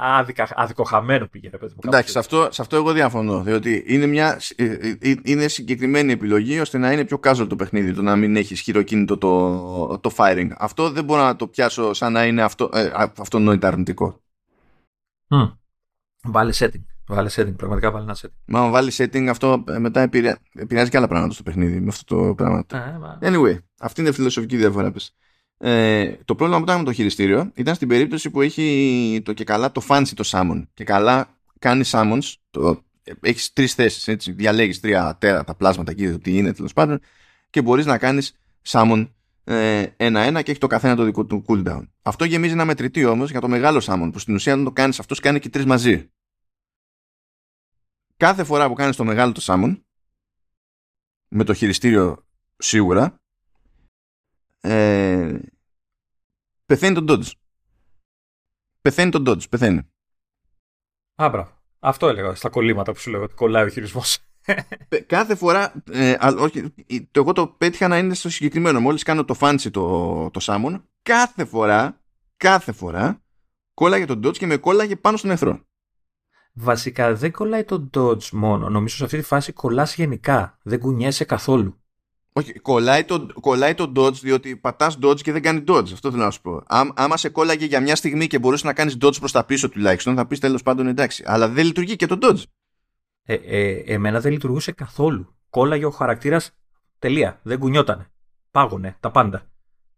άδικα, 0.00 0.48
άδικο 0.54 0.86
πήγε, 1.30 1.48
παιδί 1.48 1.72
μου. 1.74 1.80
Εντάξει, 1.84 2.10
σε 2.12 2.18
αυτό, 2.18 2.48
σε 2.50 2.62
αυτό 2.62 2.76
εγώ 2.76 2.92
διαφωνώ. 2.92 3.42
Διότι 3.42 3.84
είναι, 3.86 4.06
μια, 4.06 4.40
ε, 4.56 4.64
ε, 4.64 5.14
είναι 5.22 5.48
συγκεκριμένη 5.48 6.12
επιλογή 6.12 6.60
ώστε 6.60 6.78
να 6.78 6.92
είναι 6.92 7.04
πιο 7.04 7.20
casual 7.22 7.46
το 7.48 7.56
παιχνίδι. 7.56 7.94
Το 7.94 8.02
να 8.02 8.16
μην 8.16 8.36
έχεις 8.36 8.60
χειροκίνητο 8.60 9.18
το, 9.18 9.98
το 9.98 10.10
firing. 10.16 10.48
Αυτό 10.56 10.90
δεν 10.90 11.04
μπορώ 11.04 11.22
να 11.22 11.36
το 11.36 11.48
πιάσω 11.48 11.92
σαν 11.92 12.12
να 12.12 12.26
είναι 12.26 12.42
αυτό, 12.42 12.70
ε, 12.72 12.90
αυτονόητα 12.94 13.68
αρνητικό. 13.68 14.20
Mm. 15.28 15.56
Βάλε 16.22 16.52
setting. 16.54 16.95
Βάλε 17.08 17.30
setting, 17.32 17.56
πραγματικά 17.56 17.90
βάλε 17.90 18.04
ένα 18.04 18.16
setting. 18.16 18.42
Μα 18.44 18.60
αν 18.60 18.70
βάλεις 18.70 19.00
setting, 19.00 19.26
αυτό 19.26 19.64
ε, 19.68 19.78
μετά 19.78 20.00
επηρεάζει 20.00 20.90
και 20.90 20.96
άλλα 20.96 21.08
πράγματα 21.08 21.34
στο 21.34 21.42
παιχνίδι 21.42 21.80
με 21.80 21.88
αυτό 21.88 22.16
το 22.16 22.34
πράγμα. 22.34 22.64
Ε, 23.20 23.30
anyway, 23.30 23.58
αυτή 23.80 24.00
είναι 24.00 24.10
η 24.10 24.12
φιλοσοφική 24.12 24.56
διαφορά. 24.56 24.92
Ε, 25.58 26.12
το 26.24 26.34
πρόβλημα 26.34 26.58
που 26.58 26.64
ήταν 26.64 26.78
με 26.78 26.84
το 26.84 26.92
χειριστήριο 26.92 27.50
ήταν 27.54 27.74
στην 27.74 27.88
περίπτωση 27.88 28.30
που 28.30 28.40
έχει 28.40 29.20
το 29.24 29.32
και 29.32 29.44
καλά 29.44 29.72
το 29.72 29.82
fancy 29.88 30.10
το 30.14 30.24
summon. 30.26 30.62
Και 30.74 30.84
καλά 30.84 31.28
κάνει 31.58 31.82
summons. 31.86 32.32
Το, 32.50 32.82
έχεις 33.20 33.52
τρεις 33.52 33.74
θέσεις, 33.74 34.08
έτσι, 34.08 34.32
διαλέγεις 34.32 34.80
τρία 34.80 35.16
τέρα 35.18 35.44
τα 35.44 35.54
πλάσματα 35.54 35.90
εκεί, 35.90 36.18
τι 36.18 36.36
είναι 36.36 36.52
τέλος 36.52 36.72
πάντων 36.72 37.00
και 37.50 37.62
μπορείς 37.62 37.86
να 37.86 37.98
κάνεις 37.98 38.36
summon 38.68 39.08
ε, 39.44 39.84
ένα-ένα 39.96 40.42
και 40.42 40.50
έχει 40.50 40.60
το 40.60 40.66
καθένα 40.66 40.96
το 40.96 41.04
δικό 41.04 41.24
του 41.24 41.44
cooldown. 41.48 41.82
Αυτό 42.02 42.24
γεμίζει 42.24 42.52
ένα 42.52 42.64
μετρητή 42.64 43.04
όμως 43.04 43.30
για 43.30 43.40
το 43.40 43.48
μεγάλο 43.48 43.82
summon 43.84 44.08
που 44.12 44.18
στην 44.18 44.34
ουσία 44.34 44.52
αν 44.52 44.64
το 44.64 44.72
κάνεις 44.72 44.98
αυτός 44.98 45.20
κάνει 45.20 45.38
και 45.38 45.48
τρεις 45.48 45.64
μαζί 45.64 46.10
κάθε 48.16 48.44
φορά 48.44 48.68
που 48.68 48.74
κάνεις 48.74 48.96
το 48.96 49.04
μεγάλο 49.04 49.32
το 49.32 49.42
summon 49.44 49.80
με 51.28 51.44
το 51.44 51.54
χειριστήριο 51.54 52.26
σίγουρα 52.56 53.20
ε, 54.60 55.38
πεθαίνει 56.66 56.94
τον 56.94 57.06
dodge. 57.08 57.30
Πεθαίνει 58.80 59.10
τον 59.10 59.24
dodge, 59.26 59.48
πεθαίνει. 59.48 59.90
Άμπρα. 61.14 61.62
Αυτό 61.78 62.08
έλεγα 62.08 62.34
στα 62.34 62.48
κολλήματα 62.48 62.92
που 62.92 62.98
σου 62.98 63.10
λέω 63.10 63.22
ότι 63.22 63.34
κολλάει 63.34 63.64
ο 63.64 63.68
χειρισμός. 63.68 64.18
Κάθε 65.06 65.34
φορά, 65.34 65.82
ε, 65.90 66.16
όχι, 66.20 66.70
το, 67.10 67.20
εγώ 67.20 67.32
το 67.32 67.48
πέτυχα 67.48 67.88
να 67.88 67.98
είναι 67.98 68.14
στο 68.14 68.30
συγκεκριμένο. 68.30 68.80
Μόλις 68.80 69.02
κάνω 69.02 69.24
το 69.24 69.36
fancy 69.40 69.70
το, 69.70 70.30
το 70.30 70.40
summon, 70.42 70.82
κάθε 71.02 71.44
φορά, 71.44 72.00
κάθε 72.36 72.72
φορά, 72.72 73.22
κόλλαγε 73.74 74.04
τον 74.04 74.26
dodge 74.26 74.36
και 74.36 74.46
με 74.46 74.56
κόλλαγε 74.56 74.96
πάνω 74.96 75.16
στον 75.16 75.30
εχθρό. 75.30 75.60
Βασικά 76.58 77.14
δεν 77.14 77.32
κολλάει 77.32 77.64
το 77.64 77.90
dodge 77.94 78.28
μόνο. 78.30 78.68
Νομίζω 78.68 78.96
σε 78.96 79.04
αυτή 79.04 79.16
τη 79.16 79.22
φάση 79.22 79.52
κολλάς 79.52 79.94
γενικά. 79.94 80.58
Δεν 80.62 80.78
κουνιέσαι 80.78 81.24
καθόλου. 81.24 81.80
Όχι, 82.32 82.52
κολλάει 82.52 83.04
το, 83.04 83.26
κολλάει 83.40 83.74
το 83.74 83.92
dodge 83.96 84.12
διότι 84.12 84.56
πατάς 84.56 84.98
dodge 85.02 85.20
και 85.20 85.32
δεν 85.32 85.42
κάνει 85.42 85.64
dodge. 85.68 85.92
Αυτό 85.92 86.10
θέλω 86.10 86.22
να 86.22 86.30
σου 86.30 86.40
πω. 86.40 86.62
Ά, 86.66 86.82
άμα 86.94 87.16
σε 87.16 87.28
κόλλαγε 87.28 87.64
για 87.64 87.80
μια 87.80 87.96
στιγμή 87.96 88.26
και 88.26 88.38
μπορούσες 88.38 88.64
να 88.64 88.72
κάνεις 88.72 88.96
dodge 89.00 89.18
προς 89.18 89.32
τα 89.32 89.44
πίσω 89.44 89.68
τουλάχιστον, 89.68 90.14
θα 90.14 90.26
πεις 90.26 90.38
τέλος 90.38 90.62
πάντων 90.62 90.86
εντάξει. 90.86 91.22
Αλλά 91.26 91.48
δεν 91.48 91.64
λειτουργεί 91.64 91.96
και 91.96 92.06
το 92.06 92.18
dodge. 92.22 92.42
Ε, 93.22 93.34
ε, 93.34 93.82
εμένα 93.86 94.20
δεν 94.20 94.32
λειτουργούσε 94.32 94.72
καθόλου. 94.72 95.36
Κόλλαγε 95.50 95.84
ο 95.84 95.90
χαρακτήρας. 95.90 96.56
Τελεία. 96.98 97.40
Δεν 97.42 97.58
κουνιότανε. 97.58 98.10
Πάγωνε 98.50 98.96
τα 99.00 99.10
πάντα. 99.10 99.42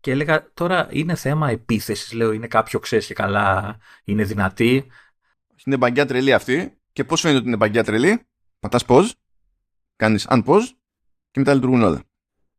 Και 0.00 0.10
έλεγα 0.10 0.50
τώρα 0.54 0.88
είναι 0.90 1.14
θέμα 1.14 1.50
επίθεσης. 1.50 2.12
Λέω 2.12 2.32
είναι 2.32 2.46
κάποιο 2.46 2.78
ξέρεις 2.78 3.06
και 3.06 3.14
καλά, 3.14 3.76
είναι 4.04 4.24
δυνατή 4.24 4.86
είναι 5.66 5.76
μπαγκιά 5.76 6.06
τρελή 6.06 6.32
αυτή. 6.32 6.72
Και 6.92 7.04
πώς 7.04 7.20
φαίνεται 7.20 7.38
ότι 7.38 7.48
είναι 7.48 7.56
μπαγκιά 7.56 7.84
τρελή, 7.84 8.26
πατάς 8.60 8.84
pause, 8.88 9.10
κάνεις 9.96 10.26
unpause 10.30 10.68
και 11.30 11.38
μετά 11.38 11.54
λειτουργούν 11.54 11.82
όλα. 11.82 12.02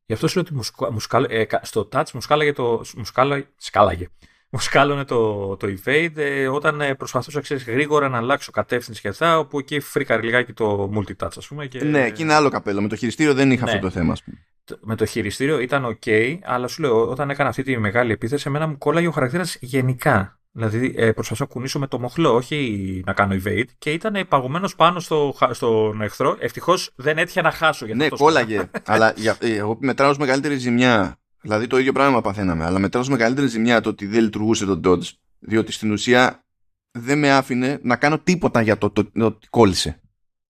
Γι' 0.06 0.14
αυτό 0.14 0.28
σου 0.28 0.36
λέω 0.36 0.46
ότι 0.48 0.94
μου 0.94 1.00
σκάλ, 1.00 1.26
ε, 1.30 1.46
στο 1.62 1.90
touch 1.92 2.12
μου 2.14 2.22
σκάλαγε 2.22 2.54
το. 2.60 2.82
Μου 2.96 3.06
σκάλα, 3.06 3.46
σκάλαγε. 3.58 4.08
Μου 4.52 4.60
σκάλωνε 4.60 5.06
το, 5.06 5.56
το 5.58 5.68
evade 5.68 6.12
ε, 6.16 6.48
όταν 6.48 6.82
ε, 6.82 6.96
προσπαθούσα 6.96 7.42
ξέρεις, 7.42 7.64
γρήγορα 7.64 8.10
να 8.10 8.18
αλλάξω 8.18 8.52
κατεύθυνση 8.52 9.02
και 9.02 9.08
αυτά, 9.08 9.40
όπου 9.40 9.60
εκεί 9.60 9.80
φρίκαρε 9.80 10.22
λιγάκι 10.22 10.54
το 10.54 10.92
multitouch, 10.96 11.38
ας 11.38 11.48
πούμε. 11.48 11.66
Και... 11.68 11.84
Ναι, 11.84 12.04
εκεί 12.04 12.22
είναι 12.22 12.34
άλλο 12.34 12.50
καπέλο. 12.50 12.82
Με 12.82 12.88
το 12.88 12.96
χειριστήριο 12.96 13.34
δεν 13.34 13.52
είχα 13.52 13.66
ναι. 13.66 13.72
αυτό 13.72 13.84
το 13.84 13.90
θέμα, 13.90 14.12
ας 14.12 14.24
πούμε. 14.24 14.38
Με 14.82 14.96
το 14.96 15.06
χειριστήριο 15.06 15.60
ήταν 15.60 15.98
OK, 16.06 16.38
αλλά 16.44 16.68
σου 16.68 16.82
λέω, 16.82 17.10
όταν 17.10 17.30
έκανα 17.30 17.50
αυτή 17.50 17.64
τη 17.64 17.78
μεγάλη 17.78 18.12
επίθεση, 18.12 18.44
εμένα 18.48 18.68
μου 18.68 18.78
κόλλαγε 18.78 19.08
ο 19.08 19.12
χαρακτήρας 19.12 19.58
γενικά. 19.60 20.39
Δηλαδή 20.52 20.94
ε, 20.98 21.12
προσπαθώ 21.12 21.44
να 21.44 21.50
κουνήσω 21.50 21.80
με 21.80 21.88
το 21.88 22.00
μοχλό, 22.00 22.36
όχι 22.36 23.02
να 23.06 23.14
κάνω 23.14 23.36
evade. 23.44 23.66
Και 23.78 23.92
ήταν 23.92 24.28
παγωμένος 24.28 24.76
πάνω 24.76 25.00
στο, 25.00 25.36
στον 25.52 26.02
εχθρό. 26.02 26.38
Ευτυχώς 26.40 26.92
δεν 26.96 27.18
έτυχε 27.18 27.42
να 27.42 27.52
χάσω. 27.52 27.86
ναι, 27.86 28.10
κόλλαγε. 28.10 28.70
αλλά 28.86 29.14
για, 29.16 29.38
ε, 29.40 29.56
εγώ 29.56 29.78
μετράω 29.80 30.10
ως 30.10 30.18
μεγαλύτερη 30.18 30.58
ζημιά 30.58 31.20
Δηλαδή 31.42 31.68
το 31.68 31.78
ίδιο 31.78 31.92
πράγμα 31.92 32.22
παθαίναμε. 32.22 32.66
Αλλά 32.66 32.80
μετά 32.80 33.00
ως 33.00 33.10
μεγαλύτερη 33.10 33.48
ζημιά 33.48 33.82
το 33.82 33.90
ότι 33.90 34.06
δεν 34.06 34.24
λειτουργούσε 34.24 34.66
το 34.66 34.80
Dodge, 34.84 35.12
διότι 35.40 35.72
στην 35.72 35.92
ουσία 35.92 36.44
δεν 36.92 37.20
με 37.20 37.32
άφηνε 37.32 37.80
να 37.84 37.96
κάνω 37.96 38.20
τίποτα 38.20 38.62
για 38.62 38.78
το, 38.78 38.90
το, 38.90 39.10
ότι 39.20 39.48
κόλλησε. 39.50 40.02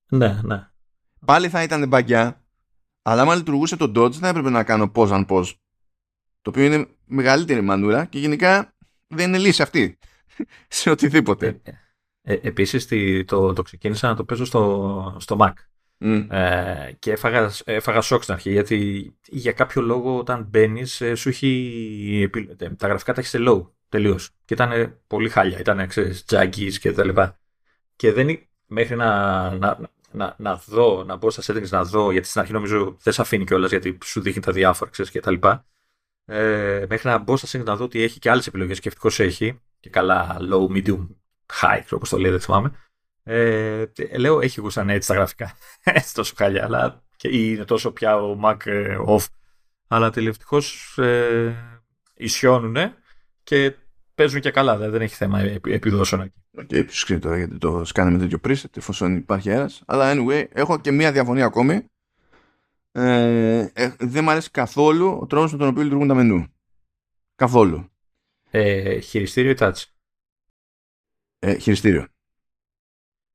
Ναι, 0.09 0.39
ναι. 0.43 0.67
Πάλι 1.25 1.49
θα 1.49 1.63
ήταν 1.63 1.87
μπαγκιά, 1.87 2.43
αλλά 3.01 3.21
άμα 3.21 3.35
λειτουργούσε 3.35 3.75
το 3.75 3.91
Dodge 3.95 4.11
δεν 4.11 4.29
έπρεπε 4.29 4.49
να 4.49 4.63
κάνω 4.63 4.89
πώ 4.89 5.03
αν 5.03 5.25
πώ. 5.25 5.43
Το 6.41 6.49
οποίο 6.49 6.63
είναι 6.63 6.87
μεγαλύτερη 7.05 7.61
μανούρα 7.61 8.05
και 8.05 8.19
γενικά 8.19 8.73
δεν 9.09 9.27
είναι 9.27 9.37
λύση 9.37 9.61
αυτή 9.61 9.97
σε 10.67 10.89
οτιδήποτε. 10.89 11.59
Ε, 11.63 11.71
ε, 12.21 12.39
επίσης 12.41 12.87
το, 13.25 13.53
το 13.53 13.61
ξεκίνησα 13.61 14.07
να 14.07 14.15
το 14.15 14.23
παίζω 14.23 14.45
στο, 14.45 15.15
στο 15.19 15.37
Mac. 15.39 15.53
Ε, 16.29 16.91
και 16.99 17.11
έφαγα, 17.11 17.51
έφαγα 17.63 18.01
σοκ 18.01 18.21
στην 18.21 18.33
αρχή 18.33 18.51
γιατί 18.51 19.09
για 19.27 19.51
κάποιο 19.51 19.81
λόγο 19.81 20.17
όταν 20.17 20.47
μπαίνεις 20.49 21.01
ε, 21.01 21.15
σου 21.15 21.29
έχει. 21.29 22.29
Ε, 22.57 22.69
τα 22.69 22.87
γραφικά 22.87 23.13
τα 23.13 23.19
έχεις 23.19 23.31
σε 23.31 23.37
low 23.41 23.67
τελείως. 23.89 24.29
Και 24.45 24.53
ήταν 24.53 24.99
πολύ 25.07 25.29
χάλια. 25.29 25.59
Ήταν 25.59 25.87
τζάγκης 26.25 26.79
και 26.79 26.91
τα 26.91 27.05
λοιπά. 27.05 27.39
Και 27.95 28.11
δεν 28.11 28.49
μέχρι 28.65 28.95
να, 28.95 29.49
να, 29.55 29.77
να, 30.11 30.35
να 30.37 30.55
δω, 30.55 31.03
να 31.03 31.15
μπω 31.15 31.29
στα 31.29 31.53
settings 31.53 31.69
να 31.69 31.83
δω, 31.83 32.11
γιατί 32.11 32.27
στην 32.27 32.41
αρχή 32.41 32.53
νομίζω 32.53 32.97
δεν 33.01 33.13
σε 33.13 33.21
αφήνει 33.21 33.43
κιόλας 33.43 33.69
γιατί 33.69 33.97
σου 34.03 34.21
δείχνει 34.21 34.41
τα 34.41 34.51
διάφορα 34.51 34.89
ξέρεις, 34.89 35.11
και 35.11 35.19
τα 35.19 35.31
λοιπά. 35.31 35.65
Ε, 36.29 36.85
μέχρι 36.89 37.09
να 37.09 37.17
μπω 37.17 37.37
στα 37.37 37.47
settings 37.47 37.63
να 37.63 37.75
δω 37.75 37.83
ότι 37.83 38.01
έχει 38.01 38.19
και 38.19 38.29
άλλες 38.29 38.47
επιλογές 38.47 38.79
και 38.79 38.87
ευτυχώ 38.87 39.23
έχει. 39.23 39.59
Και 39.79 39.89
καλά 39.89 40.37
low, 40.39 40.75
medium, 40.75 41.07
high, 41.61 41.81
όπως 41.91 42.09
το 42.09 42.17
λέει, 42.17 42.31
δεν 42.31 42.39
θυμάμαι. 42.39 42.71
Ε, 43.23 43.85
λέω, 44.17 44.39
έχει 44.39 44.61
γούσαν 44.61 44.89
έτσι 44.89 45.07
τα 45.07 45.13
γραφικά. 45.13 45.53
έτσι 45.83 46.13
τόσο 46.13 46.33
χάλια, 46.37 46.63
αλλά 46.63 47.03
και 47.15 47.29
είναι 47.31 47.65
τόσο 47.65 47.91
πια 47.91 48.17
ο 48.17 48.39
Mac 48.43 48.65
ε, 48.65 48.97
off. 49.07 49.25
Αλλά 49.87 50.09
τελευτικώ 50.09 50.57
ε, 50.95 51.53
ισιώνουν 52.13 52.77
και 53.43 53.75
παίζουν 54.15 54.41
και 54.41 54.51
καλά. 54.51 54.77
Δεν 54.77 55.01
έχει 55.01 55.15
θέμα 55.15 55.39
επιδόσεων 55.63 56.33
Και 56.67 56.83
ποιος 56.83 57.03
ξέρει 57.03 57.19
τώρα 57.19 57.37
γιατί 57.37 57.57
το 57.57 57.85
σκάνε 57.85 58.11
με 58.11 58.17
τέτοιο 58.17 58.39
preset, 58.47 58.77
εφόσον 58.77 59.15
υπάρχει 59.15 59.49
αέρα. 59.49 59.69
Αλλά 59.85 60.13
anyway, 60.15 60.45
έχω 60.51 60.79
και 60.79 60.91
μία 60.91 61.11
διαφωνία 61.11 61.45
ακόμη. 61.45 61.85
Ε, 62.91 63.71
ε, 63.73 63.95
δεν 63.99 64.23
μου 64.23 64.29
αρέσει 64.31 64.51
καθόλου 64.51 65.17
ο 65.21 65.25
τρόπος 65.25 65.51
με 65.51 65.57
τον 65.57 65.67
οποίο 65.67 65.83
λειτουργούν 65.83 66.07
τα 66.07 66.13
μενού. 66.13 66.47
Καθόλου. 67.35 67.89
Ε, 68.49 68.99
χειριστήριο 68.99 69.51
ή 69.51 69.55
touch; 69.57 69.83
Ε, 71.39 71.57
χειριστήριο. 71.57 72.07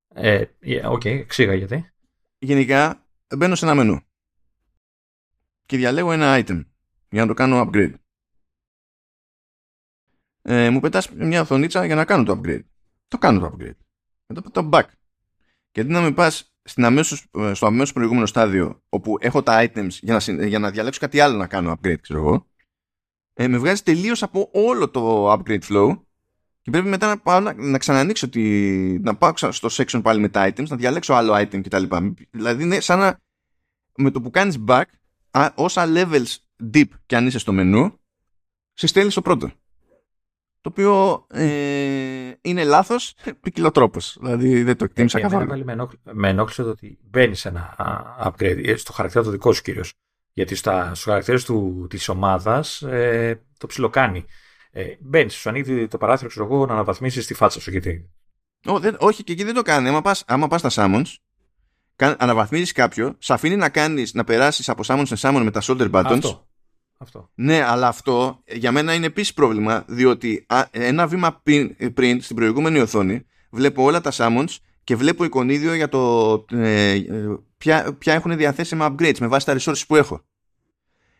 Ε, 0.08 0.44
okay, 0.84 1.06
εξήγα 1.06 1.54
γιατί. 1.54 1.92
Γενικά 2.38 3.06
μπαίνω 3.36 3.54
σε 3.54 3.64
ένα 3.64 3.74
μενού 3.74 4.00
και 5.66 5.76
διαλέγω 5.76 6.12
ένα 6.12 6.38
item 6.38 6.64
για 7.10 7.20
να 7.20 7.26
το 7.26 7.34
κάνω 7.34 7.60
upgrade. 7.60 7.94
Ε, 10.42 10.70
μου 10.70 10.80
πετάς 10.80 11.10
μια 11.10 11.40
οθονίτσα 11.40 11.84
για 11.84 11.94
να 11.94 12.04
κάνω 12.04 12.24
το 12.24 12.40
upgrade. 12.40 12.64
Το 13.08 13.18
κάνω 13.18 13.40
το 13.40 13.56
upgrade. 13.56 13.76
Μετά 14.26 14.50
το 14.50 14.68
back. 14.72 14.84
Και 15.70 15.80
αντί 15.80 15.90
να 15.90 16.00
με 16.00 16.12
πας 16.12 16.53
στην 16.64 16.84
αμέσως, 16.84 17.26
ε, 17.38 17.54
στο 17.54 17.66
αμέσως 17.66 17.92
προηγούμενο 17.92 18.26
στάδιο 18.26 18.82
όπου 18.88 19.16
έχω 19.20 19.42
τα 19.42 19.64
items 19.64 19.88
για 19.90 20.20
να, 20.26 20.46
για 20.46 20.58
να 20.58 20.70
διαλέξω 20.70 21.00
κάτι 21.00 21.20
άλλο 21.20 21.36
να 21.36 21.46
κάνω 21.46 21.72
upgrade, 21.72 22.00
ξέρω 22.00 22.18
εγώ, 22.18 22.46
ε, 23.34 23.48
με 23.48 23.58
βγάζει 23.58 23.82
τελείως 23.82 24.22
από 24.22 24.50
όλο 24.52 24.90
το 24.90 25.32
upgrade 25.32 25.62
flow 25.68 25.98
και 26.60 26.70
πρέπει 26.70 26.88
μετά 26.88 27.06
να, 27.06 27.18
πάω 27.18 27.40
να, 27.40 27.52
να 27.52 27.78
ξανανοίξω 27.78 28.28
τη, 28.28 28.42
να 28.98 29.16
πάω 29.16 29.32
στο 29.36 29.68
section 29.72 30.00
πάλι 30.02 30.20
με 30.20 30.28
τα 30.28 30.48
items, 30.48 30.66
να 30.68 30.76
διαλέξω 30.76 31.14
άλλο 31.14 31.34
item 31.34 31.60
κτλ. 31.62 31.84
Δηλαδή 32.30 32.62
είναι 32.62 32.80
σαν 32.80 32.98
να 32.98 33.20
με 33.96 34.10
το 34.10 34.20
που 34.20 34.30
κάνεις 34.30 34.58
back, 34.66 34.84
α, 35.30 35.50
όσα 35.54 35.84
levels 35.86 36.36
deep 36.74 36.88
και 37.06 37.16
αν 37.16 37.26
είσαι 37.26 37.38
στο 37.38 37.52
μενού, 37.52 38.00
σε 38.72 38.86
στέλνεις 38.86 39.12
στο 39.12 39.22
πρώτο. 39.22 39.50
Το 40.64 40.70
οποίο 40.70 41.26
ε, 41.30 42.32
είναι 42.40 42.64
λάθος 42.64 43.14
τρόπος. 43.72 44.16
Δηλαδή 44.20 44.62
δεν 44.62 44.76
το 44.76 44.84
εκτίμησα 44.84 45.18
ε, 45.18 45.20
καθόλου. 45.20 45.46
Πάλι 45.46 45.64
με 46.02 46.28
ενόχλησε 46.28 46.62
το 46.62 46.68
ότι 46.68 46.98
μπαίνεις 47.02 47.40
σε 47.40 47.48
ένα 47.48 47.74
upgrade, 48.24 48.60
ε, 48.64 48.76
στο 48.76 48.92
χαρακτήρα 48.92 49.24
το 49.24 49.30
δικό 49.30 49.52
σου 49.52 49.62
κυρίως. 49.62 49.92
Γιατί 50.32 50.54
στα, 50.54 50.86
στους 50.86 51.02
χαρακτήρες 51.02 51.44
του, 51.44 51.86
της 51.90 52.08
ομάδας 52.08 52.82
ε, 52.82 53.42
το 53.58 53.66
ψιλοκάνει. 53.66 54.24
Ε, 54.70 54.84
Μπαίνεις, 55.00 55.34
σου 55.34 55.48
ανοίγει 55.48 55.88
το 55.88 55.98
παράθυρο, 55.98 56.28
ξέρω 56.28 56.44
εγώ, 56.44 56.66
να 56.66 56.72
αναβαθμίσεις 56.72 57.26
τη 57.26 57.34
φάτσα 57.34 57.60
σου. 57.60 57.70
Γιατί... 57.70 58.10
Ό, 58.66 58.78
δεν, 58.78 58.96
όχι, 58.98 59.24
και 59.24 59.32
εκεί 59.32 59.44
δεν 59.44 59.54
το 59.54 59.62
κάνει. 59.62 59.88
Άμα 59.88 60.02
πα 60.02 60.16
άμα 60.26 60.48
πας 60.48 60.60
στα 60.60 60.70
summons, 60.74 61.14
αναβαθμίζεις 61.96 62.72
κάποιο, 62.72 63.14
σε 63.18 63.32
αφήνει 63.32 63.56
να, 63.56 63.68
κάνεις, 63.68 64.14
να 64.14 64.24
περάσεις 64.24 64.68
από 64.68 64.82
summon 64.86 65.02
σε 65.06 65.28
summon 65.28 65.40
με 65.44 65.50
τα 65.50 65.60
shoulder 65.62 65.90
buttons. 65.90 66.04
Αυτό. 66.04 66.48
Αυτό. 67.04 67.30
Ναι, 67.34 67.62
αλλά 67.62 67.88
αυτό 67.88 68.42
για 68.46 68.72
μένα 68.72 68.94
είναι 68.94 69.06
επίσης 69.06 69.34
πρόβλημα, 69.34 69.84
διότι 69.86 70.46
ένα 70.70 71.06
βήμα 71.06 71.40
πριν, 71.42 71.76
πριν 71.94 72.22
στην 72.22 72.36
προηγούμενη 72.36 72.78
οθόνη 72.78 73.26
βλέπω 73.50 73.82
όλα 73.82 74.00
τα 74.00 74.12
summons 74.14 74.56
και 74.84 74.96
βλέπω 74.96 75.24
εικονίδιο 75.24 75.74
για 75.74 75.88
το 75.88 76.44
ε, 76.50 76.90
ε, 76.90 77.02
ποια, 77.56 77.94
ποια 77.98 78.14
έχουν 78.14 78.36
διαθέσιμα 78.36 78.94
upgrades 78.94 79.18
με 79.18 79.26
βάση 79.26 79.46
τα 79.46 79.56
resources 79.58 79.82
που 79.86 79.96
έχω. 79.96 80.20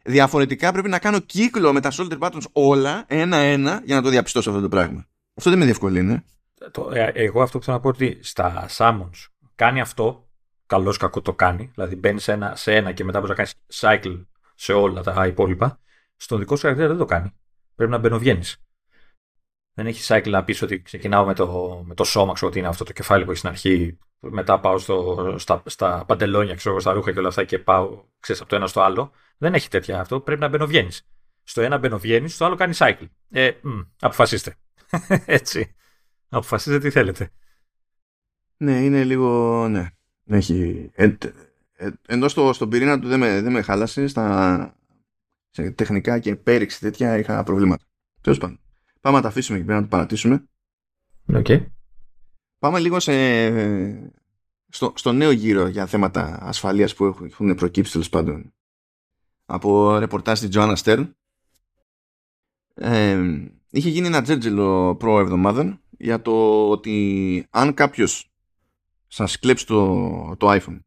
Διαφορετικά 0.03 0.73
πρέπει 0.73 0.89
να 0.89 0.99
κάνω 0.99 1.19
κύκλο 1.19 1.73
με 1.73 1.81
τα 1.81 1.93
shoulder 1.93 2.19
buttons 2.19 2.45
όλα, 2.53 3.05
ένα-ένα, 3.07 3.83
για 3.85 3.95
να 3.95 4.03
το 4.03 4.09
διαπιστώσω 4.09 4.51
αυτό 4.51 4.63
το 4.63 4.69
πράγμα. 4.69 5.07
Αυτό 5.35 5.51
δεν 5.51 5.59
με 5.59 5.65
διευκολύνει. 5.65 6.25
Το, 6.71 6.91
ε, 6.93 7.11
εγώ 7.15 7.43
αυτό 7.43 7.59
που 7.59 7.65
θέλω 7.65 7.77
να 7.77 7.83
πω 7.83 7.89
ότι 7.89 8.19
στα 8.23 8.67
summons 8.77 9.27
κάνει 9.55 9.81
αυτό, 9.81 10.29
καλό 10.67 10.95
κακό 10.99 11.21
το 11.21 11.35
κάνει, 11.35 11.71
δηλαδή 11.75 11.97
μπαίνει 11.97 12.21
σε 12.21 12.33
ένα, 12.33 12.57
σε 12.57 12.75
ένα 12.75 12.93
και 12.93 13.05
μετά 13.05 13.21
μπορείς 13.21 13.37
να 13.37 13.45
κάνεις 13.45 13.55
cycle 13.81 14.25
σε 14.65 14.73
όλα 14.73 15.03
τα 15.03 15.27
υπόλοιπα. 15.27 15.81
Στον 16.17 16.39
δικό 16.39 16.57
σου 16.57 16.61
χαρακτήρα 16.61 16.89
δεν 16.89 16.99
το 16.99 17.05
κάνει. 17.05 17.33
Πρέπει 17.75 17.91
να 17.91 17.99
μπαινοβγαίνεις. 17.99 18.57
Δεν 19.75 19.87
έχει 19.87 20.05
cycle 20.09 20.29
να 20.29 20.45
πεις 20.45 20.63
ότι 20.63 20.83
ξεκινάω 20.83 21.25
με 21.25 21.35
το, 21.35 21.83
με 21.87 21.95
το 21.95 22.05
σώμα, 22.05 22.33
ξέρω 22.33 22.51
ότι 22.51 22.59
είναι 22.59 22.69
αυτό 22.69 22.85
το 22.85 22.93
κεφάλι 22.93 23.25
που 23.25 23.31
έχει 23.31 23.39
στην 23.39 23.51
αρχή. 23.51 23.99
Μετά 24.19 24.61
πάω 24.61 24.79
στο, 24.79 25.35
στα, 25.39 25.63
στα 25.67 26.05
παντελόνια, 26.07 26.55
ξέρω, 26.55 26.81
στα 26.81 26.93
ρούχα 26.93 27.13
και 27.13 27.19
όλα 27.19 27.29
αυτά 27.29 27.45
και 27.45 27.59
πάω 27.59 28.05
ξέρεις, 28.21 28.41
από 28.41 28.51
το 28.51 28.57
ένα 28.57 28.67
στο 28.67 28.81
άλλο. 28.81 29.13
Δεν 29.39 29.55
έχει 29.55 29.69
τέτοια 29.69 30.01
αυτό. 30.01 30.21
Πρέπει 30.21 30.41
να 30.41 30.49
μπαινοβγαίνεις. 30.49 31.09
Στο 31.43 31.61
ένα 31.61 31.79
μπαινοβγαίνεις, 31.79 32.35
στο 32.35 32.45
άλλο 32.45 32.55
κάνει 32.55 32.75
cycle. 32.79 33.09
Ε, 33.31 33.51
μ, 33.63 33.81
αποφασίστε. 34.01 34.57
Έτσι. 35.27 35.75
Αποφασίστε 36.29 36.79
τι 36.79 36.91
θέλετε. 36.91 37.31
Ναι, 38.57 38.81
είναι 38.81 39.05
λίγο. 39.05 39.69
Ναι. 39.69 39.89
Έχει. 40.27 40.91
Ε, 41.85 41.87
ε, 41.87 41.93
ενώ 42.07 42.29
στο, 42.29 42.53
στον 42.53 42.69
πυρήνα 42.69 43.01
του 43.01 43.09
δεν 43.09 43.19
με, 43.19 43.41
δεν 43.41 43.53
με 43.53 43.63
χάλασε. 43.63 44.07
Στα 44.07 44.77
σε 45.51 45.71
τεχνικά 45.71 46.19
και 46.19 46.37
πέριξη 46.37 46.81
τέτοια 46.81 47.19
είχα 47.19 47.43
προβλήματα. 47.43 47.85
Τέλος 48.21 48.39
πάντων. 48.39 48.61
Πάμε 49.01 49.17
να 49.17 49.23
τα 49.23 49.29
αφήσουμε 49.29 49.59
εκεί 49.59 49.67
πέρα 49.67 49.79
να 49.79 49.85
το 49.85 49.91
παρατήσουμε. 49.91 50.45
Okay. 51.33 51.67
Πάμε 52.59 52.79
λίγο 52.79 53.01
σε, 53.01 53.13
στο, 54.69 54.93
στο 54.97 55.13
νέο 55.13 55.31
γύρο 55.31 55.67
για 55.67 55.87
θέματα 55.87 56.39
ασφαλείας 56.43 56.95
που 56.95 57.05
έχουν 57.05 57.55
προκύψει 57.55 57.93
τέλος 57.93 58.09
πάντων 58.09 58.55
από 59.45 59.99
ρεπορτάζ 59.99 60.41
της 60.41 60.49
Joanna 60.53 60.77
Stern. 60.77 61.11
Ε, 62.75 63.47
είχε 63.71 63.89
γίνει 63.89 64.07
ένα 64.07 64.23
τζέρτζελο 64.23 64.97
προ 64.97 65.19
εβδομάδων 65.19 65.81
για 65.91 66.23
το 66.23 66.69
ότι 66.71 67.47
αν 67.51 67.75
κάποιος 67.75 68.33
σας 69.07 69.39
κλέψει 69.39 69.67
το, 69.67 70.37
το 70.37 70.53
iPhone 70.53 70.79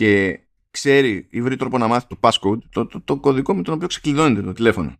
και 0.00 0.40
ξέρει 0.70 1.26
ή 1.30 1.42
βρει 1.42 1.56
τρόπο 1.56 1.78
να 1.78 1.86
μάθει 1.86 2.06
το 2.06 2.16
passcode, 2.20 2.58
το, 2.70 2.86
το, 2.86 3.00
το 3.00 3.16
κωδικό 3.16 3.54
με 3.54 3.62
τον 3.62 3.74
οποίο 3.74 3.86
ξεκλειδώνεται 3.86 4.42
το 4.42 4.52
τηλέφωνο 4.52 4.96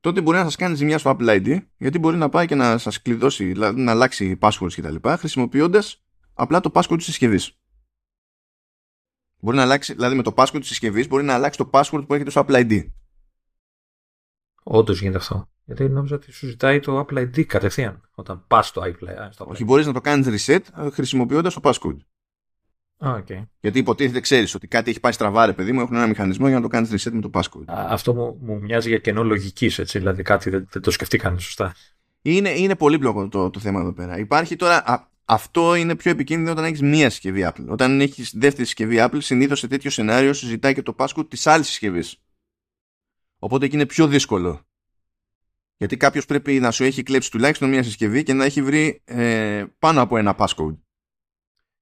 τότε 0.00 0.20
μπορεί 0.20 0.36
να 0.36 0.44
σας 0.44 0.56
κάνει 0.56 0.74
ζημιά 0.74 0.98
στο 0.98 1.16
Apple 1.18 1.28
ID 1.28 1.58
γιατί 1.76 1.98
μπορεί 1.98 2.16
να 2.16 2.28
πάει 2.28 2.46
και 2.46 2.54
να 2.54 2.78
σας 2.78 3.02
κλειδώσει, 3.02 3.44
δηλαδή 3.44 3.80
να 3.80 3.90
αλλάξει 3.90 4.38
passwords 4.40 4.72
κτλ. 4.76 5.08
χρησιμοποιώντας 5.08 6.04
απλά 6.34 6.60
το 6.60 6.70
password 6.74 6.96
της 6.96 7.04
συσκευής. 7.04 7.58
Μπορεί 9.40 9.56
να 9.56 9.62
αλλάξει, 9.62 9.92
δηλαδή 9.92 10.16
με 10.16 10.22
το 10.22 10.34
password 10.36 10.58
της 10.58 10.66
συσκευής 10.66 11.08
μπορεί 11.08 11.24
να 11.24 11.34
αλλάξει 11.34 11.58
το 11.58 11.70
password 11.72 12.04
που 12.06 12.14
έχετε 12.14 12.30
στο 12.30 12.44
Apple 12.48 12.54
ID. 12.54 12.86
Όντως 14.62 15.00
γίνεται 15.00 15.18
αυτό. 15.18 15.50
Γιατί 15.64 15.88
νόμιζα 15.88 16.14
ότι 16.14 16.32
σου 16.32 16.46
ζητάει 16.46 16.80
το 16.80 17.00
Apple 17.00 17.18
ID 17.18 17.44
κατευθείαν 17.44 18.08
όταν 18.14 18.46
πας 18.46 18.66
στο 18.66 18.82
Apple 18.84 19.08
ID. 19.08 19.46
Όχι, 19.46 19.64
μπορείς 19.64 19.86
να 19.86 19.92
το 19.92 20.00
κάνεις 20.00 20.46
reset 20.46 20.60
χρησιμοποιώντας 20.92 21.54
το 21.54 21.60
passcode. 21.64 21.98
Okay. 23.00 23.42
Γιατί 23.60 23.78
υποτίθεται 23.78 24.20
ξέρεις 24.20 24.54
ότι 24.54 24.66
κάτι 24.66 24.90
έχει 24.90 25.00
πάει 25.00 25.12
στραβά, 25.12 25.46
ρε 25.46 25.52
παιδί 25.52 25.72
μου, 25.72 25.80
έχουν 25.80 25.96
ένα 25.96 26.06
μηχανισμό 26.06 26.46
για 26.46 26.56
να 26.56 26.62
το 26.62 26.68
κάνεις 26.68 26.90
reset 26.90 27.12
με 27.12 27.20
το 27.20 27.30
passcode. 27.32 27.64
αυτό 27.66 28.14
μου, 28.14 28.38
μου 28.40 28.60
μοιάζει 28.60 28.88
για 28.88 28.98
κενό 28.98 29.24
λογικής, 29.24 29.78
έτσι. 29.78 29.98
Δηλαδή 29.98 30.22
κάτι 30.22 30.50
δεν, 30.50 30.68
δεν 30.70 30.82
το 30.82 30.90
σκεφτήκαν 30.90 31.38
σωστά. 31.40 31.74
Είναι, 32.22 32.50
είναι 32.50 32.76
πολύπλοκο 32.76 33.28
το, 33.28 33.50
το 33.50 33.60
θέμα 33.60 33.80
εδώ 33.80 33.92
πέρα. 33.92 34.18
Υπάρχει 34.18 34.56
τώρα. 34.56 34.76
Α, 34.86 35.08
αυτό 35.24 35.74
είναι 35.74 35.96
πιο 35.96 36.10
επικίνδυνο 36.10 36.50
όταν 36.50 36.64
έχεις 36.64 36.80
μία 36.80 37.10
συσκευή 37.10 37.46
Apple. 37.48 37.66
Όταν 37.68 38.00
έχεις 38.00 38.32
δεύτερη 38.34 38.64
συσκευή 38.64 38.96
Apple, 38.98 39.18
συνήθως 39.18 39.58
σε 39.58 39.68
τέτοιο 39.68 39.90
σενάριο 39.90 40.32
σου 40.32 40.46
ζητάει 40.46 40.74
και 40.74 40.82
το 40.82 40.94
passcode 40.98 41.28
της 41.28 41.46
άλλης 41.46 41.66
συσκευής. 41.66 42.20
Οπότε 43.38 43.64
εκεί 43.64 43.74
είναι 43.74 43.86
πιο 43.86 44.06
δύσκολο. 44.06 44.60
Γιατί 45.76 45.96
κάποιος 45.96 46.26
πρέπει 46.26 46.60
να 46.60 46.70
σου 46.70 46.84
έχει 46.84 47.02
κλέψει 47.02 47.30
τουλάχιστον 47.30 47.68
μία 47.68 47.82
συσκευή 47.82 48.22
και 48.22 48.32
να 48.32 48.44
έχει 48.44 48.62
βρει 48.62 49.02
ε, 49.04 49.64
πάνω 49.78 50.00
από 50.00 50.16
ένα 50.16 50.36
passcode. 50.38 50.76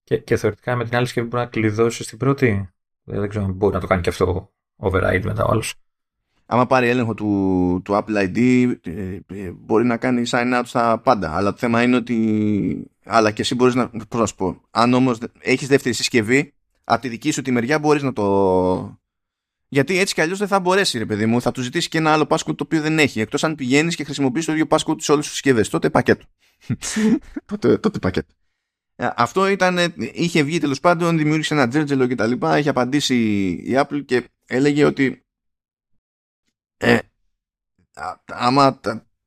Και, 0.04 0.18
και 0.18 0.36
θεωρητικά 0.36 0.76
με 0.76 0.84
την 0.84 0.96
άλλη 0.96 1.04
συσκευή 1.04 1.26
μπορεί 1.26 1.42
να 1.42 1.48
κλειδώσει 1.48 2.04
την 2.04 2.18
πρώτη. 2.18 2.68
Δεν 3.04 3.28
ξέρω 3.28 3.44
αν 3.44 3.52
μπορεί 3.52 3.74
να 3.74 3.80
το 3.80 3.86
κάνει 3.86 4.00
και 4.02 4.08
αυτό 4.08 4.52
override 4.76 5.22
μετά 5.24 5.44
ο 5.44 5.50
άλλος. 5.50 5.74
Άμα 6.46 6.66
πάρει 6.66 6.88
έλεγχο 6.88 7.14
του, 7.14 7.80
του 7.84 7.92
Apple 7.92 8.16
ID 8.16 8.38
ε, 8.82 8.90
ε, 9.26 9.50
μπορεί 9.50 9.84
να 9.84 9.96
κάνει 9.96 10.22
sign 10.30 10.58
out 10.58 10.62
στα 10.64 10.98
πάντα. 10.98 11.36
Αλλά 11.36 11.50
το 11.50 11.58
θέμα 11.58 11.82
είναι 11.82 11.96
ότι. 11.96 12.90
Αλλά 13.04 13.30
και 13.30 13.42
εσύ 13.42 13.54
μπορείς 13.54 13.74
να. 13.74 13.88
Πώς 13.88 14.20
να 14.20 14.26
σου 14.26 14.34
πω. 14.34 14.60
Αν 14.70 14.94
όμως 14.94 15.18
έχεις 15.38 15.68
δεύτερη 15.68 15.94
συσκευή, 15.94 16.52
από 16.84 17.00
τη 17.00 17.08
δική 17.08 17.30
σου 17.30 17.42
τη 17.42 17.50
μεριά 17.50 17.78
μπορείς 17.78 18.02
να 18.02 18.12
το. 18.12 18.98
Γιατί 19.68 19.98
έτσι 19.98 20.14
κι 20.14 20.20
αλλιώς 20.20 20.38
δεν 20.38 20.48
θα 20.48 20.60
μπορέσει, 20.60 20.98
ρε 20.98 21.06
παιδί 21.06 21.26
μου. 21.26 21.40
Θα 21.40 21.50
του 21.50 21.62
ζητήσει 21.62 21.88
και 21.88 21.98
ένα 21.98 22.12
άλλο 22.12 22.26
passcode 22.28 22.56
το 22.56 22.64
οποίο 22.64 22.80
δεν 22.80 22.98
έχει. 22.98 23.20
Εκτός 23.20 23.44
αν 23.44 23.54
πηγαίνεις 23.54 23.96
και 23.96 24.04
χρησιμοποιείς 24.04 24.44
το 24.44 24.52
ίδιο 24.52 24.66
passcode 24.68 24.96
σε 24.98 25.12
όλες 25.12 25.24
τις 25.24 25.32
συσκευές. 25.32 25.68
Τότε 25.68 25.90
πακέτο. 25.90 26.24
τότε, 27.46 27.78
τότε 27.78 27.98
πακέτο. 27.98 28.34
Ε, 28.96 29.08
αυτό 29.16 29.46
ήταν, 29.46 29.78
είχε 29.96 30.42
βγει 30.42 30.58
τέλος 30.58 30.80
πάντων, 30.80 31.16
δημιούργησε 31.16 31.54
ένα 31.54 31.68
τζέρτζελο 31.68 32.06
και 32.06 32.14
τα 32.14 32.26
λοιπά. 32.26 32.58
Είχε 32.58 32.68
απαντήσει 32.68 33.16
η 33.50 33.72
Apple 33.76 34.04
και 34.04 34.30
έλεγε 34.46 34.84
ότι 34.84 35.24
ε, 36.76 36.98
άμα 38.26 38.80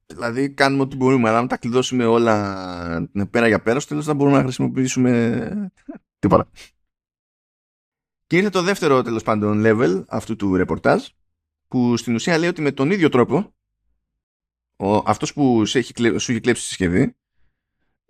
δηλαδή 0.05 0.49
κάνουμε 0.49 0.83
ό,τι 0.83 0.95
μπορούμε, 0.95 1.29
αλλά 1.29 1.37
αν 1.37 1.47
τα 1.47 1.57
κλειδώσουμε 1.57 2.05
όλα 2.05 3.09
πέρα 3.31 3.47
για 3.47 3.61
πέρα, 3.61 3.79
στο 3.79 3.89
τέλος 3.89 4.05
θα 4.05 4.13
μπορούμε 4.13 4.37
να 4.37 4.43
χρησιμοποιήσουμε 4.43 5.71
τίποτα. 6.19 6.49
Και 8.27 8.37
ήρθε 8.37 8.49
το 8.49 8.61
δεύτερο 8.61 9.01
τέλος 9.01 9.23
πάντων 9.23 9.61
level 9.65 10.03
αυτού 10.07 10.35
του 10.35 10.55
ρεπορτάζ, 10.55 11.07
που 11.67 11.97
στην 11.97 12.15
ουσία 12.15 12.37
λέει 12.37 12.49
ότι 12.49 12.61
με 12.61 12.71
τον 12.71 12.91
ίδιο 12.91 13.09
τρόπο, 13.09 13.55
ο, 14.75 14.95
αυτός 14.95 15.33
που 15.33 15.65
σου 15.65 15.77
έχει, 15.77 15.93
σου 15.97 16.31
έχει 16.31 16.39
κλέψει 16.39 16.61
τη 16.61 16.67
συσκευή, 16.67 17.15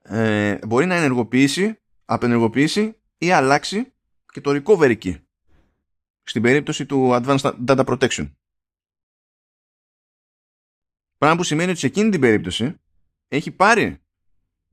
ε, 0.07 0.59
μπορεί 0.67 0.85
να 0.85 0.95
ενεργοποιήσει, 0.95 1.79
απενεργοποιήσει 2.05 2.97
ή 3.17 3.31
αλλάξει 3.31 3.93
και 4.31 4.41
το 4.41 4.61
recovery 4.63 4.97
key 5.03 5.21
στην 6.23 6.41
περίπτωση 6.41 6.85
του 6.85 7.09
Advanced 7.11 7.65
Data 7.67 7.85
Protection. 7.85 8.31
Πράγμα 11.17 11.37
που 11.37 11.43
σημαίνει 11.43 11.69
ότι 11.69 11.79
σε 11.79 11.87
εκείνη 11.87 12.09
την 12.09 12.19
περίπτωση 12.19 12.79
έχει 13.27 13.51
πάρει 13.51 14.01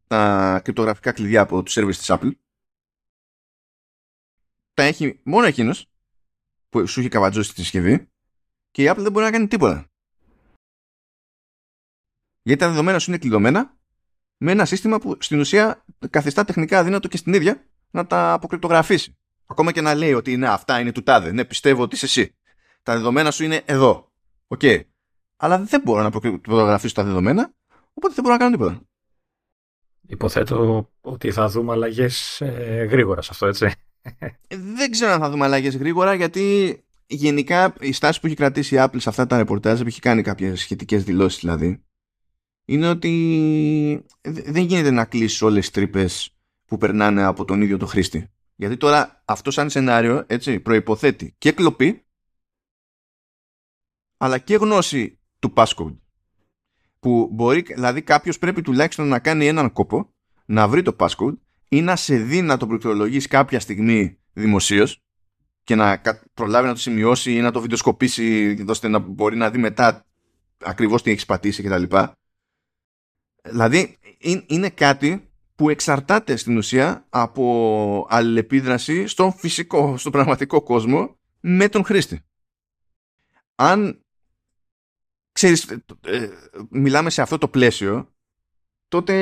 τα 0.07 0.61
κρυπτογραφικά 0.65 1.13
κλειδιά 1.13 1.41
από 1.41 1.63
το 1.63 1.73
service 1.75 1.97
της 1.97 2.07
Apple 2.09 2.31
τα 4.75 4.83
έχει 4.83 5.21
μόνο 5.25 5.47
εκείνος 5.47 5.91
που 6.69 6.87
σου 6.87 7.01
έχει 7.01 7.09
καβατζώσει 7.09 7.55
τη 7.55 7.61
συσκευή 7.61 8.09
και 8.71 8.83
η 8.83 8.91
Apple 8.91 8.99
δεν 8.99 9.13
μπορεί 9.13 9.25
να 9.25 9.31
κάνει 9.31 9.49
τίποτα. 9.49 9.89
Γιατί 12.43 12.61
τα 12.61 12.69
δεδομένα 12.69 12.99
σου 12.99 13.11
είναι 13.11 13.19
κλειδωμένα 13.19 13.74
με 14.45 14.53
ένα 14.53 14.65
σύστημα 14.65 14.99
που 14.99 15.17
στην 15.21 15.41
ουσία 15.41 15.85
καθιστά 16.11 16.45
τεχνικά 16.45 16.79
αδύνατο 16.79 17.09
και 17.09 17.17
στην 17.17 17.35
ίδια 17.35 17.65
να 17.91 18.07
τα 18.07 18.33
αποκρυπτογραφήσει. 18.33 19.17
Ακόμα 19.47 19.73
και 19.73 19.81
να 19.81 19.95
λέει 19.95 20.13
ότι 20.13 20.37
ναι, 20.37 20.49
αυτά 20.49 20.81
είναι 20.81 20.93
του 20.93 21.03
τάδε. 21.03 21.33
Ναι, 21.33 21.45
πιστεύω 21.45 21.83
ότι 21.83 21.95
είσαι 21.95 22.05
εσύ. 22.05 22.37
Τα 22.83 22.95
δεδομένα 22.95 23.31
σου 23.31 23.45
είναι 23.45 23.63
εδώ. 23.65 24.13
OK. 24.47 24.61
Okay. 24.63 24.81
Αλλά 25.37 25.59
δεν 25.59 25.81
μπορώ 25.85 26.01
να 26.01 26.07
αποκρυπτογραφήσω 26.07 26.95
τα 26.95 27.05
δεδομένα, 27.05 27.55
οπότε 27.95 28.15
δεν 28.15 28.25
μπορώ 28.25 28.37
να 28.37 28.41
κάνω 28.41 28.57
τίποτα. 28.57 28.81
Υποθέτω 30.07 30.91
ότι 31.01 31.31
θα 31.31 31.49
δούμε 31.49 31.73
αλλαγές 31.73 32.41
ε, 32.41 32.87
γρήγορα 32.91 33.23
σε 33.23 33.29
αυτό, 33.33 33.47
έτσι. 33.47 33.73
Ε, 34.19 34.57
δεν 34.77 34.91
ξέρω 34.91 35.13
αν 35.13 35.21
θα 35.21 35.31
δούμε 35.31 35.45
αλλαγές 35.45 35.77
γρήγορα, 35.77 36.15
γιατί 36.15 36.79
γενικά 37.07 37.75
η 37.81 37.93
στάση 37.93 38.21
που 38.21 38.27
έχει 38.27 38.37
κρατήσει 38.37 38.75
η 38.75 38.79
Apple 38.81 38.97
σε 38.97 39.09
αυτά 39.09 39.27
τα 39.27 39.37
ρεπορτάζ, 39.37 39.81
που 39.81 39.87
έχει 39.87 40.01
κάνει 40.01 40.23
κάποιες 40.23 40.61
σχετικές 40.61 41.05
δηλώσεις 41.05 41.41
δηλαδή, 41.41 41.84
είναι 42.65 42.89
ότι 42.89 44.05
δεν 44.23 44.65
γίνεται 44.65 44.91
να 44.91 45.05
κλείσεις 45.05 45.43
όλες 45.43 45.61
τις 45.61 45.71
τρύπες 45.71 46.37
που 46.65 46.79
περνάνε 46.79 47.23
από 47.23 47.45
τον 47.45 47.63
ίδιο 47.63 47.79
το 47.79 47.87
χρήστη. 47.87 48.29
Γιατί 48.57 48.77
τώρα 48.77 49.23
αυτό 49.25 49.51
σαν 49.51 49.71
σενάριο 49.71 50.25
έτσι, 50.27 50.61
προϋποθέτει 50.61 51.35
και 51.39 51.53
κλοπή 51.53 52.05
αλλά 54.17 54.39
και 54.39 54.55
γνώση 54.55 55.19
του 55.39 55.53
passcode. 55.57 55.97
Που 57.01 57.29
μπορεί, 57.33 57.61
δηλαδή 57.61 58.03
κάποιος 58.03 58.39
πρέπει 58.39 58.63
τουλάχιστον 58.63 59.09
να 59.09 59.19
κάνει 59.19 59.47
έναν 59.47 59.73
κόπο 59.73 60.15
να 60.45 60.69
βρει 60.69 60.83
το 60.83 60.97
passcode 60.99 61.37
ή 61.69 61.83
να 61.83 61.97
σε 61.97 62.17
δει 62.17 62.43
να 62.43 62.57
το 62.57 62.67
πληκτρολογήσει 62.67 63.29
κάποια 63.29 63.61
στιγμή 63.61 64.19
δημοσίως 64.33 65.03
και 65.63 65.75
να 65.75 66.01
προλάβει 66.35 66.67
να 66.67 66.73
το 66.73 66.81
σημειώσει 66.81 67.35
ή 67.35 67.41
να 67.41 67.51
το 67.51 67.61
βιντεοσκοπήσει 67.61 68.65
ώστε 68.69 68.89
να 68.89 68.99
μπορεί 68.99 69.37
να 69.37 69.51
δει 69.51 69.59
μετά 69.59 70.07
ακριβώς 70.59 71.03
τι 71.03 71.11
έχεις 71.11 71.27
πατήσει 71.27 71.63
κτλ. 71.63 71.97
Δηλαδή 73.49 73.99
είναι 74.47 74.69
κάτι 74.69 75.29
που 75.55 75.71
εξαρτάται 75.71 76.37
στην 76.37 76.57
ουσία 76.57 77.07
από 77.09 78.07
αλληλεπίδραση 78.09 79.07
στον 79.07 79.33
φυσικό, 79.33 79.97
στον 79.97 80.13
πραγματικό 80.13 80.63
κόσμο 80.63 81.17
με 81.41 81.69
τον 81.69 81.85
χρήστη. 81.85 82.21
Αν 83.55 84.01
ξέρεις, 85.33 85.71
ε, 86.07 86.29
μιλάμε 86.71 87.11
σε 87.11 87.23
αυτό 87.23 87.39
το 87.39 87.49
πλαίσιο, 87.49 88.15
τότε 88.89 89.15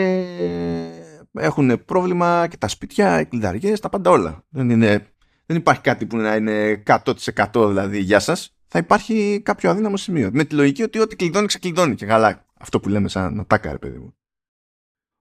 έχουν 1.33 1.85
πρόβλημα 1.85 2.47
και 2.47 2.57
τα 2.57 2.69
σπίτια, 2.69 3.21
οι 3.21 3.27
κλειδαριές, 3.27 3.81
τα 3.81 3.89
πάντα 3.89 4.11
όλα. 4.11 4.45
Δεν, 4.49 4.71
είναι, 4.71 5.07
δεν 5.47 5.57
υπάρχει 5.57 5.81
κάτι 5.81 6.07
που 6.07 6.17
να 6.17 6.35
είναι 6.37 6.83
100% 6.87 7.67
δηλαδή 7.69 7.99
για 7.99 8.21
σας. 8.21 8.57
Θα 8.67 8.79
υπάρχει 8.79 9.41
κάποιο 9.45 9.71
αδύναμο 9.71 9.97
σημείο. 9.97 10.31
Με 10.33 10.45
τη 10.45 10.55
λογική 10.55 10.83
ότι 10.83 10.99
ό,τι 10.99 11.17
κλειδώνει, 11.17 11.47
ξεκλειδώνει 11.47 11.95
και 11.95 12.07
καλά. 12.07 12.42
Αυτό 12.63 12.81
που 12.81 12.89
λέμε 12.89 13.09
σαν 13.09 13.47
τάκα, 13.47 13.73
ρε 13.73 13.79
παιδί 13.79 13.99
μου. 13.99 14.15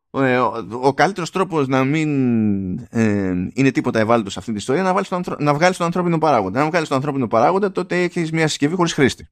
Ο, 0.09 0.21
ε, 0.21 0.39
ο, 0.39 0.67
ο 0.81 0.93
καλύτερος 0.93 1.31
τρόπος 1.31 1.67
να 1.67 1.83
μην 1.83 2.09
ε, 2.79 3.49
είναι 3.53 3.71
τίποτα 3.71 3.99
ευάλωτος 3.99 4.33
σε 4.33 4.39
αυτή 4.39 4.51
την 4.51 4.59
ιστορία 4.59 4.81
είναι 4.81 5.01
να, 5.09 5.35
να 5.39 5.53
βγάλεις 5.53 5.77
τον 5.77 5.85
ανθρώπινο 5.85 6.17
παράγοντα. 6.17 6.61
Αν 6.61 6.67
βγάλεις 6.67 6.87
τον 6.87 6.97
ανθρώπινο 6.97 7.27
παράγοντα, 7.27 7.71
τότε 7.71 8.03
έχεις 8.03 8.31
μια 8.31 8.47
συσκευή 8.47 8.75
χωρίς 8.75 8.93
χρήστη. 8.93 9.27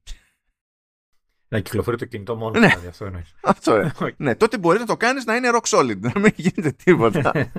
Να 1.48 1.60
κυκλοφορεί 1.60 1.96
το 1.96 2.04
κινητό 2.04 2.36
μόνο 2.36 2.58
ναι. 2.58 2.66
δηλαδή, 2.66 2.86
αυτό 2.86 3.04
εννοείς. 3.04 3.34
Αυτό 3.42 3.74
ε. 3.74 3.92
ναι, 4.16 4.34
τότε 4.34 4.58
μπορεί 4.58 4.78
να 4.78 4.86
το 4.86 4.96
κάνεις 4.96 5.24
να 5.24 5.36
είναι 5.36 5.50
rock 5.52 5.78
solid, 5.78 6.00
να 6.00 6.12
μην 6.20 6.32
γίνεται 6.36 6.72
τίποτα. 6.72 7.52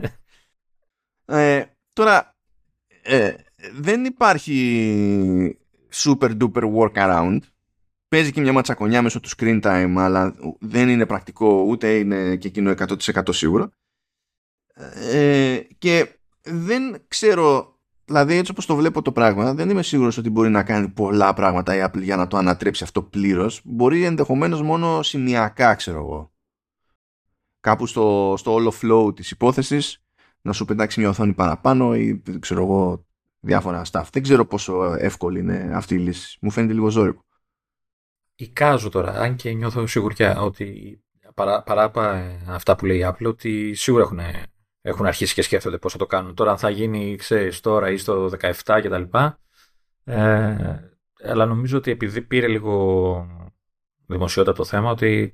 ε, 1.26 1.66
τώρα, 1.94 2.36
ε, 3.02 3.34
δεν 3.74 4.06
υπάρχει 4.06 5.58
super 5.94 6.38
duper 6.38 6.74
workaround. 6.76 7.40
Παίζει 8.16 8.32
και 8.32 8.42
μια 8.42 8.54
ματσακονιά 8.54 9.02
μέσω 9.02 9.20
του 9.20 9.30
screen 9.38 9.62
time, 9.62 9.94
αλλά 9.98 10.36
δεν 10.60 10.90
είναι 10.90 11.06
πρακτικό, 11.06 11.64
ούτε 11.68 11.98
είναι 11.98 12.36
και 12.36 12.48
εκείνο 12.48 12.74
100% 12.78 13.34
σίγουρο. 13.34 13.72
Ε, 15.12 15.60
και 15.78 16.20
δεν 16.42 17.02
ξέρω 17.08 17.80
Δηλαδή 18.06 18.36
έτσι 18.36 18.52
όπως 18.52 18.66
το 18.66 18.76
βλέπω 18.76 19.02
το 19.02 19.12
πράγμα 19.12 19.54
δεν 19.54 19.70
είμαι 19.70 19.84
σίγουρος 19.84 20.18
ότι 20.18 20.30
μπορεί 20.30 20.50
να 20.50 20.64
κάνει 20.64 20.88
πολλά 20.88 21.34
πράγματα 21.34 21.76
η 21.76 21.84
Apple 21.84 22.02
για 22.02 22.16
να 22.16 22.28
το 22.28 22.38
ανατρέψει 22.38 22.84
αυτό 22.84 23.02
πλήρως. 23.02 23.62
Μπορεί 23.64 24.04
ενδεχομένως 24.04 24.62
μόνο 24.62 25.02
σημειακά 25.02 25.76
ξέρω 25.76 25.98
εγώ. 25.98 26.32
Κάπου 27.60 27.86
στο, 27.86 28.36
στο 28.38 28.54
όλο 28.54 28.74
flow 28.82 29.16
της 29.16 29.32
υπόθεσης 29.32 30.04
να 30.42 30.54
σου 30.54 30.66
πετάξει 30.66 31.00
μια 31.00 31.10
οθόνη 31.10 31.34
παραπάνω 31.34 31.96
ή 31.96 32.22
ξέρω 32.40 32.62
εγώ 32.62 33.06
διάφορα 33.40 33.82
stuff. 33.92 34.06
Δεν 34.12 34.24
ξέρω 34.24 34.46
πόσο 34.46 34.96
εύκολη 35.00 35.40
είναι 35.40 35.72
αυτή 35.74 35.96
η 35.96 36.00
λύση. 36.00 36.38
Μου 36.42 36.52
φαίνεται 36.52 36.74
λίγο 36.74 36.90
ζώρικο. 36.90 37.26
Εικάζω 38.42 38.90
τώρα, 38.90 39.12
αν 39.12 39.36
και 39.36 39.52
νιώθω 39.52 39.88
σιγουριά 39.88 40.42
ότι 40.42 41.00
παρά, 41.34 41.64
παρά 41.64 41.92
αυτά 42.48 42.76
που 42.76 42.86
λέει 42.86 42.98
η 42.98 43.06
Apple, 43.06 43.26
ότι 43.26 43.74
σίγουρα 43.74 44.04
έχουν 44.04 44.20
έχουν 44.82 45.06
αρχίσει 45.06 45.34
και 45.34 45.42
σκέφτονται 45.42 45.78
πώς 45.78 45.92
θα 45.92 45.98
το 45.98 46.06
κάνουν. 46.06 46.36
Τώρα 46.36 46.52
αν 46.52 46.58
θα 46.58 46.70
γίνει, 46.70 47.16
ξέρεις, 47.16 47.60
τώρα 47.60 47.92
ή 47.92 47.98
στο 47.98 48.32
17 48.66 48.80
κτλ. 48.84 49.18
Ε, 50.04 50.80
αλλά 51.24 51.46
νομίζω 51.46 51.78
ότι 51.78 51.92
επειδή 51.92 52.22
πήρε 52.22 52.48
λίγο 52.48 53.28
δημοσιότητα 54.06 54.54
το 54.54 54.64
θέμα, 54.66 54.92
ότι 54.92 55.34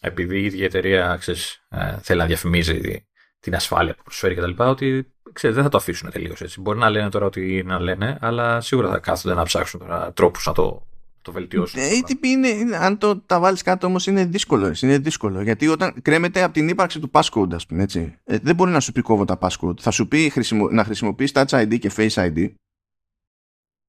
επειδή 0.00 0.40
η 0.40 0.44
ίδια 0.44 0.64
εταιρεία 0.64 1.16
ξέρεις, 1.16 1.66
ε, 1.68 1.98
θέλει 2.00 2.18
να 2.18 2.26
διαφημίζει 2.26 3.06
την 3.40 3.54
ασφάλεια 3.54 3.94
που 3.94 4.02
προσφέρει 4.02 4.34
κτλ. 4.34 4.62
Ότι 4.62 5.14
ξέρεις, 5.32 5.56
δεν 5.56 5.64
θα 5.64 5.70
το 5.70 5.76
αφήσουν 5.76 6.10
τελείως 6.10 6.40
έτσι. 6.40 6.60
Μπορεί 6.60 6.78
να 6.78 6.90
λένε 6.90 7.08
τώρα 7.08 7.26
ότι 7.26 7.62
να 7.62 7.80
λένε, 7.80 8.18
αλλά 8.20 8.60
σίγουρα 8.60 8.88
θα 8.88 8.98
κάθονται 8.98 9.34
να 9.34 9.42
ψάξουν 9.42 9.80
τώρα 9.80 10.12
τρόπους 10.12 10.46
να 10.46 10.52
το 10.52 10.89
το 11.22 11.32
βελτιώσουν. 11.32 11.80
Ε, 11.80 11.88
είναι, 12.20 12.76
αν 12.76 12.98
το 12.98 13.16
τα 13.16 13.40
βάλεις 13.40 13.62
κάτω 13.62 13.86
όμως 13.86 14.06
είναι 14.06 14.24
δύσκολο. 14.24 14.74
Είναι 14.80 14.98
δύσκολο. 14.98 15.42
Γιατί 15.42 15.68
όταν 15.68 15.94
κρέμεται 16.02 16.42
από 16.42 16.52
την 16.52 16.68
ύπαρξη 16.68 17.00
του 17.00 17.10
passcode, 17.12 17.52
ας 17.52 17.66
πούμε 17.66 17.82
έτσι, 17.82 18.14
ε, 18.24 18.38
δεν 18.42 18.54
μπορεί 18.54 18.70
να 18.70 18.80
σου 18.80 18.92
πει 18.92 19.00
κόβω 19.02 19.24
τα 19.24 19.38
passcode. 19.40 19.80
Θα 19.80 19.90
σου 19.90 20.08
πει 20.08 20.28
χρησιμο, 20.28 20.68
να 20.70 20.84
χρησιμοποιείς 20.84 21.30
Touch 21.34 21.46
ID 21.46 21.78
και 21.78 21.90
Face 21.96 22.14
ID 22.14 22.52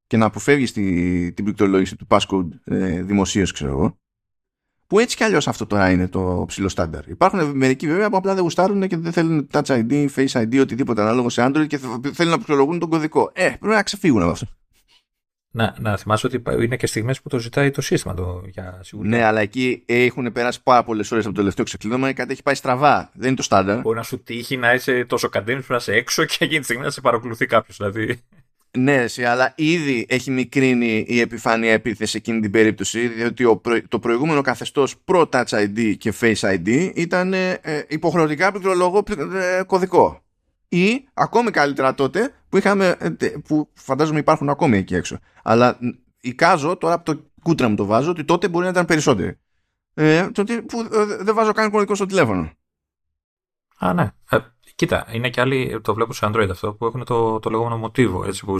και 0.07 0.17
να 0.17 0.25
αποφεύγεις 0.25 0.71
τη, 0.71 1.33
την 1.33 1.43
πληκτρολόγηση 1.43 1.95
του 1.95 2.07
passcode 2.09 2.47
ε, 2.63 3.01
δημοσίως, 3.01 3.51
ξέρω 3.51 3.71
εγώ. 3.71 3.99
Που 4.87 4.99
έτσι 4.99 5.15
κι 5.15 5.23
αλλιώς 5.23 5.47
αυτό 5.47 5.65
τώρα 5.65 5.91
είναι 5.91 6.07
το 6.07 6.43
ψηλό 6.47 6.69
στάνταρ. 6.69 7.07
Υπάρχουν 7.07 7.57
μερικοί 7.57 7.87
βέβαια 7.87 8.09
που 8.09 8.17
απλά 8.17 8.33
δεν 8.33 8.43
γουστάρουν 8.43 8.87
και 8.87 8.97
δεν 8.97 9.11
θέλουν 9.11 9.47
Touch 9.51 9.63
ID, 9.63 10.07
Face 10.15 10.27
ID, 10.27 10.59
οτιδήποτε 10.61 11.01
ανάλογο 11.01 11.29
σε 11.29 11.45
Android 11.45 11.67
και 11.67 11.77
θέλουν 12.13 12.31
να 12.31 12.35
πληκτρολογούν 12.35 12.79
τον 12.79 12.89
κωδικό. 12.89 13.31
Ε, 13.33 13.49
πρέπει 13.59 13.75
να 13.75 13.83
ξεφύγουν 13.83 14.21
από 14.21 14.31
αυτό. 14.31 14.47
Να, 15.53 15.75
να 15.79 15.97
θυμάσαι 15.97 16.27
ότι 16.27 16.41
είναι 16.63 16.75
και 16.75 16.87
στιγμές 16.87 17.21
που 17.21 17.29
το 17.29 17.39
ζητάει 17.39 17.71
το 17.71 17.81
σύστημα 17.81 18.13
το, 18.13 18.43
για 18.45 18.79
σιγουριά. 18.83 19.17
Ναι, 19.17 19.23
αλλά 19.23 19.41
εκεί 19.41 19.83
έχουν 19.85 20.31
περάσει 20.31 20.63
πάρα 20.63 20.83
πολλές 20.83 21.11
ώρες 21.11 21.25
από 21.25 21.33
το 21.33 21.39
τελευταίο 21.39 21.65
ξεκλείδωμα 21.65 22.07
και 22.07 22.13
κάτι 22.13 22.31
έχει 22.31 22.43
πάει 22.43 22.55
στραβά. 22.55 23.11
Δεν 23.13 23.27
είναι 23.27 23.35
το 23.35 23.43
στάνταρ. 23.43 23.79
Μπορεί 23.79 23.97
να 23.97 24.03
σου 24.03 24.23
τύχει 24.23 24.57
να 24.57 24.73
είσαι 24.73 25.05
τόσο 25.05 25.29
καντέμι 25.29 25.61
που 25.61 25.67
να 25.69 25.75
είσαι 25.75 25.93
έξω 25.93 26.25
και 26.25 26.37
εκείνη 26.39 26.59
τη 26.59 26.65
στιγμή 26.65 26.83
να 26.83 26.89
σε 26.89 27.01
παρακολουθεί 27.01 27.45
κάποιος. 27.45 27.77
Δηλαδή. 27.77 28.19
Ναι, 28.77 28.95
εσύ, 28.95 29.23
αλλά 29.23 29.53
ήδη 29.55 30.05
έχει 30.09 30.31
μικρύνει 30.31 31.05
η 31.07 31.19
επιφάνεια 31.19 31.71
επίθεση 31.71 32.11
σε 32.11 32.17
εκείνη 32.17 32.39
την 32.39 32.51
περίπτωση, 32.51 33.07
διότι 33.07 33.59
το 33.87 33.99
προηγούμενο 33.99 34.41
καθεστώς 34.41 34.95
προ-Touch 35.05 35.45
ID 35.45 35.95
και 35.97 36.13
Face 36.21 36.39
ID 36.39 36.91
ήταν 36.95 37.33
ε, 37.33 37.59
υποχρεωτικά 37.87 38.51
πληκτρολόγο 38.51 39.03
ε, 39.59 39.63
κωδικό. 39.63 40.23
Ή 40.69 41.07
ακόμη 41.13 41.51
καλύτερα 41.51 41.93
τότε 41.93 42.33
που, 42.51 42.57
είχαμε, 42.57 42.95
ε, 42.99 43.27
που 43.47 43.69
φαντάζομαι 43.73 44.19
υπάρχουν 44.19 44.49
ακόμη 44.49 44.77
εκεί 44.77 44.95
έξω. 44.95 45.19
Αλλά 45.43 45.77
εικάζω 46.21 46.77
τώρα 46.77 46.93
από 46.93 47.05
το 47.13 47.21
κούτρα 47.43 47.69
μου 47.69 47.75
το 47.75 47.85
βάζω 47.85 48.09
ότι 48.11 48.23
τότε 48.23 48.49
μπορεί 48.49 48.63
να 48.63 48.71
ήταν 48.71 48.85
περισσότεροι. 48.85 49.39
Ε, 49.93 50.27
που 50.67 50.79
ε, 50.91 51.23
δεν 51.23 51.35
βάζω 51.35 51.51
καν 51.51 51.71
κωδικό 51.71 51.95
στο 51.95 52.05
τηλέφωνο. 52.05 52.51
Α, 53.77 53.93
ναι. 53.93 54.11
Ε, 54.29 54.37
κοίτα, 54.75 55.07
είναι 55.11 55.29
και 55.29 55.41
άλλοι, 55.41 55.81
το 55.81 55.93
βλέπω 55.93 56.13
σε 56.13 56.29
Android 56.29 56.47
αυτό, 56.51 56.73
που 56.73 56.85
έχουν 56.85 57.05
το, 57.05 57.39
το 57.39 57.49
λεγόμενο 57.49 57.77
μοτίβο, 57.77 58.25
έτσι, 58.25 58.45
που 58.45 58.59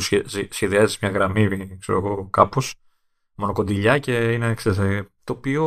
σχεδιάζεις 0.49 0.99
μια 0.99 1.11
γραμμή, 1.11 1.77
ξέρω 1.79 1.97
εγώ, 1.97 2.27
κάπως, 2.29 2.75
μονοκοντιλιά 3.35 3.99
και 3.99 4.31
είναι, 4.31 4.53
ξέρεις, 4.53 4.77
ε, 4.77 5.09
το 5.23 5.33
οποίο 5.33 5.65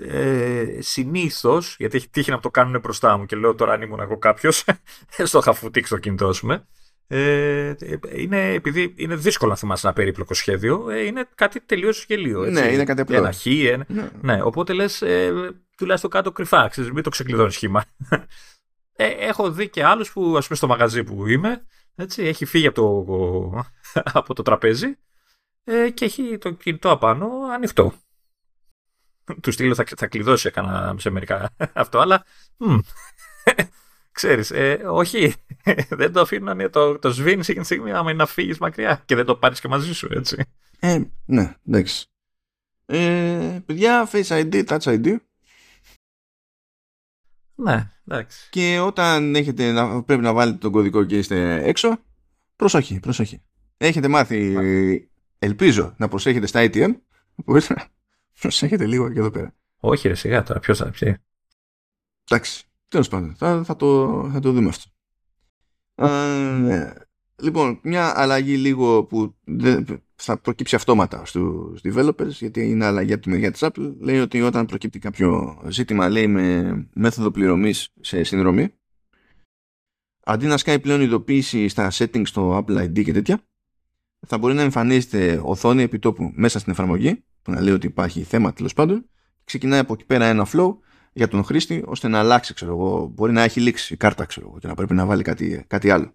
ε, 0.00 0.78
συνήθως, 0.78 1.76
γιατί 1.78 1.96
έχει 1.96 2.08
τύχει 2.08 2.30
να 2.30 2.40
το 2.40 2.50
κάνουν 2.50 2.80
μπροστά 2.80 3.16
μου 3.16 3.26
και 3.26 3.36
λέω 3.36 3.54
τώρα 3.54 3.72
αν 3.72 3.82
ήμουν 3.82 4.00
εγώ 4.00 4.18
κάποιος, 4.18 4.64
στο 5.24 5.40
χαφουτίξ 5.40 5.88
το 5.88 5.98
κινητό, 5.98 6.28
α 6.28 6.34
πούμε, 6.40 6.66
ε, 7.14 7.74
είναι, 8.14 8.52
επειδή 8.52 8.94
είναι 8.96 9.16
δύσκολο 9.16 9.50
να 9.50 9.56
θυμάσαι 9.56 9.86
ένα 9.86 9.94
περίπλοκο 9.94 10.34
σχέδιο, 10.34 10.90
ε, 10.90 11.04
είναι 11.04 11.28
κάτι 11.34 11.60
τελείως 11.60 12.04
γελίο. 12.04 12.42
Έτσι. 12.44 12.60
Ναι, 12.62 12.72
είναι 12.72 12.84
κάτι 12.84 13.00
απλό. 13.00 13.16
Ένα 13.16 13.32
χ, 13.32 13.46
ένα... 13.46 13.84
Ναι. 13.88 14.10
ναι. 14.20 14.42
οπότε 14.42 14.72
λες, 14.72 15.02
ε, 15.02 15.32
τουλάχιστον 15.76 16.10
κάτω 16.10 16.32
κρυφά, 16.32 16.68
ξέρεις, 16.68 16.90
μην 16.90 17.02
το 17.02 17.10
ξεκλειδώνεις 17.10 17.54
σχήμα. 17.54 17.84
Ε, 18.96 19.06
έχω 19.06 19.50
δει 19.50 19.68
και 19.68 19.84
άλλους 19.84 20.12
που, 20.12 20.36
ας 20.36 20.46
πούμε, 20.46 20.56
στο 20.56 20.66
μαγαζί 20.66 21.04
που 21.04 21.26
είμαι, 21.26 21.66
έτσι, 21.94 22.22
έχει 22.22 22.44
φύγει 22.44 22.66
από 22.66 23.04
το, 23.94 24.02
από 24.12 24.34
το 24.34 24.42
τραπέζι 24.42 24.98
ε, 25.64 25.90
και 25.90 26.04
έχει 26.04 26.38
το 26.38 26.50
κινητό 26.50 26.90
απάνω 26.90 27.28
ανοιχτό. 27.54 27.92
Του 29.40 29.50
στείλω 29.50 29.74
θα, 29.74 29.84
θα 29.96 30.06
κλειδώσει 30.06 30.48
έκανα 30.48 30.94
σε 30.98 31.10
μερικά 31.10 31.50
αυτό, 31.72 31.98
αλλά 31.98 32.24
ξέρεις, 34.12 34.50
ε, 34.50 34.80
όχι, 34.86 35.34
δεν 36.00 36.12
το 36.12 36.20
αφήνω 36.20 36.54
να 36.54 36.70
το, 36.70 36.98
το 36.98 37.10
σβήνεις 37.10 37.48
εκείνη 37.48 37.64
τη 37.64 37.74
στιγμή 37.74 37.92
άμα 37.92 38.10
είναι 38.10 38.18
να 38.18 38.26
φύγεις 38.26 38.58
μακριά 38.58 39.02
και 39.04 39.14
δεν 39.14 39.24
το 39.24 39.36
πάρεις 39.36 39.60
και 39.60 39.68
μαζί 39.68 39.94
σου, 39.94 40.08
έτσι. 40.10 40.44
Ε, 40.80 41.00
ναι, 41.24 41.54
εντάξει. 41.66 42.06
Ε, 42.86 43.58
παιδιά, 43.66 44.08
Face 44.12 44.26
ID, 44.26 44.64
Touch 44.64 44.78
ID. 44.78 45.16
Ναι, 47.54 47.90
εντάξει. 48.08 48.48
Και 48.50 48.78
όταν 48.78 49.34
έχετε 49.34 49.72
να, 49.72 50.02
πρέπει 50.02 50.22
να 50.22 50.32
βάλετε 50.32 50.58
τον 50.58 50.72
κωδικό 50.72 51.04
και 51.04 51.18
είστε 51.18 51.62
έξω, 51.64 51.98
προσοχή, 52.56 53.00
προσοχή. 53.00 53.42
Έχετε 53.76 54.08
μάθει, 54.08 54.56
ελπίζω, 55.38 55.94
να 55.96 56.08
προσέχετε 56.08 56.46
στα 56.46 56.60
ATM, 56.62 56.94
μπορείτε 57.34 57.74
να 57.74 57.88
προσέχετε 58.40 58.86
λίγο 58.86 59.12
και 59.12 59.18
εδώ 59.18 59.30
πέρα. 59.30 59.54
Όχι 59.76 60.08
ρε 60.08 60.14
σιγά 60.14 60.42
τώρα, 60.42 60.60
ποιος 60.60 60.78
θα 60.78 60.90
πει. 60.90 61.16
Εντάξει, 62.30 62.64
τέλος 62.92 63.08
πάντων, 63.08 63.34
θα, 63.36 63.64
θα, 63.64 63.76
το, 63.76 64.30
θα 64.32 64.40
το 64.40 64.52
δούμε 64.52 64.68
αυτό. 64.68 64.90
Ε, 65.94 66.92
λοιπόν, 67.42 67.80
μια 67.82 68.20
αλλαγή 68.20 68.56
λίγο 68.56 69.04
που 69.04 69.34
θα 70.14 70.38
προκύψει 70.38 70.74
αυτόματα 70.74 71.24
στους 71.24 71.80
developers 71.84 72.28
γιατί 72.28 72.68
είναι 72.70 72.84
αλλαγή 72.84 73.12
από 73.12 73.22
τη 73.22 73.28
μεριά 73.28 73.50
της 73.50 73.60
Apple 73.64 73.94
λέει 73.98 74.18
ότι 74.20 74.42
όταν 74.42 74.66
προκύπτει 74.66 74.98
κάποιο 74.98 75.60
ζήτημα 75.68 76.08
λέει 76.08 76.26
με 76.26 76.72
μέθοδο 76.94 77.30
πληρωμής 77.30 77.92
σε 78.00 78.22
συνδρομή 78.22 78.74
αντί 80.24 80.46
να 80.46 80.56
σκάει 80.56 80.80
πλέον 80.80 81.00
ειδοποίηση 81.00 81.68
στα 81.68 81.90
settings 81.92 82.26
στο 82.26 82.56
Apple 82.56 82.82
ID 82.82 83.04
και 83.04 83.12
τέτοια 83.12 83.40
θα 84.26 84.38
μπορεί 84.38 84.54
να 84.54 84.62
εμφανίζεται 84.62 85.40
οθόνη 85.44 85.82
επιτόπου 85.82 86.32
μέσα 86.34 86.58
στην 86.58 86.72
εφαρμογή 86.72 87.24
που 87.42 87.50
να 87.50 87.60
λέει 87.60 87.74
ότι 87.74 87.86
υπάρχει 87.86 88.22
θέμα 88.22 88.52
τέλος 88.52 88.72
πάντων 88.72 89.08
ξεκινάει 89.44 89.78
από 89.78 89.92
εκεί 89.92 90.04
πέρα 90.04 90.24
ένα 90.24 90.46
flow 90.52 90.76
για 91.12 91.28
τον 91.28 91.44
χρήστη 91.44 91.82
ώστε 91.86 92.08
να 92.08 92.18
αλλάξει 92.18 92.54
ξέρω 92.54 92.72
εγώ 92.72 93.10
μπορεί 93.14 93.32
να 93.32 93.42
έχει 93.42 93.60
λήξει 93.60 93.94
η 93.94 93.96
κάρτα 93.96 94.24
ξέρω 94.24 94.46
εγώ 94.48 94.58
και 94.58 94.66
να 94.66 94.74
πρέπει 94.74 94.94
να 94.94 95.06
βάλει 95.06 95.22
κάτι, 95.22 95.64
κάτι 95.66 95.90
άλλο 95.90 96.14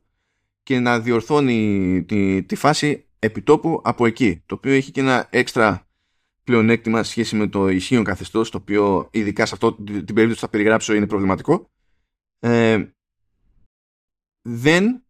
και 0.67 0.79
να 0.79 0.99
διορθώνει 0.99 2.03
τη, 2.03 2.43
τη 2.43 2.55
φάση 2.55 3.07
επιτόπου 3.19 3.81
από 3.83 4.05
εκεί. 4.05 4.43
Το 4.45 4.55
οποίο 4.55 4.73
έχει 4.73 4.91
και 4.91 4.99
ένα 4.99 5.27
έξτρα 5.29 5.87
πλεονέκτημα 6.43 7.03
σε 7.03 7.11
σχέση 7.11 7.35
με 7.35 7.47
το 7.47 7.69
ισχύον 7.69 8.03
καθεστώς, 8.03 8.49
το 8.49 8.57
οποίο 8.57 9.09
ειδικά 9.11 9.45
σε 9.45 9.53
αυτό 9.53 9.73
την 9.73 9.91
περίπτωση 10.05 10.33
που 10.33 10.39
θα 10.39 10.49
περιγράψω 10.49 10.93
είναι 10.93 11.07
προβληματικό. 11.07 11.71
Ε, 12.39 12.85
δεν 14.41 15.03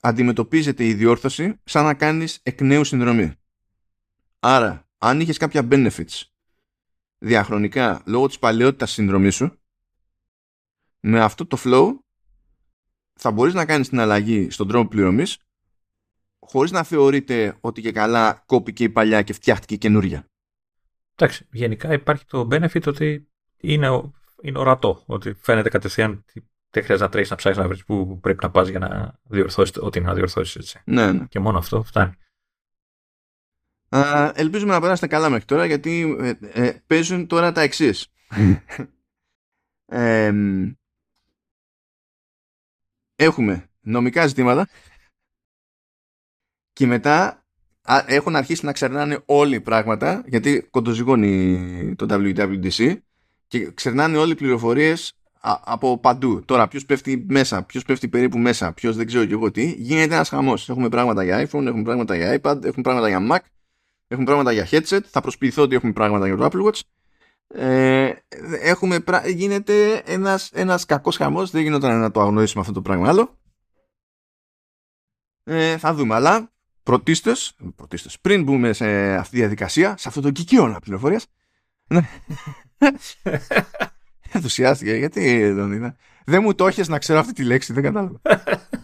αντιμετωπίζεται 0.00 0.86
η 0.86 0.94
διόρθωση 0.94 1.60
σαν 1.64 1.84
να 1.84 1.94
κάνεις 1.94 2.40
εκ 2.42 2.60
νέου 2.60 2.84
συνδρομή. 2.84 3.32
Άρα, 4.38 4.88
αν 4.98 5.20
είχες 5.20 5.36
κάποια 5.36 5.68
benefits 5.70 6.22
διαχρονικά 7.22 8.02
λόγω 8.06 8.26
της 8.26 8.38
παλαιότητας 8.38 8.90
συνδρομή 8.90 9.30
σου, 9.30 9.60
με 11.00 11.20
αυτό 11.20 11.46
το 11.46 11.56
flow 11.64 11.88
θα 13.14 13.30
μπορείς 13.30 13.54
να 13.54 13.66
κάνεις 13.66 13.88
την 13.88 14.00
αλλαγή 14.00 14.50
στον 14.50 14.68
τρόπο 14.68 14.88
πληρωμής 14.88 15.38
χωρίς 16.38 16.70
να 16.70 16.82
θεωρείτε 16.82 17.56
ότι 17.60 17.80
και 17.80 17.92
καλά 17.92 18.42
κόπηκε 18.46 18.84
η 18.84 18.88
παλιά 18.88 19.22
και 19.22 19.32
φτιάχτηκε 19.32 19.74
η 19.74 19.78
καινούρια. 19.78 20.26
Εντάξει, 21.14 21.48
γενικά 21.52 21.92
υπάρχει 21.92 22.24
το 22.24 22.48
benefit 22.50 22.86
ότι 22.86 23.28
είναι, 23.56 24.12
είναι 24.42 24.58
ορατό, 24.58 25.02
ότι 25.06 25.34
φαίνεται 25.34 25.68
κατευθείαν 25.68 26.24
δεν 26.72 26.82
χρειάζεται 26.82 27.04
να 27.04 27.08
τρέχεις 27.08 27.30
να 27.30 27.36
ψάξει 27.36 27.60
να 27.60 27.68
βρεις 27.68 27.84
που 27.84 28.18
πρέπει 28.20 28.38
να 28.42 28.50
πας 28.50 28.68
για 28.68 28.78
να 28.78 29.18
διορθώσεις 29.22 29.76
ό,τι 29.76 30.00
να 30.00 30.14
διορθώσεις. 30.14 30.56
Έτσι. 30.56 30.80
Ναι, 30.84 31.12
ναι. 31.12 31.26
Και 31.26 31.38
μόνο 31.38 31.58
αυτό 31.58 31.82
φτάνει. 31.82 32.12
Α, 33.96 34.32
ελπίζουμε 34.34 34.72
να 34.72 34.80
περάσετε 34.80 35.06
καλά 35.06 35.28
μέχρι 35.28 35.44
τώρα 35.44 35.66
γιατί 35.66 36.16
ε, 36.20 36.64
ε, 36.66 36.82
παίζουν 36.86 37.26
τώρα 37.26 37.52
τα 37.52 37.60
εξής. 37.60 38.12
ε, 39.86 40.32
έχουμε 43.16 43.68
νομικά 43.80 44.26
ζητήματα 44.26 44.68
και 46.72 46.86
μετά 46.86 47.44
έχουν 48.06 48.36
αρχίσει 48.36 48.64
να 48.64 48.72
ξερνάνε 48.72 49.22
όλοι 49.26 49.60
πράγματα 49.60 50.24
γιατί 50.26 50.68
κοντοζυγώνει 50.70 51.94
το 51.96 52.06
WWDC 52.10 52.96
και 53.46 53.70
ξερνάνε 53.70 54.16
όλοι 54.16 54.32
οι 54.32 54.36
πληροφορίες 54.36 55.16
από 55.42 55.98
παντού. 55.98 56.44
Τώρα, 56.44 56.68
ποιος 56.68 56.86
πέφτει 56.86 57.24
μέσα, 57.28 57.62
ποιος 57.62 57.84
πέφτει 57.84 58.08
περίπου 58.08 58.38
μέσα, 58.38 58.72
ποιος 58.72 58.96
δεν 58.96 59.06
ξέρω 59.06 59.24
και 59.24 59.32
εγώ 59.32 59.50
τι, 59.50 59.74
γίνεται 59.78 60.14
ένας 60.14 60.28
χαμός. 60.28 60.68
Έχουμε 60.68 60.88
πράγματα 60.88 61.24
για 61.24 61.48
iPhone, 61.48 61.66
έχουμε 61.66 61.82
πράγματα 61.82 62.16
για 62.16 62.40
iPad, 62.40 62.64
έχουμε 62.64 62.82
πράγματα 62.82 63.08
για 63.08 63.26
Mac, 63.30 63.40
έχουμε 64.12 64.24
πράγματα 64.24 64.52
για 64.52 64.68
headset. 64.70 65.00
Θα 65.02 65.20
προσποιηθώ 65.20 65.62
ότι 65.62 65.74
έχουμε 65.74 65.92
πράγματα 65.92 66.26
για 66.26 66.36
το 66.36 66.48
Apple 66.52 66.66
Watch. 66.66 66.80
Ε, 67.54 68.12
έχουμε, 68.60 69.04
γίνεται 69.26 70.02
ένας, 70.06 70.50
ένας 70.52 70.86
κακός 70.86 71.16
χαμός 71.16 71.50
δεν 71.50 71.62
γινόταν 71.62 72.00
να 72.00 72.10
το 72.10 72.20
αγνοήσουμε 72.20 72.60
αυτό 72.60 72.72
το 72.72 72.82
πράγμα 72.82 73.08
άλλο 73.08 73.38
ε, 75.44 75.78
θα 75.78 75.94
δούμε 75.94 76.14
αλλά 76.14 76.52
πρωτίστως, 76.82 77.56
πρωτίστως, 77.76 78.20
πριν 78.20 78.42
μπούμε 78.42 78.72
σε 78.72 79.14
αυτή 79.14 79.30
τη 79.30 79.36
διαδικασία, 79.36 79.96
σε 79.98 80.08
αυτό 80.08 80.20
το 80.20 80.30
κικιώνα 80.30 80.80
πληροφορίας. 80.80 81.26
Ναι. 81.86 82.08
Ενθουσιάστηκε, 84.32 84.94
γιατί 84.94 85.50
δεν 85.50 85.72
είναι. 85.72 85.96
Δεν 86.24 86.42
μου 86.42 86.54
το 86.54 86.66
έχεις 86.66 86.88
να 86.88 86.98
ξέρω 86.98 87.18
αυτή 87.18 87.32
τη 87.32 87.44
λέξη, 87.44 87.72
δεν 87.72 87.82
κατάλαβα. 87.82 88.20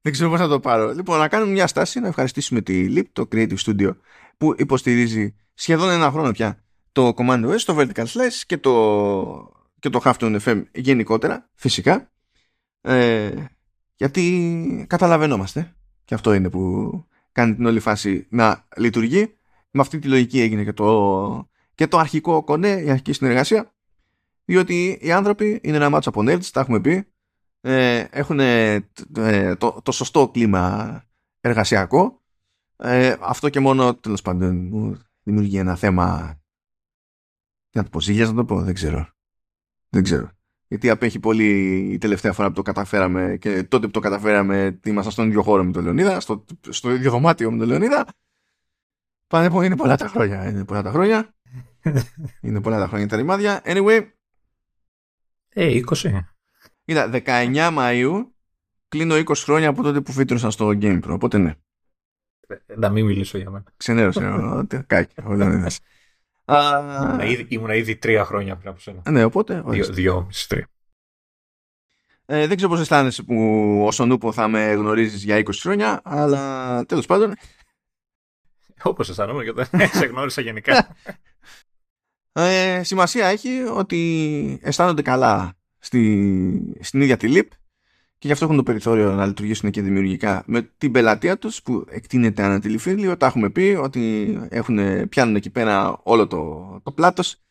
δεν 0.00 0.12
ξέρω 0.12 0.30
πώς 0.30 0.38
θα 0.38 0.48
το 0.48 0.60
πάρω. 0.60 0.92
Λοιπόν, 0.92 1.18
να 1.18 1.28
κάνουμε 1.28 1.52
μια 1.52 1.66
στάση, 1.66 2.00
να 2.00 2.08
ευχαριστήσουμε 2.08 2.60
τη 2.60 2.94
LIP, 2.96 3.04
το 3.12 3.28
Creative 3.32 3.56
Studio, 3.66 3.96
που 4.36 4.54
υποστηρίζει 4.58 5.34
σχεδόν 5.54 5.90
ένα 5.90 6.10
χρόνο 6.10 6.30
πια 6.30 6.62
το 6.92 7.14
Command 7.16 7.50
OS, 7.50 7.60
το 7.60 7.76
Vertical 7.78 8.04
Slice 8.04 8.42
και 8.46 8.58
το, 8.58 9.52
και 9.78 9.88
το 9.88 10.00
Halftone 10.04 10.38
FM 10.44 10.62
γενικότερα, 10.72 11.48
φυσικά. 11.54 12.10
Ε, 12.80 13.30
γιατί 13.96 14.86
καταλαβαίνόμαστε 14.88 15.74
και 16.04 16.14
αυτό 16.14 16.32
είναι 16.32 16.50
που 16.50 16.92
κάνει 17.32 17.54
την 17.54 17.66
όλη 17.66 17.80
φάση 17.80 18.26
να 18.30 18.66
λειτουργεί. 18.76 19.34
Με 19.70 19.80
αυτή 19.80 19.98
τη 19.98 20.08
λογική 20.08 20.40
έγινε 20.40 20.64
και 20.64 20.72
το, 20.72 21.48
και 21.74 21.86
το 21.86 21.98
αρχικό 21.98 22.44
κονέ, 22.44 22.68
η 22.68 22.90
αρχική 22.90 23.12
συνεργασία. 23.12 23.74
Διότι 24.44 24.98
οι 25.00 25.12
άνθρωποι 25.12 25.60
είναι 25.62 25.76
ένα 25.76 25.90
μάτσο 25.90 26.08
από 26.08 26.20
nerds, 26.20 26.44
τα 26.44 26.60
έχουμε 26.60 26.80
πει. 26.80 27.06
Ε, 27.60 28.04
έχουν 28.10 28.40
ε, 28.40 28.80
το, 29.58 29.80
το 29.82 29.92
σωστό 29.92 30.28
κλίμα 30.28 31.04
εργασιακό. 31.40 32.22
Ε, 32.76 33.16
αυτό 33.20 33.48
και 33.48 33.60
μόνο 33.60 33.94
τέλος 33.94 34.22
πάντων 34.22 34.66
μου 34.66 34.98
δημιουργεί 35.22 35.58
ένα 35.58 35.76
θέμα. 35.76 36.38
Τι 37.70 37.78
να 37.78 37.84
το 37.84 37.90
πω, 37.90 38.00
ζήλια 38.00 38.26
να 38.26 38.34
το 38.34 38.44
πω, 38.44 38.62
δεν 38.62 38.74
ξέρω. 38.74 39.08
Δεν 39.88 40.02
ξέρω 40.02 40.30
γιατί 40.70 40.90
απέχει 40.90 41.18
πολύ 41.18 41.78
η 41.92 41.98
τελευταία 41.98 42.32
φορά 42.32 42.48
που 42.48 42.54
το 42.54 42.62
καταφέραμε 42.62 43.36
και 43.40 43.62
τότε 43.62 43.86
που 43.86 43.92
το 43.92 44.00
καταφέραμε 44.00 44.78
ήμασταν 44.84 45.12
στον 45.12 45.26
ίδιο 45.28 45.42
χώρο 45.42 45.64
με 45.64 45.72
τον 45.72 45.84
Λεωνίδα, 45.84 46.20
στο, 46.20 46.44
στο 46.68 46.90
ίδιο 46.90 47.10
δωμάτιο 47.10 47.50
με 47.50 47.58
τον 47.58 47.66
Λεωνίδα. 47.68 48.06
Πάνε, 49.26 49.66
είναι 49.66 49.76
πολλά 49.76 49.96
τα 49.96 50.08
χρόνια. 50.08 50.48
Είναι 50.48 50.64
πολλά 50.64 50.82
τα 50.82 50.90
χρόνια. 50.90 51.34
είναι 52.42 52.60
πολλά 52.60 52.78
τα 52.78 52.86
χρόνια 52.86 53.08
τα 53.08 53.16
ρημάδια. 53.16 53.62
Anyway. 53.64 54.08
Ε, 55.48 55.80
20. 55.86 56.18
Είδα, 56.90 57.10
19 57.12 57.78
Μαΐου 57.78 58.26
κλείνω 58.88 59.14
20 59.14 59.32
χρόνια 59.36 59.68
από 59.68 59.82
τότε 59.82 60.00
που 60.00 60.12
φύτρωσα 60.12 60.50
στο 60.50 60.68
Game 60.68 61.00
Pro, 61.04 61.08
οπότε 61.08 61.38
ναι. 61.38 61.54
Ε, 62.46 62.56
να 62.76 62.88
μην 62.88 63.06
μιλήσω 63.06 63.38
για 63.38 63.50
μένα. 63.50 63.64
Ξενέρωσε, 63.76 64.20
κάκι, 64.86 65.14
όλα 65.24 65.44
είναι 65.44 65.66
Ήμουνα 66.48 67.24
ήδη, 67.24 67.46
ήμουνα 67.48 67.74
ήδη 67.74 67.96
τρία 67.96 68.24
χρόνια 68.24 68.56
πριν 68.56 68.68
από 68.68 68.80
σένα. 68.80 69.02
Ναι, 69.10 69.24
οπότε. 69.24 69.62
Δύο, 69.66 69.84
δυόμιση, 69.84 70.48
τρία. 70.48 70.68
Ε, 72.26 72.46
δεν 72.46 72.56
ξέρω 72.56 72.70
πώς 72.70 72.80
αισθάνεσαι 72.80 73.22
που 73.22 73.36
όσον 73.86 74.10
ούπο 74.10 74.32
θα 74.32 74.48
με 74.48 74.72
γνωρίζεις 74.72 75.24
για 75.24 75.38
20 75.38 75.50
χρόνια, 75.52 76.00
αλλά 76.04 76.84
τέλος 76.86 77.06
πάντων. 77.06 77.34
Όπως 78.82 79.08
αισθάνομαι 79.08 79.44
και 79.44 79.52
δεν 79.52 79.88
σε 79.98 80.06
γνώρισα 80.06 80.40
γενικά. 80.40 80.96
Ε, 82.32 82.82
σημασία 82.82 83.26
έχει 83.26 83.62
ότι 83.62 84.60
αισθάνονται 84.62 85.02
καλά 85.02 85.54
στη, 85.80 86.76
στην 86.80 87.00
ίδια 87.00 87.16
τη 87.16 87.28
ΛΥΠ 87.28 87.50
και 88.20 88.26
γι' 88.26 88.32
αυτό 88.32 88.44
έχουν 88.44 88.56
το 88.56 88.62
περιθώριο 88.62 89.12
να 89.12 89.26
λειτουργήσουν 89.26 89.70
και 89.70 89.82
δημιουργικά 89.82 90.42
με 90.46 90.62
την 90.78 90.92
πελατεία 90.92 91.38
τους 91.38 91.62
που 91.62 91.84
εκτείνεται 91.88 92.42
ανά 92.42 92.60
τη 92.60 92.96
Τα 93.16 93.26
έχουμε 93.26 93.50
πει 93.50 93.76
ότι 93.82 94.38
έχουν, 94.48 95.08
πιάνουν 95.08 95.36
εκεί 95.36 95.50
πέρα 95.50 96.00
όλο 96.02 96.26
το, 96.26 96.80
το 96.82 96.92
πλάτος. 96.92 97.42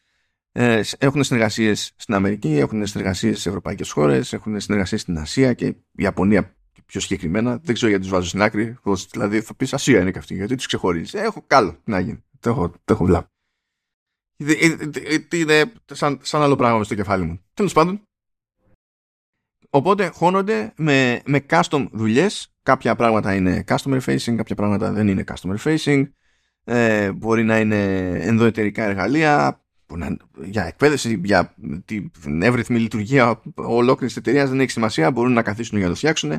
Ε, 0.52 0.82
έχουν 0.98 1.24
συνεργασίες 1.24 1.92
στην 1.96 2.14
Αμερική, 2.14 2.58
έχουν 2.58 2.86
συνεργασίες 2.86 3.40
σε 3.40 3.50
ευρωπαϊκές 3.50 3.92
χώρες, 3.92 4.34
έχουν 4.34 4.60
συνεργασίες 4.60 5.02
στην 5.02 5.18
Ασία 5.18 5.54
και 5.54 5.66
η 5.66 5.76
Ιαπωνία 5.96 6.56
πιο 6.86 7.00
συγκεκριμένα. 7.00 7.60
Δεν 7.64 7.74
ξέρω 7.74 7.90
γιατί 7.90 8.04
τους 8.04 8.14
βάζω 8.14 8.28
στην 8.28 8.42
άκρη. 8.42 8.78
Δηλαδή 9.12 9.42
θα 9.42 9.54
πεις 9.56 9.74
Ασία 9.74 10.00
είναι 10.00 10.12
και 10.12 10.18
αυτή, 10.18 10.36
γιατί 10.36 10.56
τους 10.56 10.66
ξεχωρίζεις. 10.66 11.14
Ε, 11.14 11.20
έχω 11.20 11.44
καλό 11.48 11.80
να 11.84 12.00
γίνει. 12.00 12.24
Το 12.40 12.50
έχω, 12.50 12.70
το 12.70 12.94
έχω 12.94 13.06
βλάβει. 13.06 13.28
Είναι 15.34 15.72
σαν, 15.86 16.20
σαν 16.22 16.42
άλλο 16.42 16.56
πράγμα 16.56 16.84
στο 16.84 16.96
κεφάλι 16.96 17.26
μου. 17.26 17.42
Τέλος 17.54 17.74
πάντων, 17.74 18.02
Οπότε 19.70 20.08
χώνονται 20.08 20.74
με, 20.76 21.22
με 21.26 21.46
custom 21.50 21.88
δουλειές. 21.92 22.54
Κάποια 22.64 22.96
πράγματα 22.96 23.34
είναι 23.36 23.64
customer 23.68 24.00
facing, 24.06 24.36
κάποια 24.36 24.56
πράγματα 24.56 24.92
δεν 24.92 25.08
είναι 25.08 25.24
customer 25.28 25.56
facing. 25.64 26.04
Ε, 26.64 27.12
μπορεί 27.12 27.44
να 27.44 27.60
είναι 27.60 28.10
ενδοετερικά 28.20 28.84
εργαλεία 28.84 29.62
να, 29.98 30.18
για 30.44 30.66
εκπαίδευση, 30.66 31.22
για 31.24 31.56
την 31.86 32.42
εύρυθμη 32.42 32.80
λειτουργία 32.80 33.42
ολόκληρης 33.56 34.18
εταιρείας 34.18 34.50
δεν 34.50 34.60
έχει 34.60 34.72
σημασία. 34.72 35.12
Μπορούν 35.12 35.34
να 35.34 35.42
καθίσουν 35.42 35.78
για 35.78 35.88
να 35.88 35.94
το 35.94 35.98
φτιάξουν. 35.98 36.34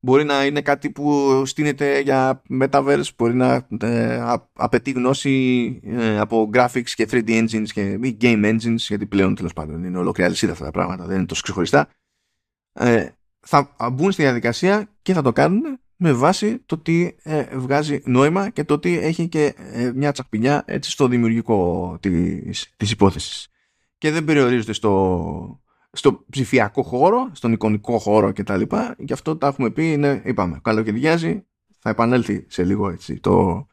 Μπορεί 0.00 0.24
να 0.24 0.44
είναι 0.44 0.60
κάτι 0.60 0.90
που 0.90 1.42
στείνεται 1.46 2.00
για 2.00 2.42
metaverse, 2.60 3.08
μπορεί 3.16 3.34
να 3.34 3.66
ε, 3.80 4.22
απαιτεί 4.52 4.90
γνώση 4.90 5.80
ε, 5.84 6.18
από 6.18 6.50
graphics 6.54 6.90
και 6.94 7.08
3D 7.10 7.28
engines 7.28 7.68
και 7.72 7.98
ή 8.02 8.16
game 8.20 8.44
engines, 8.44 8.76
γιατί 8.76 9.06
πλέον 9.06 9.34
τέλος 9.34 9.52
πάντων 9.52 9.84
είναι 9.84 9.98
ολόκληρη 9.98 10.28
αλυσίδα 10.28 10.52
αυτά 10.52 10.64
τα 10.64 10.70
πράγματα, 10.70 11.06
δεν 11.06 11.16
είναι 11.16 11.26
τόσο 11.26 11.42
ξεχωριστά 11.42 11.88
ε, 12.72 13.08
θα 13.40 13.76
μπουν 13.92 14.12
στη 14.12 14.22
διαδικασία 14.22 14.88
και 15.02 15.12
θα 15.12 15.22
το 15.22 15.32
κάνουν 15.32 15.80
με 15.96 16.12
βάση 16.12 16.58
το 16.66 16.78
τι 16.78 17.16
ε, 17.22 17.44
βγάζει 17.56 18.00
νόημα 18.04 18.50
και 18.50 18.64
το 18.64 18.78
τι 18.78 18.98
έχει 18.98 19.28
και 19.28 19.54
ε, 19.56 19.92
μια 19.94 20.12
τσακπινιά 20.12 20.62
έτσι 20.66 20.90
στο 20.90 21.08
δημιουργικό 21.08 21.98
της, 22.00 22.72
της 22.76 22.90
υπόθεσης. 22.90 23.48
Και 23.98 24.10
δεν 24.10 24.24
περιορίζονται 24.24 24.72
στο, 24.72 25.60
στο 25.92 26.24
ψηφιακό 26.30 26.82
χώρο, 26.82 27.30
στον 27.32 27.52
εικονικό 27.52 27.98
χώρο 27.98 28.32
κτλ. 28.32 28.62
Γι' 28.98 29.12
αυτό 29.12 29.36
τα 29.36 29.46
έχουμε 29.46 29.70
πει, 29.70 29.92
είναι, 29.92 30.22
είπαμε, 30.24 30.60
καλοκαιριάζει, 30.62 31.46
θα 31.78 31.90
επανέλθει 31.90 32.44
σε 32.48 32.64
λίγο 32.64 32.90
έτσι 32.90 33.20
το, 33.20 33.66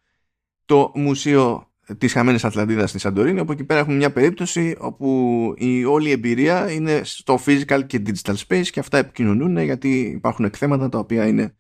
το 0.66 0.91
μουσείο 0.95 1.69
της 1.98 2.14
χαμένης 2.14 2.46
Ατλαντίδας 2.46 2.90
στη 2.90 3.00
Σαντορίνη, 3.00 3.40
όπου 3.40 3.52
εκεί 3.52 3.64
πέρα 3.64 3.80
έχουμε 3.80 3.96
μια 3.96 4.12
περίπτωση 4.12 4.76
όπου 4.80 5.54
η 5.58 5.86
όλη 5.86 6.12
εμπειρία 6.12 6.72
είναι 6.72 7.02
στο 7.04 7.40
physical 7.46 7.82
και 7.86 8.02
digital 8.06 8.36
space 8.48 8.68
και 8.72 8.80
αυτά 8.80 8.98
επικοινωνούν 8.98 9.58
γιατί 9.58 10.00
υπάρχουν 10.00 10.46
εκθέματα 10.46 10.90
τα 10.90 11.00
οποία 11.00 11.28
είναι 11.28 11.56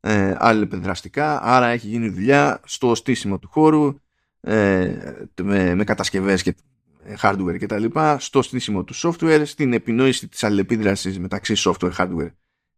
ε, 0.00 0.34
αλληλεπιδραστικά, 0.38 1.42
άρα 1.42 1.66
έχει 1.66 1.86
γίνει 1.86 2.08
δουλειά 2.08 2.60
στο 2.64 2.94
στήσιμο 2.94 3.38
του 3.38 3.48
χώρου 3.48 3.94
ε, 4.40 4.94
με, 5.42 5.74
με 5.74 5.84
κατασκευές 5.84 6.42
και 6.42 6.54
hardware 7.20 7.58
και 7.58 7.66
τα 7.66 7.78
λοιπά, 7.78 8.18
στο 8.18 8.42
στήσιμο 8.42 8.84
του 8.84 8.94
software, 8.94 9.42
στην 9.44 9.72
επινόηση 9.72 10.28
της 10.28 10.44
αλληλεπίδρασης 10.44 11.18
μεταξύ 11.18 11.54
software, 11.56 11.92
hardware 11.96 12.30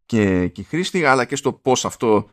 και, 0.06 0.48
και 0.48 0.62
χρήστη, 0.62 1.04
αλλά 1.04 1.24
και 1.24 1.36
στο 1.36 1.52
πώς 1.52 1.84
αυτό 1.84 2.30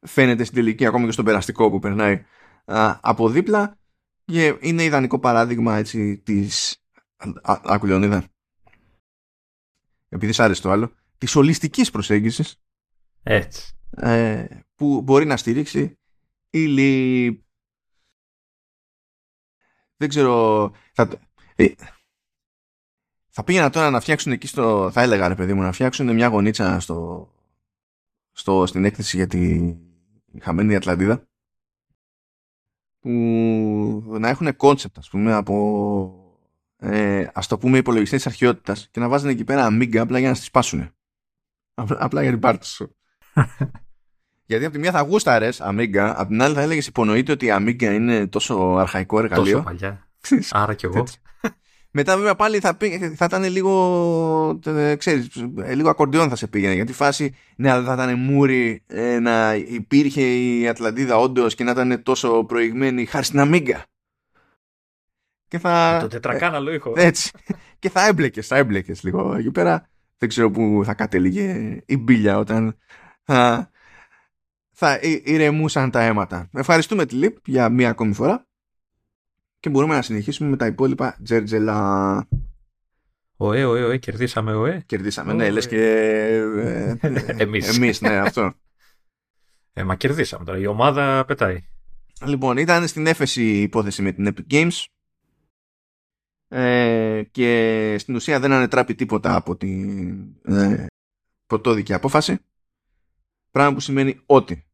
φαίνεται 0.00 0.44
στην 0.44 0.56
τελική, 0.56 0.86
ακόμα 0.86 1.06
και 1.06 1.12
στον 1.12 1.24
περαστικό 1.24 1.70
που 1.70 1.78
περνάει 1.78 2.24
α, 2.64 2.98
από 3.00 3.28
δίπλα 3.28 3.78
και 4.32 4.58
είναι 4.60 4.82
ιδανικό 4.82 5.18
παράδειγμα 5.18 5.76
έτσι 5.76 6.18
της 6.18 6.76
άκου 7.42 7.86
Λεωνίδα 7.86 8.24
επειδή 10.08 10.32
σ' 10.32 10.40
άρεσε 10.40 10.62
το 10.62 10.70
άλλο. 10.70 10.92
Της 11.18 11.36
ολιστικής 11.36 11.90
προσέγγισης 11.90 12.56
έτσι. 13.22 13.76
ε, 13.90 14.46
που 14.74 15.02
μπορεί 15.02 15.24
να 15.24 15.36
στηρίξει 15.36 15.98
ή 16.50 17.26
δεν 19.96 20.08
ξέρω 20.08 20.72
θα, 20.92 21.08
ε, 21.54 21.66
θα 23.28 23.44
πήγαινα 23.44 23.70
τώρα 23.70 23.90
να 23.90 24.00
φτιάξουν 24.00 24.32
εκεί 24.32 24.46
στο 24.46 24.90
θα 24.92 25.02
έλεγα 25.02 25.28
ρε 25.28 25.34
παιδί 25.34 25.54
μου 25.54 25.62
να 25.62 25.72
φτιάξουν 25.72 26.14
μια 26.14 26.26
γωνίτσα 26.26 26.80
στο, 26.80 27.30
στο, 28.32 28.66
στην 28.66 28.84
έκθεση 28.84 29.16
για 29.16 29.26
τη 29.26 29.74
χαμένη 30.40 30.74
Ατλαντίδα 30.74 31.26
που 33.02 34.16
να 34.18 34.28
έχουν 34.28 34.56
κόνσεπτ 34.56 34.98
ας 34.98 35.08
πούμε 35.08 35.32
από 35.32 35.54
ε, 36.76 37.26
ας 37.32 37.46
το 37.46 37.58
πούμε 37.58 37.78
υπολογιστές 37.78 38.22
της 38.22 38.32
αρχαιότητας 38.32 38.88
και 38.90 39.00
να 39.00 39.08
βάζουν 39.08 39.28
εκεί 39.28 39.44
πέρα 39.44 39.68
Amiga 39.70 39.96
απλά 39.96 40.18
για 40.18 40.28
να 40.28 40.34
στις 40.34 40.46
σπάσουν 40.46 40.90
απλά 41.74 42.22
για 42.22 42.30
την 42.30 42.40
πάρτι 42.40 42.66
σου. 42.66 42.96
Γιατί 44.46 44.64
από 44.64 44.74
τη 44.74 44.80
μία 44.80 44.90
θα 44.90 45.00
γούσταρες 45.00 45.60
Amiga 45.62 46.12
από 46.16 46.28
την 46.28 46.42
άλλη 46.42 46.54
θα 46.54 46.60
έλεγες 46.60 46.86
υπονοείται 46.86 47.32
ότι 47.32 47.46
η 47.46 47.52
Amiga 47.52 47.82
είναι 47.82 48.26
τόσο 48.26 48.76
αρχαϊκό 48.78 49.18
εργαλείο. 49.18 49.52
Τόσο 49.52 49.62
παλιά. 49.62 50.08
Άρα 50.60 50.74
κι 50.74 50.84
εγώ 50.84 51.04
μετά 51.94 52.16
βέβαια 52.16 52.34
πάλι 52.34 52.60
θα, 52.60 52.76
θα 53.14 53.24
ήταν 53.24 53.44
λίγο, 53.44 54.60
ξέρεις, 54.98 55.28
λίγο 55.74 55.88
ακορντιόν 55.88 56.28
θα 56.28 56.36
σε 56.36 56.46
πήγαινε. 56.46 56.74
Γιατί 56.74 56.92
φάση, 56.92 57.34
ναι, 57.56 57.70
αλλά 57.70 57.84
θα 57.84 57.92
ήταν 57.92 58.18
μούρι 58.18 58.82
ε, 58.86 59.18
να 59.18 59.54
υπήρχε 59.54 60.22
η 60.22 60.68
Ατλαντίδα 60.68 61.16
όντως 61.16 61.54
και 61.54 61.64
να 61.64 61.70
ήταν 61.70 62.02
τόσο 62.02 62.44
προηγμένη 62.44 63.04
χάρη 63.04 63.24
στην 63.24 63.40
Αμίγκα. 63.40 63.84
Και 65.48 65.58
θα... 65.58 65.98
Το 66.00 66.06
τετρακάναλο 66.06 66.72
ήχο. 66.72 66.92
Έτσι. 66.96 67.30
και 67.78 67.90
θα 67.90 68.06
έμπλεκες, 68.06 68.46
θα 68.46 68.56
έμπλεκες 68.56 69.02
λίγο 69.02 69.34
εκεί 69.34 69.50
πέρα. 69.50 69.90
Δεν 70.18 70.28
ξέρω 70.28 70.50
πού 70.50 70.82
θα 70.84 70.94
κατέληγε 70.94 71.78
η 71.86 71.96
μπίλια 71.96 72.38
όταν 72.38 72.78
θα, 73.22 73.70
θα 74.70 74.98
ηρεμούσαν 75.02 75.90
τα 75.90 76.02
αίματα. 76.02 76.48
Ευχαριστούμε 76.52 77.06
τη 77.06 77.14
ΛΥΠ 77.14 77.36
για 77.44 77.68
μία 77.68 77.88
ακόμη 77.88 78.14
φορά 78.14 78.46
και 79.62 79.70
μπορούμε 79.70 79.94
να 79.94 80.02
συνεχίσουμε 80.02 80.48
με 80.48 80.56
τα 80.56 80.66
υπόλοιπα 80.66 81.18
τζέρτζελα. 81.22 82.28
Ωε, 83.36 83.64
ωε, 83.64 83.84
ωε, 83.84 83.96
κερδίσαμε, 83.96 84.54
ωε. 84.54 84.82
Κερδίσαμε, 84.86 85.32
ναι, 85.32 85.50
λες 85.50 85.68
και 85.68 85.80
ε, 85.80 86.96
εμείς. 87.42 87.76
εμείς, 87.76 88.00
ναι, 88.00 88.16
αυτό. 88.16 88.52
Ε, 89.74 89.82
μα 89.82 89.96
κερδίσαμε 89.96 90.44
τώρα, 90.44 90.58
η 90.58 90.66
ομάδα 90.66 91.24
πετάει. 91.24 91.64
Λοιπόν, 92.24 92.56
ήταν 92.56 92.86
στην 92.86 93.06
έφεση 93.06 93.42
η 93.42 93.62
υπόθεση 93.62 94.02
με 94.02 94.12
την 94.12 94.34
Epic 94.34 94.52
Games 94.52 94.84
ε, 96.48 97.22
και 97.30 97.96
στην 97.98 98.14
ουσία 98.14 98.40
δεν 98.40 98.52
ανετράπει 98.52 98.94
τίποτα 98.94 99.34
από 99.34 99.56
την 99.56 100.20
ε, 100.44 100.86
πρωτόδικη 101.46 101.92
απόφαση 101.92 102.38
πράγμα 103.50 103.74
που 103.74 103.80
σημαίνει 103.80 104.20
ότι 104.26 104.66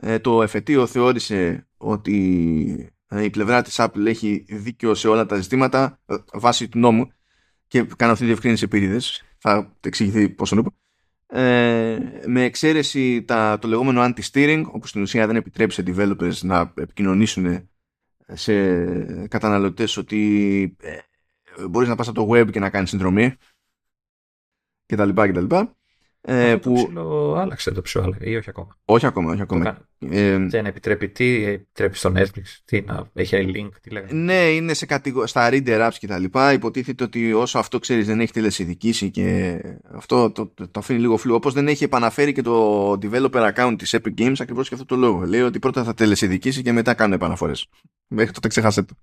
ε, 0.00 0.18
το 0.18 0.42
εφετείο 0.42 0.86
θεώρησε 0.86 1.68
ότι 1.76 2.94
ε, 3.01 3.01
η 3.20 3.30
πλευρά 3.30 3.62
της 3.62 3.76
Apple 3.78 4.06
έχει 4.06 4.44
δίκιο 4.48 4.94
σε 4.94 5.08
όλα 5.08 5.26
τα 5.26 5.36
ζητήματα 5.36 6.00
ε, 6.06 6.14
βάσει 6.32 6.68
του 6.68 6.78
νόμου 6.78 7.12
και 7.66 7.82
κάνω 7.82 8.12
αυτή 8.12 8.24
τη 8.24 8.30
διευκρίνηση 8.30 8.64
επίτηδες 8.64 9.22
θα 9.38 9.76
εξηγηθεί 9.80 10.28
πόσο 10.28 10.54
νούπο 10.54 10.70
ε, 11.26 11.98
με 12.26 12.42
εξαίρεση 12.44 13.22
τα, 13.22 13.58
το 13.58 13.68
λεγόμενο 13.68 14.02
anti-steering 14.04 14.62
όπου 14.66 14.86
στην 14.86 15.02
ουσία 15.02 15.26
δεν 15.26 15.36
επιτρέπει 15.36 15.72
σε 15.72 15.82
developers 15.86 16.36
να 16.42 16.72
επικοινωνήσουν 16.76 17.70
σε 18.32 18.74
καταναλωτές 19.26 19.96
ότι 19.96 20.76
ε, 20.80 20.98
μπορείς 21.68 21.88
να 21.88 21.94
πας 21.94 22.08
από 22.08 22.26
το 22.26 22.30
web 22.32 22.50
και 22.50 22.60
να 22.60 22.70
κάνεις 22.70 22.88
συνδρομή 22.88 23.34
κτλ. 24.86 25.08
κτλ. 25.14 25.56
Ε, 26.24 26.56
που... 26.56 26.74
Το 26.74 26.82
ψηλό 26.82 27.34
άλλαξε 27.34 27.70
το 27.70 27.82
ψηλό, 27.82 28.14
ή 28.20 28.36
όχι 28.36 28.48
ακόμα. 28.48 28.76
Όχι 28.84 29.06
ακόμα, 29.06 29.32
όχι 29.32 29.42
ακόμα. 29.42 29.78
Ε, 29.98 30.38
δεν 30.38 30.66
επιτρέπει 30.66 31.08
τι, 31.08 31.44
επιτρέπει 31.44 31.96
στο 31.96 32.12
Netflix, 32.16 32.42
τι 32.64 32.80
να 32.80 33.06
έχει 33.12 33.52
link, 33.54 33.68
τι 33.80 33.90
λέγανε. 33.90 34.12
Ναι, 34.12 34.50
είναι 34.50 34.74
σε 34.74 34.86
κατηγο... 34.86 35.26
στα 35.26 35.48
reader 35.52 35.86
apps 35.86 35.94
και 35.98 36.06
τα 36.06 36.18
λοιπά. 36.18 36.52
Υποτίθεται 36.52 37.04
ότι 37.04 37.32
όσο 37.32 37.58
αυτό 37.58 37.78
ξέρεις 37.78 38.06
δεν 38.06 38.20
έχει 38.20 38.32
τελεσυδικήσει 38.32 39.10
και 39.10 39.60
αυτό 39.92 40.30
το, 40.30 40.46
το, 40.46 40.68
το 40.68 40.80
αφήνει 40.80 41.00
λίγο 41.00 41.16
φλού. 41.16 41.34
Όπως 41.34 41.52
δεν 41.52 41.68
έχει 41.68 41.84
επαναφέρει 41.84 42.32
και 42.32 42.42
το 42.42 42.90
developer 42.92 43.52
account 43.54 43.74
της 43.78 43.96
Epic 43.98 44.20
Games 44.20 44.36
ακριβώς 44.38 44.68
και 44.68 44.74
αυτό 44.74 44.86
το 44.86 44.96
λόγο. 44.96 45.26
Λέει 45.26 45.40
ότι 45.40 45.58
πρώτα 45.58 45.84
θα 45.84 45.94
τελεσυδικήσει 45.94 46.62
και 46.62 46.72
μετά 46.72 46.94
κάνουν 46.94 47.14
επαναφορές. 47.14 47.66
Μέχρι 48.06 48.32
τότε 48.32 48.48
ξεχάσε 48.48 48.82
το. 48.82 48.94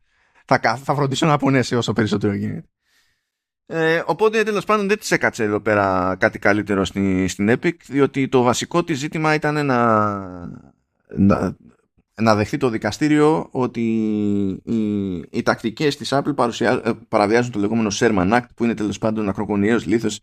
Θα, 0.46 0.76
θα 0.84 0.96
φροντίσω 0.96 1.26
να 1.26 1.34
απονέσει 1.34 1.76
όσο 1.76 1.94
περισσότερο 1.94 2.34
γίνεται. 2.34 2.68
Ε, 3.72 4.04
οπότε 4.06 4.44
τέλος 4.44 4.66
πάντων 4.66 4.88
δεν 4.88 5.00
της 5.00 5.12
έκατσε 5.12 5.44
εδώ 5.44 5.60
πέρα 5.60 6.16
κάτι 6.20 6.40
καλύτερο 6.40 6.86
στη, 6.86 7.28
στην 7.28 7.50
Epic, 7.52 7.74
διότι 7.88 8.28
το 8.28 8.42
βασικό 8.42 8.84
της 8.84 8.98
ζήτημα 8.98 9.34
ήταν 9.34 9.66
να, 9.66 10.20
να, 11.16 11.56
να 12.22 12.36
δεχθεί 12.36 12.58
το 12.58 12.70
δικαστήριο 12.70 13.48
ότι 13.52 13.82
οι, 14.64 15.16
οι 15.30 15.44
τακτικές 15.44 15.98
της 15.98 16.14
Apple 16.14 16.36
παρουσια, 16.36 16.82
ε, 16.86 16.92
παραβιάζουν 17.08 17.52
το 17.52 17.60
λεγόμενο 17.60 17.90
Sherman 17.94 18.32
Act 18.34 18.46
που 18.56 18.64
είναι 18.64 18.74
τέλος 18.74 18.98
πάντων 18.98 19.30
ακροκονιαίος 19.30 19.86
λήθος 19.86 20.20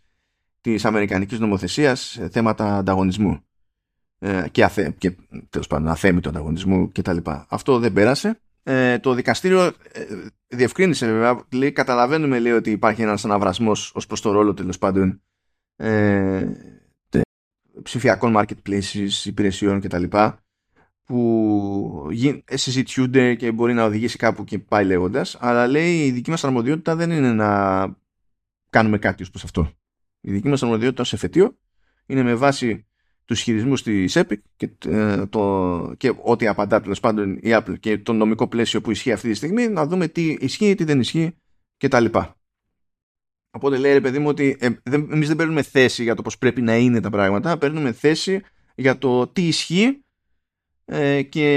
της 0.60 0.84
αμερικανικής 0.84 1.38
νομοθεσίας 1.38 2.00
σε 2.00 2.28
θέματα 2.28 2.76
ανταγωνισμού 2.76 3.40
ε, 4.18 4.44
και, 4.50 4.64
αθε, 4.64 4.94
και 4.98 5.16
τέλος 5.50 5.66
πάντων 5.66 5.88
αθέμητο 5.88 6.28
ανταγωνισμού 6.28 6.92
κτλ. 6.92 7.16
Αυτό 7.48 7.78
δεν 7.78 7.92
πέρασε. 7.92 8.40
Ε, 8.68 8.98
το 8.98 9.14
δικαστήριο 9.14 9.64
ε, 9.64 9.72
διευκρίνησε 10.46 11.06
βέβαια, 11.06 11.44
λέει, 11.52 11.72
καταλαβαίνουμε 11.72 12.38
λέει, 12.38 12.52
ότι 12.52 12.70
υπάρχει 12.70 13.02
ένας 13.02 13.24
αναβρασμός 13.24 13.92
ως 13.94 14.06
προς 14.06 14.20
το 14.20 14.32
ρόλο 14.32 14.54
τέλος 14.54 14.78
πάντων 14.78 15.22
ε, 15.76 16.46
ψηφιακών 17.82 18.34
marketplaces, 18.36 19.24
υπηρεσιών 19.24 19.80
κτλ 19.80 20.04
που 21.04 22.10
συζητιούνται 22.44 23.34
και 23.34 23.52
μπορεί 23.52 23.74
να 23.74 23.84
οδηγήσει 23.84 24.16
κάπου 24.16 24.44
και 24.44 24.58
πάει 24.58 24.84
λέγοντας, 24.84 25.36
αλλά 25.40 25.66
λέει 25.66 26.04
η 26.04 26.10
δική 26.10 26.30
μας 26.30 26.44
αρμοδιότητα 26.44 26.96
δεν 26.96 27.10
είναι 27.10 27.32
να 27.32 27.84
κάνουμε 28.70 28.98
κάτι 28.98 29.22
ως 29.22 29.30
προς 29.30 29.44
αυτό. 29.44 29.72
Η 30.20 30.32
δική 30.32 30.48
μας 30.48 30.62
αρμοδιότητα 30.62 31.02
ως 31.02 31.12
εφετείο 31.12 31.58
είναι 32.06 32.22
με 32.22 32.34
βάση 32.34 32.86
τους 33.26 33.40
χειρισμούς 33.40 33.82
της 33.82 34.16
Epic 34.18 34.38
και, 34.56 34.70
ε, 34.86 35.26
το, 35.26 35.94
και 35.96 36.14
ό,τι 36.22 36.46
απαντά 36.46 36.80
τέλος 36.80 37.00
πάντων 37.00 37.36
η 37.36 37.48
Apple 37.50 37.78
και 37.80 37.98
το 37.98 38.12
νομικό 38.12 38.48
πλαίσιο 38.48 38.80
που 38.80 38.90
ισχύει 38.90 39.12
αυτή 39.12 39.28
τη 39.28 39.34
στιγμή 39.34 39.68
να 39.68 39.86
δούμε 39.86 40.08
τι 40.08 40.36
ισχύει, 40.40 40.74
τι 40.74 40.84
δεν 40.84 41.00
ισχύει 41.00 41.36
κτλ. 41.76 42.04
Οπότε 43.50 43.76
λέει 43.78 43.92
ρε 43.92 44.00
παιδί 44.00 44.18
μου 44.18 44.28
ότι 44.28 44.56
ε, 44.60 44.68
εμείς 44.92 45.28
δεν 45.28 45.36
παίρνουμε 45.36 45.62
θέση 45.62 46.02
για 46.02 46.14
το 46.14 46.22
πώς 46.22 46.38
πρέπει 46.38 46.62
να 46.62 46.76
είναι 46.76 47.00
τα 47.00 47.10
πράγματα, 47.10 47.58
παίρνουμε 47.58 47.92
θέση 47.92 48.40
για 48.74 48.98
το 48.98 49.26
τι 49.26 49.46
ισχύει 49.46 50.04
ε, 50.84 51.22
και 51.22 51.48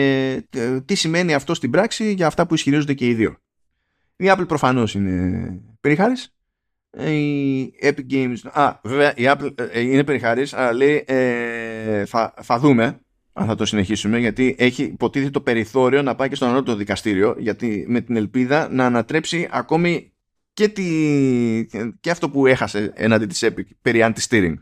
ε, 0.49 0.81
τι 0.81 0.95
σημαίνει 0.95 1.33
αυτό 1.33 1.53
στην 1.53 1.71
πράξη 1.71 2.13
για 2.13 2.27
αυτά 2.27 2.47
που 2.47 2.53
ισχυρίζονται 2.53 2.93
και 2.93 3.07
οι 3.07 3.13
δύο. 3.13 3.37
Η 4.15 4.25
Apple 4.27 4.47
προφανώς 4.47 4.93
είναι 4.93 5.61
περιχάρης. 5.81 6.33
Ε, 6.91 7.11
η 7.11 7.73
Epic 7.81 8.11
Games... 8.11 8.37
Α, 8.51 8.79
βέβαια 8.83 9.13
η 9.15 9.23
Apple 9.25 9.51
είναι 9.75 10.03
περιχάρης, 10.03 10.53
αλλά 10.53 10.73
λέει 10.73 11.05
θα, 12.05 12.33
θα 12.41 12.59
δούμε 12.59 12.99
αν 13.33 13.47
θα 13.47 13.55
το 13.55 13.65
συνεχίσουμε 13.65 14.17
γιατί 14.17 14.55
έχει 14.59 14.83
υποτίθεται 14.83 15.31
το 15.31 15.41
περιθώριο 15.41 16.01
να 16.01 16.15
πάει 16.15 16.29
και 16.29 16.35
στο 16.35 16.45
ανώτατο 16.45 16.75
δικαστήριο 16.75 17.35
γιατί 17.37 17.85
με 17.87 18.01
την 18.01 18.15
ελπίδα 18.15 18.69
να 18.71 18.85
ανατρέψει 18.85 19.47
ακόμη 19.51 20.13
και, 20.53 20.67
τη, 20.67 21.65
και 21.99 22.11
αυτό 22.11 22.29
που 22.29 22.45
έχασε 22.47 22.91
έναντι 22.95 23.25
της 23.25 23.43
Epic 23.45 23.65
περί 23.81 23.99
anti-steering. 24.03 24.53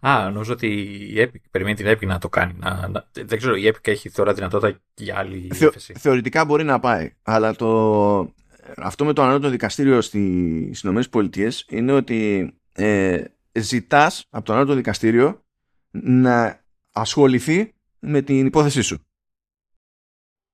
Α, 0.00 0.30
νομίζω 0.30 0.52
ότι 0.52 0.66
η 1.12 1.14
Epic 1.16 1.40
περιμένει 1.50 1.76
την 1.76 1.86
Epic 1.88 2.06
να 2.06 2.18
το 2.18 2.28
κάνει. 2.28 2.54
Να, 2.56 2.88
να, 2.88 3.08
δεν 3.12 3.38
ξέρω, 3.38 3.56
η 3.56 3.72
Epic 3.72 3.88
έχει 3.88 4.10
τώρα 4.10 4.32
δυνατότητα 4.32 4.80
για 4.94 5.18
άλλη 5.18 5.48
Θεω, 5.54 5.70
Θεωρητικά 5.76 6.44
μπορεί 6.44 6.64
να 6.64 6.80
πάει. 6.80 7.12
Αλλά 7.22 7.54
το, 7.54 8.34
αυτό 8.76 9.04
με 9.04 9.12
το 9.12 9.22
ανώτατο 9.22 9.48
δικαστήριο 9.48 10.00
στις 10.00 10.82
ΗΠΑ 10.82 11.28
είναι 11.68 11.92
ότι 11.92 12.50
ε, 12.72 13.24
ζητάς 13.52 14.26
από 14.30 14.44
το 14.44 14.52
ανώτατο 14.52 14.74
δικαστήριο 14.74 15.44
να 15.90 16.64
ασχοληθεί 16.92 17.74
με 17.98 18.22
την 18.22 18.46
υπόθεσή 18.46 18.82
σου. 18.82 18.98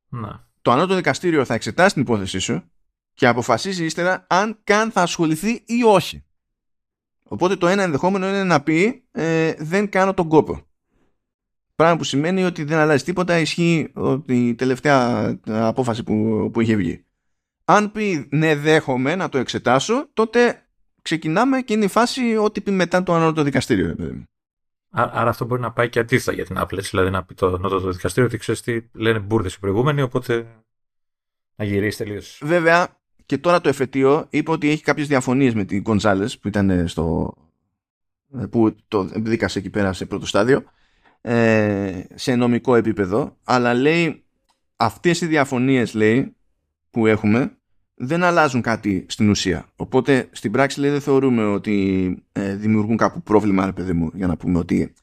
Να. 0.08 0.48
Το 0.62 0.70
ανώτατο 0.70 0.94
δικαστήριο 0.94 1.44
θα 1.44 1.54
εξετάσει 1.54 1.94
την 1.94 2.02
υπόθεσή 2.02 2.38
σου 2.38 2.62
και 3.14 3.26
αποφασίζει 3.26 3.84
ύστερα 3.84 4.26
αν 4.28 4.58
καν 4.64 4.90
θα 4.90 5.02
ασχοληθεί 5.02 5.62
ή 5.66 5.82
όχι. 5.84 6.24
Οπότε 7.22 7.56
το 7.56 7.66
ένα 7.66 7.82
ενδεχόμενο 7.82 8.28
είναι 8.28 8.44
να 8.44 8.62
πει 8.62 9.04
ε, 9.10 9.54
δεν 9.58 9.88
κάνω 9.88 10.14
τον 10.14 10.28
κόπο. 10.28 10.66
Πράγμα 11.74 11.96
που 11.96 12.04
σημαίνει 12.04 12.44
ότι 12.44 12.64
δεν 12.64 12.78
αλλάζει 12.78 13.04
τίποτα, 13.04 13.38
ισχύει 13.38 13.92
η 14.26 14.54
τελευταία 14.54 15.32
απόφαση 15.46 16.02
που, 16.02 16.50
που 16.52 16.60
είχε 16.60 16.76
βγει. 16.76 17.04
Αν 17.64 17.92
πει 17.92 18.28
ναι 18.30 18.56
δέχομαι 18.56 19.14
να 19.14 19.28
το 19.28 19.38
εξετάσω, 19.38 20.08
τότε 20.12 20.66
ξεκινάμε 21.02 21.60
και 21.60 21.72
είναι 21.72 21.84
η 21.84 21.88
φάση 21.88 22.36
ό,τι 22.36 22.60
πει 22.60 22.70
μετά 22.70 23.02
το 23.02 23.14
ανώτατο 23.14 23.42
δικαστήριο. 23.42 23.96
Άρα 24.90 25.30
αυτό 25.30 25.44
μπορεί 25.44 25.60
να 25.60 25.72
πάει 25.72 25.88
και 25.88 25.98
αντίθετα 25.98 26.32
για 26.32 26.44
την 26.44 26.56
Apple, 26.58 26.82
δηλαδή 26.90 27.10
να 27.10 27.24
πει 27.24 27.34
το 27.34 27.46
ανώτατο 27.46 27.90
δικαστήριο 27.90 28.28
ότι 28.28 28.38
ξέρεις 28.38 28.60
τι 28.60 28.80
λένε 28.92 29.18
μπουρδες 29.18 29.54
οι 29.54 29.58
προηγούμενοι, 29.58 30.02
οπότε 30.02 30.46
να 31.56 31.64
γυρίσει 31.64 31.98
τελείως. 31.98 32.40
Βέβαια, 32.44 32.96
και 33.26 33.38
τώρα 33.38 33.60
το 33.60 33.68
εφετείο 33.68 34.26
είπε 34.30 34.50
ότι 34.50 34.70
έχει 34.70 34.82
κάποιες 34.82 35.08
διαφωνίες 35.08 35.54
με 35.54 35.64
την 35.64 35.82
Gonzales 35.86 36.30
που 36.40 36.48
ήταν 36.48 36.88
στο 36.88 37.34
που 38.50 38.76
το 38.88 39.02
δίκασε 39.04 39.58
εκεί 39.58 39.70
πέρα 39.70 39.92
σε 39.92 40.06
πρώτο 40.06 40.26
στάδιο 40.26 40.64
ε, 41.20 42.02
σε 42.14 42.34
νομικό 42.34 42.74
επίπεδο 42.74 43.36
αλλά 43.44 43.74
λέει 43.74 44.24
αυτές 44.76 45.20
οι 45.20 45.26
διαφωνίες 45.26 45.94
λέει 45.94 46.36
που 46.92 47.06
έχουμε 47.06 47.56
δεν 47.94 48.22
αλλάζουν 48.22 48.60
κάτι 48.60 49.06
στην 49.08 49.30
ουσία 49.30 49.66
οπότε 49.76 50.28
στην 50.32 50.52
πράξη 50.52 50.80
λέει 50.80 50.90
δεν 50.90 51.00
θεωρούμε 51.00 51.44
ότι 51.44 52.16
ε, 52.32 52.54
δημιουργούν 52.54 52.96
κάπου 52.96 53.22
πρόβλημα 53.22 53.66
ρε 53.66 53.72
παιδί 53.72 53.92
μου 53.92 54.10
για 54.14 54.26
να 54.26 54.36
πούμε 54.36 54.58
ότι 54.58 54.94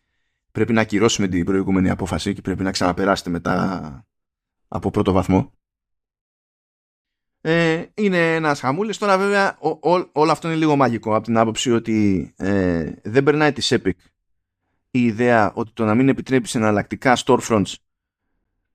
πρέπει 0.52 0.74
να 0.74 0.82
ακυρώσουμε 0.82 1.28
την 1.28 1.46
προηγούμενη 1.46 1.90
απόφαση 1.90 2.34
και 2.34 2.42
πρέπει 2.42 2.64
να 2.64 2.72
ξαναπεράσετε 2.72 3.30
μετά 3.30 4.06
από 4.68 4.92
πρώτο 4.92 5.12
βαθμό 5.12 5.54
ε, 7.42 7.86
είναι 7.94 8.36
ένας 8.36 8.60
χαμούλης. 8.60 8.98
Τώρα, 8.98 9.18
βέβαια, 9.18 9.58
όλο 10.12 10.32
αυτό 10.32 10.48
είναι 10.48 10.58
λίγο 10.58 10.76
μαγικό 10.76 11.16
από 11.16 11.26
την 11.26 11.38
άποψη 11.38 11.72
ότι 11.72 12.32
ε, 12.38 12.92
δεν 13.04 13.24
περνάει 13.24 13.52
της 13.54 13.74
Epic 13.74 13.92
η 14.92 15.06
ιδέα 15.06 15.52
ότι 15.54 15.72
το 15.74 15.86
να 15.86 15.96
μην 15.96 16.10
επιτρέπεις 16.10 16.56
εναλλακτικά 16.56 17.18
storefronts 17.26 17.74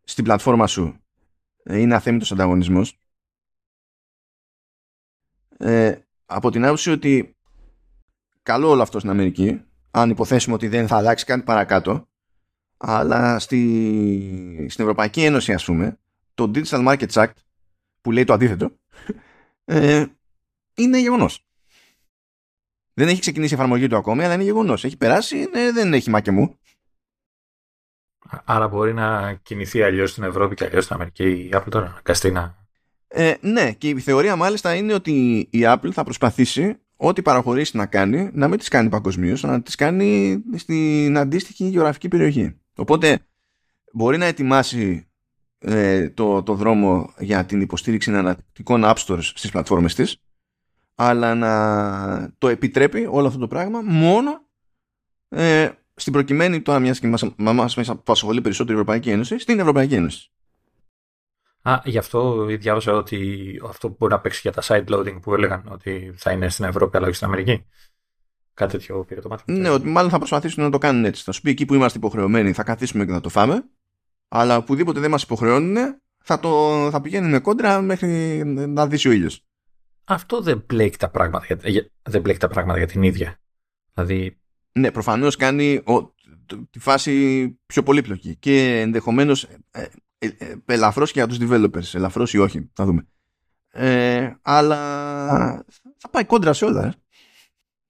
στην 0.04 0.24
πλατφόρμα 0.24 0.66
σου 0.66 0.96
ε, 1.62 1.78
είναι 1.78 1.94
αθέμητος 1.94 2.32
ανταγωνισμός. 2.32 2.98
Ε, 5.58 5.94
από 6.26 6.50
την 6.50 6.64
άποψη 6.64 6.90
ότι 6.90 7.36
καλό 8.42 8.68
όλο 8.68 8.82
αυτό 8.82 8.98
στην 8.98 9.10
Αμερική, 9.10 9.62
αν 9.90 10.10
υποθέσουμε 10.10 10.54
ότι 10.54 10.68
δεν 10.68 10.88
θα 10.88 10.96
αλλάξει 10.96 11.24
κάτι 11.24 11.42
παρακάτω, 11.42 12.08
αλλά 12.76 13.38
στη, 13.38 14.66
στην 14.70 14.84
Ευρωπαϊκή 14.84 15.24
Ένωση, 15.24 15.52
ας 15.52 15.64
πούμε, 15.64 15.98
το 16.34 16.50
Digital 16.54 16.88
Markets 16.88 17.12
Act 17.12 17.32
που 18.00 18.12
λέει 18.12 18.24
το 18.24 18.32
αντίθετο, 18.32 18.70
ε, 19.64 20.06
είναι 20.74 21.00
γεγονός. 21.00 21.46
Δεν 22.94 23.08
έχει 23.08 23.20
ξεκινήσει 23.20 23.52
η 23.52 23.56
εφαρμογή 23.56 23.86
του 23.86 23.96
ακόμη, 23.96 24.24
αλλά 24.24 24.34
είναι 24.34 24.42
γεγονός. 24.42 24.84
Έχει 24.84 24.96
περάσει, 24.96 25.46
δεν 25.72 25.94
έχει 25.94 26.10
μάκε 26.10 26.30
μου. 26.30 26.58
Άρα 28.44 28.68
μπορεί 28.68 28.94
να 28.94 29.34
κινηθεί 29.34 29.82
αλλιώς 29.82 30.10
στην 30.10 30.22
Ευρώπη 30.22 30.54
και 30.54 30.64
αλλιώς 30.64 30.84
στην 30.84 30.96
Αμερική 30.96 31.30
η 31.30 31.50
Apple 31.52 31.68
τώρα, 31.68 31.86
αναγκαστεί 31.86 32.30
να. 32.30 32.63
Ε, 33.16 33.34
ναι, 33.40 33.72
και 33.72 33.88
η 33.88 34.00
θεωρία 34.00 34.36
μάλιστα 34.36 34.74
είναι 34.74 34.94
ότι 34.94 35.36
η 35.50 35.60
Apple 35.62 35.90
θα 35.92 36.04
προσπαθήσει 36.04 36.76
ό,τι 36.96 37.22
παραχωρήσει 37.22 37.76
να 37.76 37.86
κάνει 37.86 38.30
να 38.32 38.48
μην 38.48 38.58
τις 38.58 38.68
κάνει 38.68 38.88
παγκοσμίως, 38.88 39.42
να 39.42 39.62
τις 39.62 39.74
κάνει 39.74 40.42
στην 40.56 41.18
αντίστοιχη 41.18 41.68
γεωγραφική 41.68 42.08
περιοχή. 42.08 42.56
Οπότε 42.76 43.18
μπορεί 43.92 44.16
να 44.16 44.24
ετοιμάσει 44.24 45.06
ε, 45.58 46.08
το, 46.10 46.42
το 46.42 46.54
δρόμο 46.54 47.14
για 47.18 47.44
την 47.44 47.60
υποστήριξη 47.60 48.10
αναλυτικών 48.10 48.82
app 48.84 48.94
stores 48.94 49.22
στις 49.34 49.50
πλατφόρμες 49.50 49.94
της 49.94 50.16
αλλά 50.94 51.34
να 51.34 52.32
το 52.38 52.48
επιτρέπει 52.48 53.06
όλο 53.10 53.26
αυτό 53.26 53.38
το 53.38 53.48
πράγμα 53.48 53.80
μόνο 53.80 54.44
ε, 55.28 55.70
στην 55.94 56.12
προκειμένη 56.12 56.60
τώρα 56.60 56.78
μιας 56.78 56.98
και 56.98 57.06
μας, 57.06 57.24
μας, 57.36 57.76
μας 57.76 57.88
απασχολεί 57.88 58.40
περισσότερο 58.40 58.78
η 58.78 58.80
Ευρωπαϊκή 58.80 59.10
Ένωση 59.10 59.38
στην 59.38 59.58
Ευρωπαϊκή 59.58 59.94
Ένωση. 59.94 60.30
Α, 61.66 61.80
γι' 61.84 61.98
αυτό 61.98 62.44
διάβασα 62.44 62.92
ότι 62.92 63.44
αυτό 63.68 63.96
μπορεί 63.98 64.12
να 64.12 64.20
παίξει 64.20 64.40
για 64.42 64.52
τα 64.52 64.62
side 64.64 64.94
loading 64.94 65.18
που 65.22 65.34
έλεγαν 65.34 65.64
ότι 65.68 66.14
θα 66.16 66.30
είναι 66.30 66.48
στην 66.48 66.64
Ευρώπη 66.64 66.96
αλλά 66.96 67.06
όχι 67.06 67.14
στην 67.14 67.26
Αμερική. 67.26 67.66
Κάτι 68.54 68.72
τέτοιο 68.72 69.04
πήρε 69.04 69.20
το 69.20 69.28
μάτι. 69.28 69.52
Ναι, 69.52 69.68
ότι 69.68 69.88
μάλλον 69.88 70.10
θα 70.10 70.18
προσπαθήσουν 70.18 70.62
να 70.62 70.70
το 70.70 70.78
κάνουν 70.78 71.04
έτσι. 71.04 71.22
Θα 71.22 71.32
σου 71.32 71.40
πει 71.40 71.50
εκεί 71.50 71.64
που 71.64 71.74
είμαστε 71.74 71.98
υποχρεωμένοι 71.98 72.52
θα 72.52 72.62
καθίσουμε 72.62 73.04
και 73.04 73.12
θα 73.12 73.20
το 73.20 73.28
φάμε 73.28 73.64
αλλά 74.28 74.56
οπουδήποτε 74.56 75.00
δεν 75.00 75.10
μας 75.10 75.22
υποχρεώνουν 75.22 75.76
θα, 76.18 76.40
το, 76.40 76.88
θα 76.90 77.00
πηγαίνουμε 77.00 77.38
κόντρα 77.38 77.80
μέχρι 77.80 78.42
να 78.46 78.86
δει 78.86 79.08
ο 79.08 79.12
ήλιος. 79.12 79.44
Αυτό 80.04 80.40
δεν 80.40 80.64
μπλέκει 80.66 80.96
τα 80.96 81.10
πράγματα 81.10 81.46
για, 81.68 81.90
δεν 82.02 82.20
μπλέκει 82.20 82.38
τα 82.38 82.48
πράγματα 82.48 82.78
για 82.78 82.86
την 82.86 83.02
ίδια. 83.02 83.40
Δηλαδή... 83.94 84.38
Ναι, 84.72 84.90
προφανώς 84.90 85.36
κάνει 85.36 85.74
ο, 85.74 86.14
τη 86.70 86.78
φάση 86.78 87.48
πιο 87.66 87.82
πολύπλοκη 87.82 88.36
και 88.36 88.80
ενδεχομένως 88.80 89.44
ε, 89.44 89.58
ε, 89.70 89.82
ε, 89.82 89.88
ελαφρώς 90.66 91.12
και 91.12 91.18
για 91.18 91.28
τους 91.28 91.38
developers, 91.40 91.94
ελαφρώς 91.94 92.34
ή 92.34 92.38
όχι, 92.38 92.70
θα 92.72 92.84
δούμε. 92.84 93.06
Ε, 93.70 94.34
αλλά 94.42 94.76
θα 95.96 96.08
πάει 96.10 96.24
κόντρα 96.24 96.52
σε 96.52 96.64
όλα. 96.64 96.84
Ε. 96.84 96.92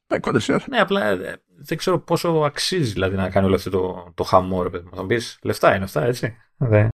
Πάει 0.07 0.21
κόντρα 0.21 0.41
σε 0.41 0.53
όλα. 0.53 0.65
Ναι, 0.69 0.79
απλά 0.81 1.05
ε, 1.07 1.43
δεν 1.57 1.79
ξέρω 1.79 1.99
πόσο 1.99 2.29
αξίζει 2.29 2.93
δηλαδή 2.93 3.17
να 3.17 3.31
κάνει 3.31 3.47
όλο 3.47 3.55
αυτό 3.55 3.71
το, 3.71 4.13
το 4.15 4.23
χαμό, 4.25 4.63
ρε 4.63 4.71
παιδί 4.71 4.85
μου. 4.85 4.97
Θα 4.97 5.07
πεις 5.07 5.39
λεφτά 5.43 5.75
είναι 5.75 5.85
αυτά, 5.85 6.05
έτσι. 6.05 6.37
Δεν. 6.57 6.89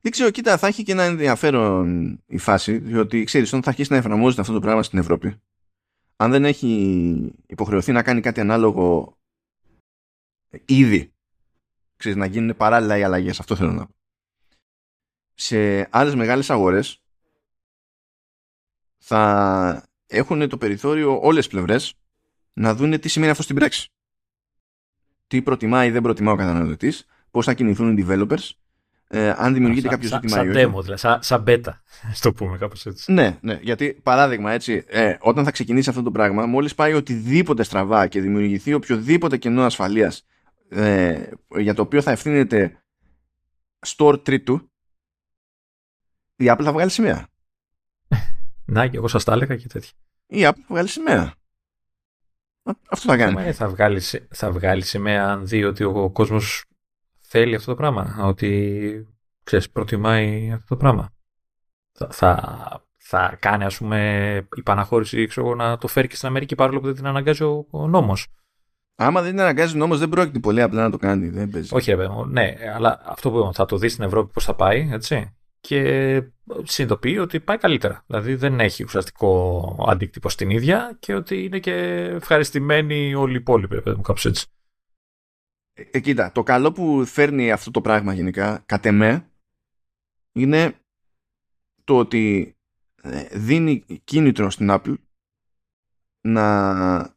Δεν 0.00 0.12
ξέρω, 0.12 0.30
κοίτα, 0.30 0.58
θα 0.58 0.66
έχει 0.66 0.82
και 0.82 0.92
ένα 0.92 1.02
ενδιαφέρον 1.02 2.22
η 2.26 2.38
φάση, 2.38 2.78
διότι 2.78 3.24
ξέρεις, 3.24 3.48
όταν 3.48 3.62
θα 3.62 3.68
αρχίσει 3.68 3.92
να 3.92 3.98
εφαρμόζεται 3.98 4.40
αυτό 4.40 4.52
το 4.52 4.60
πράγμα 4.60 4.82
στην 4.82 4.98
Ευρώπη, 4.98 5.40
αν 6.16 6.30
δεν 6.30 6.44
έχει 6.44 7.34
υποχρεωθεί 7.46 7.92
να 7.92 8.02
κάνει 8.02 8.20
κάτι 8.20 8.40
ανάλογο 8.40 9.18
ήδη, 10.64 11.13
ξέρεις, 12.04 12.18
να 12.18 12.26
γίνουν 12.26 12.56
παράλληλα 12.56 12.98
οι 12.98 13.02
αλλαγές, 13.02 13.40
αυτό 13.40 13.56
θέλω 13.56 13.72
να 13.72 13.86
πω. 13.86 13.94
Σε 15.34 15.88
άλλες 15.90 16.14
μεγάλες 16.14 16.50
αγορές 16.50 17.02
θα 18.98 19.88
έχουν 20.06 20.48
το 20.48 20.58
περιθώριο 20.58 21.20
όλες 21.20 21.44
τις 21.44 21.54
πλευρές 21.54 21.94
να 22.52 22.74
δουν 22.74 23.00
τι 23.00 23.08
σημαίνει 23.08 23.30
αυτό 23.30 23.42
στην 23.42 23.56
πράξη. 23.56 23.88
Τι 25.26 25.42
προτιμάει 25.42 25.88
ή 25.88 25.90
δεν 25.90 26.02
προτιμά 26.02 26.32
ο 26.32 26.36
καταναλωτής, 26.36 27.06
πώς 27.30 27.44
θα 27.44 27.54
κινηθούν 27.54 27.98
οι 27.98 28.06
developers, 28.08 28.50
ε, 29.08 29.34
αν 29.36 29.54
δημιουργείται 29.54 29.88
κάποιος 29.88 30.10
ζήτημα 30.10 30.36
σαν 30.36 30.48
demo, 30.48 30.82
δηλαδή, 30.82 30.96
σαν, 30.96 31.22
σαν 31.22 31.44
beta, 31.46 31.72
στο 32.12 32.32
πούμε 32.32 32.58
κάπως 32.58 32.86
έτσι. 32.86 33.12
Ναι, 33.12 33.38
ναι, 33.40 33.58
γιατί 33.62 34.00
παράδειγμα 34.02 34.52
έτσι, 34.52 34.84
ε, 34.86 35.16
όταν 35.20 35.44
θα 35.44 35.50
ξεκινήσει 35.50 35.88
αυτό 35.88 36.02
το 36.02 36.10
πράγμα, 36.10 36.46
μόλις 36.46 36.74
πάει 36.74 36.92
οτιδήποτε 36.92 37.62
στραβά 37.62 38.06
και 38.06 38.20
δημιουργηθεί 38.20 38.74
οποιοδήποτε 38.74 39.36
κενό 39.36 39.62
ασφαλείας 39.64 40.24
ε, 40.74 41.30
για 41.58 41.74
το 41.74 41.82
οποίο 41.82 42.02
θα 42.02 42.10
ευθύνεται 42.10 42.84
store 43.86 44.24
τρίτου, 44.24 44.72
η 46.36 46.44
Apple 46.48 46.62
θα 46.62 46.72
βγάλει 46.72 46.90
σημαία. 46.90 47.28
Να, 48.64 48.86
και 48.86 48.96
εγώ 48.96 49.08
σας 49.08 49.24
τα 49.24 49.32
έλεγα 49.32 49.56
και 49.56 49.66
τέτοια. 49.66 49.90
Η 50.26 50.40
Apple 50.40 50.60
θα 50.60 50.66
βγάλει 50.68 50.88
σημαία. 50.88 51.34
Αυτό 52.88 53.08
θα 53.08 53.16
κάνει. 53.16 53.42
Ε, 53.42 53.52
θα, 53.52 53.68
βγάλει, 53.68 54.00
θα 54.30 54.52
βγάλει 54.52 54.82
σημαία 54.82 55.28
αν 55.28 55.46
δει 55.46 55.64
ότι 55.64 55.84
ο 55.84 56.10
κόσμος 56.10 56.64
θέλει 57.20 57.54
αυτό 57.54 57.70
το 57.70 57.76
πράγμα, 57.76 58.16
ότι 58.20 59.08
ξέρεις, 59.42 59.70
προτιμάει 59.70 60.52
αυτό 60.52 60.66
το 60.68 60.76
πράγμα. 60.76 61.12
Θα, 61.92 62.08
θα, 62.10 62.86
θα 62.96 63.36
κάνει 63.40 63.64
ας 63.64 63.76
πούμε 63.76 64.48
η 64.56 64.62
παναχώρηση 64.62 65.26
ξέρω, 65.26 65.54
να 65.54 65.78
το 65.78 65.88
φέρει 65.88 66.08
και 66.08 66.16
στην 66.16 66.28
Αμερική 66.28 66.54
παρόλο 66.54 66.80
που 66.80 66.86
δεν 66.86 66.94
την 66.94 67.06
αναγκάζει 67.06 67.42
ο, 67.42 67.66
ο 67.70 67.88
νόμος. 67.88 68.26
Άμα 68.96 69.22
δεν 69.22 69.30
την 69.30 69.40
αναγκάζει 69.40 69.74
ο 69.74 69.78
νόμος 69.78 69.98
δεν 69.98 70.08
πρόκειται 70.08 70.38
πολύ 70.38 70.62
απλά 70.62 70.82
να 70.82 70.90
το 70.90 70.96
κάνει. 70.96 71.28
Δεν 71.28 71.50
παίζει. 71.50 71.74
Όχι 71.74 71.90
ρε 71.90 71.96
παιδί 71.96 72.12
ναι, 72.28 72.54
αλλά 72.74 73.00
αυτό 73.04 73.30
που 73.30 73.50
θα 73.54 73.64
το 73.64 73.76
δεις 73.76 73.92
στην 73.92 74.04
Ευρώπη 74.04 74.32
πώς 74.32 74.44
θα 74.44 74.54
πάει, 74.54 74.88
έτσι. 74.92 75.36
Και 75.60 76.22
συνειδητοποιεί 76.62 77.18
ότι 77.20 77.40
πάει 77.40 77.58
καλύτερα. 77.58 78.04
Δηλαδή 78.06 78.34
δεν 78.34 78.60
έχει 78.60 78.84
ουσιαστικό 78.84 79.86
αντίκτυπο 79.88 80.28
στην 80.28 80.50
ίδια 80.50 80.96
και 80.98 81.14
ότι 81.14 81.44
είναι 81.44 81.58
και 81.58 81.72
ευχαριστημένοι 82.14 83.14
όλοι 83.14 83.32
οι 83.32 83.36
υπόλοιποι, 83.36 83.82
παιδί 83.82 83.96
μου, 83.96 84.02
κάπως 84.02 84.24
έτσι. 84.24 84.46
Ε, 85.74 86.00
κοίτα, 86.00 86.32
το 86.32 86.42
καλό 86.42 86.72
που 86.72 87.04
φέρνει 87.04 87.52
αυτό 87.52 87.70
το 87.70 87.80
πράγμα 87.80 88.14
γενικά, 88.14 88.62
κατ' 88.66 88.86
εμέ, 88.86 89.30
είναι 90.32 90.74
το 91.84 91.98
ότι 91.98 92.56
ε, 93.02 93.38
δίνει 93.38 93.84
κίνητρο 94.04 94.50
στην 94.50 94.68
Apple 94.70 94.94
να 96.20 97.13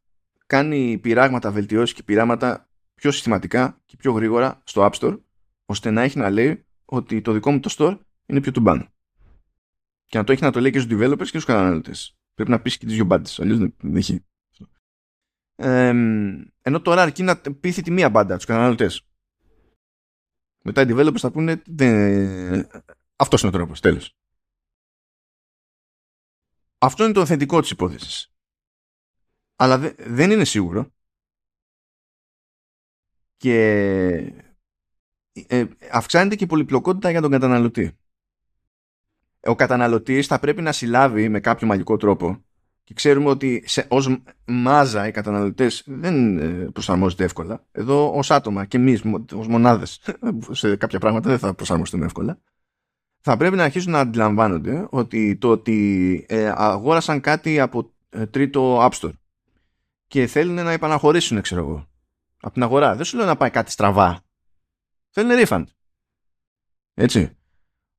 κάνει 0.47 0.97
πειράγματα, 0.97 1.51
βελτιώσεις 1.51 1.95
και 1.95 2.03
πειράματα 2.03 2.69
πιο 2.95 3.11
συστηματικά 3.11 3.81
και 3.85 3.97
πιο 3.97 4.11
γρήγορα 4.11 4.61
στο 4.63 4.89
App 4.91 4.99
Store, 4.99 5.21
ώστε 5.65 5.91
να 5.91 6.01
έχει 6.01 6.17
να 6.17 6.29
λέει 6.29 6.65
ότι 6.85 7.21
το 7.21 7.31
δικό 7.31 7.51
μου 7.51 7.59
το 7.59 7.75
store 7.77 7.99
είναι 8.25 8.41
πιο 8.41 8.51
τουμπάνο. 8.51 8.87
Και 10.05 10.17
να 10.17 10.23
το 10.23 10.31
έχει 10.31 10.43
να 10.43 10.51
το 10.51 10.59
λέει 10.59 10.71
και 10.71 10.79
στους 10.79 10.97
developers 10.97 11.17
και 11.17 11.23
στους 11.23 11.45
καταναλωτές. 11.45 12.17
Πρέπει 12.33 12.49
να 12.49 12.61
πείσει 12.61 12.77
και 12.77 12.85
τις 12.85 12.95
δυο 12.95 13.05
μπάντες, 13.05 13.39
αλλιώς 13.39 13.57
δεν 13.57 13.95
έχει. 13.95 14.25
Ε, 15.55 15.93
ενώ 16.61 16.81
τώρα 16.81 17.01
αρκεί 17.01 17.23
να 17.23 17.41
πείθει 17.41 17.81
τη 17.81 17.91
μία 17.91 18.09
μπάντα, 18.09 18.35
τους 18.35 18.45
καταναλωτές. 18.45 19.07
Μετά 20.63 20.81
οι 20.81 20.85
developers 20.89 21.17
θα 21.17 21.31
πούνε 21.31 21.61
δεν... 21.65 22.67
αυτός 23.15 23.41
είναι 23.41 23.49
ο 23.49 23.53
τρόπος, 23.53 23.79
τέλος. 23.79 24.15
Αυτό 26.77 27.03
είναι 27.03 27.13
το 27.13 27.25
θετικό 27.25 27.61
της 27.61 27.69
υπόθεσης. 27.69 28.31
Αλλά 29.59 29.93
δεν 29.97 30.31
είναι 30.31 30.45
σίγουρο. 30.45 30.91
Και 33.37 33.63
ε, 35.47 35.65
αυξάνεται 35.91 36.35
και 36.35 36.43
η 36.43 36.47
πολυπλοκότητα 36.47 37.09
για 37.09 37.21
τον 37.21 37.31
καταναλωτή. 37.31 37.97
Ο 39.39 39.55
καταναλωτής 39.55 40.27
θα 40.27 40.39
πρέπει 40.39 40.61
να 40.61 40.71
συλλάβει 40.71 41.29
με 41.29 41.39
κάποιο 41.39 41.67
μαγικό 41.67 41.97
τρόπο 41.97 42.45
και 42.83 42.93
ξέρουμε 42.93 43.29
ότι 43.29 43.63
σε, 43.65 43.85
ως 43.89 44.21
μάζα 44.45 45.07
οι 45.07 45.11
καταναλωτές 45.11 45.83
δεν 45.85 46.37
ε, 46.37 46.69
προσαρμόζονται 46.73 47.23
εύκολα. 47.23 47.65
Εδώ 47.71 48.11
ως 48.17 48.31
άτομα 48.31 48.65
και 48.65 48.77
εμείς 48.77 49.03
ως 49.33 49.47
μονάδες 49.47 50.01
σε 50.51 50.75
κάποια 50.75 50.99
πράγματα 50.99 51.29
δεν 51.29 51.39
θα 51.39 51.53
προσαρμοστούμε 51.53 52.05
εύκολα. 52.05 52.39
Θα 53.19 53.37
πρέπει 53.37 53.55
να 53.55 53.63
αρχίσουν 53.63 53.91
να 53.91 53.99
αντιλαμβάνονται 53.99 54.87
ότι 54.89 55.37
το 55.37 55.49
ότι 55.49 56.25
ε, 56.27 56.51
αγόρασαν 56.55 57.21
κάτι 57.21 57.59
από 57.59 57.93
ε, 58.09 58.25
τρίτο 58.25 58.85
App 58.85 58.91
Store 58.91 59.11
και 60.07 60.27
θέλουν 60.27 60.55
να 60.55 60.71
επαναχωρήσουν, 60.71 61.41
ξέρω 61.41 61.61
εγώ, 61.61 61.87
από 62.39 62.53
την 62.53 62.63
αγορά. 62.63 62.95
Δεν 62.95 63.05
σου 63.05 63.17
λέω 63.17 63.25
να 63.25 63.37
πάει 63.37 63.49
κάτι 63.49 63.71
στραβά. 63.71 64.21
Θέλουν 65.09 65.45
refund. 65.45 65.63
Έτσι. 66.93 67.37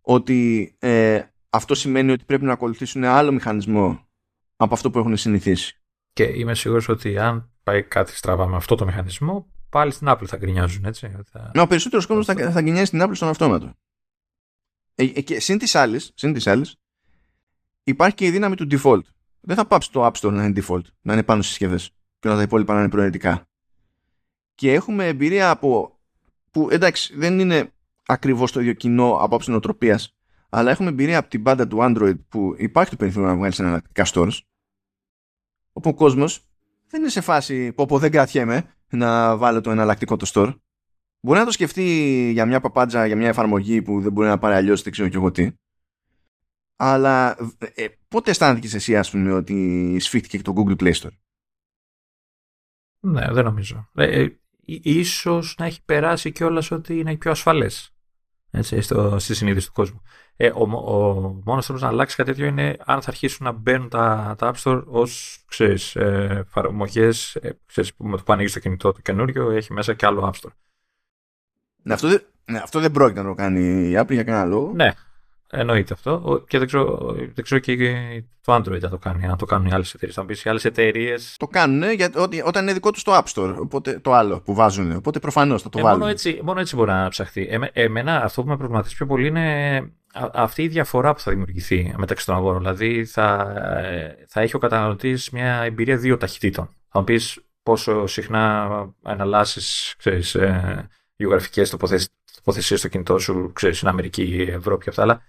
Ότι 0.00 0.76
ε, 0.78 1.22
αυτό 1.50 1.74
σημαίνει 1.74 2.10
ότι 2.10 2.24
πρέπει 2.24 2.44
να 2.44 2.52
ακολουθήσουν 2.52 3.04
άλλο 3.04 3.32
μηχανισμό 3.32 4.08
από 4.56 4.74
αυτό 4.74 4.90
που 4.90 4.98
έχουν 4.98 5.16
συνηθίσει. 5.16 5.82
Και 6.12 6.22
είμαι 6.22 6.54
σίγουρος 6.54 6.88
ότι 6.88 7.18
αν 7.18 7.50
πάει 7.62 7.82
κάτι 7.82 8.16
στραβά 8.16 8.46
με 8.46 8.56
αυτό 8.56 8.74
το 8.74 8.84
μηχανισμό, 8.84 9.52
πάλι 9.68 9.92
στην 9.92 10.06
Apple 10.10 10.26
θα 10.26 10.36
γκρινιάζουν, 10.36 10.84
έτσι. 10.84 11.16
Θα... 11.30 11.50
Ναι, 11.54 11.60
ο 11.60 11.66
περισσότερος 11.66 12.06
κόσμος 12.06 12.26
θα, 12.26 12.34
θα 12.50 12.60
γκρινιάζει 12.60 12.84
στην 12.84 13.02
Apple 13.02 13.12
στον 13.14 13.28
αυτόματο. 13.28 13.72
Ε, 14.94 15.04
ε, 15.04 15.20
και 15.20 15.40
συν 15.40 15.58
της 15.58 15.74
άλλης, 15.74 16.14
άλλης, 16.44 16.76
υπάρχει 17.82 18.14
και 18.14 18.26
η 18.26 18.30
δύναμη 18.30 18.54
του 18.54 18.66
default. 18.70 19.02
Δεν 19.40 19.56
θα 19.56 19.66
πάψει 19.66 19.92
το 19.92 20.06
App 20.06 20.12
Store 20.12 20.32
να 20.32 20.44
είναι 20.44 20.62
default, 20.62 20.84
να 21.00 21.12
είναι 21.12 21.22
πάνω 21.22 21.42
στις 21.42 21.54
συσκευές 21.54 21.97
και 22.18 22.28
όλα 22.28 22.36
τα 22.36 22.42
υπόλοιπα 22.42 22.74
να 22.74 22.80
είναι 22.80 22.88
προαιρετικά. 22.88 23.48
Και 24.54 24.72
έχουμε 24.72 25.06
εμπειρία 25.06 25.50
από. 25.50 25.98
που 26.50 26.68
εντάξει, 26.70 27.14
δεν 27.16 27.38
είναι 27.38 27.72
ακριβώς 28.06 28.52
το 28.52 28.60
ίδιο 28.60 28.72
κοινό 28.72 29.16
από 29.20 29.34
άψη 29.34 29.50
νοοτροπία, 29.50 30.00
αλλά 30.48 30.70
έχουμε 30.70 30.88
εμπειρία 30.88 31.18
από 31.18 31.28
την 31.28 31.42
πάντα 31.42 31.66
του 31.66 31.78
Android 31.80 32.18
που 32.28 32.54
υπάρχει 32.58 32.90
το 32.90 32.96
περιθώριο 32.96 33.28
να 33.28 33.36
βγάλεις 33.36 33.58
εναλλακτικά 33.58 34.06
stores 34.06 34.38
όπου 35.78 35.88
ο 35.88 35.94
κόσμος 35.94 36.46
δεν 36.88 37.00
είναι 37.00 37.10
σε 37.10 37.20
φάση 37.20 37.72
που 37.72 37.82
όπου 37.82 37.98
δεν 37.98 38.10
κρατιέμαι 38.10 38.74
να 38.90 39.36
βάλω 39.36 39.60
το 39.60 39.70
εναλλακτικό 39.70 40.16
το 40.16 40.30
store. 40.34 40.54
Μπορεί 41.20 41.38
να 41.38 41.44
το 41.44 41.50
σκεφτεί 41.50 41.82
για 42.32 42.46
μια 42.46 42.60
παπάντζα, 42.60 43.06
για 43.06 43.16
μια 43.16 43.28
εφαρμογή 43.28 43.82
που 43.82 44.00
δεν 44.00 44.12
μπορεί 44.12 44.28
να 44.28 44.38
πάρει 44.38 44.54
αλλιώς, 44.54 44.82
δεν 44.82 44.92
ξέρω 44.92 45.08
και 45.08 45.16
εγώ 45.16 45.30
τι. 45.30 45.50
Αλλά 46.76 47.36
ε, 47.74 47.86
πότε 48.08 48.30
αισθάνθηκες 48.30 48.74
εσύ, 48.74 48.96
ας 48.96 49.10
πούμε, 49.10 49.32
ότι 49.32 49.96
σφίχτηκε 50.00 50.42
το 50.42 50.52
Google 50.56 50.82
Play 50.82 50.92
Store; 50.92 51.16
Ναι, 53.00 53.32
δεν 53.32 53.44
νομίζω. 53.44 53.88
Ε, 53.94 54.22
ε 54.22 54.38
ίσως 54.82 55.54
να 55.58 55.66
έχει 55.66 55.84
περάσει 55.84 56.32
κιόλας 56.32 56.70
ότι 56.70 56.98
είναι 56.98 57.16
πιο 57.16 57.30
ασφαλές 57.30 57.92
έτσι, 58.50 58.80
στο, 58.80 59.18
στη 59.18 59.34
συνείδηση 59.34 59.66
του 59.66 59.72
κόσμου. 59.72 60.02
Ε, 60.36 60.50
ο, 60.54 60.62
ο 60.62 61.40
μόνος 61.44 61.64
τρόπος 61.64 61.82
να 61.82 61.88
αλλάξει 61.88 62.16
κάτι 62.16 62.30
τέτοιο 62.30 62.46
είναι 62.46 62.76
αν 62.84 63.02
θα 63.02 63.10
αρχίσουν 63.10 63.46
να 63.46 63.52
μπαίνουν 63.52 63.88
τα, 63.88 64.34
τα 64.38 64.52
App 64.54 64.62
Store 64.62 64.82
ως 64.86 65.44
ξέρεις, 65.48 65.96
ε, 65.96 66.44
εφαρμογές, 66.46 67.34
ε, 67.34 67.58
ξέρεις, 67.66 67.94
που 67.94 68.06
με 68.06 68.16
το 68.16 68.22
που 68.22 68.32
ανοίγεις 68.32 68.52
το 68.52 68.58
κινητό 68.58 68.92
το 68.92 69.00
καινούριο 69.00 69.50
έχει 69.50 69.72
μέσα 69.72 69.94
και 69.94 70.06
άλλο 70.06 70.32
App 70.32 70.40
Store. 70.40 70.52
Ναι, 71.82 71.94
αυτό, 71.94 72.08
δεν, 72.08 72.22
ναι, 72.44 72.58
αυτό 72.58 72.80
δεν 72.80 72.90
πρόκειται 72.90 73.22
να 73.22 73.28
το 73.28 73.34
κάνει 73.34 73.88
η 73.88 73.94
Apple 73.98 74.12
για 74.12 74.24
κανένα 74.24 74.44
λόγο. 74.44 74.72
Ναι, 74.74 74.92
Εννοείται 75.50 75.94
αυτό. 75.94 76.44
Και 76.48 76.58
δεν 76.58 76.66
ξέρω, 76.66 77.14
δεν 77.34 77.44
ξέρω 77.44 77.60
και 77.60 77.76
το 78.44 78.54
Android 78.54 78.82
αν 78.82 78.90
το 78.90 78.98
κάνει, 78.98 79.26
αν 79.26 79.36
το 79.36 79.46
κάνουν 79.46 79.66
οι 79.66 79.72
άλλες 79.72 79.94
εταιρείες. 79.94 80.16
Θα 80.16 80.24
πεις 80.24 80.44
οι 80.44 80.48
άλλες 80.48 80.64
εταιρείε. 80.64 81.14
Το 81.36 81.46
κάνουν 81.46 81.92
γιατί, 81.92 82.18
όταν 82.44 82.62
είναι 82.62 82.72
δικό 82.72 82.90
τους 82.90 83.02
το 83.02 83.16
App 83.16 83.34
Store. 83.34 83.54
Οπότε, 83.58 83.98
το 83.98 84.12
άλλο 84.12 84.40
που 84.40 84.54
βάζουν. 84.54 84.92
Οπότε 84.92 85.18
προφανώς 85.18 85.62
θα 85.62 85.68
το 85.68 85.78
ε, 85.78 85.82
βάλουν. 85.82 85.98
Μόνο 85.98 86.10
έτσι, 86.10 86.40
μόνο 86.42 86.60
έτσι 86.60 86.76
μπορεί 86.76 86.90
να 86.90 87.08
ψαχθεί. 87.08 87.48
Ε, 87.50 87.82
εμένα 87.82 88.22
αυτό 88.22 88.42
που 88.42 88.48
με 88.48 88.56
προβληματίζει 88.56 88.94
πιο 88.94 89.06
πολύ 89.06 89.26
είναι 89.26 89.92
αυτή 90.32 90.62
η 90.62 90.68
διαφορά 90.68 91.12
που 91.12 91.20
θα 91.20 91.30
δημιουργηθεί 91.30 91.94
μεταξύ 91.96 92.26
των 92.26 92.34
αγόρων. 92.34 92.58
Δηλαδή 92.58 93.04
θα, 93.04 93.54
ε, 93.82 94.24
θα 94.28 94.40
έχει 94.40 94.56
ο 94.56 94.58
καταναλωτής 94.58 95.30
μια 95.30 95.62
εμπειρία 95.62 95.96
δύο 95.96 96.16
ταχυτήτων. 96.16 96.68
Θα 96.88 96.98
μου 96.98 97.04
πεις 97.04 97.40
πόσο 97.62 98.06
συχνά 98.06 98.68
εναλλάσσει 99.06 99.60
ε, 100.02 100.20
γεωγραφικές 101.16 101.70
τοποθεσίες 101.70 102.78
στο 102.78 102.88
κινητό 102.88 103.18
σου, 103.18 103.50
ξέρεις, 103.54 103.76
στην 103.76 103.88
Αμερική, 103.88 104.46
Ευρώπη 104.50 104.84
και 104.84 104.90
αυτά. 104.90 105.02
Αλλά 105.02 105.22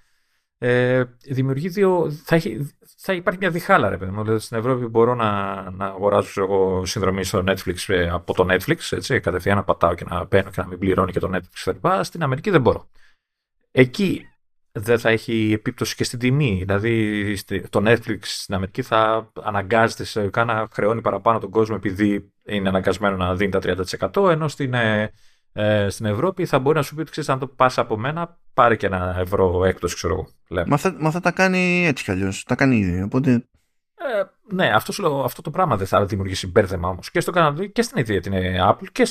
ε, 0.61 1.03
δημιουργεί 1.29 1.67
δύο. 1.67 2.11
Θα, 2.11 2.35
έχει, 2.35 2.75
θα 2.97 3.13
υπάρχει 3.13 3.39
μια 3.39 3.49
διχάλα, 3.49 3.89
ρε 3.89 3.97
παιδί 3.97 4.11
μου. 4.11 4.23
Δηλαδή, 4.23 4.39
στην 4.39 4.57
Ευρώπη 4.57 4.85
μπορώ 4.85 5.15
να, 5.15 5.53
να 5.71 5.85
αγοράσω 5.85 6.41
εγώ 6.41 6.85
συνδρομή 6.85 7.23
στο 7.23 7.43
Netflix 7.47 7.75
ε, 7.87 8.09
από 8.09 8.33
το 8.33 8.45
Netflix, 8.49 8.77
έτσι, 8.89 9.19
κατευθείαν 9.19 9.55
να 9.55 9.63
πατάω 9.63 9.93
και 9.93 10.05
να 10.09 10.25
μπαίνω 10.25 10.49
και 10.49 10.61
να 10.61 10.67
μην 10.67 10.79
πληρώνει 10.79 11.11
και 11.11 11.19
το 11.19 11.29
Netflix 11.33 11.71
κτλ. 11.71 11.87
Στην 12.01 12.23
Αμερική 12.23 12.49
δεν 12.49 12.61
μπορώ. 12.61 12.89
Εκεί 13.71 14.25
δεν 14.71 14.99
θα 14.99 15.09
έχει 15.09 15.51
επίπτωση 15.53 15.95
και 15.95 16.03
στην 16.03 16.19
τιμή. 16.19 16.57
Δηλαδή, 16.59 17.37
το 17.69 17.81
Netflix 17.85 18.19
στην 18.21 18.55
Αμερική 18.55 18.81
θα 18.81 19.31
αναγκάζεται 19.41 20.03
σε 20.03 20.29
να 20.35 20.67
χρεώνει 20.71 21.01
παραπάνω 21.01 21.39
τον 21.39 21.49
κόσμο 21.49 21.75
επειδή 21.79 22.33
είναι 22.43 22.69
αναγκασμένο 22.69 23.15
να 23.15 23.35
δίνει 23.35 23.51
τα 23.51 23.59
30%, 24.13 24.29
ενώ 24.29 24.47
στην, 24.47 24.73
ε, 25.53 25.83
ε, 25.83 25.89
στην 25.89 26.05
Ευρώπη 26.05 26.45
θα 26.45 26.59
μπορεί 26.59 26.77
να 26.77 26.83
σου 26.83 26.95
πει 26.95 27.01
ότι 27.01 27.11
ξέρεις, 27.11 27.29
αν 27.29 27.39
το 27.39 27.47
πας 27.47 27.77
από 27.77 27.97
μένα, 27.97 28.39
πάρε 28.53 28.75
και 28.75 28.85
ένα 28.85 29.15
ευρώ 29.19 29.65
έκπτωση, 29.65 29.95
ξέρω 29.95 30.13
εγώ. 30.13 30.65
Μα 30.67 30.77
θα, 30.77 30.95
μα 30.99 31.11
θα 31.11 31.19
τα 31.19 31.31
κάνει 31.31 31.85
έτσι 31.85 32.03
κι 32.03 32.11
αλλιώς. 32.11 32.43
Τα 32.43 32.55
κάνει 32.55 32.77
ήδη. 32.77 33.01
Οπότε... 33.01 33.31
Ε, 33.95 34.23
ναι, 34.55 34.71
αυτό, 34.73 35.21
αυτό 35.23 35.41
το 35.41 35.51
πράγμα 35.51 35.77
δεν 35.77 35.87
θα 35.87 36.05
δημιουργήσει 36.05 36.47
μπέρδεμα 36.47 36.89
όμως. 36.89 37.11
Και 37.11 37.19
στο 37.19 37.31
καταναλωτή 37.31 37.69
και 37.69 37.81
στην 37.81 37.97
ίδια 37.97 38.21
την 38.21 38.33
Apple 38.69 38.87
και 38.91 39.05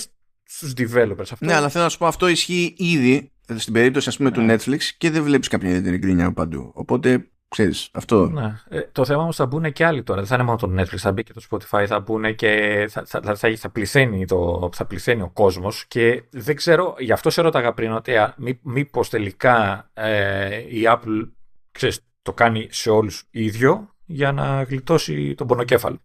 στους 0.44 0.72
developers. 0.76 1.20
Αυτό... 1.20 1.44
Ναι, 1.44 1.54
αλλά 1.54 1.68
θέλω 1.68 1.84
να 1.84 1.90
σου 1.90 1.98
πω 1.98 2.06
αυτό 2.06 2.28
ισχύει 2.28 2.74
ήδη 2.76 3.32
στην 3.56 3.72
περίπτωση 3.72 4.08
ας 4.08 4.16
πούμε 4.16 4.30
του 4.30 4.40
ναι. 4.40 4.54
Netflix 4.54 4.80
και 4.98 5.10
δεν 5.10 5.22
βλέπεις 5.22 5.48
κάποια 5.48 5.68
ιδιαίτερη 5.68 5.98
γκρίνια 5.98 6.32
παντού. 6.32 6.70
Οπότε 6.74 7.30
ξέρεις, 7.48 7.88
αυτό. 7.92 8.26
Ναι. 8.26 8.60
Ε, 8.68 8.80
το 8.92 9.04
θέμα 9.04 9.22
όμως 9.22 9.36
θα 9.36 9.46
μπουν 9.46 9.72
και 9.72 9.84
άλλοι 9.84 10.02
τώρα. 10.02 10.18
Δεν 10.18 10.28
θα 10.28 10.34
είναι 10.34 10.44
μόνο 10.44 10.56
το 10.56 10.72
Netflix, 10.76 10.96
θα 10.96 11.12
μπει 11.12 11.22
και 11.22 11.32
το 11.32 11.42
Spotify, 11.50 11.84
θα 11.86 12.00
μπουν 12.00 12.34
και 12.34 12.86
θα, 12.90 13.04
θα, 13.06 13.36
θα, 13.36 13.56
θα 13.56 13.70
πληθαίνει, 13.70 14.26
το, 14.26 14.70
θα 14.72 14.86
πληθαίνει 14.86 15.22
ο 15.22 15.30
κόσμος. 15.30 15.84
Και 15.88 16.22
δεν 16.30 16.56
ξέρω, 16.56 16.94
γι' 16.98 17.12
αυτό 17.12 17.30
σε 17.30 17.42
ρώταγα 17.42 17.72
πριν 17.72 17.92
ότι 17.92 18.12
μή, 18.36 18.60
μήπως 18.62 19.08
τελικά 19.08 19.90
ε, 19.94 20.56
η 20.56 20.82
Apple 20.86 21.28
ξέρεις, 21.70 22.00
το 22.22 22.32
κάνει 22.32 22.68
σε 22.70 22.90
όλους 22.90 23.26
ίδιο 23.30 23.94
για 24.04 24.32
να 24.32 24.62
γλιτώσει 24.62 25.34
τον 25.34 25.46
πονοκέφαλο. 25.46 25.98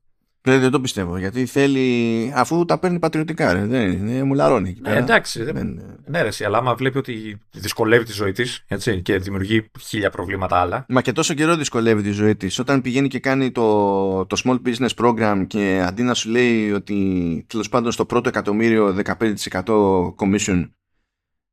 Δεν, 0.45 0.59
δεν 0.59 0.71
το 0.71 0.81
πιστεύω 0.81 1.17
γιατί 1.17 1.45
θέλει. 1.45 2.31
αφού 2.35 2.65
τα 2.65 2.77
παίρνει 2.79 2.99
πατριωτικά, 2.99 3.53
ρε, 3.53 3.65
δεν 3.65 3.91
είναι, 3.91 4.23
μουλαρώνει 4.23 4.69
εκεί 4.69 4.81
πέρα. 4.81 4.95
Ε, 4.95 4.99
εντάξει, 4.99 5.43
δεν, 5.43 5.81
ναι, 6.05 6.21
ρε, 6.21 6.29
αλλά 6.45 6.57
άμα 6.57 6.75
βλέπει 6.75 6.97
ότι 6.97 7.41
δυσκολεύει 7.51 8.03
τη 8.03 8.11
ζωή 8.11 8.31
της 8.31 8.65
και 9.01 9.17
δημιουργεί 9.17 9.71
χίλια 9.79 10.09
προβλήματα 10.09 10.59
άλλα. 10.59 10.85
Μα 10.87 11.01
και 11.01 11.11
τόσο 11.11 11.33
καιρό 11.33 11.55
δυσκολεύει 11.55 12.01
τη 12.01 12.11
ζωή 12.11 12.35
της. 12.35 12.59
Όταν 12.59 12.81
πηγαίνει 12.81 13.07
και 13.07 13.19
κάνει 13.19 13.51
το, 13.51 14.25
το 14.25 14.41
Small 14.43 14.59
Business 14.67 15.05
Program 15.05 15.43
και 15.47 15.83
αντί 15.87 16.03
να 16.03 16.13
σου 16.13 16.29
λέει 16.29 16.71
ότι 16.71 17.45
τέλος 17.49 17.69
πάντων 17.69 17.91
στο 17.91 18.05
πρώτο 18.05 18.29
εκατομμύριο 18.29 18.95
15% 19.05 19.63
commission 20.15 20.69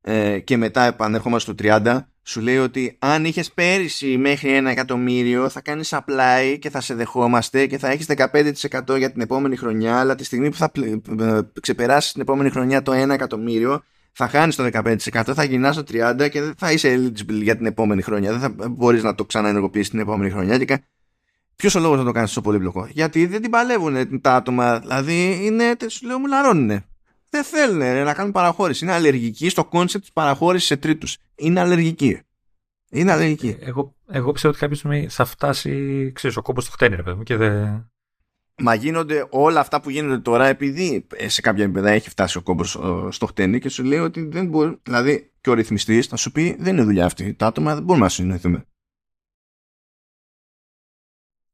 ε, 0.01 0.39
και 0.39 0.57
μετά 0.57 0.85
επανέρχομαστε 0.85 1.53
στο 1.53 1.79
30% 1.83 1.99
σου 2.23 2.41
λέει 2.41 2.57
ότι 2.57 2.97
αν 2.99 3.25
είχες 3.25 3.51
πέρυσι 3.51 4.17
μέχρι 4.17 4.55
ένα 4.55 4.69
εκατομμύριο 4.69 5.49
θα 5.49 5.61
κάνεις 5.61 5.93
apply 5.93 6.57
και 6.59 6.69
θα 6.69 6.81
σε 6.81 6.93
δεχόμαστε 6.93 7.65
και 7.65 7.77
θα 7.77 7.89
έχεις 7.89 8.05
15% 8.09 8.97
για 8.97 9.11
την 9.11 9.21
επόμενη 9.21 9.55
χρονιά 9.55 9.99
αλλά 9.99 10.15
τη 10.15 10.23
στιγμή 10.23 10.49
που 10.49 10.55
θα 10.55 10.71
ε, 11.19 11.39
ξεπεράσεις 11.61 12.11
την 12.11 12.21
επόμενη 12.21 12.49
χρονιά 12.49 12.81
το 12.81 13.03
1 13.03 13.09
εκατομμύριο 13.09 13.83
θα 14.11 14.27
χάνεις 14.27 14.55
το 14.55 14.69
15% 14.73 14.95
θα 15.33 15.43
γυρνάς 15.43 15.75
το 15.75 15.83
30% 15.87 16.29
και 16.31 16.41
δεν 16.41 16.53
θα 16.57 16.71
είσαι 16.71 16.95
eligible 16.95 17.41
για 17.41 17.57
την 17.57 17.65
επόμενη 17.65 18.01
χρονιά 18.01 18.31
δεν 18.31 18.39
θα 18.39 18.69
μπορείς 18.69 19.03
να 19.03 19.15
το 19.15 19.25
ξαναενεργοποιήσεις 19.25 19.89
την 19.89 19.99
επόμενη 19.99 20.29
χρονιά 20.29 20.57
και 20.57 20.83
Ποιος 21.55 21.75
ο 21.75 21.79
λόγος 21.79 21.97
να 21.97 22.03
το 22.03 22.11
κάνεις 22.11 22.29
τόσο 22.29 22.41
πολύπλοκο, 22.41 22.87
Γιατί 22.91 23.25
δεν 23.25 23.41
την 23.41 23.51
παλεύουν 23.51 24.21
τα 24.21 24.35
άτομα. 24.35 24.79
Δηλαδή, 24.79 25.39
είναι, 25.41 25.75
σου 25.87 26.05
λέω, 26.07 26.19
μου 26.19 26.27
λαρώνουνε 26.27 26.85
δεν 27.31 27.43
θέλουν 27.43 28.03
να 28.03 28.13
κάνουν 28.13 28.31
παραχώρηση. 28.31 28.83
Είναι 28.83 28.93
αλλεργικοί 28.93 29.49
στο 29.49 29.65
κόνσεπτ 29.65 30.03
της 30.03 30.13
παραχώρησης 30.13 30.67
σε 30.67 30.77
τρίτους. 30.77 31.17
Είναι 31.35 31.59
αλλεργικοί. 31.59 32.19
Είναι 32.91 33.11
αλλεργικοί. 33.11 33.57
Ε, 33.59 33.65
εγώ, 33.65 33.95
εγώ 34.07 34.31
πιστεύω 34.31 34.53
ότι 34.53 34.63
κάποια 34.63 34.77
στιγμή 34.77 35.07
θα 35.09 35.25
φτάσει 35.25 36.11
ξέρεις, 36.11 36.37
ο 36.37 36.41
κόμπος 36.41 36.61
στο 36.61 36.71
χτένι, 36.71 36.95
ρε 36.95 37.03
παιδί 37.03 37.17
μου, 37.17 37.23
και 37.23 37.35
δεν. 37.35 37.85
Μα 38.63 38.73
γίνονται 38.73 39.27
όλα 39.29 39.59
αυτά 39.59 39.81
που 39.81 39.89
γίνονται 39.89 40.17
τώρα 40.17 40.47
επειδή 40.47 41.07
σε 41.25 41.41
κάποια 41.41 41.63
επίπεδα 41.63 41.89
έχει 41.89 42.09
φτάσει 42.09 42.37
ο 42.37 42.41
κόμπος 42.41 42.79
στο 43.09 43.25
χτένι 43.25 43.59
και 43.59 43.69
σου 43.69 43.83
λέει 43.83 43.99
ότι 43.99 44.21
δεν 44.21 44.47
μπορεί. 44.47 44.79
Δηλαδή 44.83 45.31
και 45.41 45.49
ο 45.49 45.53
ρυθμιστής 45.53 46.07
θα 46.07 46.15
σου 46.15 46.31
πει 46.31 46.55
δεν 46.59 46.73
είναι 46.73 46.83
δουλειά 46.83 47.05
αυτή. 47.05 47.33
Τα 47.33 47.45
άτομα 47.45 47.73
δεν 47.73 47.83
μπορούμε 47.83 48.05
να 48.05 48.11
συνεννοηθούμε. 48.11 48.65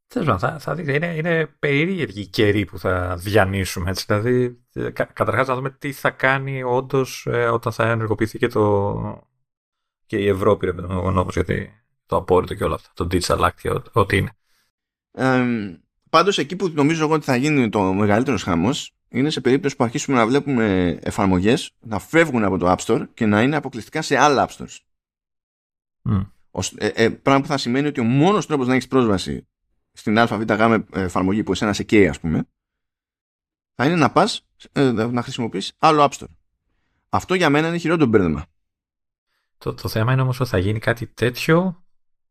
Θέλω 0.10 0.40
θα, 0.40 0.60
θα 0.60 0.76
δείτε, 0.76 0.94
είναι, 0.94 1.16
είναι 1.16 1.46
περίεργοι 1.46 2.22
οι 2.22 2.28
καιροί 2.28 2.66
που 2.66 2.80
θα 2.80 3.16
διανύσουμε. 3.16 3.90
Έτσι. 3.90 4.06
Δηλαδή, 4.08 4.60
κα, 4.94 5.06
καταρχάς 5.06 5.48
να 5.48 5.56
δούμε 5.56 5.70
τι 5.70 5.92
θα 5.92 6.10
κάνει 6.10 6.64
όντως 6.64 7.28
ε, 7.30 7.48
όταν 7.48 7.72
θα 7.72 7.90
ενεργοποιηθεί 7.90 8.38
και, 8.38 8.48
το, 8.48 9.28
και 10.06 10.18
η 10.18 10.28
Ευρώπη, 10.28 10.66
ρε 10.66 10.72
ο 10.82 11.12
νόμος, 11.12 11.34
γιατί 11.34 11.72
το 12.06 12.16
απόρριτο 12.16 12.54
και 12.54 12.64
όλα 12.64 12.76
αυτά, 12.76 12.90
το 12.94 13.08
Digital 13.12 13.40
Act 13.40 13.54
και 13.62 13.82
ό,τι 13.92 14.18
είναι. 14.18 14.32
Ε, 15.12 15.46
πάντως 16.10 16.38
εκεί 16.38 16.56
που 16.56 16.72
νομίζω 16.74 17.04
εγώ 17.04 17.14
ότι 17.14 17.26
θα 17.26 17.36
γίνει 17.36 17.70
το 17.70 17.82
μεγαλύτερος 17.94 18.44
χάμος 18.44 18.92
είναι 19.10 19.30
σε 19.30 19.42
περίπτωση 19.42 19.76
που 19.76 19.84
αρχίσουμε 19.84 20.18
να 20.18 20.28
βλέπουμε 20.28 20.98
εφαρμογές 21.02 21.72
να 21.80 22.00
φεύγουν 22.00 22.44
από 22.44 22.58
το 22.58 22.72
App 22.72 22.86
Store 22.86 23.08
και 23.14 23.26
να 23.26 23.42
είναι 23.42 23.56
αποκλειστικά 23.56 24.02
σε 24.02 24.18
άλλα 24.18 24.50
App 24.50 24.58
Stores. 24.58 24.78
Mm. 26.10 26.26
Ε, 26.78 26.88
ε, 26.88 27.10
πράγμα 27.10 27.42
που 27.42 27.48
θα 27.48 27.58
σημαίνει 27.58 27.88
ότι 27.88 28.00
ο 28.00 28.04
μόνος 28.04 28.46
τρόπος 28.46 28.68
να 28.68 28.74
έχεις 28.74 28.88
πρόσβαση 28.88 29.48
στην 29.98 30.20
ΑΒΓ 30.20 30.44
εφαρμογή 30.94 31.44
που 31.44 31.52
εσένα 31.52 31.74
σε 31.74 31.84
καίει 31.84 32.08
ας 32.08 32.20
πούμε 32.20 32.48
θα 33.80 33.86
είναι 33.86 33.96
να 33.96 34.12
πας 34.12 34.48
ε, 34.72 34.92
να 34.92 35.22
χρησιμοποιείς 35.22 35.74
άλλο 35.78 36.04
App 36.04 36.10
Store. 36.10 36.28
Αυτό 37.10 37.34
για 37.34 37.50
μένα 37.50 37.68
είναι 37.68 37.78
χειρότερο 37.78 38.10
μπέρδεμα. 38.10 38.46
Το, 39.58 39.74
το 39.74 39.90
θέμα 39.90 40.14
είναι 40.14 40.22
όμως 40.22 40.40
ότι 40.40 40.50
θα 40.50 40.58
γίνει 40.58 40.80
κάτι 40.80 41.08
τέτοιο 41.08 41.84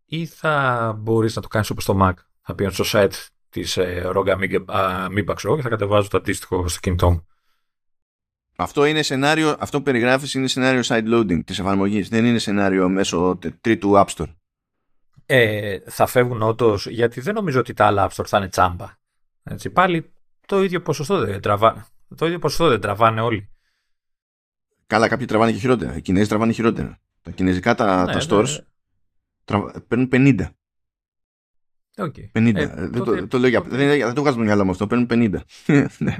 ή 0.04 0.26
θα 0.26 0.92
μπορείς 0.98 1.36
να 1.36 1.42
το 1.42 1.48
κάνεις 1.48 1.70
όπως 1.70 1.82
στο 1.82 1.98
Mac. 2.02 2.12
Θα 2.40 2.54
πήγαινε 2.54 2.74
στο 2.74 2.84
site 2.86 3.26
της 3.48 3.76
ε, 3.76 4.10
Roga 4.14 4.36
Miba 5.08 5.34
και 5.36 5.62
θα 5.62 5.68
κατεβάζω 5.68 6.08
το 6.08 6.16
αντίστοιχο 6.16 6.68
στο 6.68 6.80
κινητό 6.80 7.10
μου. 7.10 7.26
Αυτό 8.56 8.84
είναι 8.84 9.02
σενάριο, 9.02 9.56
αυτό 9.58 9.78
που 9.78 9.84
περιγράφεις 9.84 10.34
είναι 10.34 10.48
σενάριο 10.48 10.80
side 10.84 11.14
loading 11.14 11.44
της 11.44 11.58
εφαρμογής. 11.58 12.08
Δεν 12.08 12.24
είναι 12.24 12.38
σενάριο 12.38 12.88
μέσω 12.88 13.38
τρίτου 13.60 13.92
App 13.94 14.06
Store 14.06 14.34
ε, 15.26 15.78
θα 15.86 16.06
φεύγουν 16.06 16.42
όντως, 16.42 16.86
γιατί 16.86 17.20
δεν 17.20 17.34
νομίζω 17.34 17.60
ότι 17.60 17.72
τα 17.72 17.86
άλλα 17.86 18.08
App 18.08 18.14
Store 18.14 18.26
θα 18.26 18.38
είναι 18.38 18.48
τσάμπα. 18.48 18.94
Έτσι, 19.42 19.70
πάλι 19.70 20.12
το 20.46 20.62
ίδιο 20.62 20.82
ποσοστό 20.82 21.18
δεν 21.18 21.40
τραβάνε. 21.40 21.84
Το 22.16 22.26
ίδιο 22.26 22.38
ποσοστό 22.38 22.68
δεν 22.68 22.80
τραβάνε 22.80 23.20
όλοι. 23.20 23.50
Καλά, 24.86 25.08
κάποιοι 25.08 25.26
τραβάνε 25.26 25.52
και 25.52 25.58
χειρότερα. 25.58 25.96
Οι 25.96 26.00
Κινέζοι 26.00 26.28
τραβάνε 26.28 26.52
χειρότερα. 26.52 27.00
Τα 27.22 27.30
κινέζικα 27.30 27.74
τα, 27.74 28.04
ναι, 28.04 28.12
τα 28.12 28.20
stores 28.28 28.48
ναι. 28.48 28.64
Τραβα... 29.44 29.84
παίρνουν 29.88 30.08
50. 30.12 30.46
Okay. 31.96 32.30
50. 32.32 32.54
Ε, 32.54 32.66
δεν, 32.66 32.92
τότε... 32.92 33.20
το, 33.20 33.26
το 33.26 33.38
λέω 33.38 33.48
για... 33.48 33.60
δεν, 33.60 33.88
δεν 33.88 34.14
το 34.14 34.20
βγάζω 34.20 34.36
το 34.36 34.42
μυαλό 34.42 34.64
μου 34.64 34.70
αυτό. 34.70 34.86
Παίρνουν 34.86 35.06
50. 35.10 35.40
ναι. 35.98 36.16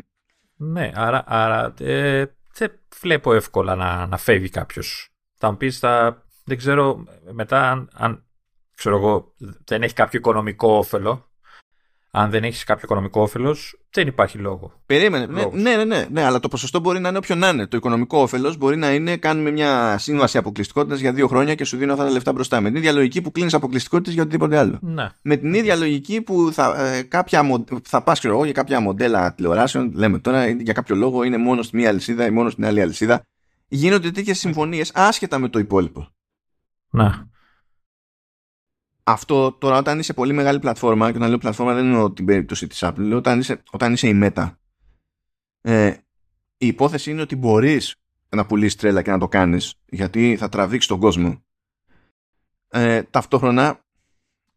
ναι, 0.57 0.93
άρα, 0.95 1.25
άρα 1.27 1.75
ε, 1.79 2.25
δεν 2.55 2.73
βλέπω 3.01 3.35
εύκολα 3.35 3.75
να, 3.75 4.07
να 4.07 4.17
φεύγει 4.17 4.49
κάποιος. 4.49 5.09
Θα 5.35 5.51
μου 5.51 5.57
πεις, 5.57 5.79
δεν 6.45 6.57
ξέρω 6.57 7.05
μετά 7.33 7.71
αν, 7.71 7.89
αν 7.93 8.26
ξέρω 8.77 8.97
εγώ, 8.97 9.35
δεν 9.65 9.83
έχει 9.83 9.95
κάποιο 9.95 10.19
οικονομικό 10.19 10.77
όφελο. 10.77 11.31
Αν 12.11 12.31
δεν 12.31 12.45
έχεις 12.45 12.65
κάποιο 12.65 12.83
οικονομικό 12.85 13.23
όφελος, 13.23 13.79
δεν 13.91 14.07
υπάρχει 14.07 14.39
λόγο. 14.39 14.73
Περίμενε. 14.87 15.27
Ναι, 15.27 15.45
ναι, 15.53 15.77
ναι, 15.77 15.85
ναι, 15.85 16.07
ναι, 16.11 16.23
αλλά 16.23 16.41
το 16.41 16.49
ποσοστό 16.49 16.81
μπορεί 16.81 17.01
να 17.01 17.09
είναι 17.09 17.19
όποιο 17.19 17.35
να 17.35 17.49
είναι. 17.49 17.67
Το 17.67 17.77
οικονομικό 17.77 18.19
όφελος 18.19 18.57
μπορεί 18.57 18.77
να 18.77 18.95
είναι 18.95 19.17
κάνουμε 19.17 19.51
μια 19.51 19.99
σύμβαση 19.99 20.39
αποκλειστικότητας 20.39 21.01
για 21.01 21.13
δύο 21.13 21.27
χρόνια 21.27 21.55
και 21.55 21.65
σου 21.65 21.77
δίνω 21.77 21.93
αυτά 21.93 22.05
τα 22.05 22.11
λεφτά 22.11 22.33
μπροστά. 22.33 22.61
Με 22.61 22.69
την 22.69 22.77
ίδια 22.77 22.93
λογική 22.93 23.23
που 23.23 23.31
κλείνεις 23.33 23.55
αποκλειστικότητες 23.55 24.13
για 24.13 24.23
οτιδήποτε 24.23 24.59
άλλο. 24.59 24.79
Ναι. 24.81 25.09
Με 25.23 25.37
την 25.37 25.55
ίδια 25.55 25.77
λογική 25.77 26.23
που 26.23 26.49
θα, 26.53 26.87
ε, 26.87 27.03
κάποια, 27.03 27.43
θα 27.83 28.03
πας 28.03 28.25
εγώ 28.25 28.45
για 28.45 28.53
κάποια 28.53 28.81
μοντέλα 28.81 29.35
τηλεοράσεων, 29.35 29.93
λέμε 29.95 30.19
τώρα 30.19 30.49
για 30.49 30.73
κάποιο 30.73 30.97
λόγο 30.97 31.23
είναι 31.23 31.37
μόνο 31.37 31.63
στη 31.63 31.77
μία 31.77 31.89
αλυσίδα 31.89 32.27
ή 32.27 32.31
μόνο 32.31 32.51
στην 32.51 32.65
άλλη 32.65 32.81
αλυσίδα. 32.81 33.23
Γίνονται 33.69 34.11
τέτοιες 34.11 34.39
συμφωνίες 34.39 34.91
άσχετα 34.95 35.39
με 35.39 35.49
το 35.49 35.59
υπόλοιπο. 35.59 36.09
Ναι 36.91 37.11
αυτό 39.09 39.53
τώρα 39.53 39.79
όταν 39.79 39.99
είσαι 39.99 40.13
πολύ 40.13 40.33
μεγάλη 40.33 40.59
πλατφόρμα 40.59 41.11
και 41.11 41.17
όταν 41.17 41.29
λέω 41.29 41.39
πλατφόρμα 41.39 41.75
δεν 41.75 41.85
εννοώ 41.85 42.13
την 42.13 42.25
περίπτωση 42.25 42.67
της 42.67 42.79
Apple 42.83 42.97
λέω 42.97 43.19
όταν 43.19 43.39
είσαι, 43.39 43.63
όταν 43.71 43.93
είσαι 43.93 44.09
η 44.09 44.21
Meta. 44.23 44.53
Ε, 45.61 45.89
η 46.59 46.67
υπόθεση 46.67 47.11
είναι 47.11 47.21
ότι 47.21 47.37
μπορείς 47.37 47.97
να 48.29 48.47
πουλήσεις 48.47 48.77
τρέλα 48.77 49.03
και 49.03 49.11
να 49.11 49.19
το 49.19 49.29
κάνεις 49.29 49.75
γιατί 49.87 50.37
θα 50.37 50.49
τραβήξεις 50.49 50.89
τον 50.91 51.01
κόσμο. 51.01 51.45
Ε, 52.69 53.03
ταυτόχρονα 53.03 53.85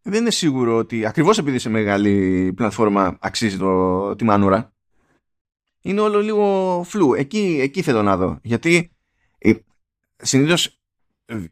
δεν 0.01 0.21
είναι 0.21 0.31
σίγουρο 0.31 0.77
ότι 0.77 1.05
ακριβώς 1.05 1.37
επειδή 1.37 1.55
είσαι 1.55 1.69
μεγάλη 1.69 2.53
πλατφόρμα 2.55 3.17
αξίζει 3.21 3.57
το, 3.57 4.15
τη 4.15 4.23
μανούρα 4.23 4.73
είναι 5.81 5.99
όλο 5.99 6.21
λίγο 6.21 6.81
φλού 6.85 7.13
εκεί, 7.13 7.59
εκεί 7.61 7.81
θέλω 7.81 8.03
να 8.03 8.17
δω. 8.17 8.39
Γιατί 8.43 8.91
ε, 9.37 9.53
συνήθως 10.15 10.81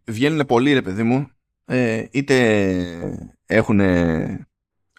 βγαίνουν 0.06 0.46
πολλοί 0.46 0.74
ρε 0.74 0.82
παιδί 0.82 1.04
μου 1.04 1.30
ε, 1.70 2.06
είτε 2.12 3.28
έχουν 3.46 3.80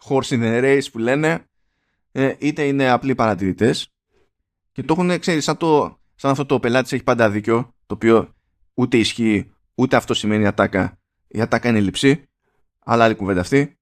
horse 0.04 0.28
in 0.28 0.40
the 0.40 0.62
race 0.62 0.90
που 0.92 0.98
λένε 0.98 1.44
ε, 2.12 2.34
είτε 2.38 2.66
είναι 2.66 2.90
απλοί 2.90 3.14
παρατηρητές. 3.14 3.92
Και 4.72 4.82
το 4.82 4.92
έχουν 4.92 5.18
ξέρεις 5.18 5.44
σαν, 5.44 5.56
το, 5.56 5.98
σαν 6.14 6.30
αυτό 6.30 6.46
το 6.46 6.60
πελάτης 6.60 6.92
έχει 6.92 7.02
πάντα 7.02 7.30
δίκιο 7.30 7.74
το 7.86 7.94
οποίο 7.94 8.34
ούτε 8.74 8.96
ισχύει 8.96 9.52
ούτε 9.74 9.96
αυτό 9.96 10.14
σημαίνει 10.14 10.46
ατάκα. 10.46 10.98
Η 11.26 11.40
ατάκα 11.40 11.68
είναι 11.68 11.80
λυψή 11.80 12.28
αλλά 12.78 13.04
άλλη 13.04 13.14
κουβέντα 13.14 13.40
αυτή. 13.40 13.78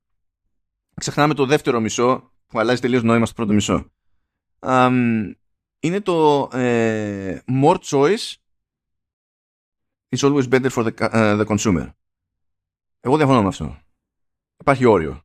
Ξεχνάμε 0.94 1.34
το 1.34 1.46
δεύτερο 1.46 1.80
μισό 1.80 2.32
που 2.46 2.58
αλλάζει 2.58 2.80
τελείως 2.80 3.02
νόημα 3.02 3.26
στο 3.26 3.34
πρώτο 3.34 3.52
μισό. 3.52 3.90
Είναι 5.80 6.00
το 6.02 6.48
ε, 6.52 7.38
more 7.62 7.78
choice 7.82 8.34
is 10.16 10.20
always 10.20 10.48
better 10.48 10.70
for 10.70 10.84
the, 10.84 10.92
uh, 10.98 11.44
the 11.44 11.46
consumer 11.46 11.86
εγώ 13.06 13.16
διαφωνώ 13.16 13.42
με 13.42 13.48
αυτό. 13.48 13.78
Υπάρχει 14.56 14.84
όριο 14.84 15.22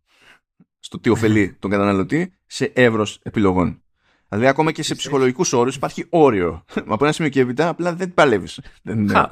στο 0.79 0.99
τι 0.99 1.09
ωφελεί 1.09 1.53
τον 1.59 1.69
καταναλωτή 1.69 2.33
σε 2.45 2.71
εύρος 2.75 3.19
επιλογών. 3.23 3.83
Δηλαδή, 4.29 4.47
ακόμα 4.47 4.71
και 4.71 4.83
σε 4.83 4.95
ψυχολογικούς 4.95 5.53
όρους 5.53 5.75
υπάρχει 5.75 6.05
όριο. 6.09 6.65
Μα 6.85 6.93
από 6.93 7.03
ένα 7.03 7.13
σημείο 7.13 7.31
και 7.31 7.39
έπειτα 7.39 7.67
απλά 7.67 7.95
δεν 7.95 8.13
παλεύεις. 8.13 8.59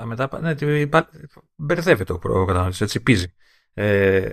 μετά 0.06 0.40
ναι, 0.42 0.56
μπερδεύεται 1.56 2.14
ο 2.14 2.18
καταναλωτής, 2.20 2.82
έτσι 2.82 3.04
πίζει. 3.04 3.34
Ε, 3.74 4.30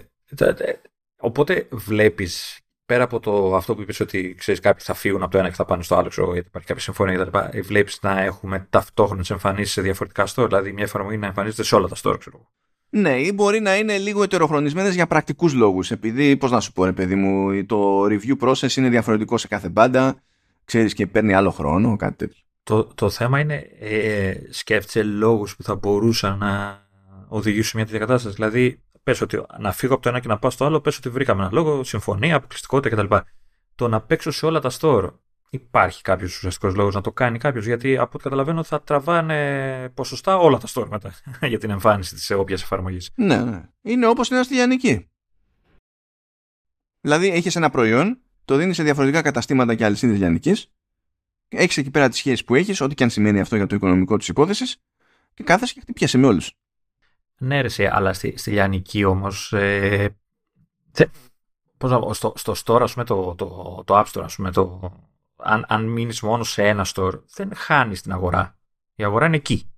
οπότε 1.16 1.68
βλέπεις 1.70 2.60
πέρα 2.86 3.04
από 3.04 3.20
το, 3.20 3.56
αυτό 3.56 3.74
που 3.74 3.80
είπες 3.80 4.00
ότι 4.00 4.34
ξέρεις, 4.38 4.60
κάποιοι 4.60 4.84
θα 4.84 4.94
φύγουν 4.94 5.22
από 5.22 5.30
το 5.30 5.38
ένα 5.38 5.48
και 5.48 5.54
θα 5.54 5.64
πάνε 5.64 5.82
στο 5.82 5.96
άλλο, 5.96 6.08
ξέρω, 6.08 6.32
γιατί 6.32 6.48
υπάρχει 6.48 6.68
κάποια 6.68 6.82
συμφωνία 6.82 7.24
κτλ. 7.24 7.38
Ε, 7.50 7.60
Βλέπεις 7.62 7.98
να 8.02 8.20
έχουμε 8.20 8.66
ταυτόχρονες 8.70 9.30
εμφανίσεις 9.30 9.72
σε 9.72 9.80
διαφορετικά 9.80 10.26
store, 10.26 10.46
δηλαδή 10.46 10.72
μια 10.72 10.84
εφαρμογή 10.84 11.16
να 11.16 11.26
εμφανίζεται 11.26 11.62
σε 11.62 11.74
όλα 11.74 11.88
τα 11.88 11.96
store, 12.02 12.16
ξέρω. 12.18 12.50
Ναι, 12.96 13.20
ή 13.20 13.32
μπορεί 13.34 13.60
να 13.60 13.76
είναι 13.76 13.98
λίγο 13.98 14.22
ετεροχρονισμένες 14.22 14.94
για 14.94 15.06
πρακτικούς 15.06 15.54
λόγους. 15.54 15.90
Επειδή, 15.90 16.36
πώς 16.36 16.50
να 16.50 16.60
σου 16.60 16.72
πω, 16.72 16.84
ρε 16.84 16.92
παιδί 16.92 17.14
μου, 17.14 17.64
το 17.66 18.04
review 18.04 18.48
process 18.48 18.76
είναι 18.76 18.88
διαφορετικό 18.88 19.38
σε 19.38 19.48
κάθε 19.48 19.68
μπάντα, 19.68 20.22
ξέρεις 20.64 20.94
και 20.94 21.06
παίρνει 21.06 21.34
άλλο 21.34 21.50
χρόνο, 21.50 21.96
κάτι 21.96 22.16
τέτοιο. 22.16 22.42
Το, 22.62 22.84
το 22.84 23.10
θέμα 23.10 23.40
είναι, 23.40 23.54
ε, 23.80 24.34
σκέφτεσαι 24.50 25.02
λόγους 25.02 25.56
που 25.56 25.62
θα 25.62 25.74
μπορούσαν 25.74 26.38
να 26.38 26.82
οδηγήσουν 27.28 27.72
μια 27.74 27.84
τέτοια 27.84 28.00
κατάσταση. 28.00 28.34
Δηλαδή, 28.34 28.80
πες 29.02 29.20
ότι 29.20 29.42
να 29.58 29.72
φύγω 29.72 29.94
από 29.94 30.02
το 30.02 30.08
ένα 30.08 30.20
και 30.20 30.28
να 30.28 30.38
πάω 30.38 30.50
στο 30.50 30.64
άλλο, 30.64 30.80
πες 30.80 30.96
ότι 30.96 31.08
βρήκαμε 31.08 31.42
ένα 31.42 31.50
λόγο, 31.52 31.84
συμφωνία, 31.84 32.36
αποκλειστικότητα 32.36 32.96
κτλ. 32.96 33.14
Το 33.74 33.88
να 33.88 34.00
παίξω 34.00 34.30
σε 34.30 34.46
όλα 34.46 34.60
τα 34.60 34.70
store, 34.80 35.08
υπάρχει 35.50 36.02
κάποιος 36.02 36.36
ουσιαστικός 36.36 36.74
λόγος 36.74 36.94
να 36.94 37.00
το 37.00 37.12
κάνει 37.12 37.38
κάποιος, 37.38 37.66
γιατί 37.66 37.96
από 37.96 38.10
ό,τι 38.14 38.22
καταλαβαίνω 38.22 38.62
θα 38.62 38.82
τραβάνε 38.82 39.88
ποσοστά 39.94 40.36
όλα 40.36 40.58
τα 40.58 40.66
store 40.68 40.88
μετά 40.94 41.14
για 41.40 41.58
την 41.58 41.70
εμφάνιση 41.70 42.14
της 42.14 42.30
όποιας 42.30 42.62
εφαρμογής. 42.62 43.10
Ναι, 43.14 43.44
ναι. 43.44 43.62
Είναι 43.82 44.06
όπως 44.06 44.28
είναι 44.28 44.42
στη 44.42 44.54
Λιανική. 44.54 45.08
Δηλαδή, 47.00 47.28
έχεις 47.28 47.56
ένα 47.56 47.70
προϊόν, 47.70 48.18
το 48.44 48.56
δίνεις 48.56 48.76
σε 48.76 48.82
διαφορετικά 48.82 49.22
καταστήματα 49.22 49.74
και 49.74 49.84
αλυσίδες 49.84 50.18
Λιανική, 50.18 50.56
έχεις 51.48 51.76
εκεί 51.76 51.90
πέρα 51.90 52.08
τις 52.08 52.18
σχέσεις 52.18 52.44
που 52.44 52.54
έχεις, 52.54 52.80
ό,τι 52.80 52.94
και 52.94 53.04
αν 53.04 53.10
σημαίνει 53.10 53.40
αυτό 53.40 53.56
για 53.56 53.66
το 53.66 53.74
οικονομικό 53.74 54.16
της 54.16 54.28
υπόθεσης, 54.28 54.76
και 55.34 55.42
κάθεσαι 55.42 55.74
και 55.74 55.80
χτυπιέσαι 55.80 56.18
με 56.18 56.26
όλους. 56.26 56.52
Ναι, 57.38 57.60
ρε, 57.60 57.68
αλλά 57.90 58.12
στη, 58.12 58.34
στη 58.36 58.50
Λιανική 58.50 59.04
όμως. 59.04 59.52
Ε, 59.52 60.16
στο, 62.12 62.32
στο 62.36 62.54
store, 62.64 62.80
ας 62.82 62.92
πούμε, 62.92 63.04
το, 63.04 63.34
το, 63.34 63.82
το 63.86 63.98
App 63.98 64.04
Store, 64.12 64.22
ας 64.24 64.36
πούμε, 64.36 64.50
το, 64.50 64.92
αν, 65.36 65.64
αν 65.68 65.84
μείνεις 65.84 66.20
μόνο 66.20 66.44
σε 66.44 66.68
ένα 66.68 66.86
store, 66.94 67.20
δεν 67.34 67.54
χάνεις 67.54 68.02
την 68.02 68.12
αγορά. 68.12 68.58
Η 68.94 69.04
αγορά 69.04 69.26
είναι 69.26 69.36
εκεί. 69.36 69.70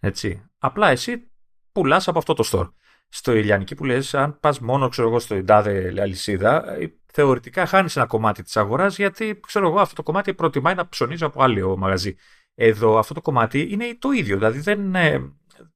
Έτσι. 0.00 0.50
Απλά 0.58 0.88
εσύ 0.88 1.30
πουλάς 1.72 2.08
από 2.08 2.18
αυτό 2.18 2.34
το 2.34 2.48
store. 2.52 2.70
Στο 3.08 3.32
Ηλιανική 3.32 3.74
που 3.74 3.84
λες, 3.84 4.14
αν 4.14 4.40
πας 4.40 4.60
μόνο 4.60 4.88
ξέρω 4.88 5.08
εγώ, 5.08 5.18
στο 5.18 5.44
τάδε 5.44 5.94
αλυσίδα, 6.00 6.72
ε, 6.72 6.94
θεωρητικά 7.12 7.66
χάνεις 7.66 7.96
ένα 7.96 8.06
κομμάτι 8.06 8.42
της 8.42 8.56
αγοράς 8.56 8.96
γιατί 8.96 9.40
ξέρω 9.46 9.68
εγώ, 9.68 9.80
αυτό 9.80 9.94
το 9.94 10.02
κομμάτι 10.02 10.34
προτιμάει 10.34 10.74
να 10.74 10.88
ψωνίζει 10.88 11.24
από 11.24 11.42
άλλο 11.42 11.76
μαγαζί. 11.76 12.16
Εδώ 12.54 12.98
αυτό 12.98 13.14
το 13.14 13.20
κομμάτι 13.20 13.68
είναι 13.70 13.96
το 13.98 14.10
ίδιο. 14.10 14.36
Δηλαδή 14.36 14.58
δεν, 14.60 14.94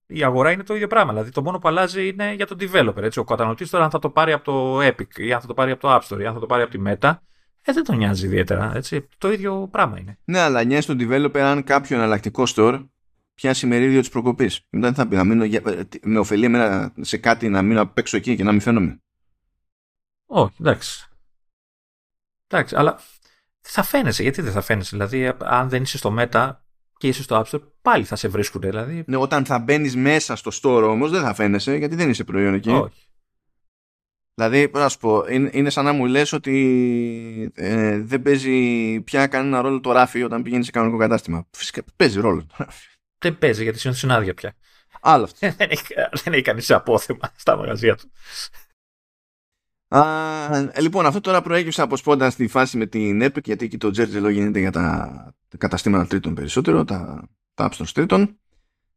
η 0.07 0.25
αγορά 0.25 0.51
είναι 0.51 0.63
το 0.63 0.75
ίδιο 0.75 0.87
πράγμα. 0.87 1.13
Δηλαδή 1.13 1.31
το 1.31 1.43
μόνο 1.43 1.59
που 1.59 1.69
αλλάζει 1.69 2.09
είναι 2.09 2.33
για 2.35 2.47
τον 2.47 2.59
developer. 2.61 3.03
Έτσι. 3.03 3.19
Ο 3.19 3.25
καταναλωτής 3.25 3.71
τώρα 3.71 3.85
αν 3.85 3.91
θα 3.91 3.99
το 3.99 4.11
πάρει 4.11 4.33
από 4.33 4.45
το 4.45 4.79
Epic 4.87 5.19
ή 5.19 5.33
αν 5.33 5.41
θα 5.41 5.47
το 5.47 5.55
πάρει 5.55 5.71
από 5.71 5.81
το 5.81 5.95
App 5.95 6.01
Store 6.01 6.21
ή 6.21 6.27
αν 6.27 6.35
θα 6.35 6.41
το 6.41 6.47
πάρει 6.47 6.63
από 6.63 6.71
τη 6.71 6.83
Meta, 6.87 7.15
ε, 7.65 7.73
δεν 7.73 7.85
τον 7.85 7.97
νοιάζει 7.97 8.27
ιδιαίτερα. 8.27 8.73
Έτσι. 8.75 9.09
Το 9.19 9.33
ίδιο 9.33 9.69
πράγμα 9.71 9.99
είναι. 9.99 10.19
Ναι, 10.25 10.39
αλλά 10.39 10.65
νοιάζει 10.65 10.87
τον 10.87 10.99
developer 11.01 11.39
αν 11.39 11.65
κάποιο 11.65 11.97
εναλλακτικό 11.97 12.45
store 12.47 12.89
πιάσει 13.35 13.67
μερίδιο 13.67 14.01
της 14.01 14.09
προκοπής. 14.09 14.67
Μετά 14.71 14.87
δεν 14.87 14.95
θα 14.95 15.09
πει 15.09 15.17
να 15.17 15.25
μείνω, 15.25 15.61
με 16.03 16.19
ωφελεί 16.19 16.45
εμένα 16.45 16.93
σε 17.01 17.17
κάτι 17.17 17.49
να 17.49 17.63
μείνω 17.63 17.81
απ' 17.81 17.99
έξω 17.99 18.17
εκεί 18.17 18.37
και 18.37 18.45
να 18.45 18.53
μην 18.53 18.61
φαίνομαι. 18.61 19.03
Όχι, 20.27 20.55
εντάξει. 20.61 21.09
Εντάξει, 22.47 22.77
αλλά 22.77 22.99
θα 23.61 23.83
φαίνεσαι. 23.83 24.23
Γιατί 24.23 24.43
δεν 24.43 24.53
θα 24.53 24.61
φαίνεσαι. 24.61 24.97
Δηλαδή, 24.97 25.33
αν 25.39 25.69
δεν 25.69 25.83
είσαι 25.83 25.99
στο 25.99 26.17
Meta, 26.19 26.53
και 26.97 27.09
είσαι 27.09 27.23
στο 27.23 27.41
App 27.41 27.55
Store, 27.55 27.63
πάλι 27.83 28.05
θα 28.05 28.17
σε 28.17 28.29
βρίσκουν. 28.29 28.61
Δηλαδή. 28.61 29.05
Ναι, 29.07 29.17
όταν 29.17 29.45
θα 29.45 29.59
μπαίνεις 29.59 29.97
μέσα 29.97 30.37
στο 30.37 30.51
store 30.63 30.89
όμως, 30.89 31.11
δεν 31.11 31.23
θα 31.23 31.35
φαίνεσαι 31.35 31.77
γιατί 31.77 31.95
δεν 31.95 32.11
είσαι 32.11 32.25
προϊόν 32.25 32.55
εκεί. 32.55 32.71
Όχι. 32.71 33.04
Δηλαδή, 34.35 34.71
να 34.73 34.89
σου 34.89 34.99
πω, 34.99 35.25
είναι, 35.29 35.51
είναι 35.53 35.71
σαν 35.71 35.85
να 35.85 35.93
μου 35.93 36.07
λες 36.07 36.33
ότι 36.33 37.53
ε, 37.55 37.99
δεν 37.99 38.23
παίζει 38.23 39.01
πια 39.01 39.27
κανένα 39.27 39.61
ρόλο 39.61 39.81
το 39.81 39.93
ράφι 39.93 40.23
όταν 40.23 40.43
πηγαίνει 40.43 40.65
σε 40.65 40.71
κανονικό 40.71 40.99
κατάστημα. 40.99 41.47
Φυσικά 41.51 41.83
παίζει 41.97 42.21
ρόλο 42.21 42.47
το 42.47 42.55
ράφι. 42.59 42.87
Δεν 43.19 43.39
παίζει 43.39 43.63
γιατί 43.63 43.79
συνήθως 43.79 44.03
είναι 44.03 44.15
άδεια 44.15 44.35
πια. 44.35 44.55
Άλλο 45.01 45.25
αυτό. 45.25 45.39
δεν 45.57 45.71
έχει, 45.71 45.95
δεν 46.23 46.33
έχει 46.33 46.43
κανείς 46.43 46.71
απόθεμα 46.71 47.33
στα 47.37 47.57
μαγαζιά 47.57 47.97
του. 47.97 48.11
Α, 49.97 50.71
λοιπόν, 50.81 51.07
αυτό 51.07 51.21
τώρα 51.21 51.43
προέκυψε 51.43 51.83
από 51.83 51.97
σπόντα 51.97 52.31
στη 52.31 52.47
φάση 52.47 52.77
με 52.77 52.87
την 52.87 53.23
Epic, 53.23 53.45
γιατί 53.45 53.65
εκεί 53.65 53.77
το 53.77 53.91
Τζέρτζελο 53.91 54.29
γίνεται 54.29 54.59
για 54.59 54.71
τα 54.71 55.35
καταστήματα 55.59 56.07
τρίτων 56.07 56.35
περισσότερο, 56.35 56.85
τα, 56.85 57.29
τα 57.55 57.71
App 57.71 57.85
τρίτων. 57.93 58.39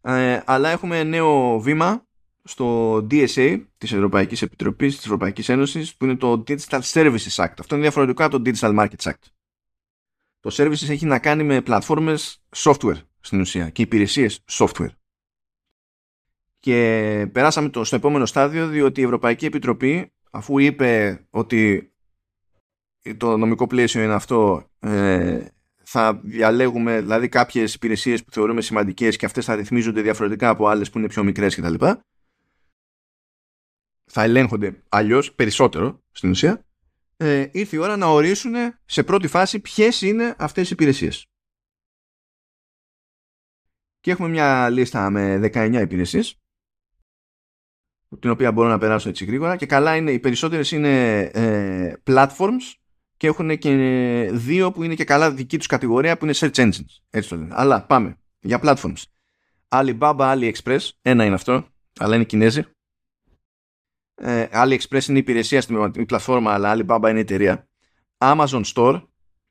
Ε, 0.01 0.39
αλλά 0.45 0.69
έχουμε 0.69 1.03
νέο 1.03 1.59
βήμα 1.59 2.06
στο 2.47 2.95
DSA 2.95 3.65
της 3.77 3.91
Ευρωπαϊκής 3.91 4.41
Επιτροπής 4.41 4.95
της 4.95 5.05
Ευρωπαϊκής 5.05 5.49
Ένωσης 5.49 5.95
που 5.95 6.05
είναι 6.05 6.15
το 6.15 6.43
Digital 6.47 6.81
Services 6.81 7.35
Act. 7.35 7.53
Αυτό 7.59 7.75
είναι 7.75 7.83
διαφορετικό 7.83 8.23
από 8.23 8.39
το 8.41 8.51
Digital 8.51 8.79
Markets 8.79 9.09
Act. 9.11 9.21
Το 10.39 10.55
Services 10.57 10.89
έχει 10.89 11.05
να 11.05 11.19
κάνει 11.19 11.43
με 11.43 11.61
πλατφόρμες 11.61 12.43
software 12.55 13.01
στην 13.19 13.39
ουσία 13.39 13.69
και 13.69 13.81
υπηρεσίες 13.81 14.43
software. 14.51 14.91
Και 16.59 17.29
περάσαμε 17.31 17.69
το, 17.69 17.83
στο 17.83 17.95
επόμενο 17.95 18.25
στάδιο 18.25 18.67
διότι 18.67 19.01
η 19.01 19.03
Ευρωπαϊκή 19.03 19.45
Επιτροπή 19.45 20.11
αφού 20.31 20.59
είπε 20.59 21.21
ότι 21.29 21.91
το 23.17 23.37
νομικό 23.37 23.67
πλαίσιο 23.67 24.03
είναι 24.03 24.13
αυτό 24.13 24.69
ε, 24.79 25.45
θα 25.83 26.19
διαλέγουμε 26.23 27.01
δηλαδή 27.01 27.29
κάποιες 27.29 27.73
υπηρεσίες 27.73 28.23
που 28.23 28.31
θεωρούμε 28.31 28.61
σημαντικές 28.61 29.15
και 29.15 29.25
αυτές 29.25 29.45
θα 29.45 29.55
ρυθμίζονται 29.55 30.01
διαφορετικά 30.01 30.49
από 30.49 30.67
άλλες 30.67 30.89
που 30.89 30.97
είναι 30.97 31.07
πιο 31.07 31.23
μικρές 31.23 31.55
κτλ. 31.55 31.85
Θα 34.11 34.23
ελέγχονται 34.23 34.83
αλλιώς 34.89 35.33
περισσότερο 35.33 36.03
στην 36.11 36.29
ουσία. 36.29 36.65
Ε, 37.17 37.47
ήρθε 37.51 37.75
η 37.75 37.79
ώρα 37.79 37.97
να 37.97 38.05
ορίσουν 38.05 38.53
σε 38.85 39.03
πρώτη 39.03 39.27
φάση 39.27 39.59
ποιες 39.59 40.01
είναι 40.01 40.35
αυτές 40.37 40.69
οι 40.69 40.73
υπηρεσίες. 40.73 41.25
Και 43.99 44.11
έχουμε 44.11 44.29
μια 44.29 44.69
λίστα 44.69 45.09
με 45.09 45.39
19 45.53 45.79
υπηρεσίες 45.81 46.37
την 48.19 48.29
οποία 48.29 48.51
μπορώ 48.51 48.69
να 48.69 48.77
περάσω 48.77 49.09
έτσι 49.09 49.25
γρήγορα 49.25 49.55
και 49.55 49.65
καλά 49.65 49.95
είναι, 49.95 50.11
οι 50.11 50.19
περισσότερες 50.19 50.71
είναι 50.71 51.19
ε, 51.19 51.93
platforms 52.03 52.73
και 53.17 53.27
έχουν 53.27 53.57
και 53.57 53.71
δύο 54.33 54.71
που 54.71 54.83
είναι 54.83 54.95
και 54.95 55.03
καλά 55.03 55.31
δική 55.31 55.57
τους 55.57 55.67
κατηγορία 55.67 56.17
που 56.17 56.25
είναι 56.25 56.33
search 56.37 56.53
engines. 56.53 56.99
Έτσι 57.09 57.29
το 57.29 57.35
λένε. 57.35 57.53
Αλλά 57.57 57.85
πάμε 57.85 58.17
για 58.39 58.59
platforms. 58.63 59.03
Alibaba, 59.67 60.17
AliExpress, 60.17 60.89
ένα 61.01 61.25
είναι 61.25 61.35
αυτό, 61.35 61.67
αλλά 61.99 62.15
είναι 62.15 62.23
Κινέζοι. 62.23 62.63
Ε, 64.19 64.47
AliExpress 64.51 65.07
είναι 65.07 65.17
η 65.17 65.21
υπηρεσία 65.21 65.61
στην 65.61 66.05
πλατφόρμα, 66.05 66.53
αλλά 66.53 66.73
Alibaba 66.75 67.07
είναι 67.09 67.17
η 67.17 67.19
εταιρεία. 67.19 67.67
Amazon 68.17 68.63
Store 68.73 69.01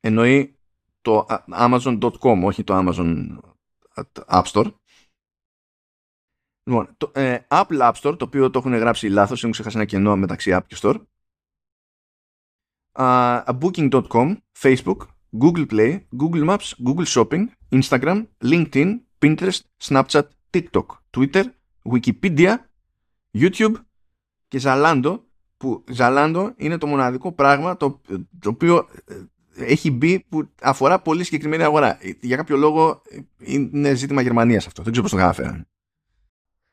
εννοεί 0.01 0.57
το 1.01 1.27
Amazon.com, 1.53 2.41
όχι 2.43 2.65
το 2.65 2.75
Amazon 2.79 3.39
App 4.27 4.43
Store. 4.43 4.73
Λοιπόν, 6.63 6.95
το 6.97 7.11
ε, 7.15 7.39
Apple 7.49 7.81
App 7.81 7.93
Store, 7.93 8.19
το 8.19 8.25
οποίο 8.25 8.51
το 8.51 8.59
έχουν 8.59 8.75
γράψει 8.75 9.09
λάθος, 9.09 9.39
έχουν 9.39 9.51
ξεχάσει 9.51 9.77
ένα 9.77 9.87
κενό 9.87 10.17
μεταξύ 10.17 10.51
App 10.55 10.63
και 10.67 10.77
Store. 10.81 11.01
Uh, 12.99 13.45
Booking.com, 13.61 14.37
Facebook, 14.59 14.97
Google 15.39 15.67
Play, 15.71 16.01
Google 16.21 16.45
Maps, 16.49 16.73
Google 16.87 17.05
Shopping, 17.05 17.47
Instagram, 17.71 18.27
LinkedIn, 18.45 19.01
Pinterest, 19.19 19.61
Snapchat, 19.83 20.27
TikTok, 20.51 20.87
Twitter, 21.11 21.45
Wikipedia, 21.85 22.53
YouTube 23.35 23.86
και 24.57 24.63
Zalando, 24.65 25.21
που 25.57 25.85
Zalando 25.97 26.53
είναι 26.57 26.79
το 26.79 26.87
μοναδικό 26.87 27.33
πράγμα 27.33 27.77
το, 27.77 28.01
το 28.41 28.49
οποίο 28.49 28.89
ε, 29.05 29.15
έχει 29.65 29.91
μπει 29.91 30.21
που 30.29 30.51
αφορά 30.63 31.01
πολύ 31.01 31.25
συγκεκριμένη 31.25 31.63
αγορά. 31.63 31.99
Για 32.21 32.37
κάποιο 32.37 32.57
λόγο 32.57 33.03
ε, 33.11 33.19
είναι 33.39 33.95
ζήτημα 33.95 34.23
Γερμανίας 34.23 34.67
αυτό. 34.67 34.83
Δεν 34.83 34.93
ξέρω 34.93 35.09
πώς 35.09 35.17
το 35.17 35.23
καταφέρανε. 35.23 35.67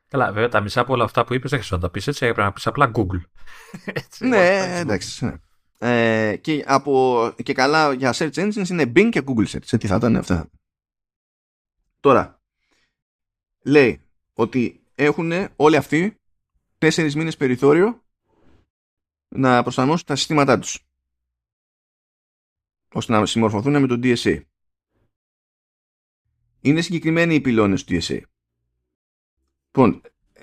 Καλά, 0.08 0.32
βέβαια 0.32 0.48
τα 0.48 0.60
μισά 0.60 0.80
από 0.80 0.92
όλα 0.92 1.04
αυτά 1.04 1.24
που 1.24 1.34
είπες 1.34 1.50
δεν 1.50 1.58
χρειάζεται 1.60 1.74
να 1.74 1.80
τα 1.80 1.90
πεις 1.90 2.06
έτσι, 2.06 2.24
έπρεπε 2.24 2.46
να 2.46 2.52
πεις 2.52 2.66
απλά 2.66 2.90
Google. 2.94 3.22
έτσι, 3.84 4.26
ναι, 4.26 4.78
εντάξει. 4.78 5.24
Ναι. 5.24 5.34
Ε, 5.78 6.36
και, 6.36 6.64
από, 6.66 7.32
και 7.42 7.52
καλά 7.52 7.92
για 7.92 8.14
search 8.16 8.34
engines 8.34 8.68
είναι 8.68 8.92
Bing 8.96 9.08
και 9.10 9.22
Google 9.26 9.46
Search. 9.46 9.72
Ε, 9.72 9.76
τι 9.76 9.86
θα 9.86 9.96
ήταν 9.96 10.16
αυτά. 10.16 10.50
Τώρα, 12.00 12.40
λέει 13.64 14.00
ότι 14.32 14.82
έχουν 14.94 15.32
όλοι 15.56 15.76
αυτοί 15.76 16.18
τέσσερις 16.78 17.14
μήνες 17.14 17.36
περιθώριο 17.36 18.02
να 19.28 19.62
προσαρμόσουν 19.62 20.06
τα 20.06 20.16
συστήματά 20.16 20.58
τους 20.58 20.86
ώστε 22.92 23.12
να 23.12 23.26
συμμορφωθούν 23.26 23.80
με 23.80 23.86
το 23.86 24.00
DSA. 24.02 24.40
Είναι 26.60 26.80
συγκεκριμένοι 26.80 27.34
οι 27.34 27.40
πυλώνες 27.40 27.84
του 27.84 27.94
DSA. 27.94 28.20
Λοιπόν, 29.66 30.00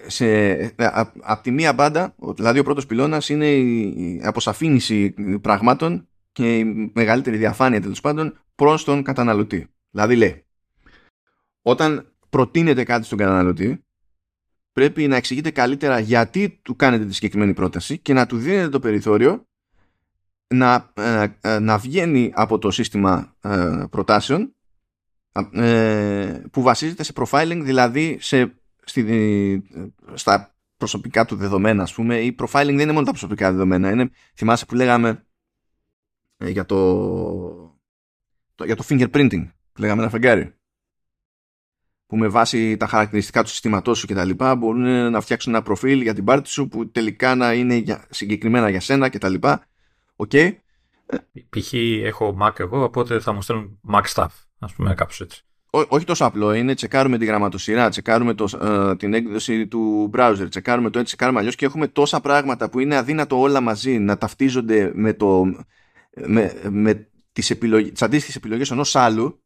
σε, 0.07 0.55
από 1.21 1.43
τη 1.43 1.51
μία 1.51 1.73
μπάντα, 1.73 2.15
δηλαδή 2.35 2.59
ο 2.59 2.63
πρώτος 2.63 2.85
πυλώνας 2.85 3.29
είναι 3.29 3.51
η 3.51 4.21
αποσαφήνιση 4.23 5.11
πραγμάτων 5.41 6.07
και 6.31 6.57
η 6.57 6.91
μεγαλύτερη 6.93 7.37
διαφάνεια 7.37 7.81
τέλος 7.81 8.01
πάντων 8.01 8.39
προς 8.55 8.83
τον 8.83 9.03
καταναλωτή. 9.03 9.67
Δηλαδή 9.89 10.15
λέει, 10.15 10.45
όταν 11.61 12.15
προτείνετε 12.29 12.83
κάτι 12.83 13.05
στον 13.05 13.17
καταναλωτή, 13.17 13.85
πρέπει 14.73 15.07
να 15.07 15.15
εξηγείτε 15.15 15.51
καλύτερα 15.51 15.99
γιατί 15.99 16.59
του 16.61 16.75
κάνετε 16.75 17.05
τη 17.05 17.13
συγκεκριμένη 17.13 17.53
πρόταση 17.53 17.97
και 17.97 18.13
να 18.13 18.25
του 18.25 18.37
δίνετε 18.37 18.69
το 18.69 18.79
περιθώριο 18.79 19.45
να, 20.47 20.91
ε, 20.93 21.27
ε, 21.41 21.59
να 21.59 21.77
βγαίνει 21.77 22.31
από 22.35 22.57
το 22.57 22.71
σύστημα 22.71 23.35
ε, 23.41 23.83
προτάσεων 23.89 24.55
που 26.51 26.61
βασίζεται 26.61 27.03
σε 27.03 27.13
profiling, 27.15 27.59
δηλαδή 27.63 28.17
σε, 28.21 28.53
στη, 28.83 29.63
στα 30.13 30.55
προσωπικά 30.77 31.25
του 31.25 31.35
δεδομένα, 31.35 31.83
ας 31.83 31.93
πούμε. 31.93 32.19
Η 32.19 32.35
profiling 32.39 32.49
δεν 32.65 32.79
είναι 32.79 32.91
μόνο 32.91 33.05
τα 33.05 33.11
προσωπικά 33.11 33.51
δεδομένα. 33.51 33.89
Είναι, 33.89 34.09
θυμάσαι 34.35 34.65
που 34.65 34.75
λέγαμε 34.75 35.25
για 36.37 36.65
το, 36.65 36.77
το, 38.55 38.65
για 38.65 38.75
το 38.75 38.85
fingerprinting, 38.89 39.47
που 39.73 39.81
λέγαμε 39.81 40.01
ένα 40.01 40.09
φεγγάρι 40.09 40.60
που 42.11 42.17
με 42.17 42.27
βάση 42.27 42.77
τα 42.77 42.87
χαρακτηριστικά 42.87 43.43
του 43.43 43.49
συστήματός 43.49 43.97
σου 43.97 44.07
και 44.07 44.13
τα 44.13 44.25
λοιπά 44.25 44.55
μπορούν 44.55 45.11
να 45.11 45.21
φτιάξουν 45.21 45.53
ένα 45.53 45.63
προφίλ 45.63 46.01
για 46.01 46.13
την 46.13 46.23
πάρτι 46.23 46.49
σου 46.49 46.67
που 46.67 46.91
τελικά 46.91 47.35
να 47.35 47.53
είναι 47.53 47.75
για, 47.75 48.05
συγκεκριμένα 48.09 48.69
για 48.69 48.79
σένα 48.79 49.09
και 49.09 49.17
τα 49.17 49.29
λοιπά. 49.29 49.67
OK. 50.15 50.29
Okay. 50.33 50.51
Π.χ. 51.49 51.73
έχω 52.03 52.37
Mac 52.41 52.59
εγώ, 52.59 52.83
οπότε 52.83 53.19
θα 53.19 53.33
μου 53.33 53.41
στέλνουν 53.41 53.79
Mac 53.93 54.03
stuff, 54.13 54.27
ας 54.59 54.73
πούμε 54.73 54.93
κάπως 54.93 55.21
έτσι. 55.21 55.43
Ό, 55.69 55.81
όχι 55.87 56.05
τόσο 56.05 56.25
απλό, 56.25 56.53
είναι 56.53 56.73
τσεκάρουμε 56.73 57.17
τη 57.17 57.25
γραμματοσειρά, 57.25 57.89
τσεκάρουμε 57.89 58.33
το, 58.33 58.49
ε, 58.61 58.95
την 58.95 59.13
έκδοση 59.13 59.67
του 59.67 60.09
browser, 60.13 60.45
τσεκάρουμε 60.49 60.89
το 60.89 60.99
έτσι, 60.99 61.15
τσεκάρουμε 61.15 61.39
αλλιώς 61.39 61.55
και 61.55 61.65
έχουμε 61.65 61.87
τόσα 61.87 62.19
πράγματα 62.21 62.69
που 62.69 62.79
είναι 62.79 62.95
αδύνατο 62.95 63.39
όλα 63.39 63.61
μαζί 63.61 63.99
να 63.99 64.17
ταυτίζονται 64.17 64.91
με, 64.93 65.13
το, 65.13 65.43
με, 66.25 66.53
με 66.69 67.07
τις, 67.31 67.49
επιλογές, 67.49 67.91
τις 67.91 68.01
αντίστοιχες 68.01 68.35
επιλογές 68.35 68.71
ενός 68.71 68.95
άλλου 68.95 69.40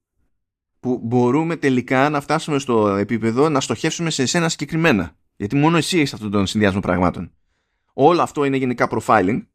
που 0.86 1.00
μπορούμε 1.04 1.56
τελικά 1.56 2.10
να 2.10 2.22
φτάσουμε 2.22 2.60
στο 2.60 2.88
επίπεδο 2.88 3.50
να 3.50 3.60
στοχεύσουμε 3.60 4.10
σε 4.10 4.22
εσένα 4.22 4.50
συγκεκριμένα. 4.50 5.16
Γιατί 5.36 5.56
μόνο 5.56 5.78
εσύ 5.78 5.98
έχεις 5.98 6.14
αυτόν 6.14 6.32
τον 6.32 6.46
συνδυασμό 6.46 6.80
πραγμάτων. 6.80 7.32
Όλο 7.94 8.22
αυτό 8.22 8.44
είναι 8.44 8.58
γενικά 8.58 8.88
profiling. 8.92 9.46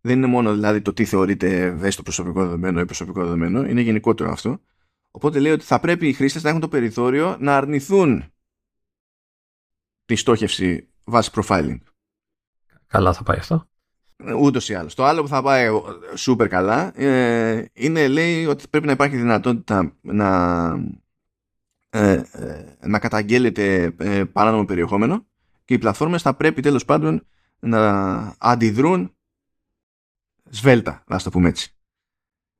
Δεν 0.00 0.16
είναι 0.16 0.26
μόνο 0.26 0.52
δηλαδή 0.52 0.80
το 0.80 0.92
τι 0.92 1.04
θεωρείται 1.04 1.60
ευαίσθητο 1.60 2.02
προσωπικό 2.02 2.40
δεδομένο 2.40 2.80
ή 2.80 2.84
προσωπικό 2.84 3.22
δεδομένο. 3.22 3.64
Είναι 3.64 3.80
γενικότερο 3.80 4.30
αυτό. 4.30 4.60
Οπότε 5.10 5.38
λέει 5.38 5.52
ότι 5.52 5.64
θα 5.64 5.80
πρέπει 5.80 6.08
οι 6.08 6.12
χρήστες 6.12 6.42
να 6.42 6.48
έχουν 6.48 6.60
το 6.60 6.68
περιθώριο 6.68 7.36
να 7.40 7.56
αρνηθούν 7.56 8.24
τη 10.04 10.16
στόχευση 10.16 10.88
βάσει 11.04 11.30
profiling. 11.34 11.78
Καλά 12.86 13.12
θα 13.12 13.22
πάει 13.22 13.38
αυτό. 13.38 13.68
Ούτως 14.38 14.68
ή 14.68 14.74
άλλως. 14.74 14.94
Το 14.94 15.04
άλλο 15.04 15.22
που 15.22 15.28
θα 15.28 15.42
πάει 15.42 15.68
σούπερ 16.14 16.48
καλά 16.48 17.00
ε, 17.00 17.64
είναι 17.72 18.08
λέει 18.08 18.46
ότι 18.46 18.64
πρέπει 18.70 18.86
να 18.86 18.92
υπάρχει 18.92 19.16
δυνατότητα 19.16 19.92
να, 20.00 20.68
ε, 21.90 22.22
ε, 22.32 22.76
να 22.80 22.98
καταγγέλλεται 22.98 23.94
ε, 23.98 24.24
παράνομο 24.24 24.64
περιεχόμενο 24.64 25.26
και 25.64 25.74
οι 25.74 25.78
πλατφόρμες 25.78 26.22
θα 26.22 26.34
πρέπει 26.34 26.62
τέλος 26.62 26.84
πάντων 26.84 27.26
να 27.58 28.34
αντιδρούν 28.38 29.16
σβέλτα, 30.50 31.04
να 31.06 31.18
το 31.18 31.30
πούμε 31.30 31.48
έτσι. 31.48 31.70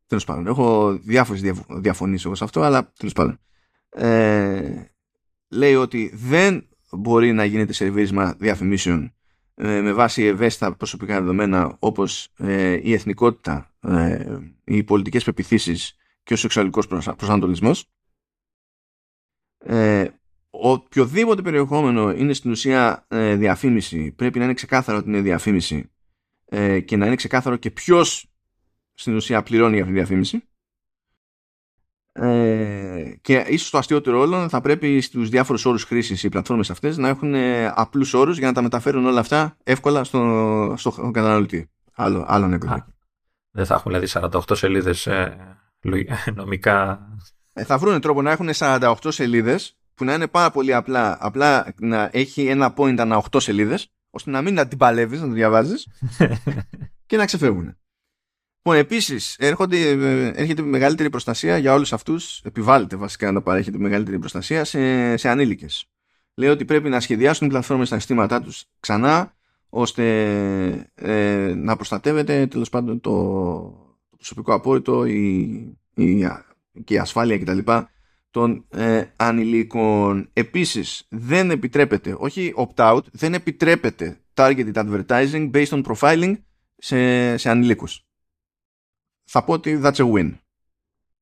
Τέλος 0.07 0.25
πάντων, 0.25 0.47
έχω 0.47 0.93
διάφορες 0.93 1.43
διαφωνίες 1.69 2.25
εγώ 2.25 2.35
σε 2.35 2.45
αυτό, 2.45 2.63
αλλά 2.63 2.93
τέλος 2.93 3.13
πάντων. 3.13 3.39
Ε, 3.89 4.85
λέει 5.49 5.75
ότι 5.75 6.13
δεν 6.15 6.69
μπορεί 6.91 7.33
να 7.33 7.45
γίνεται 7.45 7.73
σερβίρισμα 7.73 8.35
διαφημίσεων 8.39 9.05
ε, 9.05 9.16
με 9.59 9.93
βάση 9.93 10.23
ευαίσθητα 10.25 10.77
προσωπικά 10.77 11.21
δεδομένα 11.21 11.77
όπως 11.79 12.29
ε, 12.37 12.81
η 12.83 12.93
εθνικότητα, 12.93 13.75
ε, 13.81 14.39
οι 14.65 14.83
πολιτικές 14.85 15.25
πεπιθήσεις 15.25 15.97
και 16.23 16.33
ο 16.33 16.37
σεξουαλικός 16.37 16.87
προσανατολισμός. 16.87 17.91
Ε, 19.59 20.09
οποιοδήποτε 20.51 21.43
περιεχόμενο 21.43 22.11
είναι 22.11 22.33
στην 22.33 22.51
ουσία 22.51 23.07
ε, 23.09 23.35
διαφήμιση 23.35 24.13
πρέπει 24.13 24.39
να 24.39 24.45
είναι 24.45 24.55
ξεκάθαρο 24.55 24.99
ότι 24.99 25.09
είναι 25.09 25.21
διαφήμιση 25.21 25.91
ε, 26.45 26.81
και 26.81 26.97
να 26.97 27.07
είναι 27.07 27.15
ξεκάθαρο 27.15 27.57
και 27.57 27.71
ποιος 27.71 28.31
στην 28.95 29.15
ουσία 29.15 29.43
πληρώνει 29.43 29.73
για 29.75 29.83
αυτή 29.83 29.93
τη 29.93 29.99
διαφήμιση 29.99 30.43
ε, 32.19 33.19
και 33.21 33.45
ίσως 33.49 33.71
το 33.71 33.79
αστείωτερο 33.79 34.21
όλων 34.21 34.49
θα 34.49 34.61
πρέπει 34.61 35.01
στους 35.01 35.29
διάφορους 35.29 35.65
όρους 35.65 35.85
χρήσης 35.85 36.23
οι 36.23 36.29
πλατφόρμες 36.29 36.71
αυτές 36.71 36.97
να 36.97 37.09
έχουν 37.09 37.35
ε, 37.35 37.73
απλούς 37.75 38.15
όρους 38.15 38.39
για 38.39 38.47
να 38.47 38.53
τα 38.53 38.63
μεταφέρουν 38.63 39.07
όλα 39.07 39.21
αυτά 39.21 39.57
εύκολα 39.63 40.05
στο, 40.05 40.75
στο 40.77 40.91
καταναλωτή. 40.91 41.71
Άλλο, 41.95 42.25
άλλο 42.29 42.47
νεκρό. 42.47 42.87
Δεν 43.51 43.67
θα 43.67 43.75
έχουν 43.75 43.93
δηλαδή 43.93 44.31
48 44.33 44.41
σελίδες 44.53 45.07
ε, 45.07 45.37
νομικά. 46.35 47.09
Ε, 47.53 47.65
θα 47.65 47.79
βρουν 47.79 48.01
τρόπο 48.01 48.23
να 48.23 48.31
έχουν 48.31 48.49
48 48.55 48.95
σελίδες 49.09 49.79
που 49.95 50.05
να 50.05 50.15
είναι 50.15 50.27
πάρα 50.27 50.51
πολύ 50.51 50.75
απλά, 50.75 51.17
απλά 51.21 51.75
να 51.81 52.11
έχει 52.13 52.47
ένα 52.47 52.75
point 52.77 52.99
ανά 52.99 53.23
8 53.31 53.41
σελίδες 53.41 53.93
ώστε 54.11 54.31
να 54.31 54.43
μην 54.43 54.69
την 54.69 54.79
παλεύεις, 54.79 55.21
να 55.21 55.27
το 55.27 55.33
διαβάζεις 55.33 55.89
και 57.07 57.17
να 57.17 57.25
ξεφεύγουν. 57.25 57.77
Λοιπόν, 58.67 58.81
επίσης, 58.81 59.37
έρχεται 59.39 60.63
μεγαλύτερη 60.63 61.11
προστασία 61.11 61.59
για 61.59 61.75
όλους 61.75 61.93
αυτούς. 61.93 62.41
Επιβάλλεται 62.45 62.97
βασικά 62.97 63.33
να 63.33 63.43
παρέχεται 63.43 63.79
μεγαλύτερη 63.79 64.19
προστασία 64.19 64.65
σε, 64.65 65.17
σε 65.17 65.29
ανήλικες. 65.29 65.87
Λέει 66.35 66.49
ότι 66.49 66.65
πρέπει 66.65 66.89
να 66.89 67.01
σχεδιάσουν 67.01 67.47
οι 67.47 67.51
πλατφόρμες 67.51 67.87
στα 67.87 67.97
συστήματά 67.97 68.41
τους 68.41 68.65
ξανά, 68.81 69.35
ώστε 69.69 70.05
ε, 70.95 71.53
να 71.57 71.77
προστατεύεται 71.77 72.47
τέλος 72.47 72.69
πάντων 72.69 73.01
το, 73.01 73.11
το 74.11 74.17
προσωπικό 74.17 74.55
απόρριτο 74.55 75.05
η, 75.05 75.41
η, 75.95 76.27
και 76.85 76.95
η 76.95 76.99
ασφάλεια 76.99 77.39
κτλ. 77.39 77.59
των 78.31 78.67
ε, 78.69 79.03
ανηλίκων. 79.17 80.29
Επίσης, 80.33 81.07
δεν 81.09 81.51
επιτρέπεται, 81.51 82.17
όχι 82.19 82.55
opt-out, 82.57 83.03
δεν 83.13 83.35
επιτρέπεται 83.35 84.21
targeted 84.35 84.73
advertising 84.73 85.51
based 85.51 85.69
on 85.69 85.83
profiling 85.83 86.35
σε, 86.77 87.37
σε 87.37 87.51
ανηλίκους 87.51 88.06
θα 89.27 89.45
πω 89.45 89.53
ότι 89.53 89.81
that's 89.83 89.95
a 89.95 90.13
win. 90.13 90.33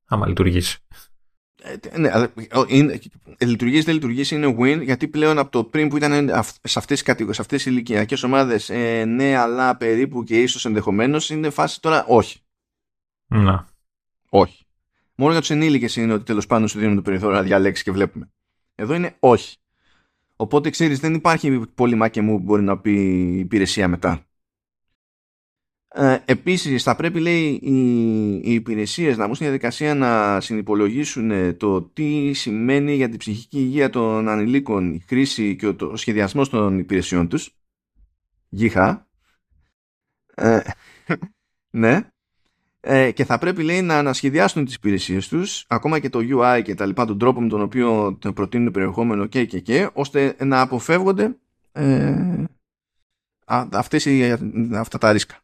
Άμα 0.04 0.26
λειτουργήσει. 0.26 0.78
Ε, 1.62 1.98
ναι, 1.98 2.10
αλλά 2.12 2.32
είναι, 2.68 3.00
λειτουργήσει 3.38 3.82
δεν 3.82 3.94
λειτουργήσει 3.94 4.34
είναι 4.34 4.56
win 4.58 4.82
γιατί 4.82 5.08
πλέον 5.08 5.38
από 5.38 5.50
το 5.50 5.64
πριν 5.64 5.88
που 5.88 5.96
ήταν 5.96 6.30
σε 6.62 6.78
αυτές, 6.78 6.98
σε 6.98 7.12
αυτές 7.40 7.44
τις 7.46 7.66
ηλικιακές 7.66 8.22
ομάδες 8.22 8.70
ε, 8.70 9.04
ναι 9.04 9.36
αλλά 9.36 9.76
περίπου 9.76 10.24
και 10.24 10.42
ίσως 10.42 10.64
ενδεχομένως 10.64 11.30
είναι 11.30 11.50
φάση 11.50 11.80
τώρα 11.80 12.04
όχι. 12.04 12.38
Να. 13.26 13.66
Όχι. 14.28 14.64
Μόνο 15.14 15.30
για 15.32 15.40
τους 15.40 15.50
ενήλικες 15.50 15.96
είναι 15.96 16.12
ότι 16.12 16.24
τέλος 16.24 16.46
πάντων 16.46 16.68
σου 16.68 16.78
δίνουν 16.78 16.96
το 16.96 17.02
περιθώριο 17.02 17.36
να 17.36 17.42
διαλέξεις 17.42 17.84
και 17.84 17.90
βλέπουμε. 17.90 18.30
Εδώ 18.74 18.94
είναι 18.94 19.16
όχι. 19.18 19.56
Οπότε 20.36 20.70
ξέρεις 20.70 20.98
δεν 21.00 21.14
υπάρχει 21.14 21.66
πολύ 21.74 21.94
μάκε 21.94 22.20
μου 22.20 22.36
που 22.36 22.42
μπορεί 22.42 22.62
να 22.62 22.78
πει 22.78 22.92
υπηρεσία 23.38 23.88
μετά. 23.88 24.26
Ε, 25.96 26.18
επίσης 26.24 26.82
θα 26.82 26.96
πρέπει 26.96 27.20
λέει 27.20 27.60
οι, 27.62 28.34
οι 28.34 28.52
υπηρεσίες 28.54 29.16
να 29.16 29.26
μπουν 29.26 29.34
στη 29.34 29.44
διαδικασία 29.44 29.94
να 29.94 30.40
συνυπολογίσουν 30.40 31.30
ε, 31.30 31.52
το 31.52 31.82
τι 31.82 32.32
σημαίνει 32.32 32.94
για 32.94 33.08
την 33.08 33.18
ψυχική 33.18 33.58
υγεία 33.58 33.90
των 33.90 34.28
ανηλίκων 34.28 34.94
η 34.94 35.04
χρήση 35.08 35.56
και 35.56 35.66
ο, 35.66 35.76
ο 35.80 35.96
σχεδιασμός 35.96 36.48
των 36.48 36.78
υπηρεσιών 36.78 37.28
τους. 37.28 37.54
Γίχα. 38.48 39.06
Ε, 40.34 40.60
ναι. 41.70 42.08
Ε, 42.80 43.10
και 43.10 43.24
θα 43.24 43.38
πρέπει 43.38 43.62
λέει 43.62 43.82
να 43.82 43.98
ανασχεδιάσουν 43.98 44.64
τις 44.64 44.74
υπηρεσίες 44.74 45.28
τους 45.28 45.64
ακόμα 45.68 45.98
και 45.98 46.08
το 46.08 46.20
UI 46.22 46.60
και 46.64 46.74
τα 46.74 46.86
λοιπά 46.86 47.04
τον 47.04 47.18
τρόπο 47.18 47.40
με 47.40 47.48
τον 47.48 47.60
οποίο 47.60 48.18
προτείνουν 48.34 48.66
το 48.66 48.72
περιεχόμενο 48.72 49.26
και 49.26 49.44
και 49.44 49.60
και 49.60 49.90
ώστε 49.92 50.36
να 50.44 50.60
αποφεύγονται 50.60 51.36
ε, 51.72 52.44
αυτές 53.70 54.04
οι, 54.04 54.36
αυτά 54.74 54.98
τα 54.98 55.12
ρίσκα. 55.12 55.43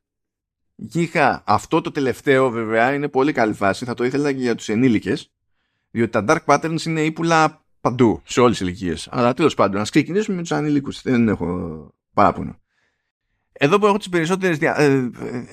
Γίχα, 0.82 1.42
αυτό 1.46 1.80
το 1.80 1.90
τελευταίο 1.90 2.50
βέβαια 2.50 2.94
είναι 2.94 3.08
πολύ 3.08 3.32
καλή 3.32 3.52
φάση. 3.52 3.84
Θα 3.84 3.94
το 3.94 4.04
ήθελα 4.04 4.32
και 4.32 4.40
για 4.40 4.54
τους 4.54 4.68
ενήλικες. 4.68 5.32
Διότι 5.90 6.10
τα 6.10 6.24
dark 6.28 6.44
patterns 6.44 6.82
είναι 6.86 7.04
ύπουλα 7.04 7.64
παντού, 7.80 8.22
σε 8.24 8.40
όλες 8.40 8.58
τις 8.58 8.66
ηλικίες. 8.66 9.08
Αλλά 9.10 9.34
τέλος 9.34 9.54
πάντων, 9.54 9.80
ας 9.80 9.90
ξεκινήσουμε 9.90 10.36
με 10.36 10.42
τους 10.42 10.52
ανηλίκου. 10.52 10.92
Δεν 11.02 11.28
έχω 11.28 11.88
παράπονο. 12.14 12.60
Εδώ 13.52 13.78
που 13.78 13.86
έχω 13.86 13.96
τις 13.96 14.08
περισσότερες 14.08 14.58
δια, 14.58 14.76
ε, 14.78 15.10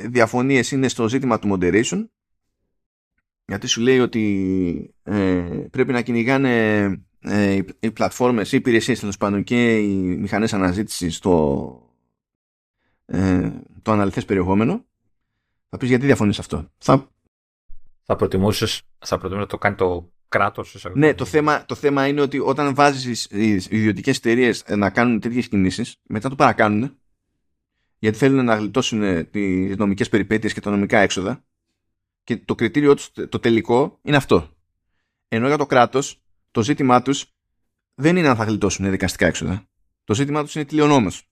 διαφωνίες 0.07 0.71
είναι 0.71 0.87
στο 0.87 1.09
ζήτημα 1.09 1.39
του 1.39 1.57
moderation. 1.57 2.07
Γιατί 3.45 3.67
σου 3.67 3.81
λέει 3.81 3.99
ότι 3.99 4.95
ε, 5.03 5.15
πρέπει 5.71 5.91
να 5.91 6.01
κυνηγάνε 6.01 6.83
ε, 7.19 7.51
οι, 7.53 7.65
οι 7.79 7.91
πλατφόρμες, 7.91 8.51
οι 8.51 8.57
υπηρεσίες 8.57 8.99
τέλος 8.99 9.17
πάντων 9.17 9.43
και 9.43 9.77
οι 9.77 10.17
μηχανές 10.17 10.53
αναζήτησης 10.53 11.15
στο, 11.15 11.81
ε, 13.05 13.51
το 13.81 13.91
αναλυθές 13.91 14.25
περιεχόμενο 14.25 14.85
θα 15.69 15.77
πεις 15.77 15.89
γιατί 15.89 16.05
διαφωνείς 16.05 16.39
αυτό; 16.39 16.71
Θα, 16.77 17.09
θα 18.03 18.15
προτιμούσες 18.15 18.81
θα 18.97 19.19
να 19.29 19.45
το 19.45 19.57
κάνει 19.57 19.75
το 19.75 20.11
κράτος. 20.27 20.85
Ναι, 20.93 21.13
το 21.13 21.25
θέμα, 21.25 21.65
το 21.65 21.75
θέμα 21.75 22.07
είναι 22.07 22.21
ότι 22.21 22.39
όταν 22.39 22.75
βάζεις 22.75 23.25
οι 23.25 23.53
ιδιωτικές 23.69 24.17
εταιρείες 24.17 24.63
να 24.67 24.89
κάνουν 24.89 25.19
τέτοιες 25.19 25.47
κινήσεις, 25.47 25.95
μετά 26.07 26.29
το 26.29 26.35
παρακάνουν 26.35 26.97
γιατί 27.99 28.17
θέλουν 28.17 28.45
να 28.45 28.55
γλιτώσουν 28.55 29.29
τις 29.29 29.77
νομικές 29.77 30.09
περιπέτειες 30.09 30.53
και 30.53 30.61
τα 30.61 30.71
νομικά 30.71 30.99
έξοδα 30.99 31.43
και 32.23 32.37
το 32.37 32.55
κριτήριό 32.55 32.95
τους, 32.95 33.11
το 33.29 33.39
τελικό, 33.39 33.99
είναι 34.01 34.15
αυτό. 34.15 34.49
Ενώ 35.27 35.47
για 35.47 35.57
το 35.57 35.65
κράτος, 35.65 36.21
το 36.51 36.63
ζήτημά 36.63 37.01
τους 37.01 37.25
δεν 37.95 38.15
είναι 38.17 38.27
αν 38.27 38.35
θα 38.35 38.43
γλιτώσουν 38.43 38.89
δικαστικά 38.89 39.25
έξοδα. 39.25 39.67
Το 40.03 40.13
ζήτημά 40.13 40.43
τους 40.43 40.55
είναι 40.55 40.65
τηλεονόμος. 40.65 41.29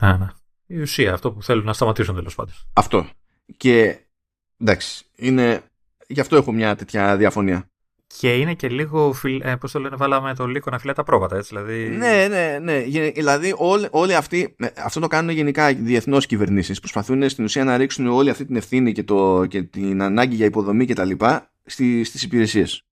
Ναι, 0.00 0.16
ναι. 0.16 0.26
Η 0.66 0.80
ουσία, 0.80 1.12
αυτό 1.12 1.32
που 1.32 1.42
θέλουν 1.42 1.64
να 1.64 1.72
σταματήσουν 1.72 2.14
τέλος 2.14 2.34
πάντων. 2.34 2.54
Αυτό. 2.72 3.08
Και 3.56 3.98
εντάξει, 4.60 5.04
είναι, 5.16 5.62
γι' 6.06 6.20
αυτό 6.20 6.36
έχω 6.36 6.52
μια 6.52 6.76
τέτοια 6.76 7.16
διαφωνία. 7.16 7.68
Και 8.06 8.36
είναι 8.36 8.54
και 8.54 8.68
λίγο, 8.68 9.12
φιλ... 9.12 9.40
ε, 9.44 9.56
πώς 9.56 9.72
το 9.72 9.80
λένε, 9.80 9.96
βάλαμε 9.96 10.34
το 10.34 10.46
λύκο 10.46 10.70
να 10.70 10.78
φυλάει 10.78 10.94
τα 10.94 11.02
πρόβατα, 11.02 11.36
έτσι, 11.36 11.48
δηλαδή... 11.48 11.88
Ναι, 11.88 12.26
ναι, 12.28 12.58
ναι. 12.58 12.80
Δηλαδή 13.10 13.54
όλοι, 13.56 13.88
όλοι 13.90 14.14
αυτοί, 14.14 14.56
αυτό 14.76 15.00
το 15.00 15.06
κάνουν 15.06 15.34
γενικά 15.34 15.70
οι 15.70 15.74
διεθνώς 15.74 16.26
κυβερνήσεις. 16.26 16.78
Προσπαθούν 16.78 17.28
στην 17.28 17.44
ουσία 17.44 17.64
να 17.64 17.76
ρίξουν 17.76 18.06
όλη 18.06 18.30
αυτή 18.30 18.44
την 18.44 18.56
ευθύνη 18.56 18.92
και, 18.92 19.02
το, 19.02 19.46
και 19.46 19.62
την 19.62 20.02
ανάγκη 20.02 20.34
για 20.34 20.46
υποδομή 20.46 20.86
κτλ. 20.86 21.10
Στι, 21.64 22.04
στις 22.04 22.22
υπηρεσίες 22.22 22.86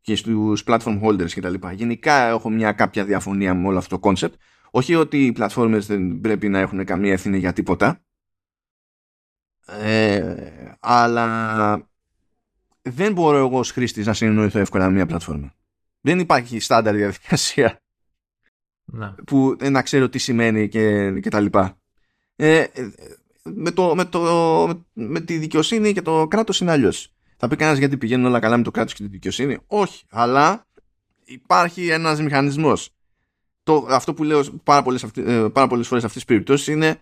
και 0.00 0.16
στους 0.16 0.62
platform 0.66 1.00
holders 1.02 1.30
κτλ. 1.30 1.54
Γενικά 1.72 2.28
έχω 2.28 2.50
μια 2.50 2.72
κάποια 2.72 3.04
διαφωνία 3.04 3.54
με 3.54 3.68
όλο 3.68 3.78
αυτό 3.78 3.98
το 3.98 4.10
concept. 4.10 4.32
Όχι 4.70 4.94
ότι 4.94 5.26
οι 5.26 5.32
πλατφόρμες 5.32 5.86
δεν 5.86 6.20
πρέπει 6.20 6.48
να 6.48 6.58
έχουν 6.58 6.84
καμία 6.84 7.12
ευθύνη 7.12 7.38
για 7.38 7.52
τίποτα. 7.52 8.04
Ε, 9.66 10.36
αλλά 10.80 11.88
δεν 12.82 13.12
μπορώ 13.12 13.36
εγώ 13.36 13.58
ως 13.58 13.70
χρήστης 13.70 14.06
να 14.06 14.12
συνεννοηθώ 14.12 14.58
εύκολα 14.58 14.86
με 14.86 14.92
μια 14.92 15.06
πλατφόρμα. 15.06 15.52
Δεν 16.00 16.18
υπάρχει 16.18 16.60
στάνταρ 16.60 16.94
διαδικασία 16.94 17.80
να. 18.84 19.14
που 19.26 19.56
να 19.70 19.82
ξέρω 19.82 20.08
τι 20.08 20.18
σημαίνει 20.18 20.68
και, 20.68 21.10
και 21.20 21.30
τα 21.30 21.40
λοιπά. 21.40 21.76
Ε, 22.36 22.64
με, 23.42 23.70
το, 23.70 23.94
με, 23.94 24.04
το, 24.04 24.82
με 24.92 25.20
τη 25.20 25.38
δικαιοσύνη 25.38 25.92
και 25.92 26.02
το 26.02 26.28
κράτος 26.28 26.60
είναι 26.60 26.70
αλλιώς. 26.70 27.12
Θα 27.36 27.48
πει 27.48 27.56
κανένας 27.56 27.78
γιατί 27.78 27.96
πηγαίνουν 27.96 28.26
όλα 28.26 28.40
καλά 28.40 28.56
με 28.56 28.62
το 28.62 28.70
κράτος 28.70 28.94
και 28.94 29.02
τη 29.02 29.08
δικαιοσύνη; 29.08 29.58
Όχι. 29.66 30.04
Αλλά 30.10 30.66
υπάρχει 31.24 31.88
ένας 31.88 32.20
μηχανισμός. 32.20 32.90
Αυτό 33.88 34.14
που 34.14 34.24
λέω 34.24 34.42
πάρα 34.64 34.82
πολλές 34.82 35.02
ε, 35.02 35.48
πάρα 35.52 35.66
πολλές 35.66 35.86
φορές 35.86 36.04
αυτές 36.04 36.12
τις 36.12 36.24
περιπτώσεις 36.24 36.66
είναι 36.66 37.00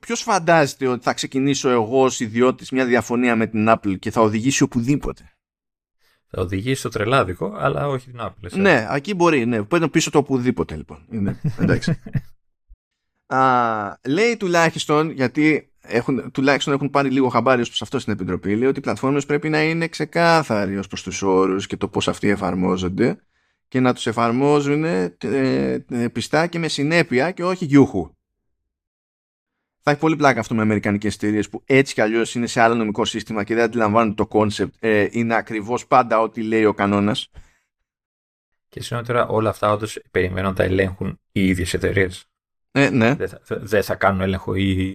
ποιο 0.00 0.16
φαντάζεται 0.16 0.86
ότι 0.86 1.02
θα 1.02 1.12
ξεκινήσω 1.12 1.68
εγώ 1.68 2.02
ως 2.02 2.20
ιδιώτης 2.20 2.70
μια 2.70 2.84
διαφωνία 2.84 3.36
με 3.36 3.46
την 3.46 3.66
Apple 3.68 3.98
και 3.98 4.10
θα 4.10 4.20
οδηγήσει 4.20 4.62
οπουδήποτε; 4.62 5.32
Θα 6.26 6.42
οδηγήσει 6.42 6.80
στο 6.80 6.88
τρελάδικο, 6.88 7.54
αλλά 7.56 7.88
όχι 7.88 8.10
την 8.10 8.20
Apple. 8.20 8.50
Ναι, 8.52 8.86
εκεί 8.90 9.14
μπορεί. 9.14 9.46
Ναι. 9.46 9.62
Παίρνω 9.62 9.88
πίσω 9.88 10.10
το 10.10 10.18
οπουδήποτε 10.18 10.76
λοιπόν. 10.76 11.06
Είναι, 11.10 11.40
εντάξει. 11.58 11.98
Α, 13.26 13.98
λέει 14.08 14.36
τουλάχιστον, 14.36 15.10
γιατί 15.10 15.72
έχουν, 15.80 16.30
τουλάχιστον 16.30 16.74
έχουν 16.74 16.90
πάρει 16.90 17.10
λίγο 17.10 17.28
χαμπάρι 17.28 17.60
ως 17.60 17.68
προς 17.68 17.82
αυτό 17.82 17.98
στην 17.98 18.12
Επιτροπή, 18.12 18.56
λέει 18.56 18.68
ότι 18.68 18.78
οι 18.78 18.82
πλατφόρμες 18.82 19.26
πρέπει 19.26 19.48
να 19.48 19.62
είναι 19.62 19.88
ξεκάθαροι 19.88 20.78
ως 20.78 20.86
προς 20.86 21.02
τους 21.02 21.22
όρους 21.22 21.66
και 21.66 21.76
το 21.76 21.88
πώς 21.88 22.08
αυτοί 22.08 22.28
εφαρμόζονται 22.28 23.18
και 23.68 23.80
να 23.80 23.94
τους 23.94 24.06
εφαρμόζουν 24.06 24.84
ε, 24.84 25.16
ε, 25.88 26.08
πιστά 26.12 26.46
και 26.46 26.58
με 26.58 26.68
συνέπεια 26.68 27.30
και 27.30 27.44
όχι 27.44 27.64
γιούχου. 27.64 28.13
Θα 29.86 29.90
έχει 29.90 30.00
πολύ 30.00 30.16
πλάκα 30.16 30.40
αυτό 30.40 30.54
με 30.54 30.62
αμερικανικές 30.62 31.14
εταιρείες 31.14 31.48
που 31.48 31.62
έτσι 31.64 31.94
κι 31.94 32.00
αλλιώς 32.00 32.34
είναι 32.34 32.46
σε 32.46 32.60
άλλο 32.60 32.74
νομικό 32.74 33.04
σύστημα 33.04 33.44
και 33.44 33.54
δεν 33.54 33.64
αντιλαμβάνουν 33.64 34.14
το 34.14 34.26
κόνσεπτ. 34.26 34.74
Ε, 34.78 35.08
είναι 35.10 35.34
ακριβώς 35.34 35.86
πάντα 35.86 36.20
ό,τι 36.20 36.42
λέει 36.42 36.64
ο 36.64 36.74
κανόνας. 36.74 37.30
Και 38.68 38.82
συνότερα 38.82 39.26
όλα 39.26 39.50
αυτά 39.50 39.72
όντως 39.72 40.00
περιμένουν 40.10 40.50
να 40.50 40.56
τα 40.56 40.62
ελέγχουν 40.62 41.20
οι 41.32 41.46
ίδιες 41.46 41.74
εταιρείες. 41.74 42.24
Ε, 42.72 42.90
ναι. 42.90 43.14
Δεν 43.14 43.28
θα, 43.28 43.40
δεν 43.48 43.82
θα 43.82 43.94
κάνουν 43.94 44.20
έλεγχο 44.20 44.54
οι, 44.54 44.88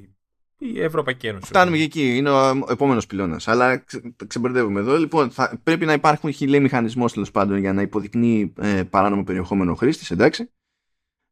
η 0.57 0.81
Ευρωπαϊκή 0.81 1.27
Ένωση. 1.27 1.45
Φτάνουμε 1.45 1.77
και 1.77 1.83
εκεί. 1.83 2.17
Είναι 2.17 2.29
ο 2.29 2.65
επόμενος 2.69 3.05
πυλώνας. 3.05 3.47
Αλλά 3.47 3.77
ξε, 3.77 4.01
ξεμπερδεύουμε 4.27 4.79
εδώ. 4.79 4.97
Λοιπόν, 4.97 5.31
θα, 5.31 5.59
πρέπει 5.63 5.85
να 5.85 5.93
υπάρχει 5.93 6.47
λέει 6.47 6.59
μηχανισμός 6.59 7.13
τέλος 7.13 7.31
πάντων 7.31 7.57
για 7.57 7.73
να 7.73 7.81
υποδεικνύει 7.81 8.53
ε, 8.61 8.83
παράνομο 8.83 9.23
περιεχόμενο 9.23 9.75
χρήστης, 9.75 10.11
εντάξει. 10.11 10.49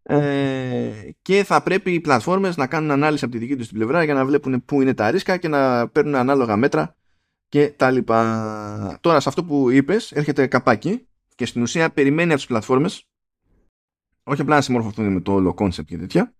Ε, 0.09 1.11
και 1.21 1.43
θα 1.43 1.63
πρέπει 1.63 1.93
οι 1.93 1.99
πλατφόρμες 1.99 2.57
να 2.57 2.67
κάνουν 2.67 2.91
ανάλυση 2.91 3.23
από 3.25 3.33
τη 3.33 3.39
δική 3.39 3.55
τους 3.55 3.67
την 3.67 3.77
πλευρά 3.77 4.03
για 4.03 4.13
να 4.13 4.25
βλέπουν 4.25 4.65
πού 4.65 4.81
είναι 4.81 4.93
τα 4.93 5.11
ρίσκα 5.11 5.37
και 5.37 5.47
να 5.47 5.87
παίρνουν 5.87 6.15
ανάλογα 6.15 6.55
μέτρα 6.55 6.95
και 7.47 7.69
τα 7.69 7.91
λοιπά. 7.91 8.97
Τώρα 9.01 9.19
σε 9.19 9.29
αυτό 9.29 9.43
που 9.43 9.69
είπες 9.69 10.11
έρχεται 10.11 10.47
καπάκι 10.47 11.07
και 11.35 11.45
στην 11.45 11.61
ουσία 11.61 11.89
περιμένει 11.89 12.27
από 12.27 12.37
τις 12.37 12.45
πλατφόρμες 12.45 13.07
όχι 14.23 14.41
απλά 14.41 14.55
να 14.55 14.61
συμμορφωθούν 14.61 15.13
με 15.13 15.21
το 15.21 15.33
όλο 15.33 15.55
concept 15.57 15.85
και 15.85 15.97
τέτοια 15.97 16.33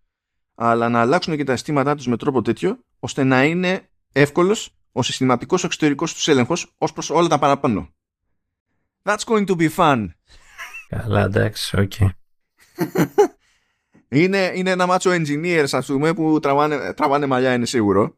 αλλά 0.56 0.90
να 0.90 1.00
αλλάξουν 1.02 1.36
και 1.36 1.44
τα 1.44 1.54
συστήματά 1.54 1.96
τους 1.96 2.08
με 2.08 2.18
τρόπο 2.18 2.42
τέτοιο 2.42 2.80
ώστε 3.00 3.24
να 3.24 3.44
είναι 3.44 3.90
εύκολος 4.12 4.76
ο 4.92 5.02
συστηματικός 5.02 5.64
εξωτερικός 5.64 6.14
τους 6.14 6.28
έλεγχος 6.28 6.74
ως 6.78 6.94
προς 6.94 7.10
όλα 7.10 7.28
τα 7.28 7.40
παραπάνω. 7.40 7.90
That's 9.04 9.24
going 9.26 9.46
to 9.46 9.56
be 9.56 9.70
fun. 9.76 10.08
Καλά, 10.90 11.24
εντάξει, 11.24 11.80
οκ. 11.80 11.94
είναι, 14.10 14.52
είναι 14.56 14.70
ένα 14.70 14.86
μάτσο 14.86 15.12
engineers, 15.12 15.68
ας 15.72 15.86
πούμε, 15.86 16.14
που 16.14 16.40
τραβάνε, 16.40 16.94
τραβάνε 16.94 17.26
μαλλιά, 17.26 17.54
είναι 17.54 17.66
σίγουρο. 17.66 18.16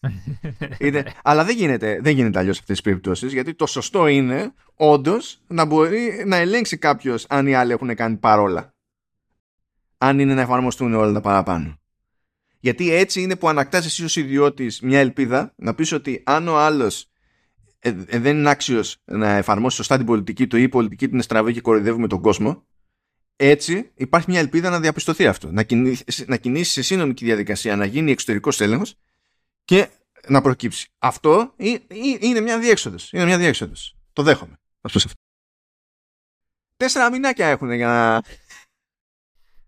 είναι, 0.78 1.04
αλλά 1.22 1.44
δεν 1.44 1.56
γίνεται, 1.56 1.98
δεν 2.02 2.14
γίνεται 2.14 2.38
αλλιώς 2.38 2.58
αυτές 2.58 2.76
τις 2.76 2.84
περιπτώσεις, 2.84 3.32
γιατί 3.32 3.54
το 3.54 3.66
σωστό 3.66 4.06
είναι 4.06 4.52
όντως 4.74 5.42
να 5.46 5.64
μπορεί 5.64 6.22
να 6.26 6.36
ελέγξει 6.36 6.76
κάποιος 6.76 7.26
αν 7.28 7.46
οι 7.46 7.54
άλλοι 7.54 7.72
έχουν 7.72 7.94
κάνει 7.94 8.16
παρόλα. 8.16 8.74
Αν 9.98 10.18
είναι 10.18 10.34
να 10.34 10.40
εφαρμοστούν 10.40 10.94
όλα 10.94 11.12
τα 11.12 11.20
παραπάνω. 11.20 11.78
Γιατί 12.60 12.92
έτσι 12.92 13.20
είναι 13.20 13.36
που 13.36 13.48
ανακτάς 13.48 13.84
εσύ 13.86 14.04
ως 14.04 14.16
ιδιώτης 14.16 14.80
μια 14.80 14.98
ελπίδα 15.00 15.52
να 15.56 15.74
πεις 15.74 15.92
ότι 15.92 16.22
αν 16.26 16.48
ο 16.48 16.58
άλλος 16.58 17.10
ε, 17.78 17.88
ε, 18.06 18.18
δεν 18.18 18.36
είναι 18.36 18.50
άξιος 18.50 19.02
να 19.04 19.28
εφαρμόσει 19.28 19.76
σωστά 19.76 19.96
την 19.96 20.06
πολιτική 20.06 20.46
του 20.46 20.56
ή 20.56 20.62
η 20.62 20.68
πολιτική 20.68 21.08
του 21.08 21.14
είναι 21.14 21.22
στραβή 21.22 21.52
και 21.52 21.60
κοροϊδεύουμε 21.60 22.06
τον 22.06 22.20
κόσμο 22.20 22.66
έτσι 23.42 23.90
υπάρχει 23.94 24.30
μια 24.30 24.40
ελπίδα 24.40 24.70
να 24.70 24.80
διαπιστωθεί 24.80 25.26
αυτό. 25.26 25.52
Να, 25.52 25.62
κινήσει, 25.62 26.04
να 26.26 26.36
κινήσει 26.36 26.72
σε 26.72 26.82
σύνομικη 26.82 27.24
διαδικασία, 27.24 27.76
να 27.76 27.84
γίνει 27.84 28.10
εξωτερικός 28.10 28.60
έλεγχος 28.60 28.94
και 29.64 29.88
να 30.28 30.40
προκύψει. 30.40 30.88
Αυτό 30.98 31.54
είναι 32.20 32.40
μια 32.40 32.58
διέξοδος. 32.58 33.12
Είναι 33.12 33.24
μια 33.24 33.38
διέξοδος. 33.38 33.96
Το 34.12 34.22
δέχομαι. 34.22 34.58
Ας 34.80 34.96
αυτό. 34.96 35.20
Τέσσερα 36.76 37.10
μηνάκια 37.10 37.46
έχουν 37.46 37.72
για 37.72 37.86
να... 37.86 38.22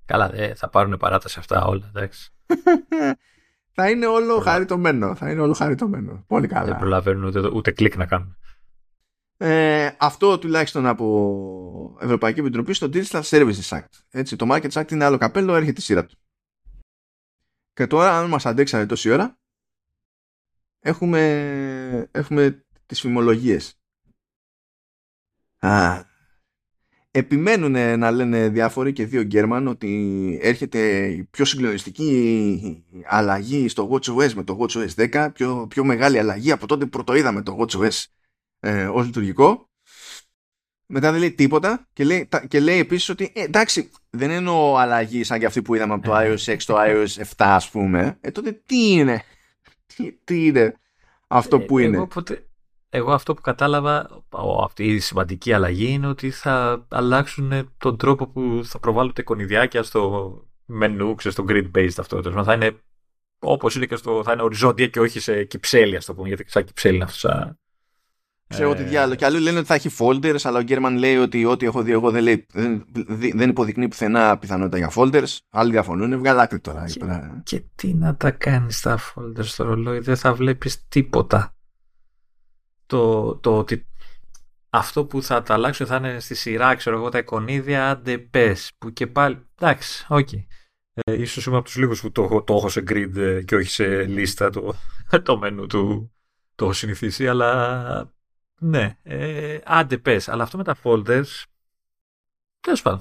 Καλά, 0.05 0.35
ε, 0.35 0.55
θα 0.55 0.69
πάρουν 0.69 0.97
παράταση 0.97 1.39
αυτά 1.39 1.65
όλα, 1.65 1.87
εντάξει. 1.89 2.33
θα 3.77 3.91
είναι 3.91 4.07
όλο 4.07 4.39
χαριτωμένο. 4.39 5.15
Θα 5.15 5.31
είναι 5.31 5.41
όλο 5.41 5.53
χαριτωμένο. 5.53 6.25
Πολύ 6.27 6.47
καλά. 6.47 6.65
Δεν 6.65 6.79
προλαβαίνουν 6.79 7.25
ούτε, 7.25 7.49
ούτε 7.53 7.71
κλικ 7.71 7.97
να 7.97 8.07
κάνουν. 8.07 8.37
Ε, 9.45 9.97
αυτό 9.99 10.39
τουλάχιστον 10.39 10.87
από 10.87 11.97
Ευρωπαϊκή 12.01 12.41
Επιτροπή 12.41 12.73
στο 12.73 12.89
Digital 12.93 13.23
Services 13.23 13.69
Act. 13.69 13.89
Έτσι, 14.11 14.37
το 14.37 14.47
Markets 14.51 14.71
Act 14.71 14.93
είναι 14.93 15.05
άλλο 15.05 15.19
καπέλο, 15.19 15.55
έρχεται 15.55 15.81
η 15.81 15.83
σειρά 15.83 16.07
του. 16.07 16.17
Και 17.73 17.87
τώρα, 17.87 18.19
αν 18.19 18.29
μας 18.29 18.47
αντέξανε 18.47 18.87
τόση 18.87 19.11
ώρα, 19.11 19.39
έχουμε, 20.81 22.09
έχουμε 22.11 22.65
τις 22.87 23.01
φημολογίες. 23.01 23.81
Α, 25.59 26.05
επιμένουν 27.11 27.99
να 27.99 28.11
λένε 28.11 28.49
διάφοροι 28.49 28.93
και 28.93 29.07
δύο 29.07 29.23
Γκέρμαν 29.23 29.67
ότι 29.67 30.39
έρχεται 30.43 31.07
η 31.07 31.25
πιο 31.25 31.45
συγκλονιστική 31.45 32.85
αλλαγή 33.07 33.69
στο 33.69 33.91
WatchOS 33.93 34.33
με 34.33 34.45
το 34.45 34.59
WatchOS 34.61 35.11
10, 35.13 35.29
πιο, 35.33 35.67
πιο 35.67 35.85
μεγάλη 35.85 36.19
αλλαγή 36.19 36.53
από 36.53 36.67
τότε 36.67 36.85
που 36.85 36.91
πρωτοείδαμε 36.91 37.43
το 37.43 37.57
WatchOS 37.61 38.05
ε, 38.65 38.87
ως 38.87 39.07
λειτουργικό. 39.07 39.71
Μετά 40.87 41.11
δεν 41.11 41.21
λέει 41.21 41.33
τίποτα 41.33 41.89
και 41.93 42.05
λέει, 42.05 42.29
και 42.49 42.61
λέει 42.61 42.79
επίσης 42.79 43.09
ότι 43.09 43.33
ε, 43.35 43.43
εντάξει 43.43 43.91
δεν 44.11 44.31
εννοώ 44.31 44.77
αλλαγή 44.77 45.25
σαν 45.25 45.39
και 45.39 45.47
αυτή 45.47 45.63
που 45.63 45.75
είδαμε 45.75 45.95
από 45.95 46.05
το 46.05 46.13
iOS 46.17 46.45
6 46.45 46.55
στο 46.59 46.77
iOS 46.79 47.23
7 47.23 47.25
ας 47.37 47.71
πούμε. 47.71 48.19
Ε, 48.21 48.31
τότε 48.31 48.63
τι 48.67 48.93
είναι, 48.93 49.23
τι, 49.87 50.13
τι 50.13 50.47
είναι 50.47 50.75
αυτό 51.27 51.61
που 51.61 51.79
είναι; 51.79 51.97
Εγώ, 51.97 52.11
εγώ 52.89 53.13
αυτό 53.13 53.35
που 53.35 53.41
κατάλαβα, 53.41 54.25
αυτή 54.65 54.85
η 54.85 54.99
σημαντική 54.99 55.53
αλλαγή 55.53 55.91
είναι 55.91 56.07
ότι 56.07 56.31
θα 56.31 56.87
αλλάξουν 56.89 57.73
τον 57.79 57.97
τρόπο 57.97 58.27
που 58.27 58.61
θα 58.65 58.79
προβάλλουν 58.79 59.13
τα 59.13 59.21
εικονιδιάκια 59.21 59.83
στο 59.83 60.33
μενού, 60.65 61.15
στο 61.19 61.45
grid-based 61.49 61.99
αυτό. 61.99 62.43
Θα 62.45 62.55
είναι 62.55 62.77
όπως 63.39 63.75
είναι 63.75 63.87
και 63.87 63.97
στο. 63.97 64.23
θα 64.25 64.33
είναι 64.33 64.43
οριζόντια 64.43 64.87
και 64.87 65.01
όχι 65.01 65.21
σε 65.21 65.45
κυψέλη, 65.45 65.97
ας 65.97 66.05
το 66.05 66.15
πούμε, 66.15 66.29
γιατί 66.29 66.45
σαν 66.51 66.65
κυψέλη 66.65 66.95
είναι 66.95 67.05
αυτό. 67.05 67.57
Ξέρω 68.53 68.71
ε... 68.71 68.75
τι 68.75 68.83
διάλογο. 68.83 69.15
Και 69.15 69.25
άλλοι 69.25 69.41
λένε 69.41 69.59
ότι 69.59 69.67
θα 69.67 69.75
έχει 69.75 69.91
folders, 69.99 70.41
αλλά 70.43 70.59
ο 70.59 70.63
Γκέρμαν 70.63 70.97
λέει 70.97 71.17
ότι 71.17 71.45
ό,τι 71.45 71.67
έχω 71.67 71.83
δει 71.83 71.93
εγώ 71.93 72.11
δεν, 72.11 72.23
λέει, 72.23 72.47
δεν, 72.53 72.85
δεν 73.35 73.49
υποδεικνύει 73.49 73.89
πουθενά 73.89 74.39
πιθανότητα 74.39 74.79
για 74.79 74.93
folders. 74.95 75.37
Άλλοι 75.51 75.71
διαφωνούν. 75.71 76.19
Βγάλα 76.19 76.43
άκρη 76.43 76.61
τώρα. 76.61 76.85
Και, 76.85 77.01
και 77.43 77.63
τι 77.75 77.95
να 77.95 78.17
τα 78.17 78.31
κάνεις 78.31 78.81
τα 78.81 78.99
folders 78.99 79.45
στο 79.45 79.65
ρολόι, 79.65 79.99
δεν 79.99 80.17
θα 80.17 80.35
βλέπεις 80.35 80.89
τίποτα 80.89 81.55
το, 82.93 83.35
το 83.37 83.59
ότι 83.59 83.87
αυτό 84.71 85.05
που 85.05 85.23
θα 85.23 85.43
τα 85.43 85.55
αλλάξουν 85.55 85.87
θα 85.87 85.97
είναι 85.97 86.21
στη 86.21 86.35
σειρά, 86.35 86.75
ξέρω 86.75 86.97
εγώ, 86.97 87.09
τα 87.09 87.19
εικονίδια, 87.19 87.91
άντε 87.91 88.19
πες, 88.19 88.71
που 88.79 88.93
και 88.93 89.07
πάλι, 89.07 89.47
εντάξει, 89.59 90.07
OK. 90.09 90.29
Okay. 90.33 90.45
Ε, 90.95 91.21
ίσως 91.21 91.47
είμαι 91.47 91.57
από 91.57 91.65
τους 91.65 91.77
λίγους 91.77 92.01
που 92.01 92.13
το, 92.13 92.43
το 92.43 92.55
έχω 92.55 92.69
σε 92.69 92.83
grid 92.89 93.17
ε, 93.17 93.43
και 93.43 93.55
όχι 93.55 93.71
σε 93.71 94.05
λίστα 94.05 94.51
το, 94.51 94.75
το 95.23 95.39
μενού 95.39 95.67
του, 95.67 96.13
το 96.55 96.65
έχω 96.65 96.75
συνηθίσει, 96.75 97.29
αλλά 97.29 98.15
ναι, 98.59 98.97
ε, 99.03 99.59
άντε 99.65 99.99
πες. 99.99 100.29
Αλλά 100.29 100.43
αυτό 100.43 100.57
με 100.57 100.65
τα 100.65 100.77
folders, 100.83 101.45
τέλος 102.61 102.83
πάντων, 102.83 103.01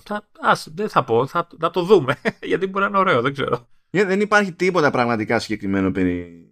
δεν 0.73 0.89
θα 0.89 1.03
πω, 1.03 1.27
θα, 1.27 1.47
θα 1.59 1.69
το 1.69 1.83
δούμε, 1.83 2.15
γιατί 2.41 2.67
μπορεί 2.67 2.83
να 2.83 2.89
είναι 2.89 2.97
ωραίο, 2.97 3.21
δεν 3.21 3.33
ξέρω. 3.33 3.67
δεν 3.89 4.21
υπάρχει 4.21 4.53
τίποτα 4.53 4.91
πραγματικά 4.91 5.39
συγκεκριμένο 5.39 5.91
περί, 5.91 6.49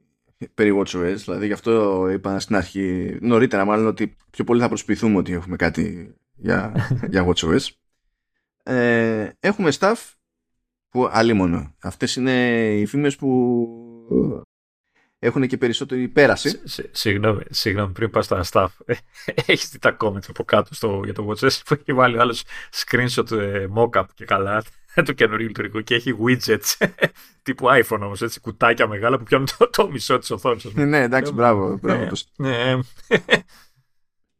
περί 0.54 0.80
WatchOS, 0.80 1.16
δηλαδή 1.16 1.46
γι' 1.46 1.54
αυτό 1.54 2.08
είπα 2.10 2.40
στην 2.40 2.56
αρχή, 2.56 3.18
νωρίτερα 3.22 3.66
μάλλον, 3.66 3.88
ότι 3.88 4.16
πιο 4.30 4.44
πολύ 4.44 4.62
θα 4.62 4.68
προσποιηθούμε 4.68 5.18
ότι 5.18 5.34
έχουμε 5.34 5.56
κάτι 5.56 6.16
για, 6.36 6.74
για 7.12 7.28
WatchOS. 7.28 7.68
Ε, 8.64 9.30
έχουμε 9.40 9.72
staff 9.80 10.14
που 10.90 11.10
αλίμονο. 11.12 11.76
Αυτές 11.82 12.16
είναι 12.16 12.66
οι 12.76 12.86
φήμες 12.86 13.16
που 13.16 14.48
έχουν 15.20 15.48
και 15.48 15.58
περισσότερη 15.58 16.08
πέραση. 16.08 16.62
Συγγνώμη, 16.92 17.42
συγγνώμη, 17.50 17.92
πριν 17.92 18.10
πας 18.10 18.26
στα 18.26 18.44
staff, 18.52 18.68
έχεις 19.46 19.70
δει 19.70 19.80
τα 19.80 19.98
comments 20.00 20.30
από 20.30 20.44
κάτω 20.44 20.74
στο, 20.74 21.02
για 21.04 21.14
το 21.14 21.28
WatchOS 21.30 21.60
που 21.66 21.74
έχει 21.74 21.94
βάλει 21.94 22.20
άλλος 22.20 22.44
screenshot 22.74 23.32
ε, 23.32 23.68
mock-up 23.76 24.06
και 24.14 24.26
καλά 24.26 24.64
του 25.06 25.14
καινούριου 25.14 25.48
λειτουργικού 25.48 25.82
και 25.82 25.96
έχει 25.96 26.16
widgets 26.26 26.88
τύπου 27.44 27.66
iPhone 27.70 28.00
όμως, 28.02 28.22
έτσι, 28.22 28.40
κουτάκια 28.40 28.88
μεγάλα 28.88 29.18
που 29.18 29.24
πιάνουν 29.24 29.48
το, 29.58 29.70
το 29.70 29.90
μισό 29.90 30.18
της 30.18 30.32
οθόνης. 30.32 30.74
Ναι, 30.74 30.86
ναι, 30.86 31.02
εντάξει, 31.02 31.32
μπράβο. 31.32 31.78
μπράβο. 31.82 32.12
Ναι, 32.36 32.76
ναι. 32.76 32.80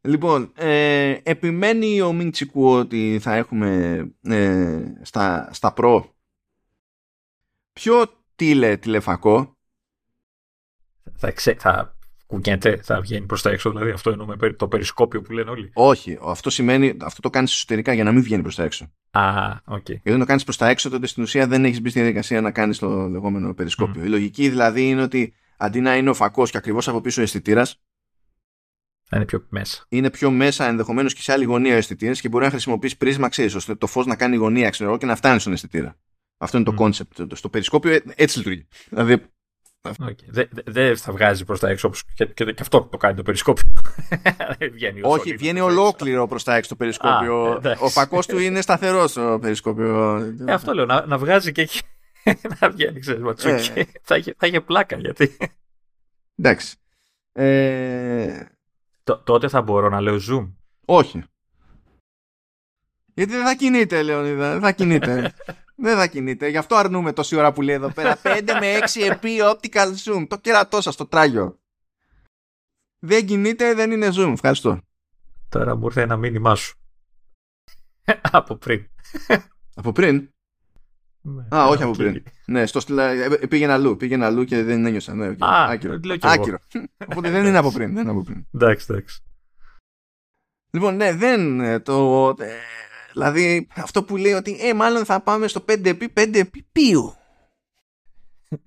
Λοιπόν, 0.02 0.52
ε, 0.54 1.16
επιμένει 1.22 2.00
ο 2.00 2.12
Μίντσικου 2.12 2.70
ότι 2.70 3.18
θα 3.22 3.34
έχουμε 3.34 3.98
ε, 4.22 4.82
στα, 5.02 5.48
στα 5.52 5.74
Pro 5.76 6.04
πιο 7.72 8.04
τηλε 8.36 8.76
τηλεφακό; 8.76 9.58
Θα, 11.22 11.30
ξε, 11.30 11.56
θα 11.58 11.96
κουνιέται, 12.26 12.80
θα 12.82 13.00
βγαίνει 13.00 13.26
προς 13.26 13.42
τα 13.42 13.50
έξω, 13.50 13.70
δηλαδή 13.70 13.90
αυτό 13.90 14.10
εννοούμε 14.10 14.52
το 14.52 14.68
περισκόπιο 14.68 15.22
που 15.22 15.32
λένε 15.32 15.50
όλοι. 15.50 15.70
Όχι, 15.72 16.18
αυτό 16.22 16.50
σημαίνει, 16.50 16.96
αυτό 17.00 17.20
το 17.20 17.30
κάνεις 17.30 17.52
εσωτερικά 17.52 17.92
για 17.92 18.04
να 18.04 18.12
μην 18.12 18.22
βγαίνει 18.22 18.42
προς 18.42 18.54
τα 18.54 18.62
έξω. 18.62 18.92
Α, 19.10 19.50
OK. 19.64 19.76
Okay. 19.76 20.00
Γιατί 20.02 20.18
το 20.18 20.24
κάνεις 20.24 20.44
προς 20.44 20.56
τα 20.56 20.68
έξω, 20.68 20.90
τότε 20.90 21.06
στην 21.06 21.22
ουσία 21.22 21.46
δεν 21.46 21.64
έχεις 21.64 21.80
μπει 21.80 21.90
στη 21.90 21.98
διαδικασία 21.98 22.40
να 22.40 22.50
κάνεις 22.50 22.78
το 22.78 23.08
λεγόμενο 23.08 23.54
περισκόπιο. 23.54 24.02
Mm. 24.02 24.04
Η 24.04 24.08
λογική 24.08 24.48
δηλαδή 24.48 24.88
είναι 24.88 25.02
ότι 25.02 25.34
αντί 25.56 25.80
να 25.80 25.96
είναι 25.96 26.10
ο 26.10 26.14
φακός 26.14 26.50
και 26.50 26.56
ακριβώς 26.56 26.88
από 26.88 27.00
πίσω 27.00 27.20
ο 27.20 27.24
αισθητήρας, 27.24 27.80
είναι 29.12 29.24
πιο 29.24 29.46
μέσα. 29.48 29.84
Είναι 29.88 30.10
πιο 30.10 30.30
μέσα 30.30 30.66
ενδεχομένως 30.66 31.14
και 31.14 31.22
σε 31.22 31.32
άλλη 31.32 31.44
γωνία 31.44 31.74
ο 31.74 31.76
αισθητήρας 31.76 32.20
και 32.20 32.28
μπορεί 32.28 32.44
να 32.44 32.50
χρησιμοποιήσει 32.50 32.96
πρίσμα, 32.96 33.28
ξέρεις, 33.28 33.54
ώστε 33.54 33.74
το 33.74 33.86
φως 33.86 34.06
να 34.06 34.16
κάνει 34.16 34.36
γωνία, 34.36 34.70
ξέρω 34.70 34.96
και 34.96 35.06
να 35.06 35.16
φτάνει 35.16 35.40
στον 35.40 35.52
αισθητήρα. 35.52 35.96
Αυτό 36.38 36.56
είναι 36.56 36.66
το 36.66 36.74
κόνσεπτ. 36.74 37.20
Στο 37.32 37.48
περισκόπιο 37.48 37.92
ε, 37.92 38.02
έτσι 38.14 38.38
λειτουργεί. 38.38 38.66
Δηλαδή. 38.88 39.24
Okay. 39.82 40.14
Δεν 40.26 40.48
δε 40.64 40.96
θα 40.96 41.12
βγάζει 41.12 41.44
προς 41.44 41.60
τα 41.60 41.68
έξω 41.68 41.86
όπως 41.86 42.04
και, 42.14 42.24
και, 42.24 42.44
και, 42.44 42.54
αυτό 42.60 42.82
το 42.82 42.96
κάνει 42.96 43.16
το 43.16 43.22
περισκόπιο. 43.22 43.72
βγαίνει 44.72 45.00
Όχι, 45.02 45.36
βγαίνει 45.36 45.60
ολόκληρο 45.60 46.26
προς 46.26 46.44
τα 46.44 46.54
έξω 46.54 46.68
το 46.68 46.76
περισκόπιο. 46.76 47.46
Α, 47.46 47.76
ο 47.80 47.88
φακός 47.88 48.26
του 48.26 48.38
είναι 48.38 48.60
σταθερός 48.60 49.10
στο 49.10 49.38
περισκόπιο. 49.40 50.16
Ε, 50.46 50.52
αυτό 50.52 50.74
λέω, 50.74 50.84
να, 50.86 51.06
να 51.06 51.18
βγάζει 51.18 51.52
και 51.52 51.60
εκεί. 51.60 51.80
να 52.60 52.70
βγαίνει, 52.70 53.00
ξέρεις, 53.00 53.68
ε. 53.68 53.86
θα, 54.02 54.16
είχε, 54.16 54.34
θα 54.38 54.46
είχε 54.46 54.60
πλάκα 54.60 54.96
γιατί. 54.96 55.36
Εντάξει. 56.36 56.76
Ε, 57.32 58.44
τότε 59.24 59.48
θα 59.48 59.62
μπορώ 59.62 59.88
να 59.88 60.00
λέω 60.00 60.18
zoom. 60.30 60.52
Όχι. 60.84 61.22
Γιατί 63.20 63.34
δεν 63.34 63.44
θα 63.44 63.54
κινείται, 63.54 64.02
Λεωνίδα. 64.02 64.52
Δεν 64.52 64.60
θα 64.60 64.72
κινείται. 64.72 65.34
δεν 65.84 65.96
θα 65.96 66.06
κινείται. 66.06 66.48
Γι' 66.48 66.56
αυτό 66.56 66.74
αρνούμε 66.74 67.12
τόση 67.12 67.36
ώρα 67.36 67.52
που 67.52 67.62
λέει 67.62 67.74
εδώ 67.74 67.92
πέρα. 67.92 68.18
5 68.22 68.42
με 68.60 68.78
6 68.94 69.10
επί 69.10 69.38
optical 69.42 69.94
zoom. 70.04 70.26
Το 70.28 70.38
κερατό 70.38 70.80
σας, 70.80 70.96
το 70.96 71.06
τράγιο. 71.06 71.58
Δεν 72.98 73.26
κινείται, 73.26 73.74
δεν 73.74 73.90
είναι 73.90 74.08
zoom. 74.14 74.30
Ευχαριστώ. 74.32 74.80
Τώρα 75.48 75.76
μου 75.76 75.86
ήρθε 75.86 76.02
ένα 76.02 76.16
μήνυμά 76.16 76.54
σου. 76.54 76.78
από 78.32 78.56
πριν. 78.56 78.86
από 79.74 79.92
πριν; 79.92 80.30
Ναι, 81.20 81.56
Α, 81.56 81.66
όχι 81.66 81.82
από 81.82 81.92
πριν. 81.92 82.22
Ναι, 82.46 82.66
στο 82.66 82.80
στυλ... 82.80 82.98
Ε, 82.98 83.24
ε, 83.24 83.46
πήγαινε 83.46 83.72
αλλού, 83.72 83.96
πήγαινε 83.96 84.24
αλλού 84.24 84.44
και 84.44 84.62
δεν 84.62 84.86
ένιωσα. 84.86 85.14
Ναι, 85.14 85.28
okay. 85.28 85.46
Α, 85.46 85.64
άκυρο. 85.68 86.00
άκυρο. 86.20 86.58
Οπότε 87.10 87.30
δεν 87.30 87.46
είναι 87.46 87.58
από 87.58 87.72
πριν. 87.72 87.94
Δεν 87.94 88.02
είναι 88.02 88.10
από 88.10 88.22
πριν. 88.22 88.46
Εντάξει, 88.54 88.86
εντάξει. 88.90 89.22
Λοιπόν, 90.70 90.96
ναι, 90.96 91.12
δεν 91.12 91.60
ε, 91.60 91.80
το. 91.80 92.34
Δηλαδή, 93.12 93.68
αυτό 93.76 94.04
που 94.04 94.16
λέει 94.16 94.32
ότι 94.32 94.56
ε, 94.60 94.74
μάλλον 94.74 95.04
θα 95.04 95.20
πάμε 95.20 95.48
στο 95.48 95.64
5 95.68 95.94
5 95.98 96.06
5 96.14 96.42
ποιου; 96.72 97.14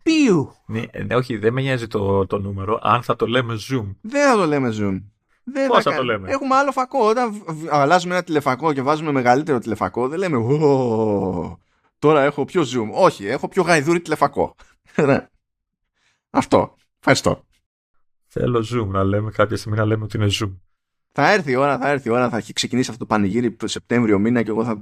Ποιου; 0.03 0.55
Ναι, 0.65 0.83
ναι, 1.05 1.15
όχι, 1.15 1.37
δεν 1.37 1.53
με 1.53 1.61
νοιάζει 1.61 1.87
το, 1.87 2.27
το 2.27 2.39
νούμερο. 2.39 2.79
Αν 2.81 3.03
θα 3.03 3.15
το 3.15 3.27
λέμε 3.27 3.53
zoom. 3.69 3.95
Δεν 4.01 4.31
θα 4.31 4.35
το 4.35 4.45
λέμε 4.45 4.69
zoom. 4.79 5.01
Δεν 5.43 5.67
Πώς 5.67 5.83
θα, 5.83 5.95
το 5.95 6.03
λέμε; 6.03 6.31
Έχουμε 6.31 6.55
άλλο 6.55 6.71
φακό. 6.71 7.07
Όταν 7.07 7.43
αλλάζουμε 7.69 8.13
ένα 8.13 8.23
τηλεφακό 8.23 8.73
και 8.73 8.81
βάζουμε 8.81 9.11
μεγαλύτερο 9.11 9.59
τηλεφακό, 9.59 10.07
δεν 10.07 10.19
λέμε 10.19 10.37
Τώρα 11.99 12.23
έχω 12.23 12.45
πιο 12.45 12.61
zoom. 12.61 12.89
Όχι, 12.91 13.25
έχω 13.25 13.47
πιο 13.47 13.63
γαϊδούρι 13.63 14.01
τηλεφακό. 14.01 14.55
Ναι. 15.05 15.27
Αυτό. 16.29 16.75
Ευχαριστώ. 16.97 17.43
Θέλω 18.27 18.65
zoom 18.73 18.87
να 18.87 19.03
λέμε 19.03 19.31
κάποια 19.31 19.57
στιγμή 19.57 19.77
να 19.77 19.85
λέμε 19.85 20.03
ότι 20.03 20.17
είναι 20.17 20.29
zoom. 20.39 20.53
Θα 21.15 21.31
έρθει 21.31 21.52
η 21.52 21.56
ώρα, 21.56 21.77
θα 21.77 21.90
έρθει 21.90 22.07
η 22.07 22.11
ώρα, 22.11 22.30
θα 22.30 22.38
έχει 22.38 22.53
ξεκινήσει 22.53 22.90
αυτό 22.90 23.06
το 23.06 23.14
πανηγύρι 23.14 23.52
το 23.52 23.68
Σεπτέμβριο 23.68 24.19
μήνα 24.19 24.44
και 24.44 24.49
εγώ 24.49 24.64
θα, 24.64 24.80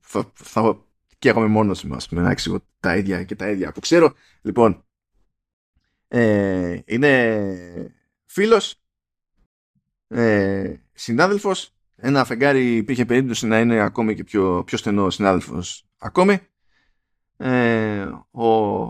θα, 0.00 0.32
θα, 0.34 0.84
και 1.18 1.28
εγώ 1.28 1.48
μόνος 1.48 1.84
μας 1.84 2.08
με 2.08 2.20
να 2.20 2.30
εξηγώ 2.30 2.60
τα 2.80 2.96
ίδια 2.96 3.24
και 3.24 3.34
τα 3.34 3.50
ίδια 3.50 3.72
που 3.72 3.80
ξέρω. 3.80 4.12
Λοιπόν, 4.42 4.84
ε, 6.08 6.78
είναι 6.84 7.92
φίλος, 8.26 8.74
ε, 10.08 10.74
συνάδελφος, 10.92 11.74
ένα 11.96 12.24
φεγγάρι 12.24 12.76
υπήρχε 12.76 13.04
περίπτωση 13.04 13.46
να 13.46 13.60
είναι 13.60 13.80
ακόμη 13.80 14.14
και 14.14 14.24
πιο, 14.24 14.62
πιο 14.66 14.78
στενό 14.78 15.10
συνάδελφος 15.10 15.86
ακόμη. 15.98 16.38
Ε, 17.36 18.08
ο 18.30 18.46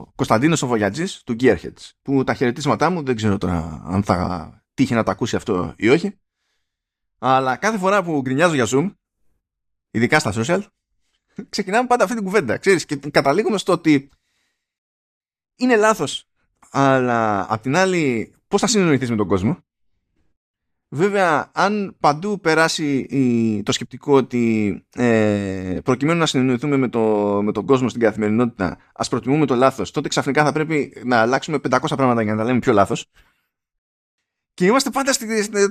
Κωνσταντίνος 0.06 0.62
ο 0.62 0.66
Βογιατζής 0.66 1.22
του 1.22 1.36
Gearheads 1.40 1.90
που 2.02 2.24
τα 2.24 2.34
χαιρετίσματά 2.34 2.90
μου 2.90 3.02
δεν 3.02 3.16
ξέρω 3.16 3.38
τώρα 3.38 3.82
αν 3.84 4.02
θα 4.02 4.62
τύχει 4.74 4.94
να 4.94 5.02
τα 5.02 5.10
ακούσει 5.10 5.36
αυτό 5.36 5.74
ή 5.76 5.88
όχι 5.88 6.18
αλλά 7.24 7.56
κάθε 7.56 7.78
φορά 7.78 8.02
που 8.02 8.20
γκρινιάζω 8.20 8.54
για 8.54 8.66
Zoom 8.68 8.94
ειδικά 9.90 10.18
στα 10.18 10.32
social 10.36 10.62
ξεκινάμε 11.48 11.86
πάντα 11.86 12.04
αυτή 12.04 12.16
την 12.16 12.24
κουβέντα 12.24 12.56
ξέρεις 12.56 12.84
και 12.84 12.96
καταλήγουμε 12.96 13.58
στο 13.58 13.72
ότι 13.72 14.10
είναι 15.56 15.76
λάθος 15.76 16.26
αλλά 16.70 17.46
απ' 17.52 17.62
την 17.62 17.76
άλλη 17.76 18.34
πώς 18.48 18.60
θα 18.60 18.66
συνεννοηθείς 18.66 19.10
με 19.10 19.16
τον 19.16 19.26
κόσμο; 19.26 19.58
Βέβαια, 20.94 21.50
αν 21.54 21.96
παντού 22.00 22.40
περάσει 22.40 23.06
το 23.64 23.72
σκεπτικό 23.72 24.16
ότι 24.16 24.84
ε, 24.94 25.78
προκειμένου 25.84 26.18
να 26.18 26.26
συνεννοηθούμε 26.26 26.76
με, 26.76 26.88
το, 26.88 27.00
με 27.42 27.52
τον 27.52 27.66
κόσμο 27.66 27.88
στην 27.88 28.00
καθημερινότητα, 28.00 28.78
ας 28.94 29.08
προτιμούμε 29.08 29.46
το 29.46 29.54
λάθος, 29.54 29.90
τότε 29.90 30.08
ξαφνικά 30.08 30.44
θα 30.44 30.52
πρέπει 30.52 31.02
να 31.04 31.20
αλλάξουμε 31.20 31.58
500 31.70 31.78
πράγματα 31.96 32.22
για 32.22 32.32
να 32.32 32.38
τα 32.38 32.44
λέμε 32.44 32.58
πιο 32.58 32.72
λάθος. 32.72 33.06
Και 34.54 34.64
είμαστε 34.64 34.90
πάντα 34.90 35.12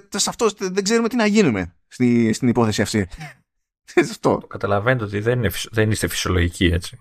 σε 0.09 0.29
αυτό, 0.29 0.49
δεν 0.57 0.83
ξέρουμε 0.83 1.07
τι 1.09 1.15
να 1.15 1.25
γίνουμε 1.25 1.75
στη, 1.87 2.33
στην 2.33 2.47
υπόθεση 2.47 2.81
αυτή. 2.81 3.07
αυτό. 3.95 4.37
Το 4.37 4.47
καταλαβαίνετε 4.47 5.03
ότι 5.03 5.19
δεν, 5.19 5.37
είναι, 5.37 5.51
δεν 5.71 5.91
είστε 5.91 6.07
φυσιολογικοί 6.07 6.65
έτσι. 6.65 6.99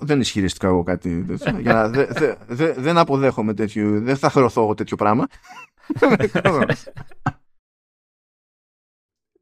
δεν 0.00 0.20
ισχυριστικά 0.20 0.66
εγώ 0.66 0.82
κάτι 0.82 1.24
τέτοιο. 1.24 1.58
για 1.58 1.88
δε, 1.88 2.06
δε, 2.06 2.34
δε, 2.46 2.72
δεν 2.72 2.98
αποδέχομαι 2.98 3.54
τέτοιο, 3.54 4.00
δεν 4.00 4.16
θα 4.16 4.30
χρεωθώ 4.30 4.74
τέτοιο 4.74 4.96
πράγμα. 4.96 5.26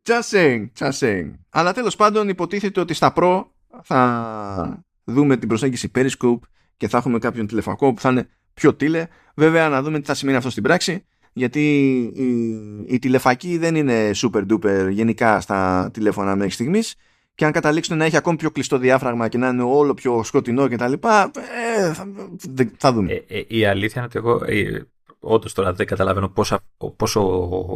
just 0.09 0.23
saying, 0.31 0.67
just 0.79 0.93
saying. 0.93 1.33
Αλλά 1.49 1.73
τέλος 1.73 1.97
πάντων 1.97 2.29
υποτίθεται 2.29 2.81
ότι 2.81 2.95
στα 2.95 3.13
Pro 3.17 3.45
θα 3.83 4.85
δούμε 5.05 5.37
την 5.37 5.49
προσέγγιση 5.49 5.91
Periscope 5.95 6.41
και 6.77 6.89
θα 6.89 6.99
έχουμε 6.99 7.19
κάποιον 7.19 7.47
τηλεφακό 7.47 7.93
που 7.93 8.01
θα 8.01 8.11
είναι 8.11 8.29
πιο 8.55 8.75
τίλε. 8.75 9.07
Βέβαια 9.35 9.69
να 9.69 9.83
δούμε 9.83 10.01
τι 10.01 10.07
θα 10.07 10.15
σημαίνει 10.15 10.37
αυτό 10.37 10.51
στην 10.51 10.63
πράξη 10.63 11.05
γιατί 11.41 11.61
η, 12.15 12.95
η 12.95 12.99
τηλεφακή 12.99 13.59
δεν 13.59 13.75
είναι 13.75 14.11
super 14.15 14.45
duper 14.53 14.89
γενικά 14.91 15.41
στα 15.41 15.91
τηλέφωνα 15.93 16.37
μέχρι 16.37 16.53
στιγμής 16.53 16.95
και 17.35 17.45
αν 17.45 17.53
καταλήξουν 17.53 17.97
να 17.97 18.05
έχει 18.05 18.17
ακόμη 18.17 18.37
πιο 18.37 18.51
κλειστό 18.51 18.79
διάφραγμα 18.79 19.29
και 19.29 19.39
να 19.39 19.49
είναι 19.49 19.63
όλο 19.63 19.95
πιο 19.95 20.23
σκοτεινό 20.23 20.69
κτλ. 20.69 20.93
Ε, 20.93 21.93
θα, 21.93 22.09
θα 22.77 22.93
δούμε. 22.93 23.13
Ε, 23.13 23.39
ε, 23.39 23.45
η 23.49 23.65
αλήθεια 23.65 24.03
είναι 24.03 24.11
ότι 24.15 24.19
εγώ 24.19 24.45
ε, 24.45 24.87
όντως 25.19 25.53
τώρα 25.53 25.73
δεν 25.73 25.87
καταλαβαίνω 25.87 26.29
πόσο, 26.29 26.59
πόσο 26.97 27.21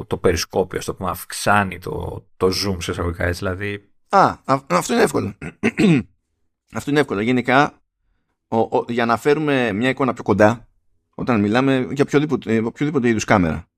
το 0.07 0.16
περισκόπιο 0.16 0.81
το 0.85 0.95
πούμε, 0.95 1.11
αυξάνει 1.11 1.78
το, 1.78 2.24
το 2.36 2.47
zoom 2.47 2.77
σε 2.78 2.91
εισαγωγικά 2.91 3.24
έτσι. 3.24 3.39
Δηλαδή... 3.39 3.89
Α, 4.09 4.35
αυτό 4.66 4.93
είναι 4.93 5.03
εύκολο. 5.03 5.35
αυτό 6.78 6.91
είναι 6.91 7.01
εύκολο. 7.01 7.20
Γενικά, 7.20 7.73
ο, 8.49 8.59
ο, 8.59 8.85
για 8.89 9.07
να 9.07 9.16
φέρουμε 9.16 9.73
μια 9.73 9.89
εικόνα 9.89 10.12
πιο 10.12 10.23
κοντά, 10.23 10.69
όταν 11.15 11.41
μιλάμε 11.41 11.89
για 11.91 12.05
οποιοδήποτε, 12.07 12.62
οποιοδήποτε 12.65 13.09
είδους 13.09 13.24
κάμερα. 13.24 13.69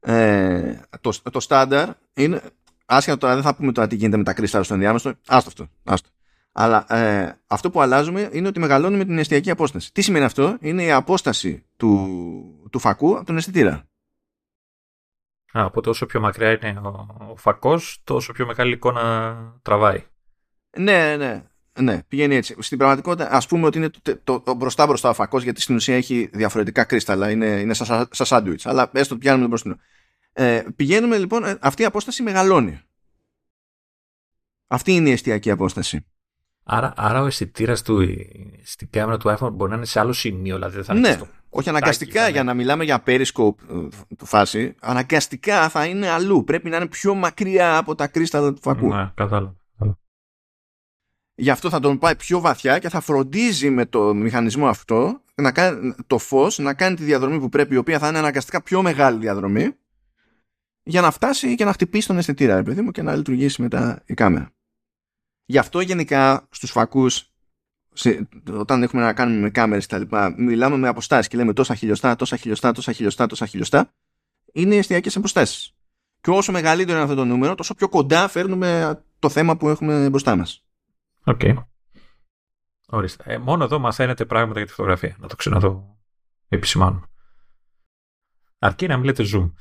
Ε, 0.00 0.80
το, 1.00 1.12
το 1.30 1.40
στάνταρ 1.40 1.88
είναι. 2.14 2.42
Άσχετα 2.86 3.18
τώρα, 3.18 3.34
δεν 3.34 3.42
θα 3.42 3.54
πούμε 3.54 3.72
τώρα 3.72 3.88
τι 3.88 3.94
γίνεται 3.94 4.16
με 4.16 4.24
τα 4.24 4.32
κρυστάλλα 4.32 4.64
στο 4.64 4.74
ενδιάμεσο. 4.74 5.14
Άστο 5.26 5.48
αυτό. 5.48 5.68
Άστο. 5.84 6.08
Αλλά 6.52 6.94
ε, 6.94 7.40
αυτό 7.46 7.70
που 7.70 7.80
αλλάζουμε 7.80 8.28
είναι 8.32 8.48
ότι 8.48 8.60
μεγαλώνουμε 8.60 9.04
την 9.04 9.18
εστιακή 9.18 9.50
απόσταση. 9.50 9.92
Τι 9.92 10.02
σημαίνει 10.02 10.24
αυτό, 10.24 10.56
είναι 10.60 10.82
η 10.82 10.92
απόσταση 10.92 11.66
του, 11.76 12.68
του 12.70 12.78
φακού 12.78 13.16
από 13.16 13.26
τον 13.26 13.36
αισθητήρα. 13.36 13.88
Α, 15.52 15.64
από 15.64 15.80
όσο 15.84 16.06
πιο 16.06 16.20
μακριά 16.20 16.50
είναι 16.50 16.80
ο, 16.80 17.06
ο 17.30 17.36
φακός, 17.36 18.00
τόσο 18.04 18.32
πιο 18.32 18.46
μεγάλη 18.46 18.72
εικόνα 18.72 19.36
τραβάει. 19.62 20.04
Ναι, 20.76 21.16
ναι. 21.16 21.49
Ναι, 21.80 22.02
πηγαίνει 22.08 22.34
έτσι. 22.34 22.56
Στην 22.58 22.78
πραγματικότητα, 22.78 23.28
ας 23.32 23.46
πούμε 23.46 23.66
ότι 23.66 23.78
είναι 23.78 23.90
το, 24.24 24.40
το, 24.40 24.54
μπροστά 24.54 24.86
μπροστά 24.86 25.08
ο 25.08 25.14
φακός, 25.14 25.42
γιατί 25.42 25.60
στην 25.60 25.74
ουσία 25.74 25.96
έχει 25.96 26.30
διαφορετικά 26.32 26.84
κρίσταλα, 26.84 27.30
είναι, 27.30 27.46
είναι 27.46 27.74
σαν 27.74 28.08
σα 28.10 28.24
σάντουιτς. 28.24 28.66
Αλλά 28.66 28.90
έστω 28.92 29.14
ότι 29.14 29.22
πιάνουμε 29.22 29.40
τον 29.40 29.48
μπροστινό. 29.48 29.76
Ε, 30.32 30.62
πηγαίνουμε 30.76 31.18
λοιπόν, 31.18 31.44
ε, 31.44 31.58
αυτή 31.60 31.82
η 31.82 31.84
απόσταση 31.84 32.22
μεγαλώνει. 32.22 32.80
Αυτή 34.66 34.92
είναι 34.92 35.08
η 35.08 35.12
εστιακή 35.12 35.50
απόσταση. 35.50 36.04
Άρα, 36.62 36.92
άρα 36.96 37.22
ο 37.22 37.26
αισθητήρας 37.26 37.82
του 37.82 38.06
στην 38.62 38.88
κάμερα 38.90 39.16
του 39.16 39.36
iPhone 39.38 39.52
μπορεί 39.52 39.70
να 39.70 39.76
είναι 39.76 39.86
σε 39.86 40.00
άλλο 40.00 40.12
σημείο, 40.12 40.54
δηλαδή 40.54 40.74
δεν 40.74 40.84
θα 40.84 40.94
είναι 40.94 41.08
ναι. 41.08 41.18
Όχι 41.50 41.68
αναγκαστικά 41.68 42.28
για 42.28 42.42
να 42.42 42.54
μιλάμε 42.54 42.84
για 42.84 43.02
periscope 43.06 43.54
ε, 43.70 43.88
του 44.16 44.26
φάση, 44.26 44.74
αναγκαστικά 44.80 45.68
θα 45.68 45.86
είναι 45.86 46.08
αλλού. 46.08 46.44
Πρέπει 46.44 46.68
να 46.68 46.76
είναι 46.76 46.86
πιο 46.86 47.14
μακριά 47.14 47.76
από 47.76 47.94
τα 47.94 48.06
κρίσταλα 48.06 48.52
του 48.52 48.60
φακού. 48.60 48.94
Ναι, 48.94 49.10
κατάλαβα. 49.14 49.54
Γι' 51.40 51.50
αυτό 51.50 51.70
θα 51.70 51.80
τον 51.80 51.98
πάει 51.98 52.16
πιο 52.16 52.40
βαθιά 52.40 52.78
και 52.78 52.88
θα 52.88 53.00
φροντίζει 53.00 53.70
με 53.70 53.86
το 53.86 54.14
μηχανισμό 54.14 54.68
αυτό 54.68 55.22
να 55.34 55.52
κάνει, 55.52 55.94
το 56.06 56.18
φως 56.18 56.58
να 56.58 56.74
κάνει 56.74 56.96
τη 56.96 57.04
διαδρομή 57.04 57.40
που 57.40 57.48
πρέπει, 57.48 57.74
η 57.74 57.76
οποία 57.76 57.98
θα 57.98 58.08
είναι 58.08 58.18
αναγκαστικά 58.18 58.62
πιο 58.62 58.82
μεγάλη 58.82 59.18
διαδρομή 59.18 59.74
για 60.82 61.00
να 61.00 61.10
φτάσει 61.10 61.54
και 61.54 61.64
να 61.64 61.72
χτυπήσει 61.72 62.06
τον 62.06 62.18
αισθητήρα, 62.18 62.62
παιδί 62.62 62.80
μου, 62.80 62.90
και 62.90 63.02
να 63.02 63.16
λειτουργήσει 63.16 63.62
μετά 63.62 64.02
η 64.06 64.14
κάμερα. 64.14 64.50
Γι' 65.44 65.58
αυτό 65.58 65.80
γενικά 65.80 66.48
στους 66.50 66.70
φακούς 66.70 67.32
σε, 67.92 68.28
όταν 68.52 68.82
έχουμε 68.82 69.02
να 69.02 69.12
κάνουμε 69.12 69.40
με 69.40 69.50
κάμερες 69.50 69.86
και 69.86 69.94
τα 69.94 69.98
λοιπά, 70.00 70.34
μιλάμε 70.36 70.76
με 70.76 70.88
αποστάσεις 70.88 71.28
και 71.28 71.36
λέμε 71.36 71.52
τόσα 71.52 71.74
χιλιοστά, 71.74 72.16
τόσα 72.16 72.36
χιλιοστά, 72.36 72.72
τόσα 72.72 72.92
χιλιοστά, 72.92 73.26
τόσα 73.26 73.46
χιλιοστά, 73.46 73.92
είναι 74.52 74.76
εστιακές 74.76 75.16
αποστάσεις. 75.16 75.74
Και 76.20 76.30
όσο 76.30 76.52
μεγαλύτερο 76.52 76.94
είναι 76.94 77.02
αυτό 77.02 77.14
το 77.14 77.24
νούμερο, 77.24 77.54
τόσο 77.54 77.74
πιο 77.74 77.88
κοντά 77.88 78.28
φέρνουμε 78.28 79.00
το 79.18 79.28
θέμα 79.28 79.56
που 79.56 79.68
έχουμε 79.68 80.08
μπροστά 80.08 80.36
μας. 80.36 80.64
OK. 81.30 81.40
Okay. 81.42 81.54
Ορίστε. 82.88 83.24
Ε, 83.26 83.38
μόνο 83.38 83.64
εδώ 83.64 83.78
μαθαίνετε 83.78 84.24
πράγματα 84.24 84.58
για 84.58 84.68
τη 84.68 84.72
φωτογραφία. 84.72 85.16
Να 85.20 85.28
το 85.28 85.36
ξανά 85.36 85.71
εδώ 85.71 85.98
επισημάνω. 86.48 87.08
Αρκεί 88.58 88.86
να 88.86 88.96
μην 88.96 89.04
λέτε 89.04 89.24
zoom. 89.34 89.52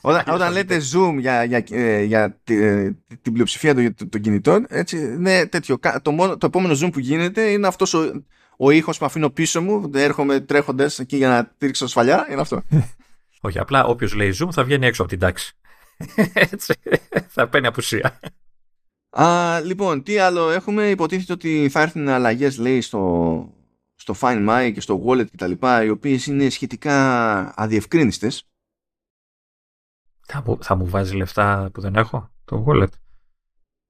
όταν, 0.00 0.34
όταν 0.34 0.52
λέτε 0.52 0.80
zoom 0.92 1.16
για, 1.18 1.44
για, 1.44 1.64
ε, 1.70 2.02
για, 2.02 2.40
ε, 2.44 2.90
την 3.22 3.32
πλειοψηφία 3.32 3.74
των, 3.74 3.94
των 4.08 4.20
κινητών, 4.20 4.66
έτσι, 4.68 4.96
ναι, 4.96 5.46
τέτοιο. 5.46 5.78
Το, 6.02 6.10
μόνο, 6.10 6.36
το 6.36 6.46
επόμενο 6.46 6.74
zoom 6.82 6.92
που 6.92 6.98
γίνεται 6.98 7.50
είναι 7.50 7.66
αυτός 7.66 7.94
ο, 7.94 8.24
ο 8.56 8.70
ήχος 8.70 8.98
που 8.98 9.04
αφήνω 9.04 9.30
πίσω 9.30 9.62
μου, 9.62 9.90
έρχομαι 9.94 10.40
τρέχοντας 10.40 10.98
εκεί 10.98 11.16
για 11.16 11.28
να 11.28 11.54
τύριξω 11.58 11.84
ασφαλιά, 11.84 12.26
είναι 12.30 12.40
αυτό. 12.40 12.62
Όχι, 13.40 13.58
απλά 13.58 13.84
όποιος 13.84 14.14
λέει 14.14 14.34
zoom 14.40 14.48
θα 14.52 14.64
βγαίνει 14.64 14.86
έξω 14.86 15.02
από 15.02 15.10
την 15.10 15.20
τάξη. 15.20 15.52
Έτσι, 16.52 16.74
θα 17.28 17.48
παίρνει 17.48 17.66
απουσία. 17.66 18.18
Α, 19.10 19.60
λοιπόν, 19.60 20.02
τι 20.02 20.18
άλλο 20.18 20.50
έχουμε. 20.50 20.90
Υποτίθεται 20.90 21.32
ότι 21.32 21.68
θα 21.70 21.80
έρθουν 21.80 22.08
αλλαγές, 22.08 22.58
λέει, 22.58 22.80
στο, 22.80 23.54
στο 23.94 24.14
Find 24.20 24.48
My 24.48 24.70
και 24.74 24.80
στο 24.80 25.02
Wallet 25.06 25.26
κτλ. 25.30 25.52
Οι 25.84 25.88
οποίες 25.88 26.26
είναι 26.26 26.48
σχετικά 26.48 27.52
αδιευκρίνηστε. 27.56 28.30
Θα, 30.26 30.44
θα 30.60 30.74
μου 30.74 30.86
βάζεις 30.86 31.14
λεφτά 31.14 31.70
που 31.72 31.80
δεν 31.80 31.94
έχω, 31.94 32.30
το 32.44 32.64
Wallet; 32.68 32.88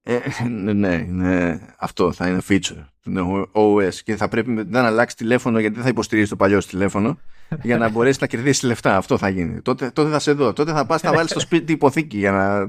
Ε, 0.03 0.21
ναι, 0.49 0.73
ναι, 0.73 0.97
ναι, 0.97 1.61
αυτό 1.79 2.13
θα 2.13 2.29
είναι 2.29 2.41
feature 2.49 2.85
του 3.03 3.51
OS 3.53 3.95
και 3.95 4.17
θα 4.17 4.29
πρέπει 4.29 4.51
να 4.51 4.87
αλλάξει 4.87 5.17
τηλέφωνο 5.17 5.59
γιατί 5.59 5.75
δεν 5.75 5.85
θα 5.85 5.89
υποστηρίζει 5.89 6.29
το 6.29 6.37
παλιό 6.37 6.59
τηλέφωνο 6.59 7.19
για 7.63 7.79
να 7.79 7.89
μπορέσεις 7.89 8.21
να 8.21 8.27
κερδίσεις 8.27 8.63
λεφτά. 8.63 8.97
Αυτό 8.97 9.19
θα 9.19 9.29
γίνει. 9.29 9.61
Τότε, 9.61 9.91
τότε 9.91 10.11
θα 10.11 10.19
σε 10.19 10.33
δω. 10.33 10.53
Τότε 10.53 10.73
θα 10.73 10.87
πας, 10.87 11.01
θα 11.01 11.13
βάλεις 11.13 11.31
στο 11.31 11.41
σπίτι 11.41 11.73
υποθήκη 11.73 12.19
για 12.19 12.31
να 12.31 12.69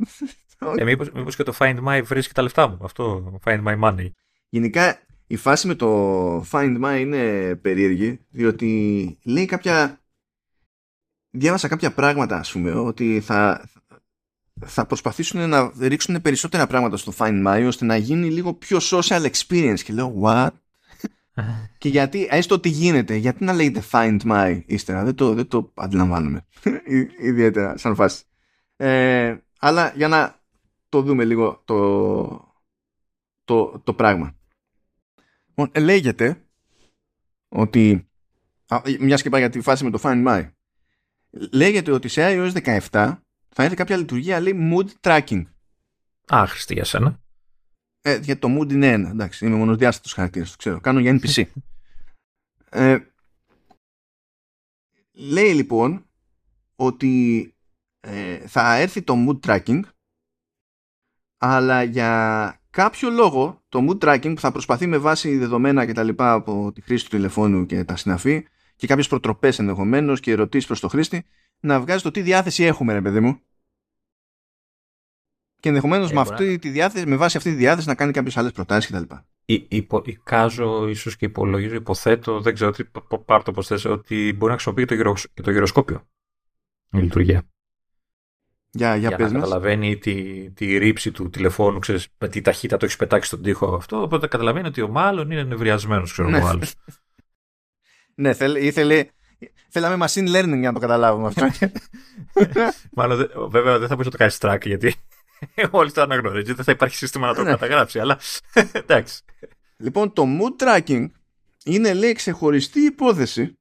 ε, 0.76 0.84
μήπως, 0.84 1.12
μήπως 1.12 1.36
και 1.36 1.44
το 1.44 1.54
Find 1.60 1.84
My 1.88 2.02
βρίσκει 2.04 2.34
τα 2.34 2.42
λεφτά 2.42 2.68
μου. 2.68 2.78
Αυτό, 2.82 3.40
Find 3.46 3.64
My 3.64 3.80
Money. 3.80 4.12
Γενικά 4.50 5.00
η 5.28 5.36
φάση 5.36 5.68
με 5.68 5.76
το 5.76 6.40
Find 6.52 6.84
My 6.84 7.00
είναι 7.00 7.56
περίεργη, 7.56 8.20
διότι 8.30 9.18
λέει 9.24 9.46
κάποια... 9.46 9.96
Διάβασα 11.34 11.68
κάποια 11.68 11.92
πράγματα, 11.92 12.38
ας 12.38 12.52
πούμε, 12.52 12.72
ότι 12.72 13.20
θα, 13.20 13.70
θα 14.66 14.86
προσπαθήσουν 14.86 15.50
να 15.50 15.72
ρίξουν 15.80 16.22
περισσότερα 16.22 16.68
πράγματα 16.68 16.98
στο 16.98 17.14
Find 17.18 17.48
My, 17.48 17.64
ώστε 17.68 17.86
να 17.86 17.96
γίνει 17.96 18.30
λίγο 18.30 18.54
πιο 18.54 18.78
social 18.82 19.30
experience. 19.32 19.80
Και 19.80 19.94
λέω, 19.94 20.22
what? 20.24 20.50
και 21.78 21.90
γιατί, 21.90 22.28
έστω 22.32 22.56
ότι 22.56 22.70
γίνεται, 22.70 23.16
γιατί 23.16 23.44
να 23.44 23.54
λέγεται 23.54 23.84
Find 23.92 24.20
My 24.26 24.62
ύστερα, 24.66 25.04
δεν 25.04 25.16
το, 25.16 25.34
δεν 25.34 25.48
το 25.48 25.72
αντιλαμβάνομαι. 25.76 26.46
Ιδιαίτερα, 27.30 27.78
σαν 27.78 27.96
φάση. 27.96 28.24
Ε, 28.76 29.36
αλλά 29.60 29.94
για 29.96 30.08
να 30.08 30.41
το 30.92 31.02
δούμε 31.02 31.26
λίγο 31.26 31.62
το, 31.66 32.54
το, 33.44 33.80
το 33.80 33.94
πράγμα. 33.94 34.36
Λοιπόν, 35.48 35.72
λέγεται 35.84 36.46
ότι 37.48 38.10
μιας 39.00 39.22
και 39.22 39.30
πάει 39.30 39.42
για 39.42 39.50
τη 39.50 39.62
φάση 39.62 39.84
με 39.84 39.90
το 39.90 40.00
Find 40.04 40.28
My 40.28 40.50
λέγεται 41.32 41.92
ότι 41.92 42.08
σε 42.08 42.22
iOS 42.26 42.52
17 42.64 42.80
θα 43.50 43.64
έρθει 43.64 43.76
κάποια 43.76 43.98
λειτουργία 43.98 44.40
λέει 44.40 44.72
mood 44.74 44.90
tracking. 45.02 45.46
Άχρηστη 46.28 46.74
για 46.74 46.84
σένα. 46.84 47.22
Ε, 48.02 48.18
για 48.18 48.40
το 48.40 48.48
mood 48.58 48.72
είναι 48.72 48.92
ένα. 48.92 49.10
Εντάξει, 49.10 49.46
είμαι 49.46 49.56
μονοδιάστατος 49.56 50.14
χαρακτήρας, 50.14 50.52
το 50.52 50.58
ξέρω. 50.58 50.80
Κάνω 50.80 51.00
για 51.00 51.20
NPC. 51.22 51.44
ε, 52.70 52.98
λέει 55.12 55.54
λοιπόν 55.54 56.06
ότι 56.76 57.54
ε, 58.00 58.48
θα 58.48 58.76
έρθει 58.76 59.02
το 59.02 59.16
mood 59.18 59.40
tracking 59.40 59.82
αλλά 61.44 61.84
για 61.84 62.62
κάποιο 62.70 63.10
λόγο 63.10 63.62
το 63.70 63.88
mood 63.90 63.98
tracking 64.06 64.34
που 64.34 64.40
θα 64.40 64.52
προσπαθεί 64.52 64.88
με 64.88 64.98
βάση 64.98 65.38
δεδομένα 65.38 65.86
και 65.86 65.94
τα 65.94 66.04
λοιπά 66.04 66.34
από 66.34 66.72
τη 66.74 66.82
χρήση 66.82 67.04
του 67.04 67.10
τηλεφώνου 67.10 67.66
και 67.66 67.84
τα 67.84 67.96
συναφή 67.96 68.46
και 68.76 68.88
κάποιες 68.88 69.08
προτροπές 69.08 69.60
ενδεχομένως 69.60 70.20
και 70.20 70.32
ερωτήσεις 70.32 70.68
προς 70.68 70.80
το 70.80 70.88
χρήστη 70.88 71.26
να 71.60 71.80
βγάζει 71.80 72.04
το 72.04 72.12
τι 72.12 72.22
διάθεση 72.22 72.64
έχουμε 72.64 72.94
ρε 72.94 73.02
παιδί 73.02 73.20
μου 73.20 73.40
και 75.60 75.68
ενδεχομένως 75.68 76.12
ε, 76.12 76.14
με, 76.14 76.20
αυτή 76.20 76.60
τη 76.60 76.70
διάθεση, 76.70 77.08
με 77.08 77.16
βάση 77.16 77.38
αυτή 77.38 77.50
τη 77.50 77.56
διάθεση 77.56 77.88
να 77.88 77.96
κάνει 77.96 78.12
κάποιες 78.12 78.38
άλλες 78.38 78.52
προτάσεις 78.52 78.92
κτλ. 78.92 79.16
Υπο, 79.68 80.02
εικάζω, 80.06 80.88
ίσως 80.88 81.16
και 81.16 81.26
υπολογίζω, 81.26 81.76
υποθέτω, 81.76 82.42
δεν 82.42 82.54
ξέρω 82.54 82.72
τι 82.72 82.84
πάρω 83.26 83.44
το 83.44 83.52
πώ 83.52 83.92
ότι 83.92 84.34
μπορεί 84.38 84.52
να 84.52 84.60
χρησιμοποιεί 84.60 84.86
και 84.86 85.04
το, 85.04 85.14
το 85.44 85.52
γυροσκόπιο 85.52 86.08
η 86.92 86.98
λειτουργία. 86.98 87.44
Για, 88.74 88.96
για, 88.96 89.10
για 89.10 89.28
να 89.28 89.40
καταλαβαίνει 89.40 89.98
τη, 89.98 90.50
τη 90.52 90.78
ρήψη 90.78 91.12
του 91.12 91.30
τηλεφώνου, 91.30 91.80
ξέρεις, 91.80 92.08
με 92.18 92.28
τι 92.28 92.42
ταχύτητα 92.42 92.78
το 92.78 92.86
έχεις 92.86 92.98
πετάξει 92.98 93.28
στον 93.28 93.42
τοίχο 93.42 93.76
αυτό. 93.76 94.02
Οπότε 94.02 94.28
καταλαβαίνει 94.28 94.68
ότι 94.68 94.82
ο 94.82 94.88
μάλλον 94.88 95.32
είναι 95.32 95.44
νευριασμένος, 95.44 96.12
ξέρω 96.12 96.30
εγώ 96.30 96.48
άλλο. 96.48 96.64
ναι, 98.22 98.34
θέλ, 98.34 98.56
ήθελε. 98.56 99.06
Θέλαμε 99.70 100.06
machine 100.08 100.28
learning 100.28 100.58
για 100.60 100.72
να 100.72 100.74
το 100.74 100.80
καταλάβουμε 100.80 101.28
αυτό. 101.28 101.70
Μάλλον, 102.98 103.32
βέβαια 103.50 103.80
δεν 103.80 103.88
θα 103.88 103.96
μπορούσε 103.96 104.10
να 104.10 104.10
το 104.10 104.18
κάνεις 104.18 104.38
track 104.42 104.66
γιατί 104.66 104.96
όλοι 105.80 105.92
το 105.92 106.02
αναγνωρίζει. 106.02 106.54
Δεν 106.54 106.66
θα 106.66 106.72
υπάρχει 106.72 106.96
σύστημα 106.96 107.28
να 107.28 107.34
το 107.34 107.44
ναι. 107.44 107.50
καταγράψει. 107.50 108.00
Αλλά 108.00 108.20
εντάξει. 108.72 109.22
Λοιπόν, 109.78 110.14
το 110.14 110.24
mood 110.26 110.64
tracking 110.64 111.08
είναι 111.64 111.94
λέει 111.94 112.14
ξεχωριστή 112.14 112.80
υπόθεση. 112.80 113.54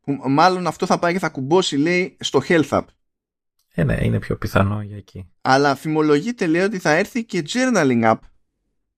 Που 0.00 0.20
μάλλον 0.28 0.66
αυτό 0.66 0.86
θα 0.86 0.98
πάει 0.98 1.12
και 1.12 1.18
θα 1.18 1.28
κουμπώσει 1.28 1.76
λέει 1.76 2.16
στο 2.20 2.42
health 2.48 2.68
app. 2.68 2.84
Ε, 3.74 3.84
ναι, 3.84 3.98
είναι 4.02 4.18
πιο 4.18 4.36
πιθανό 4.36 4.82
για 4.82 4.96
εκεί. 4.96 5.28
Αλλά 5.40 5.74
φημολογείται 5.74 6.46
λέει 6.46 6.62
ότι 6.62 6.78
θα 6.78 6.90
έρθει 6.90 7.24
και 7.24 7.44
journaling 7.48 8.04
app 8.04 8.18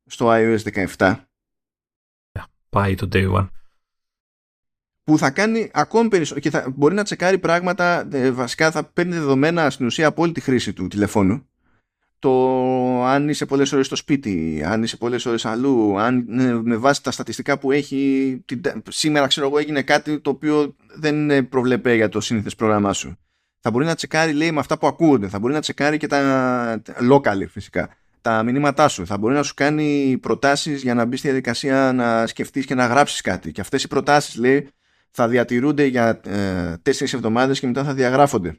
στο 0.06 0.28
iOS 0.30 0.86
17. 0.96 1.14
Πάει 2.68 2.94
το 2.94 3.08
day 3.12 3.32
one. 3.32 3.48
Που 5.04 5.18
θα 5.18 5.30
κάνει 5.30 5.70
ακόμη 5.72 6.08
περισσότερο 6.08 6.40
και 6.40 6.50
θα 6.50 6.72
μπορεί 6.76 6.94
να 6.94 7.02
τσεκάρει 7.02 7.38
πράγματα, 7.38 8.08
ε, 8.12 8.30
βασικά 8.30 8.70
θα 8.70 8.84
παίρνει 8.84 9.12
δεδομένα 9.12 9.70
στην 9.70 9.86
ουσία 9.86 10.06
από 10.06 10.22
όλη 10.22 10.32
τη 10.32 10.40
χρήση 10.40 10.72
του 10.72 10.88
τηλεφώνου. 10.88 11.48
Το 12.18 13.04
αν 13.04 13.28
είσαι 13.28 13.46
πολλές 13.46 13.72
ώρες 13.72 13.86
στο 13.86 13.96
σπίτι, 13.96 14.62
αν 14.66 14.82
είσαι 14.82 14.96
πολλές 14.96 15.26
ώρες 15.26 15.44
αλλού, 15.44 16.00
αν 16.00 16.38
ε, 16.38 16.52
με 16.52 16.76
βάση 16.76 17.02
τα 17.02 17.10
στατιστικά 17.10 17.58
που 17.58 17.72
έχει, 17.72 18.44
σήμερα 18.88 19.26
ξέρω 19.26 19.46
εγώ 19.46 19.58
έγινε 19.58 19.82
κάτι 19.82 20.20
το 20.20 20.30
οποίο 20.30 20.76
δεν 20.94 21.48
προβλέπε 21.48 21.94
για 21.94 22.08
το 22.08 22.20
σύνηθες 22.20 22.54
πρόγραμμά 22.54 22.92
σου 22.92 23.18
θα 23.64 23.70
μπορεί 23.70 23.84
να 23.84 23.94
τσεκάρει 23.94 24.32
λέει 24.32 24.52
με 24.52 24.60
αυτά 24.60 24.78
που 24.78 24.86
ακούγονται, 24.86 25.28
θα 25.28 25.38
μπορεί 25.38 25.52
να 25.52 25.60
τσεκάρει 25.60 25.96
και 25.96 26.06
τα 26.06 26.82
local 27.10 27.48
φυσικά, 27.48 27.96
τα 28.20 28.42
μηνύματά 28.42 28.88
σου, 28.88 29.06
θα 29.06 29.18
μπορεί 29.18 29.34
να 29.34 29.42
σου 29.42 29.54
κάνει 29.54 30.18
προτάσεις 30.22 30.82
για 30.82 30.94
να 30.94 31.04
μπεις 31.04 31.18
στη 31.18 31.28
διαδικασία 31.28 31.92
να 31.92 32.26
σκεφτείς 32.26 32.66
και 32.66 32.74
να 32.74 32.86
γράψεις 32.86 33.20
κάτι. 33.20 33.52
Και 33.52 33.60
αυτές 33.60 33.82
οι 33.82 33.88
προτάσεις 33.88 34.36
λέει 34.36 34.68
θα 35.10 35.28
διατηρούνται 35.28 35.84
για 35.84 36.20
ε, 36.24 36.76
τέσσερις 36.82 37.12
εβδομάδες 37.12 37.60
και 37.60 37.66
μετά 37.66 37.84
θα 37.84 37.94
διαγράφονται. 37.94 38.58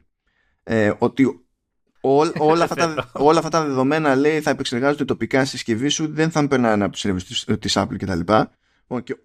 Ε, 0.62 0.92
ότι 0.98 1.46
όλα, 2.00 2.64
αυτά 2.64 2.74
τα, 2.74 3.10
όλα 3.12 3.38
αυτά 3.38 3.50
τα 3.50 3.64
δεδομένα 3.64 4.14
λέει 4.14 4.40
θα 4.40 4.50
επεξεργάζονται 4.50 5.04
τοπικά 5.04 5.40
στη 5.40 5.48
συσκευή 5.48 5.88
σου, 5.88 6.12
δεν 6.12 6.30
θα 6.30 6.48
περνάνε 6.48 6.84
από 6.84 6.92
τις 6.92 7.00
σερβις 7.00 7.44
της 7.58 7.78
Apple 7.78 7.96
κτλ. 7.98 8.20
Και 9.02 9.16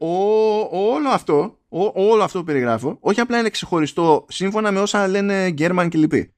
όλο 0.69 1.09
αυτό, 1.09 1.59
όλο 1.93 2.23
αυτό 2.23 2.39
που 2.39 2.45
περιγράφω, 2.45 2.97
όχι 2.99 3.19
απλά 3.19 3.39
είναι 3.39 3.49
ξεχωριστό 3.49 4.25
σύμφωνα 4.29 4.71
με 4.71 4.79
όσα 4.79 5.07
λένε 5.07 5.51
Γκέρμαν 5.51 5.89
και 5.89 5.97
λοιποί. 5.97 6.33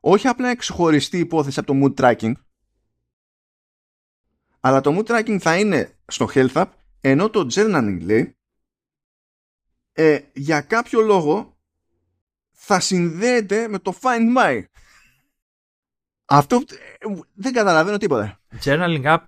Όχι 0.00 0.28
απλά 0.28 0.46
είναι 0.46 0.56
ξεχωριστή 0.56 1.18
υπόθεση 1.18 1.60
από 1.60 1.72
το 1.72 1.80
mood 1.82 2.00
tracking, 2.00 2.32
Αλλά 4.60 4.80
το 4.80 4.96
mood 4.98 5.10
tracking 5.10 5.38
θα 5.40 5.58
είναι 5.58 5.98
στο 6.06 6.28
health 6.34 6.52
app, 6.52 6.66
ενώ 7.00 7.30
το 7.30 7.46
journaling 7.52 7.98
λέει, 8.00 8.36
ε, 9.92 10.18
για 10.32 10.60
κάποιο 10.60 11.00
λόγο 11.00 11.56
θα 12.52 12.80
συνδέεται 12.80 13.68
με 13.68 13.78
το 13.78 13.98
Find 14.00 14.36
My. 14.38 14.64
Αυτό 16.24 16.56
ε, 16.56 17.06
δεν 17.34 17.52
καταλαβαίνω 17.52 17.96
τίποτα. 17.96 18.40
Journaling 18.64 19.04
app 19.04 19.20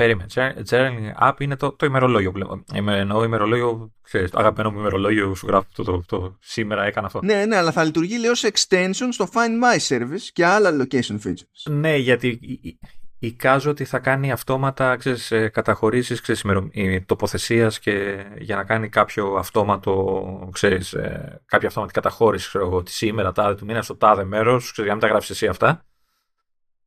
Περίμενε. 0.00 0.28
Journaling 0.70 1.28
app 1.28 1.40
είναι 1.40 1.56
το, 1.56 1.72
το 1.72 1.86
ημερολόγιο 1.86 2.32
πλέον. 2.32 2.64
Εννοώ 2.74 3.24
ημερολόγιο, 3.24 3.92
ξέρεις, 4.02 4.30
το 4.30 4.38
αγαπημένο 4.38 4.70
μου 4.70 4.78
ημερολόγιο 4.78 5.34
σου 5.34 5.46
γράφω 5.46 5.66
το, 5.74 5.82
το, 5.82 6.02
το, 6.06 6.36
σήμερα 6.40 6.84
έκανα 6.84 7.06
αυτό. 7.06 7.20
Ναι, 7.22 7.44
ναι, 7.44 7.56
αλλά 7.56 7.72
θα 7.72 7.84
λειτουργεί 7.84 8.18
λέει 8.18 8.30
ως 8.30 8.44
extension 8.44 9.08
στο 9.10 9.28
Find 9.32 9.64
My 9.64 9.96
service 9.96 10.28
και 10.32 10.44
άλλα 10.44 10.70
location 10.70 11.20
features. 11.26 11.70
Ναι, 11.70 11.96
γιατί 11.96 12.40
εικάζω 13.18 13.70
ότι 13.70 13.84
θα 13.84 13.98
κάνει 13.98 14.32
αυτόματα 14.32 14.96
ξέρεις, 14.96 15.30
ε, 15.30 15.48
καταχωρήσεις 15.48 16.20
ξέρεις, 16.20 16.44
τοποθεσίας 17.06 17.78
και 17.78 18.24
για 18.38 18.56
να 18.56 18.64
κάνει 18.64 18.88
κάποιο 18.88 19.34
αυτόματο, 19.34 20.48
ξέρεις, 20.52 20.92
ε, 20.92 21.42
κάποια 21.46 21.68
αυτόματη 21.68 21.92
καταχώρηση 21.92 22.48
ξέρω 22.48 22.66
εγώ, 22.66 22.82
τη 22.82 22.90
σήμερα, 22.92 23.32
τάδε 23.32 23.54
του 23.54 23.64
μήνα, 23.64 23.82
στο 23.82 23.96
τάδε 23.96 24.24
μέρος, 24.24 24.72
ξέρεις, 24.72 24.76
για 24.76 24.84
να 24.84 24.92
μην 24.92 25.00
τα 25.00 25.06
γράψεις 25.06 25.30
εσύ 25.30 25.46
αυτά. 25.46 25.84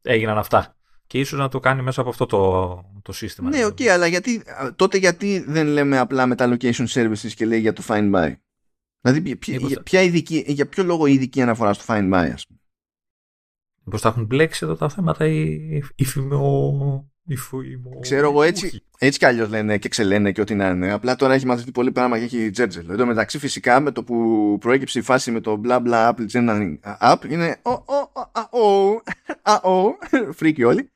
Έγιναν 0.02 0.38
αυτά 0.38 0.76
και 1.14 1.20
ίσως 1.20 1.40
να 1.40 1.50
το 1.50 1.60
κάνει 1.60 1.82
μέσα 1.82 2.02
από 2.02 2.10
αυτό 2.10 2.26
το, 2.26 2.84
το 3.02 3.12
σύστημα. 3.12 3.50
Ναι, 3.50 3.66
OK, 3.66 3.78
okay, 3.78 3.86
αλλά 3.86 4.08
γιατί, 4.08 4.44
τότε 4.76 4.98
γιατί 4.98 5.44
δεν 5.48 5.68
λέμε 5.68 5.98
απλά 5.98 6.26
με 6.26 6.36
τα 6.36 6.58
location 6.58 6.88
services 6.88 7.32
και 7.36 7.46
λέει 7.46 7.60
για 7.60 7.74
το 7.74 7.84
Find 7.88 8.14
My. 8.16 8.34
Δηλαδή, 9.02 9.36
ποια, 9.36 9.58
για, 9.58 9.82
ποια 9.84 10.02
ειδική, 10.02 10.44
για 10.48 10.68
ποιο 10.68 10.84
λόγο 10.84 11.06
η 11.08 11.14
ειδική 11.14 11.42
αναφορά 11.42 11.74
στο 11.74 11.84
Find 11.88 12.14
My, 12.14 12.30
ας 12.34 12.48
πούμε; 12.48 12.60
Μήπως 13.84 14.02
τα 14.02 14.10
έχουν 14.10 14.26
μπλέξει 14.26 14.66
εδώ 14.66 14.76
τα 14.76 14.90
θέματα 14.90 15.28
ή 15.28 15.60
υφημο... 15.96 17.08
Ξέρω 18.00 18.30
εγώ 18.30 18.44
έτσι, 18.44 18.84
έτσι 18.98 19.20
κι 19.20 19.26
αλλιώς 19.26 19.50
λένε 19.50 19.78
και 19.78 19.90
ξελένε 19.90 20.32
και 20.32 20.42
ό,τι 20.42 20.56
να 20.56 20.70
είναι. 20.70 20.92
Απλά 20.92 21.16
τώρα 21.16 21.34
έχει 21.34 21.46
μαθευτεί 21.46 21.72
πολύ 21.72 21.92
πράγμα 21.92 22.18
και 22.18 22.24
έχει 22.24 22.50
τζέρτζελ. 22.50 22.90
Εδώ 22.90 23.06
μεταξύ 23.06 23.40
φυσικά 23.40 23.80
με 23.80 23.92
το 23.92 24.04
που 24.04 24.58
προέκυψε 24.60 25.00
η 25.00 25.02
φάση 25.02 25.32
με 25.32 25.40
το 25.40 25.62
bla 25.66 25.84
bla 25.84 26.10
Apple 26.10 26.26
Journaling 26.32 26.78
App 27.00 27.30
είναι 27.30 27.60
ο, 27.62 27.72
ο, 27.72 28.12
ο, 29.70 29.98
φρίκι 30.38 30.64
όλοι. 30.64 30.93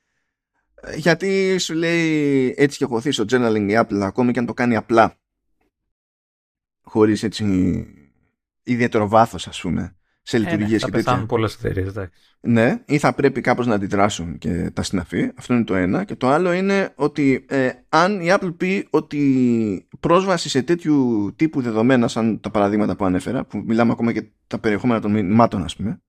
Γιατί 0.96 1.58
σου 1.58 1.74
λέει 1.74 2.54
έτσι 2.58 2.78
και 2.78 2.86
χωθεί 2.86 3.12
στο 3.12 3.26
journaling 3.30 3.66
η 3.70 3.74
Apple 3.78 4.00
ακόμη 4.02 4.32
και 4.32 4.40
αν 4.40 4.46
το 4.46 4.54
κάνει 4.54 4.76
απλά 4.76 5.18
χωρίς 6.82 7.24
έτσι 7.24 7.46
ιδιαίτερο 8.64 9.08
βάθος 9.08 9.48
ας 9.48 9.62
πούμε 9.62 9.98
σε 10.28 10.38
λειτουργίες 10.38 10.84
ε, 10.84 10.86
ναι, 10.86 10.92
και 10.92 10.98
τέτοια. 10.98 11.18
Θα 11.18 11.26
πολλές 11.26 11.54
εταιρείες, 11.56 11.88
εντάξει. 11.88 12.20
Ναι, 12.40 12.84
ή 12.86 12.98
θα 12.98 13.14
πρέπει 13.14 13.42
κάπως 13.42 13.68
να 13.68 13.76
αντιδράσουν 13.76 14.38
και 14.38 14.72
τα 14.74 14.84
συναφή. 14.84 15.32
Αυτό 15.36 15.54
είναι 15.54 15.64
το 15.64 15.76
ένα. 15.76 16.04
Και 16.04 16.16
το 16.16 16.28
άλλο 16.28 16.52
είναι 16.52 16.94
ότι 16.96 17.46
ε, 17.50 17.70
αν 17.90 18.22
η 18.22 18.28
Apple 18.30 18.54
πει 18.58 18.88
ότι 18.90 19.88
πρόσβαση 20.00 20.50
σε 20.50 20.62
τέτοιου 20.62 21.34
τύπου 21.36 21.62
δεδομένα 21.62 22.08
σαν 22.08 22.40
τα 22.40 22.50
παραδείγματα 22.50 22.96
που 22.96 23.06
ανέφερα, 23.06 23.46
που 23.46 23.64
μιλάμε 23.66 23.92
ακόμα 23.92 24.12
και 24.12 24.28
τα 24.48 24.60
περιεχόμενα 24.60 25.02
των 25.02 25.12
μηνυμάτων 25.12 25.64
ας 25.64 25.76
πούμε, 25.76 26.02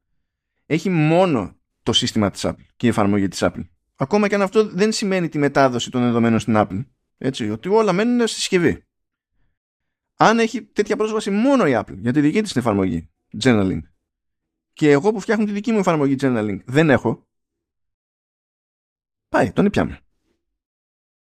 έχει 0.67 0.91
μόνο 0.91 1.57
το 1.83 1.93
σύστημα 1.93 2.31
της 2.31 2.47
Apple 2.47 2.65
και 2.77 2.87
η 2.87 2.89
εφαρμογή 2.89 3.29
της 3.29 3.43
Apple. 3.43 3.67
Ακόμα 4.01 4.29
και 4.29 4.35
αν 4.35 4.43
αυτό 4.43 4.69
δεν 4.69 4.93
σημαίνει 4.93 5.29
τη 5.29 5.39
μετάδοση 5.39 5.91
των 5.91 6.03
δεδομένων 6.03 6.39
στην 6.39 6.55
Apple. 6.57 6.85
Έτσι, 7.19 7.51
ότι 7.51 7.69
όλα 7.69 7.93
μένουν 7.93 8.27
στη 8.27 8.39
συσκευή. 8.39 8.83
Αν 10.17 10.39
έχει 10.39 10.63
τέτοια 10.63 10.97
πρόσβαση 10.97 11.31
μόνο 11.31 11.67
η 11.67 11.73
Apple 11.75 11.97
για 11.99 12.13
τη 12.13 12.21
δική 12.21 12.43
της 12.43 12.57
εφαρμογή, 12.57 13.11
Journaling, 13.43 13.81
και 14.73 14.91
εγώ 14.91 15.13
που 15.13 15.21
φτιάχνω 15.21 15.45
τη 15.45 15.53
δική 15.53 15.73
μου 15.73 15.79
εφαρμογή 15.79 16.17
Journaling 16.21 16.61
δεν 16.65 16.91
έχω, 16.91 17.29
πάει, 19.29 19.53
τον 19.53 19.71
πιάμε. 19.71 20.01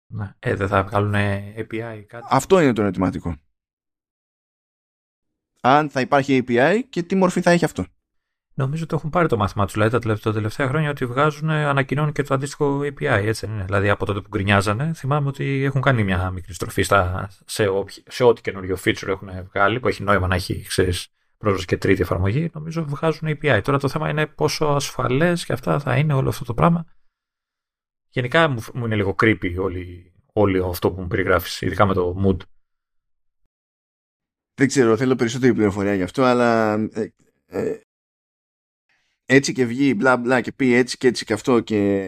Ναι. 0.07 0.35
Ε, 0.39 0.55
δεν 0.55 0.69
θα 0.69 0.85
βγάλουν 0.85 1.15
API 1.57 2.05
κάτι; 2.07 2.27
Αυτό 2.31 2.61
είναι 2.61 2.73
το 2.73 2.83
ερωτηματικό. 2.83 3.37
Αν 5.61 5.91
θα 5.91 6.01
υπάρχει 6.01 6.45
API 6.47 6.81
και 6.89 7.03
τι 7.03 7.15
μορφή 7.15 7.41
θα 7.41 7.51
έχει 7.51 7.65
αυτό. 7.65 7.87
Νομίζω 8.59 8.83
ότι 8.85 8.95
έχουν 8.95 9.11
πάρει 9.11 9.29
το 9.29 9.37
μάθημά 9.37 9.65
τους 9.65 9.75
δηλαδή, 9.75 10.19
τα 10.21 10.33
τελευταία 10.33 10.69
χρόνια 10.69 10.91
ότι 10.91 11.07
βγάζουν, 11.07 11.51
ανακοινώνουν 11.51 12.13
και 12.13 12.23
το 12.23 12.35
αντίστοιχο 12.35 12.81
API. 12.81 13.03
Έτσι 13.03 13.47
είναι. 13.47 13.65
Δηλαδή 13.65 13.89
από 13.89 14.07
τότε 14.07 14.21
που 14.21 14.29
γκρινιάζανε, 14.29 14.93
θυμάμαι 14.95 15.29
ότι 15.29 15.65
έχουν 15.65 15.81
κάνει 15.81 16.05
μια 16.05 16.31
μικρή 16.31 16.55
στροφή 16.55 16.83
στα, 16.83 17.29
σε, 17.45 17.65
σε 18.07 18.25
ό,τι 18.25 18.41
καινούριο 18.41 18.77
feature 18.85 19.09
έχουν 19.09 19.29
βγάλει, 19.45 19.81
που 19.81 19.89
έχει 19.89 20.03
νόημα 20.03 20.27
να 20.27 20.35
έχει 20.35 20.65
ξέρεις, 20.67 21.09
πρόσβαση 21.39 21.67
και 21.67 21.77
τρίτη 21.77 22.03
εφαρμογή. 22.03 22.51
Νομίζω 22.53 22.85
βγάζουν 22.85 23.29
API. 23.29 23.61
Τώρα 23.65 23.79
το 23.79 23.89
θέμα 23.89 24.09
είναι 24.09 24.27
πόσο 24.27 24.65
ασφαλές 24.65 25.45
και 25.45 25.53
αυτά 25.53 25.79
θα 25.79 25.97
είναι 25.97 26.13
όλο 26.13 26.29
αυτό 26.29 26.45
το 26.45 26.55
πράγμα. 26.55 26.87
Γενικά 28.09 28.49
μου, 28.49 28.63
μου 28.75 28.85
είναι 28.85 28.97
λίγο 28.97 29.15
creepy 29.23 29.55
όλη, 29.59 30.13
όλη 30.33 30.63
αυτό 30.69 30.93
που 30.93 31.01
μου 31.01 31.07
περιγράφεις, 31.07 31.61
ειδικά 31.61 31.87
με 31.87 31.95
το 31.95 32.23
mood. 32.27 32.39
Δεν 34.55 34.67
ξέρω, 34.67 34.97
θέλω 34.97 35.15
περισσότερη 35.15 35.55
πληροφορία 35.55 35.95
γι' 35.95 36.03
αυτό, 36.03 36.23
αλλά 36.23 36.75
ε, 36.75 37.13
ε, 37.47 37.81
έτσι 39.31 39.53
και 39.53 39.65
βγει 39.65 39.95
μπλα 39.97 40.17
μπλα 40.17 40.41
και 40.41 40.53
πει 40.53 40.75
έτσι 40.75 40.97
και 40.97 41.07
έτσι 41.07 41.25
και 41.25 41.33
αυτό 41.33 41.61
και 41.61 42.03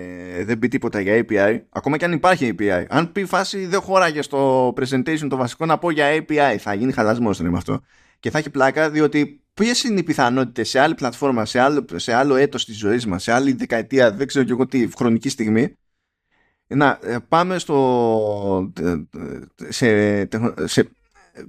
δεν 0.44 0.58
πει 0.58 0.68
τίποτα 0.68 1.00
για 1.00 1.24
API, 1.24 1.60
ακόμα 1.68 1.96
και 1.96 2.04
αν 2.04 2.12
υπάρχει 2.12 2.54
API, 2.58 2.84
αν 2.88 3.12
πει 3.12 3.24
φάση 3.24 3.66
δεν 3.66 3.80
χώραγε 3.80 4.22
στο 4.22 4.68
presentation 4.76 5.26
το 5.28 5.36
βασικό 5.36 5.66
να 5.66 5.78
πω 5.78 5.90
για 5.90 6.16
API, 6.16 6.56
θα 6.58 6.74
γίνει 6.74 6.92
χαλασμός 6.92 7.40
με 7.40 7.56
αυτό. 7.56 7.80
Και 8.20 8.30
θα 8.30 8.38
έχει 8.38 8.50
πλάκα 8.50 8.90
διότι 8.90 9.40
ποιες 9.54 9.82
είναι 9.82 10.00
οι 10.00 10.02
πιθανότητες 10.02 10.68
σε 10.68 10.78
άλλη 10.80 10.94
πλατφόρμα, 10.94 11.44
σε 11.44 11.60
άλλο, 11.60 11.84
σε 11.94 12.12
άλλο 12.12 12.34
έτος 12.34 12.64
της 12.64 12.78
ζωής 12.78 13.06
μας, 13.06 13.22
σε 13.22 13.32
άλλη 13.32 13.52
δεκαετία, 13.52 14.12
δεν 14.12 14.26
ξέρω 14.26 14.44
και 14.44 14.52
εγώ 14.52 14.66
τι 14.66 14.88
χρονική 14.96 15.28
στιγμή, 15.28 15.76
να 16.66 16.98
ε, 17.02 17.16
πάμε 17.28 17.58
στο, 17.58 18.72
ε, 18.80 18.94
σε, 19.68 20.28
σε 20.64 20.90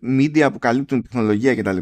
media 0.03 0.49
που 0.51 0.59
καλύπτουν 0.59 1.01
τεχνολογία 1.01 1.55
κτλ. 1.55 1.77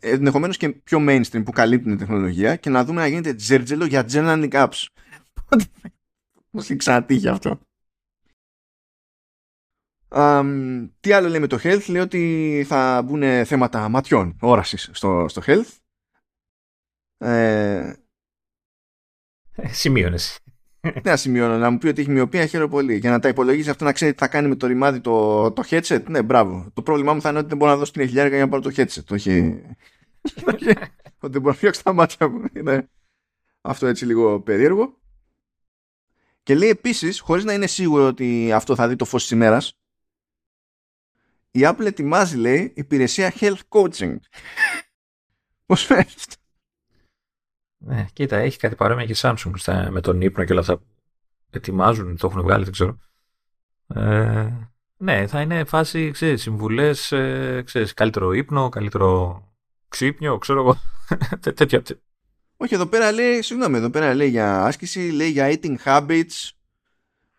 Ενδεχομένως 0.00 0.56
και 0.56 0.68
πιο 0.68 0.98
mainstream 1.08 1.44
που 1.44 1.52
καλύπτουν 1.52 1.96
τεχνολογία 1.96 2.56
και 2.56 2.70
να 2.70 2.84
δούμε 2.84 3.00
να 3.00 3.06
γίνεται 3.06 3.34
τζέρτζελο 3.34 3.84
για 3.84 4.06
journaling 4.10 4.50
apps. 4.50 4.86
Πώς 6.50 6.64
έχει 6.64 6.76
ξανατύχει 6.76 7.28
αυτό. 7.28 7.60
Um, 10.08 10.88
τι 11.00 11.12
άλλο 11.12 11.28
λέει 11.28 11.40
με 11.40 11.46
το 11.46 11.58
health, 11.62 11.84
λέει 11.88 12.02
ότι 12.02 12.64
θα 12.66 13.02
μπουν 13.02 13.44
θέματα 13.44 13.88
ματιών, 13.88 14.36
όρασης 14.40 14.90
στο, 14.92 15.26
στο 15.28 15.42
health. 15.46 15.78
Ε, 17.18 17.92
ε 19.56 19.68
Σημείωνες 20.86 21.04
ναι, 21.04 21.16
σημειώνω. 21.16 21.58
Να 21.58 21.70
μου 21.70 21.78
πει 21.78 21.88
ότι 21.88 22.00
έχει 22.00 22.10
μοιοπία, 22.10 22.46
χαίρομαι 22.46 22.70
πολύ. 22.70 22.96
Για 22.96 23.10
να 23.10 23.18
τα 23.18 23.28
υπολογίσει 23.28 23.70
αυτό 23.70 23.84
να 23.84 23.92
ξέρει 23.92 24.12
τι 24.12 24.18
θα 24.18 24.28
κάνει 24.28 24.48
με 24.48 24.54
το 24.56 24.66
ρημάδι 24.66 25.00
το, 25.00 25.50
το 25.52 25.62
headset. 25.70 26.02
Ναι, 26.08 26.22
μπράβο. 26.22 26.70
Το 26.74 26.82
πρόβλημά 26.82 27.14
μου 27.14 27.20
θα 27.20 27.28
είναι 27.28 27.38
ότι 27.38 27.48
δεν 27.48 27.56
μπορώ 27.56 27.70
να 27.70 27.76
δώσω 27.76 27.92
την 27.92 28.06
χιλιάρικα 28.06 28.36
για 28.36 28.44
να 28.44 28.50
πάρω 28.50 28.62
το 28.62 28.70
headset. 28.76 29.04
Όχι. 29.16 29.62
ότι 31.18 31.32
δεν 31.32 31.40
μπορώ 31.40 31.50
να 31.50 31.52
φτιάξω 31.52 31.82
τα 31.82 31.92
μάτια 31.92 32.28
μου. 32.28 32.44
Είναι 32.52 32.90
αυτό 33.60 33.86
έτσι 33.86 34.06
λίγο 34.06 34.40
περίεργο. 34.40 34.98
Και 36.42 36.54
λέει 36.54 36.68
επίσης, 36.68 37.20
χωρίς 37.20 37.44
να 37.44 37.52
είναι 37.52 37.66
σίγουρο 37.66 38.06
ότι 38.06 38.52
αυτό 38.52 38.74
θα 38.74 38.88
δει 38.88 38.96
το 38.96 39.04
φως 39.04 39.22
της 39.22 39.30
ημέρας, 39.30 39.78
η 41.50 41.60
Apple 41.62 41.86
ετοιμάζει, 41.86 42.36
λέει, 42.36 42.72
υπηρεσία 42.76 43.32
health 43.40 43.60
coaching. 43.68 44.16
Πώς 45.66 45.84
φαίνεται 45.84 46.12
ναι, 47.86 48.06
κοίτα, 48.12 48.36
έχει 48.36 48.58
κάτι 48.58 48.74
παρόμοια 48.74 49.04
και 49.04 49.12
η 49.12 49.16
Samsung 49.18 49.52
στα, 49.54 49.90
με 49.90 50.00
τον 50.00 50.20
ύπνο 50.20 50.44
και 50.44 50.52
όλα 50.52 50.60
αυτά 50.60 50.76
που 50.76 50.84
ετοιμάζουν, 51.50 52.16
το 52.16 52.26
έχουν 52.26 52.42
βγάλει, 52.42 52.64
δεν 52.64 52.72
ξέρω. 52.72 52.98
Ε, 53.94 54.52
ναι, 54.96 55.26
θα 55.26 55.40
είναι 55.40 55.64
φάση, 55.64 56.10
ξέρεις, 56.10 56.42
συμβουλές, 56.42 57.12
ε, 57.12 57.62
ξέρεις, 57.66 57.94
καλύτερο 57.94 58.32
ύπνο, 58.32 58.68
καλύτερο 58.68 59.42
ξύπνιο, 59.88 60.38
ξέρω 60.38 60.60
εγώ, 60.60 60.78
τέτοια. 61.54 61.82
Όχι, 62.56 62.74
εδώ 62.74 62.86
πέρα 62.86 63.12
λέει, 63.12 63.42
συγγνώμη, 63.42 63.76
εδώ 63.76 63.90
πέρα 63.90 64.14
λέει 64.14 64.28
για 64.28 64.64
άσκηση, 64.64 65.10
λέει 65.10 65.30
για 65.30 65.48
eating 65.50 65.76
habits, 65.84 66.50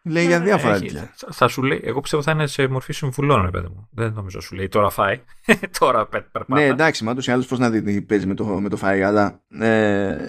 λέει 0.09 0.25
για 0.25 0.39
ναι, 0.39 0.43
ναι, 0.43 0.49
διάφορα 0.49 0.79
τέτοια. 0.79 1.13
Θα 1.31 1.47
σου 1.47 1.63
λέει, 1.63 1.81
εγώ 1.83 2.01
πιστεύω 2.01 2.23
θα 2.23 2.31
είναι 2.31 2.47
σε 2.47 2.67
μορφή 2.67 2.93
συμβουλών, 2.93 3.41
ρε 3.41 3.49
παιδί 3.49 3.67
μου. 3.67 3.87
Δεν 3.91 4.13
νομίζω 4.13 4.39
σου 4.39 4.55
λέει 4.55 4.67
τώρα 4.67 4.89
φάει, 4.89 5.21
τώρα 5.79 6.07
περπάτα. 6.07 6.45
Ναι, 6.47 6.65
εντάξει, 6.65 7.03
μα 7.03 7.15
ή 7.27 7.31
άλλως 7.31 7.47
πώς 7.47 7.59
να 7.59 7.69
δει 7.69 7.81
τι 7.81 8.01
παίζει 8.01 8.27
με 8.27 8.33
το, 8.33 8.45
με 8.45 8.69
το 8.69 8.77
φάει, 8.77 9.03
αλλά... 9.03 9.43
Ε... 9.49 10.27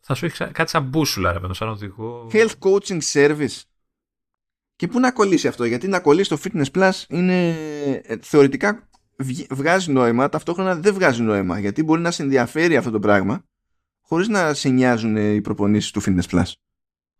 Θα 0.00 0.14
σου 0.14 0.24
έχει 0.24 0.44
κάτι 0.52 0.70
σαν 0.70 0.82
μπούσουλα, 0.82 1.32
ρε 1.32 1.40
παιδί 1.40 1.54
σαν 1.54 1.68
οδηγό. 1.68 2.28
Health 2.32 2.54
coaching 2.58 3.00
service. 3.12 3.60
Και 4.76 4.88
πού 4.88 5.00
να 5.00 5.12
κολλήσει 5.12 5.48
αυτό, 5.48 5.64
γιατί 5.64 5.88
να 5.88 6.00
κολλήσει 6.00 6.28
το 6.28 6.38
Fitness 6.44 6.70
Plus 6.74 6.90
είναι 7.08 7.48
ε, 8.02 8.16
θεωρητικά 8.20 8.88
βγάζει 9.50 9.92
νόημα, 9.92 10.28
ταυτόχρονα 10.28 10.74
δεν 10.74 10.94
βγάζει 10.94 11.22
νόημα, 11.22 11.58
γιατί 11.58 11.82
μπορεί 11.82 12.00
να 12.00 12.10
σε 12.10 12.22
ενδιαφέρει 12.22 12.76
αυτό 12.76 12.90
το 12.90 12.98
πράγμα 12.98 13.44
χωρίς 14.12 14.28
να 14.28 14.54
σε 14.54 14.68
νοιάζουν 14.68 15.16
οι 15.16 15.40
προπονήσεις 15.40 15.90
του 15.90 16.02
Fitness 16.02 16.28
Plus. 16.30 16.52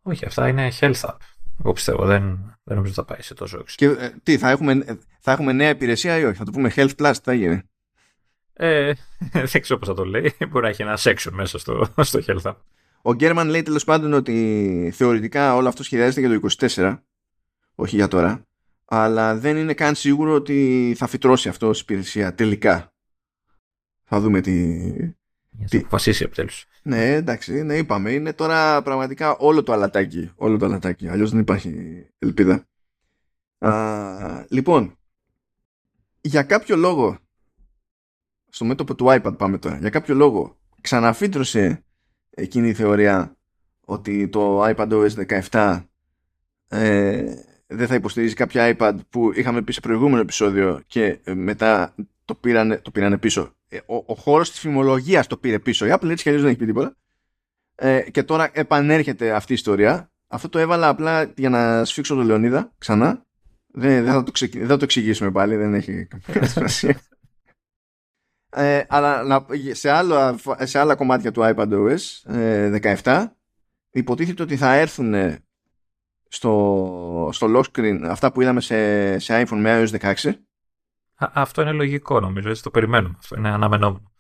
Όχι, 0.03 0.25
αυτά 0.25 0.49
είναι 0.49 0.73
health 0.81 1.01
app. 1.01 1.17
Εγώ 1.61 1.73
πιστεύω, 1.73 2.07
δεν, 2.07 2.23
δεν 2.65 2.77
νομίζω 2.77 2.93
ότι 2.93 3.01
θα 3.01 3.05
πάει 3.05 3.23
σε 3.23 3.35
τόσο 3.35 3.59
έξω. 3.59 3.75
Και 3.79 3.87
ε, 3.87 4.15
τι, 4.23 4.39
θα 4.39 4.51
έχουμε, 4.51 4.99
θα 5.21 5.33
έχουμε 5.33 5.53
νέα 5.53 5.69
υπηρεσία 5.69 6.19
ή 6.19 6.25
όχι, 6.25 6.37
θα 6.37 6.45
το 6.45 6.51
πούμε 6.51 6.73
health 6.75 6.95
plus, 6.97 7.13
τι 7.13 7.23
θα 7.23 7.33
γίνει. 7.33 7.63
Ε, 8.53 8.93
δεν 9.53 9.61
ξέρω 9.61 9.79
πώς 9.79 9.89
θα 9.89 9.95
το 9.95 10.05
λέει. 10.05 10.35
Μπορεί 10.49 10.65
να 10.65 10.69
έχει 10.69 10.83
ένα 10.83 10.99
section 11.03 11.31
μέσα 11.31 11.59
στο, 11.59 11.87
στο 12.01 12.21
health 12.27 12.43
app. 12.43 12.57
Ο 13.03 13.15
Γκέρμαν 13.15 13.49
λέει 13.49 13.63
τέλος 13.63 13.85
πάντων 13.85 14.13
ότι 14.13 14.91
θεωρητικά 14.95 15.55
όλο 15.55 15.69
αυτό 15.69 15.83
σχεδιάζεται 15.83 16.27
για 16.27 16.41
το 16.41 16.49
24, 16.75 16.99
όχι 17.75 17.97
για 17.97 18.09
τώρα, 18.09 18.47
αλλά 18.85 19.37
δεν 19.37 19.57
είναι 19.57 19.75
καν 19.75 19.95
σίγουρο 19.95 20.35
ότι 20.35 20.95
θα 20.99 21.07
φυτρώσει 21.07 21.49
αυτό 21.49 21.69
ως 21.69 21.81
υπηρεσία 21.81 22.35
τελικά. 22.35 22.93
Θα 24.03 24.21
δούμε 24.21 24.41
τι... 24.41 24.93
Για 25.59 25.69
τι... 25.69 25.79
αποφασίσει 25.79 26.25
επιτέλους. 26.25 26.67
Ναι, 26.83 27.15
εντάξει, 27.15 27.63
ναι, 27.63 27.77
είπαμε. 27.77 28.11
Είναι 28.13 28.33
τώρα 28.33 28.83
πραγματικά 28.83 29.37
όλο 29.37 29.63
το 29.63 29.73
αλατάκι. 29.73 30.31
Όλο 30.35 30.59
το 30.59 30.65
αλατάκι. 30.65 31.09
Αλλιώς 31.09 31.31
δεν 31.31 31.41
υπάρχει 31.41 32.05
ελπίδα. 32.19 32.67
Α, 33.59 34.45
λοιπόν, 34.49 34.97
για 36.21 36.43
κάποιο 36.43 36.77
λόγο, 36.77 37.19
στο 38.49 38.65
μέτωπο 38.65 38.95
του 38.95 39.07
iPad 39.09 39.35
πάμε 39.39 39.59
τώρα, 39.59 39.79
για 39.79 39.91
κάποιο 39.91 40.15
λόγο 40.15 40.57
ξαναφύτρωσε 40.81 41.85
εκείνη 42.31 42.69
η 42.69 42.75
θεωρία 42.75 43.37
ότι 43.81 44.29
το 44.29 44.65
iPad 44.65 44.89
OS 44.89 45.43
17 45.51 45.83
ε, 46.69 47.35
δεν 47.67 47.87
θα 47.87 47.95
υποστηρίζει 47.95 48.35
κάποια 48.35 48.77
iPad 48.79 48.95
που 49.09 49.33
είχαμε 49.35 49.63
πει 49.63 49.73
σε 49.73 49.81
προηγούμενο 49.81 50.21
επεισόδιο 50.21 50.83
και 50.87 51.21
μετά 51.35 51.95
το 52.33 52.39
πήρανε, 52.41 52.77
το 52.77 52.91
πήρανε 52.91 53.19
πίσω. 53.19 53.55
Ε, 53.69 53.77
ο, 53.87 53.97
ο 54.07 54.15
χώρος 54.15 54.51
της 54.51 54.61
φημολογίας 54.61 55.27
το 55.27 55.37
πήρε 55.37 55.59
πίσω. 55.59 55.87
Η 55.87 55.91
Apple 55.93 56.09
έτσι 56.09 56.23
κι 56.23 56.29
αλλιώς 56.29 56.43
δεν 56.43 56.51
έχει 56.51 56.61
πει 56.61 56.67
τίποτα. 56.67 56.97
Ε, 57.75 58.11
και 58.11 58.23
τώρα 58.23 58.51
επανέρχεται 58.53 59.33
αυτή 59.33 59.53
η 59.53 59.55
ιστορία. 59.55 60.11
Αυτό 60.27 60.49
το 60.49 60.59
έβαλα 60.59 60.89
απλά 60.89 61.33
για 61.37 61.49
να 61.49 61.85
σφίξω 61.85 62.15
τον 62.15 62.27
Λεωνίδα 62.27 62.73
ξανά. 62.79 63.27
Δεν, 63.67 64.05
δεν, 64.05 64.13
θα, 64.13 64.23
το 64.23 64.33
δεν 64.53 64.67
θα 64.67 64.77
το 64.77 64.85
εξηγήσουμε 64.85 65.31
πάλι, 65.31 65.57
δεν 65.57 65.75
έχει 65.75 66.07
καμία 66.07 66.49
σημασία. 66.49 67.01
Ε, 68.51 68.83
αλλά 68.89 69.47
σε, 69.71 69.91
άλλο, 69.91 70.39
σε 70.59 70.79
άλλα 70.79 70.95
κομμάτια 70.95 71.33
του 71.33 71.41
iPadOS 71.45 72.33
ε, 72.35 72.97
17 73.05 73.27
υποτίθεται 73.91 74.43
ότι 74.43 74.57
θα 74.57 74.75
έρθουν 74.75 75.15
στο, 76.29 77.29
στο 77.33 77.47
lock 77.57 77.65
screen 77.73 78.01
αυτά 78.05 78.33
που 78.33 78.41
είδαμε 78.41 78.61
σε, 78.61 79.19
σε 79.19 79.43
iPhone 79.43 79.59
με 79.59 79.85
iOS 79.85 80.15
16. 80.15 80.33
Αυτό 81.33 81.63
είναι 81.63 81.73
λογικό 81.73 82.21
νομίζω, 82.21 82.49
έτσι 82.49 82.63
το 82.63 82.71
περιμένουμε. 82.71 83.15
Αυτό 83.19 83.37
είναι 83.37 83.49
αναμενόμενο. 83.49 84.13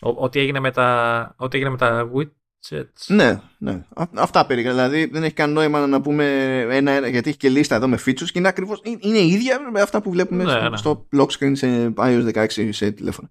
ό,τι 0.00 0.38
έγινε 0.38 0.60
με 0.60 0.70
τα, 0.70 1.34
ό,τι 1.36 1.56
έγινε 1.56 1.70
με 1.70 1.76
τα 1.76 2.10
widgets. 2.14 3.06
Ναι, 3.06 3.40
ναι. 3.58 3.86
αυτά 4.14 4.46
περιέγραφα. 4.46 4.74
Δηλαδή 4.74 5.10
δεν 5.12 5.22
έχει 5.22 5.34
καν 5.34 5.52
νόημα 5.52 5.86
να 5.86 6.00
πούμε 6.00 6.24
ένα-ένα, 6.60 7.08
γιατί 7.08 7.28
έχει 7.28 7.38
και 7.38 7.48
λίστα 7.48 7.74
εδώ 7.74 7.88
με 7.88 7.98
features 8.06 8.30
και 8.30 8.38
είναι 8.38 8.48
ακριβώς, 8.48 8.80
είναι 8.98 9.18
ίδια 9.18 9.70
με 9.70 9.80
αυτά 9.80 10.02
που 10.02 10.10
βλέπουμε 10.10 10.44
ναι, 10.44 10.50
στο, 10.50 10.68
ναι. 10.68 10.76
στο 10.76 11.08
lock 11.16 11.28
screen 11.28 11.52
σε 11.54 11.92
iOS 11.96 12.46
16 12.46 12.68
σε 12.72 12.90
τηλέφωνο. 12.90 13.30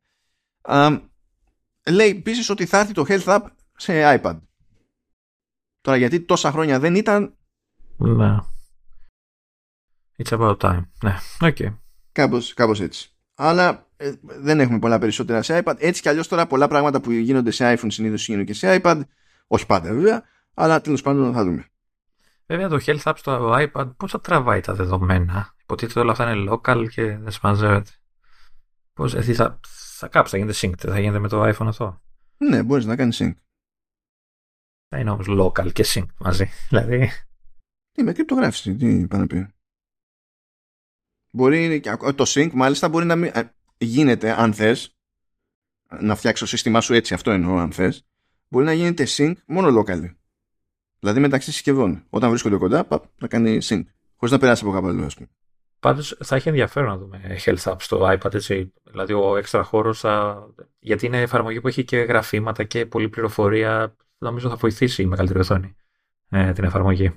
Um, 0.62 1.02
λέει 1.90 2.10
επίσης 2.10 2.50
ότι 2.50 2.66
θα 2.66 2.80
έρθει 2.80 2.94
το 2.94 3.06
Health 3.08 3.26
App 3.26 3.42
σε 3.76 4.20
iPad. 4.22 4.40
Τώρα 5.82 5.98
γιατί 5.98 6.20
τόσα 6.20 6.52
χρόνια 6.52 6.80
δεν 6.80 6.96
ήταν. 6.96 7.34
Ναι. 7.98 8.38
It's 10.18 10.38
about 10.40 10.58
time. 10.58 10.84
Ναι, 11.04 11.16
OK. 11.42 11.56
Okay. 11.60 11.76
Κάπως, 12.16 12.54
κάπως 12.54 12.82
έτσι. 12.82 13.10
Αλλά 13.36 13.88
ε, 13.98 14.12
δεν 14.22 14.60
έχουμε 14.60 14.80
πολλά 14.80 15.00
περισσότερα 15.00 15.42
σε 15.42 15.62
iPad. 15.64 15.74
Έτσι 15.78 16.02
κι 16.02 16.10
αλλιώς 16.10 16.28
τώρα 16.28 16.48
πολλά 16.48 16.68
πράγματα 16.68 17.02
που 17.02 17.12
γίνονται 17.12 17.52
σε 17.52 17.74
iPhone 17.74 17.88
συνήθως 17.88 18.28
γίνονται 18.28 18.44
και 18.44 18.54
σε 18.54 18.82
iPad. 18.84 19.02
Όχι 19.48 19.66
πάντα 19.66 19.94
βέβαια, 19.94 20.24
αλλά 20.54 20.82
τέλος 20.82 21.02
πάντων 21.02 21.34
θα 21.34 21.44
δούμε. 21.44 21.66
Βέβαια 22.46 22.70
το 22.70 22.80
Health 22.86 23.04
App 23.04 23.14
στο 23.16 23.56
iPad 23.58 23.96
πώς 23.98 24.12
θα 24.12 24.22
τραβάει 24.22 24.60
τα 24.62 24.74
δεδομένα; 24.74 25.54
Υποτίθεται 25.62 26.00
όλα 26.00 26.12
αυτά 26.12 26.32
είναι 26.32 26.52
local 26.52 26.88
και 26.90 27.18
δεν 27.18 27.32
συμμαζεύεται. 27.32 27.92
Πώς, 28.94 29.14
εσύ 29.14 29.34
θα, 29.34 29.60
θα 29.98 30.08
κάψει, 30.08 30.32
θα 30.32 30.38
γίνεται 30.38 30.58
sync, 30.62 30.74
θα 30.78 31.00
γίνεται 31.00 31.20
με 31.20 31.28
το 31.28 31.44
iPhone 31.44 31.68
αυτό; 31.68 32.02
Ναι, 32.38 32.64
μπορείς 32.64 32.86
να 32.86 32.96
κάνεις 32.96 33.22
sync. 33.24 33.34
Θα 34.88 35.00
είναι 35.00 35.10
όμως 35.10 35.26
local 35.30 35.72
και 35.74 35.86
sync 35.88 36.06
μαζί. 36.18 36.50
Δηλαδή. 36.70 37.12
Τι 37.92 38.04
με 38.04 38.14
κρυπτογράφηση, 38.14 38.76
τι 38.76 39.08
πάνε 39.08 39.22
να 39.22 39.28
πει. 39.28 39.55
Μπορεί, 41.36 41.82
το 42.16 42.24
sync 42.28 42.50
μάλιστα 42.54 42.90
μπορεί 42.90 43.06
να 43.06 43.16
μην, 43.16 43.32
γίνεται 43.78 44.42
αν 44.42 44.54
θες 44.54 44.96
να 46.00 46.16
φτιάξεις 46.16 46.40
το 46.40 46.56
σύστημά 46.56 46.82
σου 46.82 46.94
έτσι, 46.94 47.14
αυτό 47.14 47.32
εννοώ 47.32 47.58
αν 47.58 47.72
θες. 47.72 48.06
Μπορεί 48.48 48.66
να 48.66 48.74
γίνεται 48.74 49.08
sync 49.08 49.34
μόνο 49.48 49.82
local. 49.82 50.16
Δηλαδή 51.00 51.20
μεταξύ 51.20 51.52
συσκευών. 51.52 52.04
Όταν 52.10 52.30
βρίσκονται 52.30 52.58
κοντά, 52.58 52.86
πα, 52.86 53.02
να 53.18 53.28
κάνει 53.28 53.58
sync. 53.62 53.84
Χωρίς 54.16 54.32
να 54.32 54.38
περάσει 54.38 54.64
από 54.64 54.74
κάπου 54.74 54.88
αλλού, 54.88 55.06
ας 55.06 55.16
πούμε. 55.16 55.30
Πάντως 55.80 56.18
θα 56.24 56.36
έχει 56.36 56.48
ενδιαφέρον 56.48 56.90
να 56.90 56.98
δούμε 56.98 57.38
Health 57.46 57.64
App 57.64 57.76
στο 57.80 58.10
iPad, 58.12 58.34
έτσι. 58.34 58.74
Δηλαδή 58.84 59.14
ο 59.14 59.38
έξτρα 59.38 59.64
χώρος 59.64 60.00
θα. 60.00 60.46
Γιατί 60.80 61.06
είναι 61.06 61.22
εφαρμογή 61.22 61.62
που 61.62 61.68
έχει 61.68 61.84
και 61.84 61.98
γραφήματα 61.98 62.64
και 62.64 62.86
πολλή 62.86 63.10
πληροφορία. 63.10 63.96
Νομίζω 64.18 64.50
θα 64.50 64.56
βοηθήσει 64.56 65.02
η 65.02 65.06
μεγαλύτερη 65.06 65.40
οθόνη 65.40 65.76
ε, 66.30 66.52
την 66.52 66.64
εφαρμογή. 66.64 67.14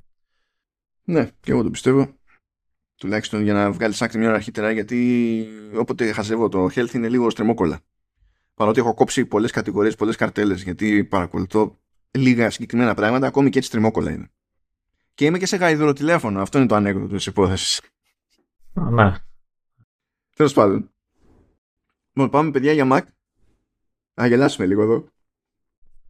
Ναι, 1.04 1.30
και 1.40 1.50
εγώ 1.52 1.62
το 1.62 1.70
πιστεύω. 1.70 2.17
Τουλάχιστον 2.98 3.42
για 3.42 3.52
να 3.52 3.72
βγάλεις 3.72 4.02
άκρη 4.02 4.18
μια 4.18 4.28
ώρα 4.28 4.36
αρχίτερα, 4.36 4.70
γιατί 4.70 5.46
όποτε 5.74 6.12
χαζεύω 6.12 6.48
το 6.48 6.64
health 6.64 6.94
είναι 6.94 7.08
λίγο 7.08 7.30
στρεμόκολα. 7.30 7.80
Παρότι 8.54 8.80
έχω 8.80 8.94
κόψει 8.94 9.26
πολλές 9.26 9.50
κατηγορίες, 9.50 9.94
πολλές 9.94 10.16
καρτέλες, 10.16 10.62
γιατί 10.62 11.04
παρακολουθώ 11.04 11.78
λίγα 12.10 12.50
συγκεκριμένα 12.50 12.94
πράγματα, 12.94 13.26
ακόμη 13.26 13.50
και 13.50 13.58
έτσι 13.58 13.70
τριμόκολα 13.70 14.10
είναι. 14.10 14.30
Και 15.14 15.24
είμαι 15.24 15.38
και 15.38 15.46
σε 15.46 15.56
γαϊδούρο 15.56 15.92
τηλέφωνο. 15.92 16.40
Αυτό 16.40 16.58
είναι 16.58 16.66
το 16.66 16.74
ανέκδοτο 16.74 17.16
της 17.16 17.26
υπόθεσης. 17.26 17.80
Ναι. 18.72 19.14
Τέλος 20.36 20.52
πάντων. 20.52 20.90
Λοιπόν, 22.12 22.30
πάμε 22.30 22.50
παιδιά 22.50 22.72
για 22.72 22.88
Mac. 22.92 23.02
Να 24.14 24.26
γελάσουμε 24.26 24.66
λίγο 24.66 24.82
εδώ. 24.82 25.08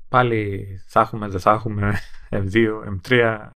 Πάλι 0.08 0.66
θα 0.86 1.00
έχουμε, 1.00 1.28
δεν 1.28 1.40
θα 1.40 1.50
έχουμε 1.50 1.98
M2, 2.30 2.66
M3. 3.00 3.48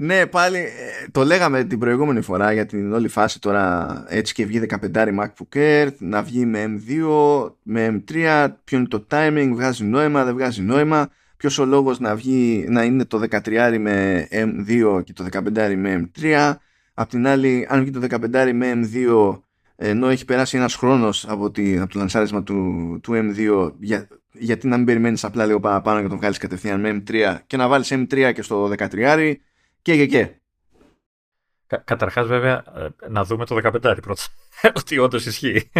Ναι, 0.00 0.26
πάλι 0.26 0.58
ε, 0.58 1.08
το 1.12 1.24
λέγαμε 1.24 1.64
την 1.64 1.78
προηγούμενη 1.78 2.20
φορά 2.20 2.52
για 2.52 2.66
την 2.66 2.92
όλη 2.92 3.08
φάση 3.08 3.40
τώρα 3.40 4.04
έτσι 4.08 4.34
και 4.34 4.46
βγει 4.46 4.66
15 4.92 4.92
MacBook 4.94 5.56
Air, 5.56 5.88
να 5.98 6.22
βγει 6.22 6.46
με 6.46 6.64
M2, 6.64 7.52
με 7.62 8.02
M3, 8.06 8.48
ποιο 8.64 8.78
είναι 8.78 8.86
το 8.86 9.06
timing, 9.10 9.50
βγάζει 9.52 9.84
νόημα, 9.84 10.24
δεν 10.24 10.34
βγάζει 10.34 10.62
νόημα, 10.62 11.08
ποιος 11.36 11.58
ο 11.58 11.64
λόγος 11.64 12.00
να 12.00 12.16
βγει 12.16 12.66
να 12.68 12.84
είναι 12.84 13.04
το 13.04 13.22
13 13.30 13.76
με 13.80 14.28
M2 14.30 15.02
και 15.04 15.12
το 15.12 15.26
15 15.32 15.74
με 15.76 16.10
M3, 16.20 16.54
Απ' 16.94 17.08
την 17.08 17.26
άλλη, 17.26 17.66
αν 17.68 17.80
βγει 17.80 17.90
το 17.90 18.00
15 18.10 18.52
με 18.52 18.72
M2, 18.74 19.38
ενώ 19.76 20.08
έχει 20.08 20.24
περάσει 20.24 20.56
ένας 20.56 20.74
χρόνος 20.74 21.28
από, 21.28 21.50
τη, 21.50 21.78
από 21.78 21.92
το 21.92 21.98
λανσάρισμα 21.98 22.42
του, 22.42 22.98
του 23.02 23.12
M2, 23.14 23.72
για, 23.78 24.08
γιατί 24.32 24.68
να 24.68 24.76
μην 24.76 24.86
περιμένεις 24.86 25.24
απλά 25.24 25.46
λίγο 25.46 25.60
παραπάνω 25.60 26.02
και 26.02 26.08
το 26.08 26.16
βγάλεις 26.16 26.38
κατευθείαν 26.38 26.80
με 26.80 27.02
M3 27.06 27.36
και 27.46 27.56
να 27.56 27.68
βάλεις 27.68 27.92
M3 27.92 28.30
και 28.34 28.42
στο 28.42 28.72
13 28.78 29.34
και 29.88 29.96
και 29.96 30.06
και. 30.06 30.40
Κα, 31.66 31.76
καταρχάς 31.76 32.26
βέβαια 32.26 32.64
ε, 32.76 33.08
να 33.08 33.24
δούμε 33.24 33.44
το 33.44 33.56
15 33.64 33.98
πρώτα, 34.02 34.22
ότι 34.78 34.98
όντως 34.98 35.26
ισχύει. 35.26 35.70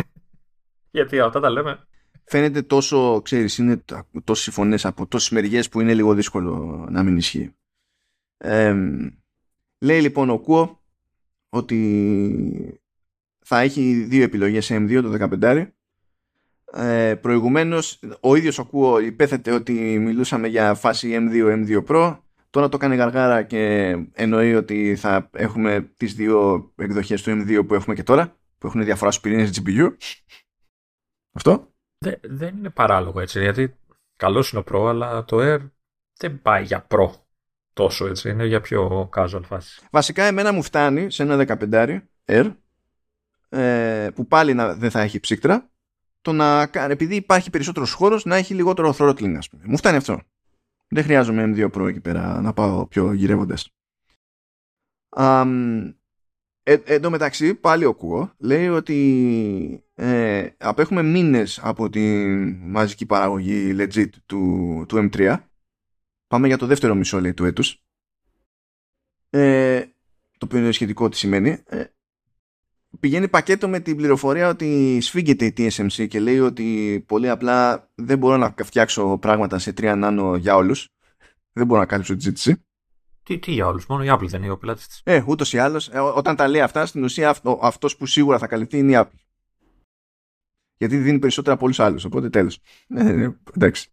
γιατί 0.90 1.20
αυτά 1.20 1.40
τα 1.40 1.50
λέμε. 1.50 1.86
Φαίνεται 2.24 2.62
τόσο, 2.62 3.20
ξέρεις, 3.22 3.58
είναι 3.58 3.84
τόσες 4.24 4.54
φωνές 4.54 4.84
από 4.84 5.06
τόσες 5.06 5.30
μεριές 5.30 5.68
που 5.68 5.80
είναι 5.80 5.94
λίγο 5.94 6.14
δύσκολο 6.14 6.86
να 6.90 7.02
μην 7.02 7.16
ισχύει. 7.16 7.54
Ε, 8.36 8.74
λέει 9.78 10.00
λοιπόν 10.00 10.30
ο 10.30 10.38
Κουό 10.38 10.82
ότι 11.48 12.80
θα 13.44 13.60
έχει 13.60 13.92
δύο 13.92 14.22
επιλογές 14.22 14.64
σε 14.64 14.76
M2 14.76 15.02
το 15.02 15.38
15 15.40 15.66
ε, 16.72 17.14
προηγουμένως 17.14 18.00
ο 18.20 18.34
ίδιος 18.34 18.58
ο 18.58 18.64
Κουό 18.64 18.98
υπέθετε 18.98 19.52
ότι 19.52 19.72
μιλούσαμε 19.98 20.48
για 20.48 20.74
φάση 20.74 21.16
M2 21.20 21.66
M2 21.66 21.84
Pro 21.86 22.18
τώρα 22.50 22.68
το 22.68 22.76
κάνει 22.76 22.96
γαργάρα 22.96 23.42
και 23.42 23.94
εννοεί 24.12 24.54
ότι 24.54 24.96
θα 24.96 25.30
έχουμε 25.32 25.92
τις 25.96 26.14
δύο 26.14 26.70
εκδοχές 26.76 27.22
του 27.22 27.30
M2 27.30 27.66
που 27.66 27.74
έχουμε 27.74 27.94
και 27.94 28.02
τώρα 28.02 28.36
που 28.58 28.66
έχουν 28.66 28.84
διαφορά 28.84 29.10
στους 29.10 29.22
πυρήνες 29.22 29.60
GPU 29.60 29.96
αυτό 31.32 31.72
δεν 32.20 32.56
είναι 32.56 32.70
παράλογο 32.70 33.20
έτσι 33.20 33.40
γιατί 33.40 33.76
καλός 34.16 34.52
είναι 34.52 34.62
ο 34.66 34.72
Pro 34.72 34.88
αλλά 34.88 35.24
το 35.24 35.36
Air 35.40 35.70
δεν 36.18 36.42
πάει 36.42 36.64
για 36.64 36.86
Pro 36.90 37.10
τόσο 37.78 38.06
έτσι, 38.06 38.30
είναι 38.30 38.46
για 38.46 38.60
πιο 38.60 39.08
casual 39.16 39.42
φάση. 39.44 39.80
Βασικά 39.90 40.24
εμένα 40.24 40.52
μου 40.52 40.62
φτάνει 40.62 41.10
σε 41.10 41.22
ένα 41.22 41.58
15 41.70 42.00
Air 42.24 42.54
ε, 43.48 44.08
που 44.14 44.26
πάλι 44.26 44.54
να, 44.54 44.74
δεν 44.74 44.90
θα 44.90 45.00
έχει 45.00 45.20
ψύκτρα 45.20 45.70
το 46.20 46.32
να, 46.32 46.70
επειδή 46.72 47.14
υπάρχει 47.14 47.50
περισσότερος 47.50 47.92
χώρος 47.92 48.24
να 48.24 48.36
έχει 48.36 48.54
λιγότερο 48.54 48.94
throttling 48.98 49.34
ας 49.36 49.48
πούμε. 49.48 49.62
Μου 49.66 49.76
φτάνει 49.76 49.96
αυτό. 49.96 50.20
Δεν 50.88 51.04
χρειάζομαι 51.04 51.52
M2 51.54 51.70
Pro 51.70 51.88
εκεί 51.88 52.00
πέρα 52.00 52.40
να 52.40 52.52
πάω 52.52 52.86
πιο 52.86 53.12
γυρεύοντας. 53.12 53.68
Um, 55.16 55.94
ε, 56.62 56.76
εν 56.84 57.00
τω 57.00 57.10
μεταξύ 57.10 57.54
πάλι 57.54 57.84
ο 57.84 57.94
Κουό 57.94 58.32
λέει 58.38 58.68
ότι 58.68 59.84
ε, 59.94 60.48
απέχουμε 60.58 61.02
μήνες 61.02 61.58
από 61.62 61.88
τη 61.88 62.26
μαζική 62.60 63.06
παραγωγή 63.06 63.76
legit 63.78 64.10
του, 64.26 64.84
του 64.88 65.08
M3 65.12 65.36
Πάμε 66.28 66.46
για 66.46 66.58
το 66.58 66.66
δεύτερο 66.66 66.94
μισό 66.94 67.20
λέει, 67.20 67.34
του 67.34 67.44
έτους. 67.44 67.82
Ε, 69.30 69.84
το 70.38 70.46
οποίο 70.46 70.58
είναι 70.58 70.72
σχετικό 70.72 71.08
τι 71.08 71.16
σημαίνει. 71.16 71.62
Ε, 72.90 72.96
πηγαίνει 73.00 73.28
πακέτο 73.28 73.68
με 73.68 73.80
την 73.80 73.96
πληροφορία 73.96 74.48
ότι 74.48 75.00
σφίγγεται 75.00 75.44
η 75.44 75.54
TSMC 75.56 76.08
και 76.08 76.20
λέει 76.20 76.38
ότι 76.38 77.04
πολύ 77.06 77.28
απλά 77.28 77.88
δεν 77.94 78.18
μπορώ 78.18 78.36
να 78.36 78.54
φτιάξω 78.64 79.18
πράγματα 79.18 79.58
σε 79.58 79.70
3 79.70 79.94
νάνο 79.96 80.36
για 80.36 80.56
όλους. 80.56 80.88
Δεν 81.52 81.66
μπορώ 81.66 81.80
να 81.80 81.86
κάλυψω 81.86 82.16
τη 82.16 82.20
ζήτηση. 82.20 82.62
Τι, 83.22 83.38
τι 83.38 83.52
για 83.52 83.66
όλους, 83.66 83.86
μόνο 83.86 84.04
η 84.04 84.08
Apple 84.10 84.26
δεν 84.26 84.42
είναι 84.42 84.52
ο 84.52 84.58
πελάτης 84.58 84.86
της. 84.86 85.00
Ε, 85.04 85.24
ούτως 85.26 85.52
ή 85.52 85.58
άλλως, 85.58 85.88
ε, 85.88 85.98
όταν 85.98 86.36
τα 86.36 86.48
λέει 86.48 86.60
αυτά, 86.60 86.86
στην 86.86 87.04
ουσία 87.04 87.28
αυτό 87.28 87.58
αυτός 87.62 87.96
που 87.96 88.06
σίγουρα 88.06 88.38
θα 88.38 88.46
καλυφθεί 88.46 88.78
είναι 88.78 88.92
η 88.92 88.96
Apple. 88.98 89.18
Γιατί 90.76 90.96
δίνει 90.96 91.18
περισσότερα 91.18 91.54
από 91.54 91.64
όλους 91.64 91.80
άλλους. 91.80 92.04
Οπότε 92.04 92.30
τέλος. 92.30 92.58
Ε, 92.88 93.22
ε, 93.22 93.36
εντάξει. 93.54 93.90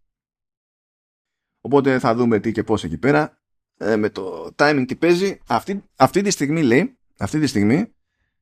Οπότε 1.62 2.00
θα 2.00 2.16
δούμε 2.16 2.40
τι 2.40 2.52
και 2.52 2.64
πώς 2.64 2.84
εκεί 2.84 2.98
πέρα. 2.98 3.38
Ε, 3.78 3.96
με 3.96 4.10
το 4.10 4.54
timing 4.56 4.84
τι 4.88 4.96
παίζει. 4.96 5.40
Αυτή, 5.48 5.84
αυτή 5.96 6.22
τη 6.22 6.30
στιγμή 6.30 6.64
λέει, 6.64 6.98
αυτή 7.18 7.40
τη 7.40 7.48
στιγμή, 7.48 7.95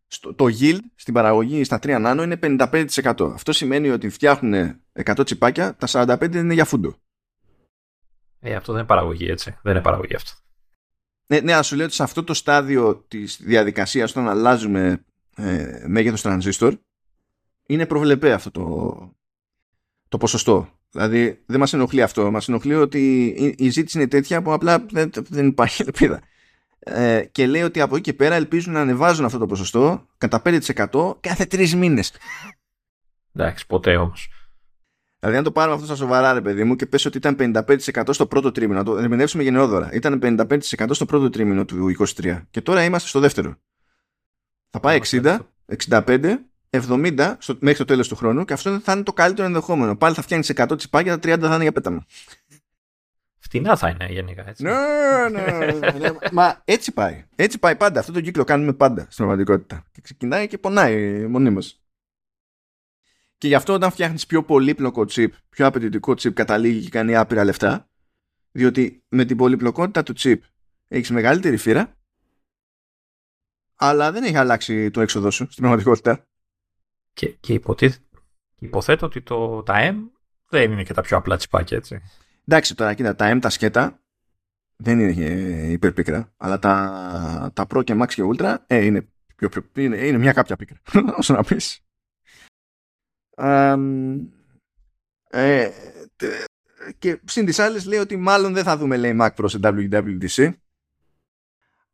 στο, 0.07 0.33
το 0.33 0.45
yield 0.45 0.79
στην 0.95 1.13
παραγωγή 1.13 1.63
στα 1.63 1.79
3 1.83 2.05
nano 2.05 2.21
είναι 2.23 2.39
55%. 2.41 3.31
Αυτό 3.33 3.51
σημαίνει 3.51 3.89
ότι 3.89 4.09
φτιάχνουν 4.09 4.81
100 5.03 5.25
τσιπάκια, 5.25 5.75
τα 5.75 5.87
45 6.19 6.35
είναι 6.35 6.53
για 6.53 6.65
φούντο. 6.65 6.95
Ε, 8.39 8.55
αυτό 8.55 8.71
δεν 8.71 8.81
είναι 8.81 8.89
παραγωγή, 8.89 9.29
έτσι. 9.29 9.57
Δεν 9.61 9.73
είναι 9.73 9.81
παραγωγή 9.81 10.15
αυτό. 10.15 10.31
Ναι, 11.27 11.39
ναι, 11.39 11.63
σου 11.63 11.75
λέω 11.75 11.85
ότι 11.85 11.95
σε 11.95 12.03
αυτό 12.03 12.23
το 12.23 12.33
στάδιο 12.33 13.05
της 13.07 13.39
διαδικασίας 13.41 14.11
όταν 14.11 14.27
αλλάζουμε 14.29 15.05
ε, 15.35 15.83
μέγεθος 15.87 16.21
τρανζίστορ 16.21 16.75
είναι 17.65 17.85
προβλεπέ 17.85 18.33
αυτό 18.33 18.51
το, 18.51 19.15
το 20.07 20.17
ποσοστό. 20.17 20.69
Δηλαδή 20.89 21.43
δεν 21.45 21.59
μας 21.59 21.73
ενοχλεί 21.73 22.01
αυτό. 22.01 22.31
Μας 22.31 22.47
ενοχλεί 22.47 22.73
ότι 22.73 23.25
η, 23.57 23.69
ζήτηση 23.69 23.97
είναι 23.97 24.07
τέτοια 24.07 24.41
που 24.41 24.53
απλά 24.53 24.85
δεν, 24.91 25.11
δεν 25.29 25.47
υπάρχει 25.47 25.81
ελπίδα. 25.81 26.21
Ε, 26.83 27.23
και 27.31 27.47
λέει 27.47 27.61
ότι 27.61 27.81
από 27.81 27.95
εκεί 27.95 28.03
και 28.03 28.13
πέρα 28.13 28.35
ελπίζουν 28.35 28.73
να 28.73 28.81
ανεβάζουν 28.81 29.25
αυτό 29.25 29.37
το 29.37 29.45
ποσοστό 29.45 30.07
κατά 30.17 30.41
5% 30.45 31.15
κάθε 31.19 31.45
τρεις 31.45 31.75
μήνες. 31.75 32.13
Εντάξει, 33.33 33.65
ποτέ 33.67 33.95
όμως. 33.95 34.29
Δηλαδή, 35.19 35.37
αν 35.37 35.43
το 35.43 35.51
πάρουμε 35.51 35.73
αυτό 35.75 35.85
στα 35.85 35.95
σοβαρά, 35.95 36.33
ρε 36.33 36.41
παιδί 36.41 36.63
μου, 36.63 36.75
και 36.75 36.85
πες 36.85 37.05
ότι 37.05 37.17
ήταν 37.17 37.35
55% 37.39 38.03
στο 38.09 38.25
πρώτο 38.25 38.51
τρίμηνο, 38.51 38.77
να 38.77 38.85
το 38.85 38.97
ερμηνεύσουμε 38.97 39.43
γενναιόδωρα. 39.43 39.93
Ήταν 39.93 40.19
55% 40.23 40.87
στο 40.89 41.05
πρώτο 41.05 41.29
τρίμηνο 41.29 41.65
του 41.65 41.95
23. 42.15 42.41
Και 42.51 42.61
τώρα 42.61 42.83
είμαστε 42.83 43.09
στο 43.09 43.19
δεύτερο. 43.19 43.55
Θα 44.69 44.79
πάει 44.79 44.99
60, 45.03 45.39
65, 45.87 46.35
70 46.69 47.35
στο, 47.37 47.57
μέχρι 47.59 47.77
το 47.77 47.85
τέλος 47.85 48.07
του 48.07 48.15
χρόνου 48.15 48.45
και 48.45 48.53
αυτό 48.53 48.79
θα 48.79 48.91
είναι 48.91 49.03
το 49.03 49.13
καλύτερο 49.13 49.47
ενδεχόμενο. 49.47 49.95
Πάλι 49.95 50.15
θα 50.15 50.21
φτιάξει 50.21 50.53
100 50.57 50.77
τσιπάκια, 50.77 51.19
τα 51.19 51.35
30 51.35 51.39
θα 51.39 51.53
είναι 51.53 51.63
για 51.63 51.71
πέταμα. 51.71 52.05
Φτηνά 53.53 53.77
θα 53.77 53.89
είναι 53.89 54.07
γενικά 54.09 54.47
έτσι. 54.47 54.63
Ναι, 54.63 55.29
ναι, 55.31 55.91
ναι. 55.91 56.09
Μα 56.31 56.61
έτσι 56.65 56.91
πάει. 56.91 57.25
Έτσι 57.35 57.59
πάει 57.59 57.75
πάντα. 57.75 57.99
Αυτό 57.99 58.11
το 58.11 58.21
κύκλο 58.21 58.43
κάνουμε 58.43 58.73
πάντα 58.73 59.01
στην 59.01 59.15
πραγματικότητα. 59.15 59.85
Και 59.91 60.01
ξεκινάει 60.01 60.47
και 60.47 60.57
πονάει 60.57 61.27
μονίμως. 61.27 61.81
Και 63.37 63.47
γι' 63.47 63.55
αυτό 63.55 63.73
όταν 63.73 63.91
φτιάχνεις 63.91 64.25
πιο 64.25 64.43
πολύπλοκο 64.43 65.05
chip, 65.09 65.29
πιο 65.49 65.65
απαιτητικό 65.67 66.11
chip, 66.11 66.33
καταλήγει 66.33 66.83
και 66.83 66.89
κάνει 66.89 67.15
άπειρα 67.15 67.43
λεφτά. 67.43 67.89
Διότι 68.51 69.03
με 69.07 69.25
την 69.25 69.37
πολυπλοκότητα 69.37 70.03
του 70.03 70.13
chip 70.17 70.39
έχεις 70.87 71.11
μεγαλύτερη 71.11 71.57
φύρα, 71.57 71.97
αλλά 73.75 74.11
δεν 74.11 74.23
έχει 74.23 74.37
αλλάξει 74.37 74.91
το 74.91 75.01
έξοδο 75.01 75.31
σου 75.31 75.43
στην 75.43 75.57
πραγματικότητα. 75.57 76.27
Και, 77.13 77.29
και 77.29 77.61
υποθέτω 78.59 79.05
ότι 79.05 79.21
το, 79.21 79.63
τα 79.63 79.93
M 79.93 79.95
δεν 80.49 80.71
είναι 80.71 80.83
και 80.83 80.93
τα 80.93 81.01
πιο 81.01 81.17
απλά 81.17 81.37
τσιπάκια, 81.37 81.77
έτσι. 81.77 82.01
Εντάξει, 82.47 82.75
τώρα 82.75 82.93
κοίτα, 82.93 83.15
τα 83.15 83.35
M 83.35 83.39
τα 83.41 83.49
σκέτα 83.49 83.99
δεν 84.75 84.99
είναι 84.99 85.71
υπερπίκρα, 85.71 86.33
αλλά 86.37 86.59
τα, 86.59 87.51
τα 87.53 87.67
Pro 87.69 87.83
και 87.83 87.95
Max 88.01 88.07
και 88.07 88.23
Ultra 88.33 88.55
ε, 88.67 88.85
είναι, 88.85 89.07
πιο, 89.35 89.49
είναι, 89.75 89.97
είναι 89.97 90.17
μια 90.17 90.33
κάποια 90.33 90.55
πίκρα, 90.55 90.81
όσο 91.19 91.33
να 91.33 91.43
πεις. 91.43 91.79
Ε, 95.29 95.69
και 96.99 97.19
συν 97.25 97.45
τις 97.45 97.59
άλλες 97.59 97.85
λέει 97.85 97.99
ότι 97.99 98.17
μάλλον 98.17 98.53
δεν 98.53 98.63
θα 98.63 98.77
δούμε 98.77 98.97
λέει 98.97 99.17
Mac 99.21 99.29
Pro 99.35 99.45
σε 99.45 99.59
WWDC 99.63 100.53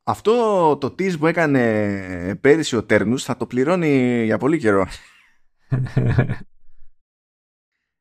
αυτό 0.04 0.78
το 0.78 0.88
tease 0.88 1.20
που 1.20 1.28
έκανε 1.28 2.36
πέρυσι 2.42 2.76
ο 2.76 2.84
Τέρνους 2.84 3.24
θα 3.24 3.38
το 3.38 3.46
πληρώνει 3.46 4.24
για 4.24 4.38
πολύ 4.38 4.58
καιρό 4.58 4.88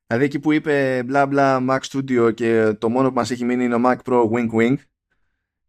δηλαδή 0.08 0.26
εκεί 0.26 0.38
που 0.38 0.52
είπε 0.52 1.02
μπλα 1.06 1.26
μπλα 1.26 1.64
Mac 1.68 1.80
Studio 1.80 2.34
και 2.34 2.72
το 2.78 2.88
μόνο 2.88 3.08
που 3.08 3.14
μας 3.14 3.30
έχει 3.30 3.44
μείνει 3.44 3.64
είναι 3.64 3.74
ο 3.74 3.80
Mac 3.84 3.96
Pro 4.04 4.30
wink 4.30 4.50
wink 4.50 4.76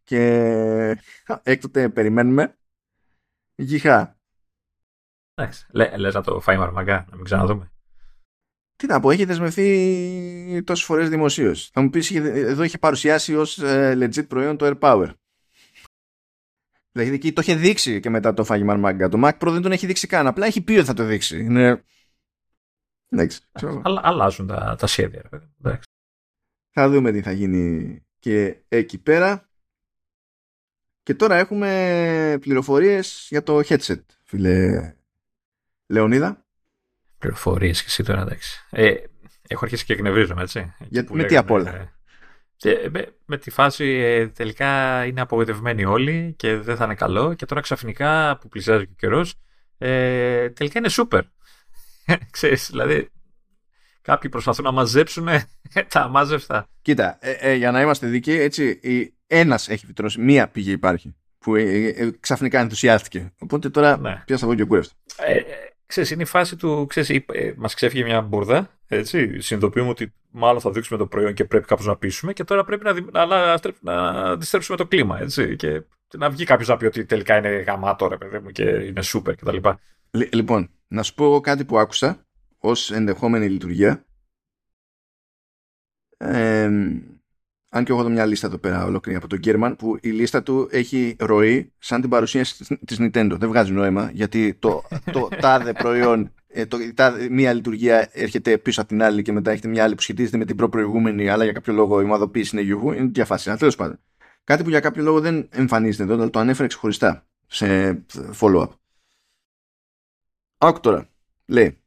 και 0.03 0.97
έκτοτε 1.43 1.89
περιμένουμε 1.89 2.57
γυχά 3.55 4.19
Εντάξει, 5.39 5.65
λέ, 5.71 5.97
λες 5.97 6.13
να 6.13 6.21
το 6.21 6.39
φάει 6.39 6.57
μαρμαγκά, 6.57 7.05
να 7.09 7.15
μην 7.15 7.25
ξαναδούμε. 7.25 7.71
Τι 8.75 8.87
να 8.87 8.99
πω, 8.99 9.11
έχει 9.11 9.25
δεσμευτεί 9.25 10.63
τόσες 10.65 10.85
φορές 10.85 11.09
δημοσίως. 11.09 11.69
Θα 11.73 11.81
μου 11.81 11.89
πεις, 11.89 12.11
εδώ 12.11 12.63
είχε 12.63 12.77
παρουσιάσει 12.77 13.35
ως 13.35 13.57
ε, 13.57 13.97
legit 14.01 14.27
προϊόν 14.27 14.57
το 14.57 14.65
AirPower. 14.65 15.09
Δηλαδή 16.91 17.13
εκεί 17.13 17.33
το 17.33 17.41
είχε 17.41 17.55
δείξει 17.55 17.99
και 17.99 18.09
μετά 18.09 18.33
το 18.33 18.43
φάγει 18.43 18.63
μαρμάγκα. 18.63 19.09
Το 19.09 19.19
Mac 19.23 19.37
Pro 19.37 19.51
δεν 19.51 19.61
τον 19.61 19.71
έχει 19.71 19.85
δείξει 19.85 20.07
καν. 20.07 20.27
Απλά 20.27 20.45
έχει 20.45 20.61
πει 20.61 20.73
ότι 20.73 20.85
θα 20.85 20.93
το 20.93 21.03
δείξει. 21.03 21.39
Είναι... 21.39 21.83
Εντάξει. 23.09 23.41
αλλάζουν 23.83 24.47
τα, 24.47 24.75
τα 24.79 24.87
σχέδια. 24.87 25.29
Εντάξει. 25.59 25.89
Θα 26.69 26.89
δούμε 26.89 27.11
τι 27.11 27.21
θα 27.21 27.31
γίνει 27.31 28.03
και 28.19 28.57
εκεί 28.67 28.97
πέρα. 28.97 29.49
Και 31.03 31.13
τώρα 31.15 31.35
έχουμε 31.35 32.37
πληροφορίες 32.41 33.27
για 33.29 33.43
το 33.43 33.59
headset, 33.63 34.01
φίλε 34.23 34.93
Λεωνίδα. 35.87 36.45
Πληροφορίες 37.17 37.79
και 37.79 37.87
εσύ 37.87 38.03
τώρα, 38.03 38.21
εντάξει. 38.21 38.65
Ε, 38.69 38.93
έχω 39.47 39.65
αρχίσει 39.65 39.85
και 39.85 39.93
εκνευρίζομαι, 39.93 40.41
έτσι. 40.41 40.73
Για, 40.87 41.05
με 41.09 41.23
τι 41.23 41.37
απ' 41.37 41.51
όλα; 41.51 41.93
Και 42.55 42.89
με, 42.91 43.15
με, 43.25 43.37
τη 43.37 43.49
φάση 43.49 43.85
ε, 43.85 44.27
τελικά 44.27 45.05
είναι 45.05 45.21
απογοητευμένοι 45.21 45.85
όλοι 45.85 46.33
και 46.37 46.55
δεν 46.55 46.75
θα 46.75 46.85
είναι 46.85 46.95
καλό 46.95 47.33
και 47.33 47.45
τώρα 47.45 47.61
ξαφνικά 47.61 48.37
που 48.37 48.47
πλησιάζει 48.47 48.85
και 48.85 48.91
ο 48.91 48.95
καιρός 48.97 49.35
ε, 49.77 50.49
τελικά 50.49 50.79
είναι 50.79 50.89
σούπερ. 50.89 51.23
Ξέρεις, 52.31 52.67
δηλαδή 52.69 53.09
κάποιοι 54.01 54.29
προσπαθούν 54.29 54.65
να 54.65 54.71
μαζέψουν 54.71 55.27
τα 55.87 56.07
μάζευτα. 56.07 56.67
Κοίτα, 56.81 57.17
ε, 57.21 57.31
ε, 57.31 57.53
για 57.53 57.71
να 57.71 57.81
είμαστε 57.81 58.07
δίκαιοι, 58.07 58.39
έτσι, 58.39 58.79
ένας 59.27 59.69
έχει 59.69 59.85
φυτρώσει, 59.85 60.21
μία 60.21 60.47
πηγή 60.47 60.71
υπάρχει 60.71 61.15
που 61.39 61.55
ε, 61.55 62.11
ξαφνικά 62.19 62.59
ενθουσιάστηκε. 62.59 63.33
Οπότε 63.39 63.69
τώρα 63.69 63.97
ναι. 63.97 64.21
πιάσα 64.25 64.45
εγώ 64.45 64.55
και 64.55 64.63
κούρευτα. 64.63 64.93
Ξέρεις, 65.85 66.11
είναι 66.11 66.21
η 66.21 66.25
φάση 66.25 66.55
του, 66.55 66.85
ξέρεις, 66.89 67.09
ε, 67.09 67.53
μας 67.57 67.73
ξέφυγε 67.73 68.03
μια 68.03 68.21
μπουρδα, 68.21 68.79
έτσι, 68.87 69.41
συνειδητοποιούμε 69.41 69.89
ότι 69.89 70.13
μάλλον 70.29 70.61
θα 70.61 70.71
δείξουμε 70.71 70.99
το 70.99 71.07
προϊόν 71.07 71.33
και 71.33 71.45
πρέπει 71.45 71.65
κάπως 71.65 71.85
να 71.85 71.97
πείσουμε 71.97 72.33
και 72.33 72.43
τώρα 72.43 72.63
πρέπει 72.63 72.83
να, 72.83 73.25
να, 73.25 73.25
να, 73.25 73.59
να 73.79 74.09
αντιστρέψουμε 74.31 74.77
το 74.77 74.85
κλίμα, 74.85 75.21
έτσι, 75.21 75.55
και 75.55 75.83
να 76.17 76.29
βγει 76.29 76.43
κάποιος 76.43 76.67
να 76.67 76.77
πει 76.77 76.85
ότι 76.85 77.05
τελικά 77.05 77.37
είναι 77.37 77.49
γαμάτο, 77.49 78.07
ρε 78.07 78.17
παιδί 78.17 78.39
μου, 78.39 78.49
και 78.49 78.63
είναι 78.63 79.01
σούπερ 79.01 79.35
κτλ. 79.35 79.57
Λοιπόν, 80.31 80.69
να 80.91 81.03
σου 81.03 81.13
πω 81.13 81.39
κάτι 81.39 81.65
που 81.65 81.79
άκουσα 81.79 82.25
ως 82.57 82.91
ενδεχόμενη 82.91 83.49
λειτουργία. 83.49 84.05
Ε, 86.17 86.69
αν 87.71 87.83
και 87.83 87.91
έχω 87.91 87.99
εδώ 87.99 88.09
μια 88.09 88.25
λίστα 88.25 88.47
εδώ 88.47 88.57
πέρα 88.57 88.85
ολόκληρη 88.85 89.17
από 89.17 89.27
τον 89.27 89.39
Γκέρμαν 89.39 89.75
που 89.75 89.97
η 90.01 90.09
λίστα 90.09 90.43
του 90.43 90.67
έχει 90.71 91.15
ροή 91.19 91.73
σαν 91.77 92.01
την 92.01 92.09
παρουσίαση 92.09 92.77
της 92.85 92.97
Nintendo. 92.99 93.35
Δεν 93.39 93.47
βγάζει 93.49 93.71
νόημα 93.71 94.11
γιατί 94.13 94.53
το, 94.53 94.83
το 95.11 95.27
τάδε 95.41 95.73
προϊόν 95.73 96.33
ε, 96.47 96.65
το, 96.65 96.77
τάδε, 96.93 97.29
μία 97.29 97.53
λειτουργία 97.53 98.09
έρχεται 98.11 98.57
πίσω 98.57 98.81
από 98.81 98.89
την 98.89 99.03
άλλη 99.03 99.21
και 99.21 99.31
μετά 99.31 99.51
έχετε 99.51 99.67
μια 99.67 99.83
άλλη 99.83 99.95
που 99.95 100.01
σχετίζεται 100.01 100.37
με 100.37 100.45
την 100.45 100.55
προηγούμενη 100.55 101.29
αλλά 101.29 101.43
για 101.43 101.53
κάποιο 101.53 101.73
λόγο 101.73 102.01
η 102.01 102.03
ομαδοποίηση 102.03 102.55
είναι 102.55 102.65
γιουχού. 102.65 102.91
Είναι 102.91 103.09
διαφάση. 103.13 103.49
Αλλά 103.49 103.57
τέλος 103.57 103.75
πάντων. 103.75 103.99
Κάτι 104.43 104.63
που 104.63 104.69
για 104.69 104.79
κάποιο 104.79 105.03
λόγο 105.03 105.19
δεν 105.19 105.49
εμφανίζεται 105.51 106.03
εδώ, 106.03 106.13
αλλά 106.13 106.29
το 106.29 106.39
ανέφερε 106.39 106.67
ξεχωριστά 106.67 107.27
σε 107.47 107.99
follow-up. 108.39 108.69
Άκου 110.61 110.79
τώρα. 110.79 111.09
Λέει. 111.45 111.81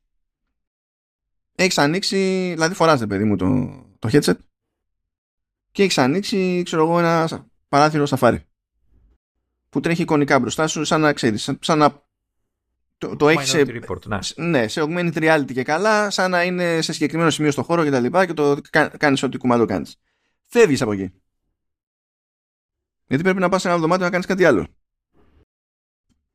Έχεις 1.54 1.78
ανοίξει, 1.78 2.50
δηλαδή 2.52 2.74
φοράζεται 2.74 3.06
παιδί 3.06 3.24
μου 3.24 3.36
το, 3.36 3.46
το 3.98 4.08
headset 4.12 4.36
και 5.70 5.82
έχεις 5.82 5.98
ανοίξει, 5.98 6.62
ξέρω 6.64 6.82
εγώ, 6.82 6.98
ένα 6.98 7.48
παράθυρο 7.68 8.06
σαφάρι 8.06 8.46
που 9.68 9.80
τρέχει 9.80 10.02
εικονικά 10.02 10.38
μπροστά 10.38 10.66
σου 10.66 10.84
σαν 10.84 11.00
να 11.00 11.12
ξέρεις, 11.12 11.50
σαν, 11.60 11.78
να 11.78 12.06
το, 12.98 13.16
το 13.16 13.28
έχεις 13.28 13.48
σε, 13.48 13.62
report, 13.66 14.06
ναι. 14.06 14.18
ναι, 14.36 14.68
σε 14.68 14.82
augmented 14.84 15.14
reality 15.14 15.52
και 15.52 15.62
καλά, 15.62 16.10
σαν 16.10 16.30
να 16.30 16.42
είναι 16.42 16.80
σε 16.80 16.92
συγκεκριμένο 16.92 17.30
σημείο 17.30 17.50
στο 17.50 17.62
χώρο 17.62 17.84
και 17.84 17.90
τα 17.90 18.00
λοιπά 18.00 18.26
και 18.26 18.32
το 18.32 18.60
κάνεις 18.98 19.22
ό,τι 19.22 19.38
κουμάντο 19.38 19.64
κάνεις. 19.64 19.96
Φεύγεις 20.44 20.82
από 20.82 20.92
εκεί. 20.92 21.12
Γιατί 23.06 23.22
πρέπει 23.22 23.40
να 23.40 23.48
πας 23.48 23.60
σε 23.60 23.68
ένα 23.68 23.78
δωμάτιο 23.78 24.04
να 24.04 24.10
κάνεις 24.10 24.26
κάτι 24.26 24.44
άλλο. 24.44 24.66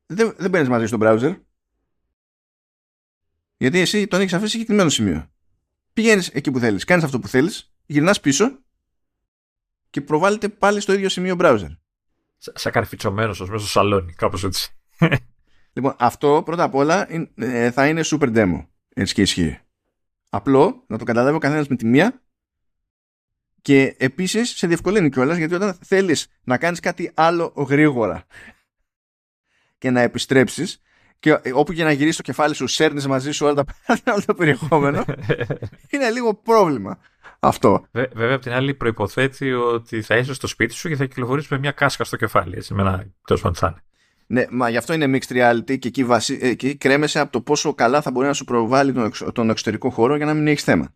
Δεν, 0.06 0.34
δεν 0.36 0.50
παίρνεις 0.50 0.68
μαζί 0.68 0.86
στο 0.86 0.98
browser. 1.00 1.40
Γιατί 3.58 3.78
εσύ 3.78 4.06
τον 4.06 4.20
έχεις 4.20 4.32
αφήσει 4.32 4.50
σε 4.50 4.56
συγκεκριμένο 4.56 4.88
σημείο. 4.88 5.30
Πηγαίνεις 5.92 6.28
εκεί 6.28 6.50
που 6.50 6.58
θέλεις, 6.58 6.84
κάνεις 6.84 7.04
αυτό 7.04 7.18
που 7.18 7.28
θέλεις, 7.28 7.72
γυρνάς 7.86 8.20
πίσω 8.20 8.58
και 9.90 10.00
προβάλλεται 10.00 10.48
πάλι 10.48 10.80
στο 10.80 10.92
ίδιο 10.92 11.08
σημείο 11.08 11.36
browser. 11.38 11.76
Σαν 12.36 12.72
καρφιτσωμένος 12.72 13.40
ως 13.40 13.48
μέσα 13.48 13.60
στο 13.60 13.68
σαλόνι, 13.68 14.12
κάπως 14.12 14.44
έτσι. 14.44 14.72
Λοιπόν, 15.72 15.94
αυτό 15.98 16.42
πρώτα 16.44 16.62
απ' 16.62 16.74
όλα 16.74 17.06
ε, 17.34 17.70
θα 17.70 17.88
είναι 17.88 18.00
super 18.04 18.36
demo. 18.36 18.66
Έτσι 18.94 19.14
και 19.14 19.22
ισχύει. 19.22 19.60
Απλό 20.28 20.84
να 20.86 20.98
το 20.98 21.04
καταλάβει 21.04 21.36
ο 21.36 21.38
καθένας 21.38 21.68
με 21.68 21.76
τη 21.76 21.86
μία 21.86 22.22
Και 23.62 23.94
επίσης 23.98 24.50
σε 24.56 24.66
διευκολύνει 24.66 25.10
κιόλας 25.10 25.36
γιατί 25.36 25.54
όταν 25.54 25.78
θέλεις 25.82 26.26
να 26.44 26.58
κάνεις 26.58 26.80
κάτι 26.80 27.10
άλλο 27.14 27.52
γρήγορα 27.68 28.26
και 29.78 29.90
να 29.90 30.00
επιστρέψεις, 30.00 30.82
και 31.18 31.40
όπου 31.54 31.72
και 31.72 31.84
να 31.84 31.92
γυρίσεις 31.92 32.16
το 32.16 32.22
κεφάλι 32.22 32.54
σου, 32.54 32.66
σέρνεις 32.66 33.06
μαζί 33.06 33.30
σου 33.30 33.46
όλα 33.46 33.54
τα, 33.54 33.64
όλο 34.14 34.22
το 34.26 34.34
περιεχόμενο. 34.34 35.04
είναι 35.92 36.10
λίγο 36.10 36.34
πρόβλημα 36.34 36.98
αυτό. 37.40 37.86
βέβαια, 37.92 38.34
απ' 38.34 38.42
την 38.42 38.52
άλλη, 38.52 38.74
προποθέτει 38.74 39.52
ότι 39.52 40.02
θα 40.02 40.16
είσαι 40.16 40.34
στο 40.34 40.46
σπίτι 40.46 40.74
σου 40.74 40.88
και 40.88 40.96
θα 40.96 41.04
κυκλοφορήσει 41.04 41.48
με 41.50 41.58
μια 41.58 41.70
κάσκα 41.70 42.04
στο 42.04 42.16
κεφάλι. 42.16 42.56
Έτσι, 42.56 42.74
με 42.74 42.82
ένα 42.82 43.06
τέλος 43.26 43.42
πάντων 43.42 43.80
Ναι, 44.26 44.44
μα 44.50 44.68
γι' 44.70 44.76
αυτό 44.76 44.92
είναι 44.92 45.18
mixed 45.18 45.36
reality 45.36 45.78
και 45.78 45.88
εκεί, 45.88 46.04
βασι... 46.04 46.38
εκεί 46.42 46.76
κρέμεσαι 46.76 47.18
από 47.18 47.32
το 47.32 47.40
πόσο 47.40 47.74
καλά 47.74 48.02
θα 48.02 48.10
μπορεί 48.10 48.26
να 48.26 48.32
σου 48.32 48.44
προβάλλει 48.44 48.92
τον, 48.92 49.12
τον 49.32 49.50
εξωτερικό 49.50 49.90
χώρο 49.90 50.16
για 50.16 50.26
να 50.26 50.34
μην 50.34 50.46
έχεις 50.46 50.62
θέμα. 50.62 50.94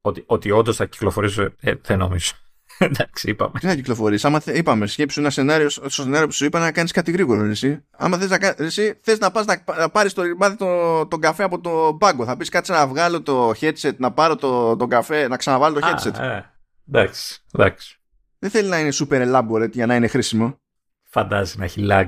Ότι, 0.00 0.22
ότι 0.26 0.50
όντως 0.50 0.76
θα 0.76 0.86
κυκλοφορήσει, 0.86 1.54
ε, 1.60 1.74
δεν 1.82 1.98
νομίζω. 1.98 2.32
Εντάξει, 2.78 3.30
είπαμε. 3.30 3.58
Τι 3.60 3.66
θα 3.66 3.74
κυκλοφορήσει. 3.74 4.26
Άμα 4.26 4.40
θε, 4.40 4.56
είπαμε, 4.56 4.86
σκέψου 4.86 5.20
ένα 5.20 5.30
σενάριο, 5.30 5.68
στο 5.68 5.88
σενάριο 5.88 6.26
που 6.26 6.32
σου 6.32 6.44
είπα 6.44 6.58
να 6.58 6.72
κάνεις 6.72 6.92
κάτι 6.92 7.10
γρήγορο. 7.10 7.44
Εσύ. 7.44 7.84
Άμα 7.90 8.18
θες 8.18 8.28
να, 8.30 8.54
εσύ, 8.58 8.98
θες 9.02 9.18
να 9.18 9.30
πας 9.30 9.46
να, 9.46 9.62
να 9.78 9.90
πάρεις 9.90 10.12
το 10.12 10.22
ρημάδι 10.22 10.56
τον 10.56 11.08
το 11.08 11.18
καφέ 11.18 11.42
από 11.42 11.60
το 11.60 11.92
μπάγκο. 11.92 12.24
Θα 12.24 12.36
πεις 12.36 12.48
κάτσε 12.48 12.72
να 12.72 12.86
βγάλω 12.86 13.22
το 13.22 13.52
headset, 13.60 13.96
να 13.96 14.12
πάρω 14.12 14.36
το, 14.36 14.76
τον 14.76 14.88
καφέ, 14.88 15.28
να 15.28 15.36
ξαναβάλω 15.36 15.80
το 15.80 15.86
headset. 15.86 16.18
Α, 16.20 16.24
ε, 16.24 16.52
εντάξει, 16.88 17.42
εντάξει. 17.52 18.00
Δεν 18.38 18.50
θέλει 18.50 18.68
να 18.68 18.78
είναι 18.78 18.92
super 18.92 19.34
elaborate 19.34 19.72
για 19.72 19.86
να 19.86 19.94
είναι 19.94 20.06
χρήσιμο. 20.06 20.60
Φαντάζει 21.04 21.58
να 21.58 21.64
έχει 21.64 21.86
lag. 21.90 22.06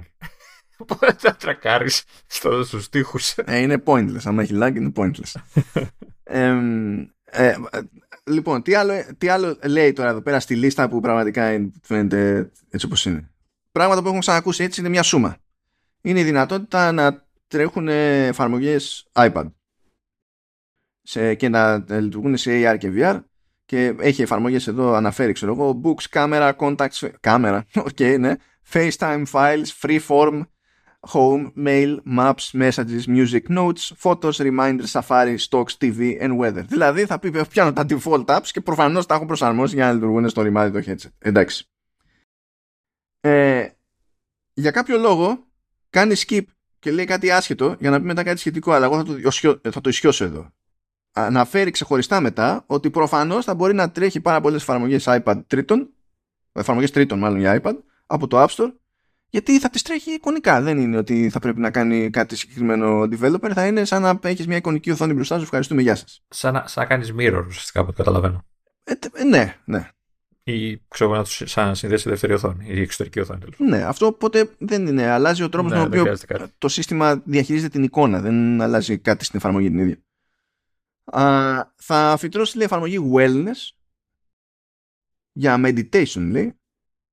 Πότε 0.86 1.14
θα 1.18 1.36
τρακάρεις 1.36 2.04
στους 2.26 2.88
τοίχους. 2.88 3.34
Ε, 3.36 3.58
είναι 3.58 3.82
pointless. 3.84 4.20
Αν 4.24 4.38
έχει 4.38 4.58
lag, 4.62 4.74
είναι 4.74 4.92
pointless. 4.96 5.40
ε, 6.22 6.56
ε, 7.24 7.54
λοιπόν, 8.28 8.62
τι 8.62 8.74
άλλο, 8.74 8.92
τι 9.18 9.28
άλλο 9.28 9.58
λέει 9.64 9.92
τώρα 9.92 10.08
εδώ 10.08 10.22
πέρα 10.22 10.40
στη 10.40 10.56
λίστα 10.56 10.88
που 10.88 11.00
πραγματικά 11.00 11.70
φαίνεται 11.82 12.50
έτσι 12.70 12.86
όπως 12.86 13.04
είναι. 13.04 13.30
Πράγματα 13.72 14.00
που 14.00 14.06
έχουμε 14.06 14.20
ξανακούσει 14.20 14.62
έτσι 14.62 14.80
είναι 14.80 14.88
μια 14.88 15.02
σούμα. 15.02 15.36
Είναι 16.00 16.20
η 16.20 16.24
δυνατότητα 16.24 16.92
να 16.92 17.26
τρέχουν 17.46 17.88
εφαρμογές 17.88 19.08
iPad 19.12 19.52
σε, 21.02 21.34
και 21.34 21.48
να 21.48 21.84
λειτουργούν 21.88 22.36
σε 22.36 22.50
AR 22.54 22.76
και 22.78 22.92
VR 22.94 23.20
και 23.64 23.94
έχει 23.98 24.22
εφαρμογές 24.22 24.66
εδώ 24.66 24.92
αναφέρει 24.92 25.32
ξέρω 25.32 25.52
εγώ 25.52 25.80
books, 25.84 26.18
camera, 26.18 26.52
contacts, 26.56 27.10
camera, 27.20 27.60
okay, 27.88 28.18
ναι, 28.18 28.34
FaceTime 28.72 29.24
files, 29.32 29.66
freeform, 29.80 30.42
home, 31.12 31.52
mail, 31.54 31.98
maps, 32.04 32.52
messages, 32.52 33.06
music, 33.06 33.48
notes, 33.48 33.92
photos, 34.04 34.38
reminders, 34.38 34.90
safari, 34.90 35.36
stocks, 35.38 35.74
TV 35.80 36.20
and 36.20 36.38
weather. 36.38 36.64
Δηλαδή 36.68 37.06
θα 37.06 37.18
πει 37.18 37.46
πιάνω 37.46 37.72
τα 37.72 37.86
default 37.88 38.24
apps 38.24 38.46
και 38.46 38.60
προφανώς 38.60 39.06
τα 39.06 39.14
έχω 39.14 39.26
προσαρμόσει 39.26 39.74
για 39.74 39.86
να 39.86 39.92
λειτουργούν 39.92 40.28
στο 40.28 40.42
ρημάδι 40.42 40.82
το 40.82 40.92
headset. 40.92 41.10
Εντάξει. 41.18 41.68
Ε, 43.20 43.68
για 44.54 44.70
κάποιο 44.70 44.98
λόγο 44.98 45.46
κάνει 45.90 46.14
skip 46.16 46.44
και 46.78 46.90
λέει 46.90 47.04
κάτι 47.04 47.30
άσχετο 47.30 47.76
για 47.78 47.90
να 47.90 48.00
πει 48.00 48.06
μετά 48.06 48.22
κάτι 48.22 48.38
σχετικό, 48.38 48.72
αλλά 48.72 48.84
εγώ 48.86 48.96
θα 48.96 49.04
το, 49.04 49.70
θα 49.70 49.80
το 49.80 49.88
ισιώσω 49.88 50.24
εδώ. 50.24 50.50
Αναφέρει 51.12 51.70
ξεχωριστά 51.70 52.20
μετά 52.20 52.64
ότι 52.66 52.90
προφανώς 52.90 53.44
θα 53.44 53.54
μπορεί 53.54 53.74
να 53.74 53.90
τρέχει 53.90 54.20
πάρα 54.20 54.40
πολλές 54.40 54.62
εφαρμογές 54.62 55.04
iPad 55.06 55.42
τρίτων, 55.46 55.90
εφαρμογές 56.52 56.90
τρίτων 56.90 57.18
μάλλον 57.18 57.38
για 57.38 57.60
iPad, 57.62 57.76
από 58.06 58.26
το 58.26 58.42
App 58.42 58.48
Store 58.48 58.72
γιατί 59.30 59.58
θα 59.58 59.70
τη 59.70 59.82
τρέχει 59.82 60.10
εικονικά. 60.10 60.60
Δεν 60.60 60.78
είναι 60.78 60.96
ότι 60.96 61.30
θα 61.30 61.38
πρέπει 61.38 61.60
να 61.60 61.70
κάνει 61.70 62.10
κάτι 62.10 62.36
συγκεκριμένο 62.36 63.02
developer. 63.02 63.50
Θα 63.54 63.66
είναι 63.66 63.84
σαν 63.84 64.02
να 64.02 64.18
έχεις 64.22 64.46
μια 64.46 64.56
εικονική 64.56 64.90
οθόνη 64.90 65.12
μπροστά 65.12 65.36
σου. 65.36 65.42
Ευχαριστούμε, 65.42 65.82
γεια 65.82 65.94
σας. 65.94 66.24
Σαν 66.28 66.52
να, 66.54 66.66
σαν 66.66 66.82
να 66.82 66.88
κάνεις 66.88 67.12
mirror, 67.18 67.44
ουσιαστικά 67.46 67.80
από 67.80 67.92
καταλαβαίνω. 67.92 68.44
Ε, 68.84 68.92
ε, 69.12 69.24
ναι, 69.24 69.56
ναι. 69.64 69.88
Ή 70.42 70.78
ξέρω 70.88 71.14
να 71.14 71.24
τους 71.24 71.42
σαν 71.44 71.66
να 71.66 71.74
συνδέσει 71.74 72.08
δεύτερη 72.08 72.32
οθόνη 72.32 72.66
ή 72.68 72.80
εξωτερική 72.80 73.20
οθόνη. 73.20 73.40
Ναι, 73.56 73.82
αυτό 73.82 74.06
οπότε 74.06 74.50
δεν 74.58 74.86
είναι. 74.86 75.06
Αλλάζει 75.06 75.42
ο 75.42 75.48
τρόπος 75.48 75.72
ναι, 75.72 75.78
με 75.78 75.88
τον 75.88 76.00
οποίο 76.00 76.16
το 76.58 76.68
σύστημα 76.68 77.22
διαχειρίζεται 77.24 77.70
την 77.70 77.82
εικόνα. 77.82 78.20
Δεν 78.20 78.60
αλλάζει 78.60 78.98
κάτι 78.98 79.24
στην 79.24 79.38
εφαρμογή 79.38 79.68
την 79.68 79.78
ίδια. 79.78 79.96
Α, 81.04 81.64
θα 81.76 82.16
φυτρώσει 82.18 82.56
λέει, 82.56 82.66
εφαρμογή 82.66 82.98
wellness 83.14 83.76
για 85.32 85.60
meditation 85.64 86.28
λέει 86.30 86.57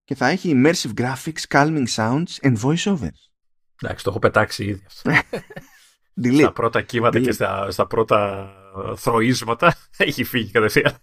και 0.05 0.15
θα 0.15 0.27
έχει 0.27 0.53
immersive 0.55 0.93
graphics, 0.97 1.43
calming 1.47 1.87
sounds 1.87 2.39
and 2.41 2.57
voiceovers. 2.61 3.21
Εντάξει, 3.81 4.03
το 4.03 4.09
έχω 4.09 4.19
πετάξει 4.19 4.65
ήδη 4.65 4.83
αυτό. 4.85 5.11
στα 6.37 6.51
πρώτα 6.51 6.81
κύματα 6.81 7.19
και 7.19 7.31
στα, 7.31 7.71
στα 7.71 7.87
πρώτα 7.87 8.49
θροίσματα 8.95 9.75
έχει 9.97 10.23
φύγει 10.23 10.51
κατευθείαν. 10.51 10.97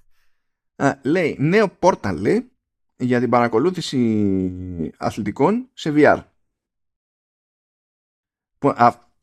λέει, 1.03 1.37
νέο 1.39 1.69
πόρταλ 1.69 2.21
λέει, 2.21 2.53
για 2.97 3.21
την 3.21 3.31
παρακολούθηση 3.31 4.93
αθλητικών 4.97 5.69
σε 5.73 5.93
VR. 5.97 6.23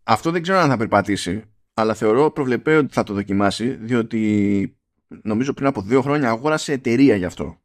αυτό 0.03 0.31
δεν 0.31 0.41
ξέρω 0.41 0.57
αν 0.57 0.69
θα 0.69 0.77
περπατήσει, 0.77 1.43
αλλά 1.73 1.93
θεωρώ 1.93 2.31
προβλεπέ 2.31 2.75
ότι 2.75 2.93
θα 2.93 3.03
το 3.03 3.13
δοκιμάσει, 3.13 3.69
διότι 3.69 4.77
νομίζω 5.07 5.53
πριν 5.53 5.67
από 5.67 5.81
δύο 5.81 6.01
χρόνια 6.01 6.29
αγόρασε 6.29 6.71
εταιρεία 6.71 7.15
γι' 7.15 7.25
αυτό. 7.25 7.61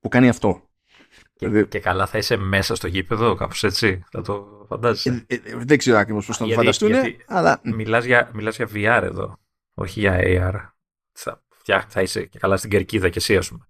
Που 0.00 0.08
κάνει 0.08 0.28
αυτό. 0.28 0.70
Και, 1.36 1.48
δηλαδή... 1.48 1.68
και, 1.68 1.80
καλά 1.80 2.06
θα 2.06 2.18
είσαι 2.18 2.36
μέσα 2.36 2.74
στο 2.74 2.86
γήπεδο, 2.86 3.34
κάπως 3.34 3.64
έτσι, 3.64 4.04
θα 4.10 4.22
το 4.22 4.64
φαντάζεσαι. 4.68 5.24
Ε, 5.26 5.34
ε, 5.34 5.40
δεν 5.56 5.78
ξέρω 5.78 5.98
ακριβώς 5.98 6.26
πώς 6.26 6.36
θα 6.36 6.46
το 6.46 6.52
φανταστούν, 6.52 6.92
αλλά... 7.26 7.60
Μιλάς 7.62 8.04
για, 8.04 8.30
μιλάς 8.34 8.56
για 8.56 8.68
VR 8.74 9.02
εδώ, 9.02 9.38
όχι 9.74 10.00
για 10.00 10.18
AR. 10.22 10.70
Θα, 11.12 11.42
θα 11.88 12.02
είσαι 12.02 12.24
και 12.24 12.38
καλά 12.38 12.56
στην 12.56 12.70
κερκίδα 12.70 13.08
και 13.08 13.18
εσύ, 13.18 13.36
ας 13.36 13.48
πούμε. 13.48 13.66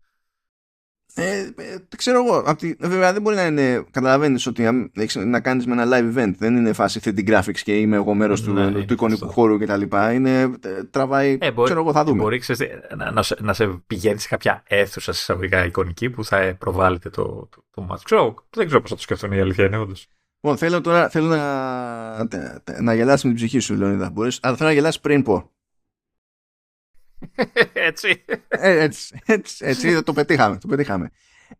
Ε, 1.18 1.38
ε, 1.38 1.76
ξέρω 1.96 2.24
εγώ. 2.24 2.42
Απ' 2.46 2.58
βέβαια 2.78 3.12
δεν 3.12 3.22
μπορεί 3.22 3.36
να 3.36 3.46
είναι. 3.46 3.84
Καταλαβαίνεις 3.90 4.46
ότι 4.46 4.90
έχεις 4.94 5.14
να 5.14 5.40
κάνεις 5.40 5.66
με 5.66 5.82
ένα 5.82 5.84
live 5.86 6.18
event. 6.18 6.32
Δεν 6.38 6.56
είναι 6.56 6.72
φάση 6.72 7.00
3D 7.04 7.28
graphics 7.28 7.58
και 7.62 7.76
είμαι 7.76 7.96
εγώ 7.96 8.14
μέρος 8.14 8.42
του, 8.42 8.52
ναι, 8.52 8.84
του 8.84 8.92
εικονικού 8.92 9.28
χώρου 9.28 9.58
κτλ. 9.58 9.82
Είναι. 10.14 10.40
Ε, 10.40 10.84
τραβάει. 10.90 11.38
Ε, 11.40 11.52
μπορεί, 11.52 11.64
ξέρω 11.64 11.80
εγώ, 11.80 11.92
θα 11.92 12.04
δούμε. 12.04 12.22
Μπορεί 12.22 12.38
ξέρεις, 12.38 12.66
να, 12.96 13.10
να, 13.10 13.22
σε, 13.22 13.36
να 13.40 13.52
σε 13.52 13.66
πηγαίνει 13.86 14.18
σε 14.18 14.28
κάποια 14.28 14.62
αίθουσα 14.66 15.10
εισαγωγικά 15.10 15.64
εικονική 15.64 16.10
που 16.10 16.24
θα 16.24 16.56
προβάλλεται 16.58 17.10
το, 17.10 17.24
το, 17.24 17.64
το, 17.70 17.86
το 17.88 18.00
Ξέρω, 18.04 18.34
δεν 18.50 18.66
ξέρω 18.66 18.80
πώς 18.80 18.90
θα 18.90 18.96
το 18.96 19.02
σκεφτούν 19.02 19.32
η 19.32 19.40
αλήθεια 19.40 19.64
είναι, 19.64 19.78
όντως. 19.78 20.08
Λοιπόν, 20.40 20.58
θέλω 20.58 20.80
τώρα 20.80 21.08
θέλω 21.08 21.26
να, 21.26 22.28
να 22.80 22.94
γελάσει 22.94 23.26
με 23.26 23.34
την 23.34 23.42
ψυχή 23.42 23.58
σου, 23.58 23.74
Λεωνίδα. 23.74 24.10
Μπορείς, 24.10 24.38
αλλά 24.42 24.56
θέλω 24.56 24.68
να 24.68 24.74
γελάσει 24.74 25.00
πριν 25.00 25.22
πω. 25.22 25.50
έτσι. 27.88 28.24
Ε, 28.48 28.82
έτσι, 28.82 29.20
έτσι, 29.26 29.64
έτσι, 29.66 30.02
το 30.02 30.12
πετύχαμε, 30.12 30.58
το 30.58 30.68
πετύχαμε. 30.68 31.10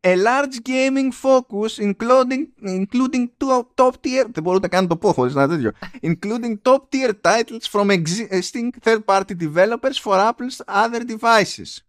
A 0.01 0.15
large 0.15 0.69
gaming 0.69 1.11
focus 1.23 1.79
including, 1.79 2.43
including 2.67 3.27
top 3.75 3.91
tier 3.91 4.27
δεν 4.33 4.43
μπορώ 4.43 4.59
να 4.59 4.69
κάνω 4.69 4.87
το 4.87 4.97
πω 4.97 5.13
χωρίς 5.13 5.35
ένα 5.35 5.49
τέτοιο 5.49 5.73
including 6.03 6.55
top 6.63 6.79
tier 6.91 7.13
titles 7.21 7.71
from 7.71 7.91
existing 7.91 8.71
third 8.85 9.05
party 9.05 9.35
developers 9.41 9.99
for 10.03 10.15
Apple's 10.15 10.75
other 10.75 11.01
devices 11.01 11.87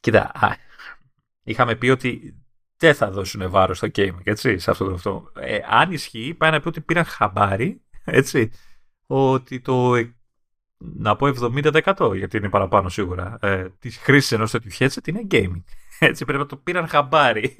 Κοίτα, 0.00 0.32
είχαμε 1.42 1.74
πει 1.74 1.88
ότι 1.88 2.36
δεν 2.76 2.94
θα 2.94 3.10
δώσουν 3.10 3.50
βάρος 3.50 3.76
στο 3.76 3.88
gaming, 3.94 4.20
έτσι, 4.24 4.58
σε 4.58 4.70
αυτό 4.70 4.84
το 4.84 4.94
αυτό. 4.94 5.32
Ε, 5.34 5.58
αν 5.68 5.92
ισχύει, 5.92 6.34
πάει 6.34 6.50
να 6.50 6.60
πει 6.60 6.68
ότι 6.68 6.80
πήραν 6.80 7.04
χαμπάρι, 7.04 7.82
έτσι, 8.04 8.50
ότι 9.06 9.60
το 9.60 9.94
να 10.96 11.16
πω 11.16 11.26
70% 11.54 12.16
γιατί 12.16 12.36
είναι 12.36 12.48
παραπάνω 12.48 12.88
σίγουρα 12.88 13.38
ε, 13.40 13.66
της 13.78 13.96
χρήσης 13.96 14.32
ενός 14.32 14.50
τέτοιου 14.50 14.70
headset 14.78 15.08
είναι 15.08 15.26
gaming. 15.30 15.62
Έτσι 15.98 16.24
πρέπει 16.24 16.40
να 16.40 16.46
το 16.46 16.56
πήραν 16.56 16.88
χαμπάρι. 16.88 17.56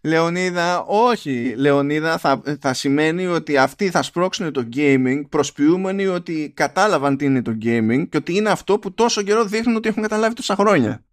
Λεωνίδα, 0.00 0.84
όχι. 0.86 1.54
Λεωνίδα 1.56 2.18
θα, 2.18 2.42
θα 2.60 2.72
σημαίνει 2.74 3.26
ότι 3.26 3.56
αυτοί 3.56 3.90
θα 3.90 4.02
σπρώξουν 4.02 4.52
το 4.52 4.68
gaming 4.76 5.22
προσποιούμενοι 5.28 6.06
ότι 6.06 6.52
κατάλαβαν 6.56 7.16
τι 7.16 7.24
είναι 7.24 7.42
το 7.42 7.56
gaming 7.62 8.08
και 8.08 8.16
ότι 8.16 8.36
είναι 8.36 8.50
αυτό 8.50 8.78
που 8.78 8.94
τόσο 8.94 9.22
καιρό 9.22 9.44
δείχνουν 9.44 9.76
ότι 9.76 9.88
έχουν 9.88 10.02
καταλάβει 10.02 10.34
τόσα 10.34 10.54
χρόνια. 10.54 11.04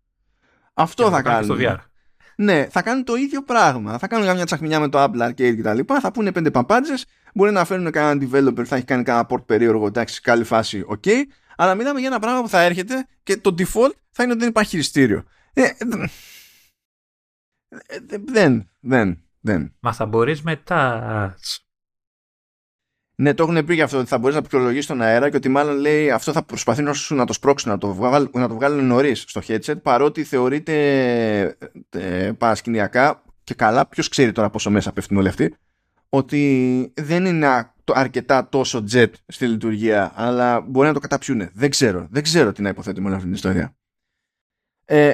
Αυτό 0.74 1.10
θα 1.10 1.22
κάνουν. 1.22 1.44
Στο 1.44 1.56
VR. 1.60 1.78
Ναι, 2.36 2.68
θα 2.70 2.82
κάνουν 2.82 3.04
το 3.04 3.16
ίδιο 3.16 3.44
πράγμα. 3.44 3.98
Θα 3.98 4.08
κάνουν 4.08 4.36
μια 4.36 4.46
τσαχμινιά 4.46 4.80
με 4.80 4.90
το 4.90 5.04
Apple 5.04 5.30
Arcade 5.30 5.56
κτλ. 5.58 5.94
Θα 6.02 6.12
πούνε 6.12 6.32
πέντε 6.32 6.52
παπάντζες. 6.52 7.06
Μπορεί 7.34 7.52
να 7.52 7.66
φέρουν 7.66 7.92
κανέναν 7.92 8.30
developer, 8.32 8.64
θα 8.66 8.76
έχει 8.76 8.86
κάνει 8.86 9.04
κανένα 9.04 9.28
port 9.30 9.46
περίεργο. 9.46 9.88
Εντάξει, 9.88 10.22
καλή 10.22 10.44
φάση, 10.44 10.86
ok. 10.90 11.10
Αλλά 11.56 11.76
μιλάμε 11.76 12.00
για 12.00 12.08
ένα 12.08 12.20
πράγμα 12.20 12.42
που 12.42 12.50
θα 12.50 12.62
έρχεται 12.62 13.08
και 13.24 13.38
το 13.38 13.56
default 13.58 13.92
θα 14.12 14.24
είναι 14.24 14.32
ότι 14.32 14.40
δεν 14.40 14.50
υπάρχει 14.50 14.70
χειριστήριο. 14.70 15.24
Ε, 15.54 15.62
ε, 15.62 15.70
ε 17.86 18.18
δεν, 18.26 18.70
δεν, 18.80 19.24
δεν. 19.40 19.76
Μα 19.80 19.94
θα 19.94 20.06
μπορείς 20.06 20.42
μετά 20.42 21.36
ναι, 23.16 23.34
το 23.34 23.44
έχουν 23.44 23.66
πει 23.66 23.74
για 23.74 23.84
αυτό 23.84 23.98
ότι 23.98 24.08
θα 24.08 24.18
μπορείς 24.18 24.36
να 24.36 24.42
πληκτρολογήσει 24.42 24.88
τον 24.88 25.02
αέρα 25.02 25.30
και 25.30 25.36
ότι 25.36 25.50
μάλλον 25.50 25.78
λέει 25.78 26.12
αυτό 26.12 26.32
θα 26.32 26.44
προσπαθεί 26.44 26.82
να, 26.82 26.94
σου, 26.94 27.16
να 27.16 27.26
το 27.26 27.34
σπρώξει, 27.34 27.68
να 27.68 27.78
το, 27.78 27.94
βγάλει, 27.94 28.30
να 28.34 28.48
το 28.48 28.54
βγάλουν 28.54 28.86
νωρίς 28.86 29.24
στο 29.28 29.42
headset, 29.48 29.82
παρότι 29.82 30.24
θεωρείται 30.24 31.58
ε, 31.90 32.32
παρασκηνιακά 32.38 33.24
και 33.44 33.54
καλά, 33.54 33.88
ποιος 33.88 34.08
ξέρει 34.08 34.32
τώρα 34.32 34.50
πόσο 34.50 34.70
μέσα 34.70 34.92
πέφτουν 34.92 35.18
όλοι 35.18 35.28
αυτοί, 35.28 35.56
ότι 36.14 36.94
δεν 36.96 37.26
είναι 37.26 37.74
αρκετά 37.86 38.50
τόσο 38.50 38.84
jet 38.92 39.12
στη 39.28 39.48
λειτουργία, 39.48 40.12
αλλά 40.16 40.62
μπορεί 40.62 40.88
να 40.88 40.94
το 40.94 41.00
καταπιούν. 41.00 41.50
Δεν 41.54 41.70
ξέρω. 41.70 42.08
Δεν 42.12 42.24
ξέρω 42.24 42.52
τι 42.52 42.62
να 42.62 42.70
υποθέτουμε 42.70 43.06
όλη 43.06 43.16
αυτή 43.16 43.28
την 43.28 43.36
ιστορία. 43.36 43.76
Ε, 44.86 45.14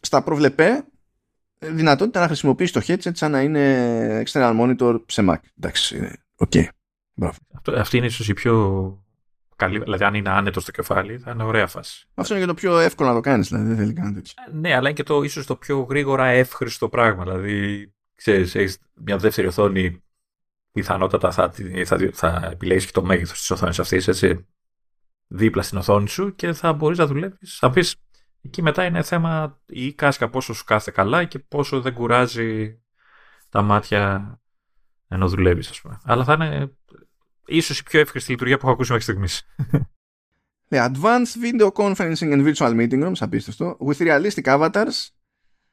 θα 0.00 0.22
προβλέπει 0.22 0.84
δυνατότητα 1.58 2.20
να 2.20 2.26
χρησιμοποιήσει 2.26 2.72
το 2.72 2.80
headset 2.86 3.10
σαν 3.12 3.30
να 3.30 3.40
είναι 3.40 4.22
external 4.26 4.60
monitor 4.60 5.00
σε 5.06 5.24
Mac. 5.28 5.36
Εντάξει, 5.58 6.18
OK. 6.36 6.52
Okay. 6.54 7.30
αυτή 7.76 7.96
είναι 7.96 8.06
ίσως 8.06 8.28
η 8.28 8.32
πιο 8.32 8.54
καλή, 9.56 9.78
δηλαδή 9.78 10.04
αν 10.04 10.14
είναι 10.14 10.30
άνετο 10.30 10.60
στο 10.60 10.70
κεφάλι 10.70 11.18
θα 11.18 11.30
είναι 11.30 11.42
ωραία 11.42 11.66
φάση. 11.66 12.06
Αυτό 12.14 12.34
είναι 12.34 12.42
και 12.42 12.48
το 12.48 12.54
πιο 12.54 12.78
εύκολο 12.78 13.08
να 13.08 13.14
το 13.14 13.20
κάνεις, 13.20 13.48
δηλαδή 13.48 13.66
δεν 13.66 13.76
θέλει 13.76 13.92
καν 13.92 14.14
τέτοιο. 14.14 14.32
Ε, 14.48 14.56
ναι, 14.56 14.74
αλλά 14.74 14.88
είναι 14.88 14.92
και 14.92 15.02
το 15.02 15.22
ίσως 15.22 15.46
το 15.46 15.56
πιο 15.56 15.80
γρήγορα 15.80 16.26
εύχρηστο 16.26 16.88
πράγμα. 16.88 17.24
Δηλαδή, 17.24 17.92
ξέρεις, 18.14 18.54
έχεις 18.54 18.78
μια 18.94 19.16
δεύτερη 19.16 19.46
οθόνη, 19.46 20.03
πιθανότατα 20.74 21.30
θα, 21.32 21.52
θα, 21.84 21.98
θα 22.12 22.48
επιλέξει 22.52 22.86
και 22.86 22.92
το 22.92 23.02
μέγεθος 23.02 23.38
της 23.38 23.50
οθόνης 23.50 23.78
αυτής, 23.78 24.08
έτσι, 24.08 24.46
δίπλα 25.26 25.62
στην 25.62 25.78
οθόνη 25.78 26.08
σου 26.08 26.34
και 26.34 26.52
θα 26.52 26.72
μπορείς 26.72 26.98
να 26.98 27.06
δουλεύεις. 27.06 27.56
Θα 27.58 27.70
πεις, 27.70 27.96
εκεί 28.42 28.62
μετά 28.62 28.84
είναι 28.84 29.02
θέμα 29.02 29.60
η 29.66 29.92
κάσκα 29.92 30.28
πόσο 30.30 30.54
σου 30.54 30.64
κάθεται 30.64 30.90
καλά 30.90 31.24
και 31.24 31.38
πόσο 31.38 31.80
δεν 31.80 31.94
κουράζει 31.94 32.78
τα 33.48 33.62
μάτια 33.62 34.34
ενώ 35.08 35.28
δουλεύεις, 35.28 35.70
ας 35.70 35.80
πούμε. 35.80 36.00
Αλλά 36.04 36.24
θα 36.24 36.32
είναι 36.32 36.72
ίσως 37.46 37.78
η 37.78 37.82
πιο 37.82 38.00
εύχρηστη 38.00 38.30
λειτουργία 38.30 38.56
που 38.56 38.62
έχω 38.64 38.74
ακούσει 38.74 38.92
μέχρι 38.92 39.06
στιγμής. 39.06 39.42
Ναι, 40.68 40.86
advanced 40.86 41.36
video 41.42 41.70
conferencing 41.72 42.32
and 42.32 42.54
virtual 42.54 42.74
meeting 42.74 43.04
rooms, 43.04 43.18
απίστευτο, 43.20 43.76
with 43.86 43.96
realistic 43.98 44.44
avatars 44.44 45.08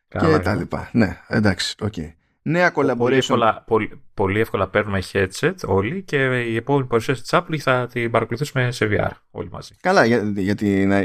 και 0.08 0.40
τα 0.40 0.56
λοιπά. 0.56 0.90
Ναι, 0.94 1.22
εντάξει, 1.28 1.76
OK. 1.82 1.94
Okay. 1.96 2.14
Νέα 2.44 2.74
collaboration. 2.76 2.98
Πολύ 2.98 3.16
εύκολα, 3.16 3.64
πολύ, 3.68 4.02
πολύ 4.14 4.40
εύκολα 4.40 4.68
παίρνουμε 4.68 5.02
headset 5.12 5.54
όλοι 5.66 6.04
και 6.04 6.18
η 6.42 6.56
επόμενη 6.56 6.88
παρουσίαση 6.88 7.22
της 7.22 7.30
Apple 7.34 7.58
θα 7.58 7.88
την 7.88 8.12
παρακολουθήσουμε 8.12 8.72
σε 8.72 8.88
VR 8.92 9.12
όλοι 9.32 9.50
μαζί. 9.50 9.76
Καλά, 9.82 10.06
για, 10.06 10.32
γιατί 10.36 10.86
να, 10.86 11.02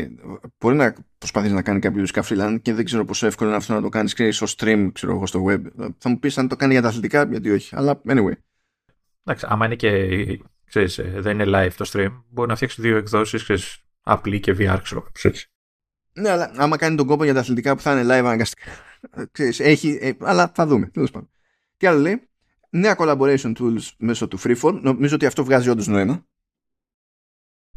μπορεί 0.58 0.76
να 0.76 0.94
προσπαθείς 1.18 1.52
να 1.52 1.62
κάνει 1.62 1.78
κάποιο 1.78 2.04
freelance 2.12 2.58
και 2.62 2.74
δεν 2.74 2.84
ξέρω 2.84 3.04
πόσο 3.04 3.26
εύκολο 3.26 3.48
είναι 3.48 3.58
αυτό 3.58 3.72
να 3.72 3.82
το 3.82 3.88
κάνεις 3.88 4.14
ξέρεις, 4.14 4.36
στο 4.36 4.46
stream 4.56 4.88
ξέρω 4.92 5.12
εγώ, 5.12 5.26
στο 5.26 5.44
web. 5.48 5.60
Θα 5.98 6.08
μου 6.08 6.18
πεις 6.18 6.38
αν 6.38 6.48
το 6.48 6.56
κάνει 6.56 6.72
για 6.72 6.82
τα 6.82 6.88
αθλητικά, 6.88 7.24
γιατί 7.30 7.50
όχι. 7.50 7.76
Αλλά 7.76 8.00
anyway. 8.08 8.32
Εντάξει, 9.24 9.46
άμα 9.48 9.66
είναι 9.66 9.74
και 9.74 10.08
ξέρεις, 10.64 10.98
ε, 10.98 11.14
δεν 11.16 11.40
είναι 11.40 11.50
live 11.54 11.72
το 11.76 11.90
stream, 11.92 12.22
μπορεί 12.28 12.48
να 12.48 12.54
φτιάξεις 12.54 12.80
δύο 12.82 12.96
εκδόσεις, 12.96 13.42
ξέρεις, 13.42 13.78
απλή 14.00 14.40
και 14.40 14.52
VR, 14.58 14.78
ξέρω, 14.82 15.06
έτσι. 15.22 15.50
Ναι, 16.12 16.30
αλλά 16.30 16.52
άμα 16.56 16.76
κάνει 16.76 16.96
τον 16.96 17.06
κόπο 17.06 17.24
για 17.24 17.34
τα 17.34 17.40
αθλητικά 17.40 17.76
που 17.76 17.82
θα 17.82 17.92
είναι 17.92 18.02
live 18.02 18.24
αναγκαστικά. 18.24 18.70
Ξέρεις, 19.30 19.60
έχει, 19.60 19.98
ε, 20.00 20.12
αλλά 20.20 20.52
θα 20.54 20.66
δούμε. 20.66 20.86
Τέλος 20.86 21.10
πάντων. 21.10 21.30
Τι 21.76 21.86
άλλο 21.86 22.00
λέει. 22.00 22.28
Νέα 22.70 22.96
collaboration 22.98 23.52
tools 23.58 23.88
μέσω 23.98 24.28
του 24.28 24.38
Freeform. 24.38 24.78
Νομίζω 24.82 25.14
ότι 25.14 25.26
αυτό 25.26 25.44
βγάζει 25.44 25.68
όντως 25.68 25.86
νόημα. 25.86 26.26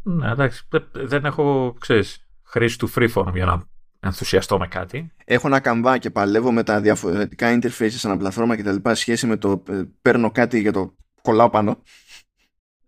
Ναι, 0.02 0.30
εντάξει. 0.30 0.68
Δεν 0.92 1.24
έχω, 1.24 1.76
ξέρεις, 1.80 2.26
χρήση 2.42 2.78
του 2.78 2.92
Freeform 2.94 3.32
για 3.34 3.44
να 3.44 3.64
ενθουσιαστώ 4.00 4.58
με 4.58 4.66
κάτι. 4.66 5.12
Έχω 5.24 5.46
ένα 5.46 5.60
καμβά 5.60 5.98
και 5.98 6.10
παλεύω 6.10 6.52
με 6.52 6.62
τα 6.62 6.80
διαφορετικά 6.80 7.58
interfaces 7.58 8.00
αναπλατφόρμα 8.02 8.56
και 8.56 8.62
τα 8.62 8.72
λοιπά 8.72 8.94
σχέση 8.94 9.26
με 9.26 9.36
το 9.36 9.62
ε, 9.68 9.82
παίρνω 10.02 10.30
κάτι 10.30 10.60
για 10.60 10.72
το 10.72 10.96
κολλάω 11.22 11.50
πάνω. 11.50 11.82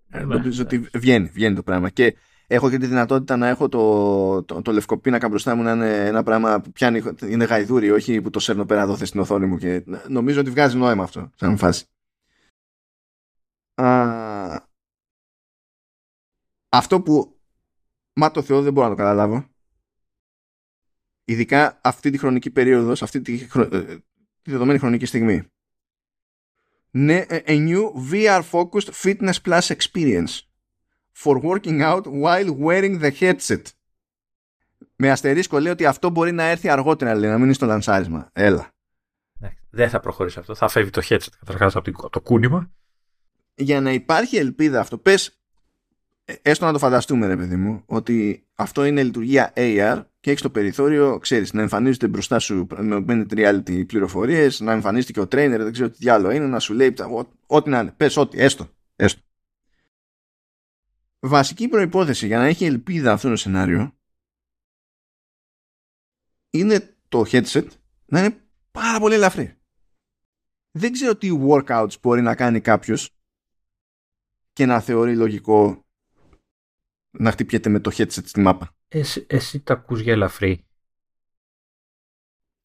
Ε, 0.08 0.18
ναι, 0.18 0.24
Νομίζω 0.24 0.62
ότι 0.62 0.78
βγαίνει, 0.78 1.28
βγαίνει 1.28 1.54
το 1.54 1.62
πράγμα. 1.62 1.90
Και 1.90 2.16
έχω 2.46 2.70
και 2.70 2.78
τη 2.78 2.86
δυνατότητα 2.86 3.36
να 3.36 3.48
έχω 3.48 3.68
το, 3.68 4.42
το, 4.42 4.62
το 4.62 4.72
λευκό 4.72 4.98
πίνακα 4.98 5.28
μπροστά 5.28 5.54
μου 5.54 5.62
να 5.62 5.72
είναι 5.72 6.06
ένα 6.06 6.22
πράγμα 6.22 6.60
που 6.60 6.72
πιάνει, 6.72 7.02
είναι 7.22 7.44
γαϊδούρι, 7.44 7.90
όχι 7.90 8.20
που 8.20 8.30
το 8.30 8.38
σέρνω 8.38 8.64
πέρα 8.64 8.82
εδώ 8.82 8.96
στην 8.96 9.20
οθόνη 9.20 9.46
μου. 9.46 9.56
Και 9.56 9.84
νομίζω 10.08 10.40
ότι 10.40 10.50
βγάζει 10.50 10.76
νόημα 10.76 11.02
αυτό, 11.02 11.30
σαν 11.34 11.56
φάση. 11.56 11.84
Α, 13.74 14.66
αυτό 16.68 17.00
που 17.00 17.40
μα 18.12 18.30
το 18.30 18.42
Θεό 18.42 18.62
δεν 18.62 18.72
μπορώ 18.72 18.88
να 18.88 18.94
το 18.94 19.02
καταλάβω 19.02 19.46
ειδικά 21.24 21.80
αυτή 21.82 22.10
τη 22.10 22.18
χρονική 22.18 22.50
περίοδος 22.50 23.02
αυτή 23.02 23.20
τη, 23.20 23.48
ε, 23.54 23.96
τη 24.42 24.50
δεδομένη 24.50 24.78
χρονική 24.78 25.06
στιγμή 25.06 25.42
ναι, 26.90 27.24
a 27.28 27.68
new 27.68 27.82
VR-focused 28.10 28.90
fitness 29.02 29.34
plus 29.44 29.60
experience 29.60 30.40
for 31.12 31.38
working 31.42 31.80
out 31.80 32.06
while 32.06 32.56
wearing 32.64 33.00
the 33.02 33.10
headset. 33.20 33.62
Με 34.96 35.10
αστερίσκο 35.10 35.58
λέει 35.58 35.72
ότι 35.72 35.86
αυτό 35.86 36.10
μπορεί 36.10 36.32
να 36.32 36.42
έρθει 36.42 36.68
αργότερα, 36.68 37.14
λέει, 37.14 37.30
να 37.30 37.36
μην 37.36 37.44
είναι 37.44 37.52
στο 37.52 37.66
λανσάρισμα. 37.66 38.30
Έλα. 38.32 38.70
Ναι, 39.38 39.48
δεν 39.70 39.88
θα 39.88 40.00
προχωρήσει 40.00 40.38
αυτό. 40.38 40.54
Θα 40.54 40.68
φεύγει 40.68 40.90
το 40.90 41.02
headset 41.04 41.32
καταρχάς 41.38 41.76
από 41.76 42.10
το 42.10 42.20
κούνημα. 42.20 42.70
Για 43.54 43.80
να 43.80 43.92
υπάρχει 43.92 44.36
ελπίδα 44.36 44.80
αυτό, 44.80 44.98
πες, 44.98 45.42
ε, 46.24 46.34
έστω 46.42 46.64
να 46.64 46.72
το 46.72 46.78
φανταστούμε, 46.78 47.26
ρε 47.26 47.36
παιδί 47.36 47.56
μου, 47.56 47.82
ότι 47.86 48.46
αυτό 48.54 48.84
είναι 48.84 49.02
λειτουργία 49.02 49.52
AR 49.56 50.02
και 50.20 50.30
έχεις 50.30 50.42
το 50.42 50.50
περιθώριο, 50.50 51.18
ξέρεις, 51.18 51.52
να 51.52 51.62
εμφανίζεται 51.62 52.08
μπροστά 52.08 52.38
σου 52.38 52.66
με 52.76 53.04
augmented 53.06 53.32
reality 53.34 53.86
πληροφορίες, 53.86 54.60
να 54.60 54.72
εμφανίζεται 54.72 55.12
και 55.12 55.20
ο 55.20 55.22
trainer, 55.22 55.56
δεν 55.58 55.72
ξέρω 55.72 55.90
τι 55.90 56.08
άλλο 56.08 56.30
είναι, 56.30 56.46
να 56.46 56.58
σου 56.58 56.74
λέει 56.74 56.94
ό,τι 57.46 57.70
να 57.70 57.78
είναι. 57.78 57.94
Πες 57.96 58.16
ό,τι, 58.16 58.40
έστω. 58.40 58.68
έστω. 58.96 59.20
Βασική 61.24 61.68
προπόθεση 61.68 62.26
για 62.26 62.38
να 62.38 62.44
έχει 62.44 62.64
ελπίδα 62.64 63.12
αυτό 63.12 63.28
το 63.28 63.36
σενάριο 63.36 63.96
είναι 66.50 66.96
το 67.08 67.24
headset 67.26 67.66
να 68.06 68.18
είναι 68.18 68.40
πάρα 68.70 68.98
πολύ 68.98 69.14
ελαφρύ. 69.14 69.56
Δεν 70.70 70.92
ξέρω 70.92 71.16
τι 71.16 71.28
workouts 71.48 72.00
μπορεί 72.02 72.22
να 72.22 72.34
κάνει 72.34 72.60
κάποιος 72.60 73.16
και 74.52 74.66
να 74.66 74.80
θεωρεί 74.80 75.16
λογικό 75.16 75.84
να 77.10 77.30
χτυπιέται 77.30 77.68
με 77.68 77.80
το 77.80 77.90
headset 77.94 78.26
στη 78.26 78.40
μάπα. 78.40 78.76
Εσύ, 78.88 79.26
εσύ 79.28 79.60
τα 79.60 79.72
ακούς 79.72 80.00
για 80.00 80.12
ελαφρύ. 80.12 80.66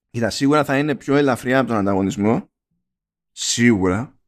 Κοίτα, 0.09 0.29
σίγουρα 0.29 0.63
θα 0.63 0.77
είναι 0.77 0.95
πιο 0.95 1.15
ελαφριά 1.15 1.59
από 1.59 1.67
τον 1.67 1.77
ανταγωνισμό. 1.77 2.49
Σίγουρα. 3.31 4.19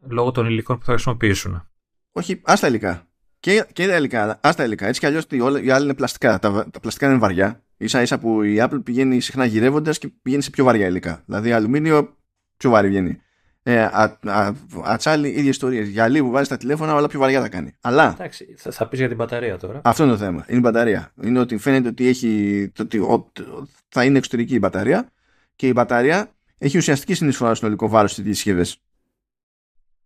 Λόγω 0.00 0.30
των 0.30 0.46
υλικών 0.46 0.78
που 0.78 0.84
θα 0.84 0.92
χρησιμοποιήσουν. 0.92 1.70
Όχι, 2.12 2.40
άστα 2.44 2.68
υλικά. 2.68 3.05
Και, 3.46 3.66
και 3.72 3.86
τα 3.86 3.96
υλικά, 3.96 4.38
άστα 4.42 4.64
υλικά. 4.64 4.86
Έτσι 4.86 5.00
κι 5.00 5.06
αλλιώς 5.06 5.26
οι 5.62 5.70
άλλοι 5.70 5.84
είναι 5.84 5.94
πλαστικά. 5.94 6.38
Τα, 6.38 6.68
τα 6.70 6.80
πλαστικά 6.80 7.06
είναι 7.06 7.18
βαριά. 7.18 7.62
σα 7.84 8.02
ίσα 8.02 8.18
που 8.18 8.42
η 8.42 8.56
Apple 8.60 8.80
πηγαίνει 8.84 9.20
συχνά 9.20 9.44
γυρεύοντας 9.44 9.98
και 9.98 10.08
πηγαίνει 10.22 10.42
σε 10.42 10.50
πιο 10.50 10.64
βαριά 10.64 10.86
υλικά. 10.86 11.22
Δηλαδή 11.26 11.52
αλουμίνιο 11.52 12.16
πιο 12.56 12.70
βαρύ 12.70 12.88
βγαίνει. 12.88 13.20
Ε, 13.62 13.82
α, 13.82 14.18
α, 14.26 14.52
ατσάλι, 14.84 15.28
ίδιε 15.28 15.48
ιστορίε. 15.48 15.82
Γυαλί 15.82 16.20
που 16.20 16.30
βάζει 16.30 16.48
τα 16.48 16.56
τηλέφωνα, 16.56 16.94
όλα 16.94 17.06
πιο 17.06 17.18
βαριά 17.18 17.40
τα 17.40 17.48
κάνει. 17.48 17.74
Αλλά. 17.80 18.12
Εντάξει, 18.12 18.54
θα, 18.58 18.70
θα 18.70 18.88
πεις 18.88 18.98
για 18.98 19.08
την 19.08 19.16
μπαταρία 19.16 19.56
τώρα. 19.56 19.80
Αυτό 19.84 20.02
είναι 20.02 20.12
το 20.12 20.18
θέμα. 20.18 20.44
Είναι 20.48 20.58
η 20.58 20.62
μπαταρία. 20.62 21.12
Είναι 21.22 21.38
ότι 21.38 21.56
φαίνεται 21.56 21.88
ότι, 21.88 22.06
έχει, 22.06 22.72
ότι 22.78 23.44
θα 23.88 24.04
είναι 24.04 24.18
εξωτερική 24.18 24.54
η 24.54 24.58
μπαταρία 24.60 25.10
και 25.56 25.66
η 25.66 25.72
μπαταρία 25.74 26.30
έχει 26.58 26.76
ουσιαστική 26.78 27.14
συνεισφορά 27.14 27.54
στο 27.54 27.66
ολικό 27.66 27.88
βάρος 27.88 28.10
στις 28.10 28.24
συσκευές. 28.24 28.80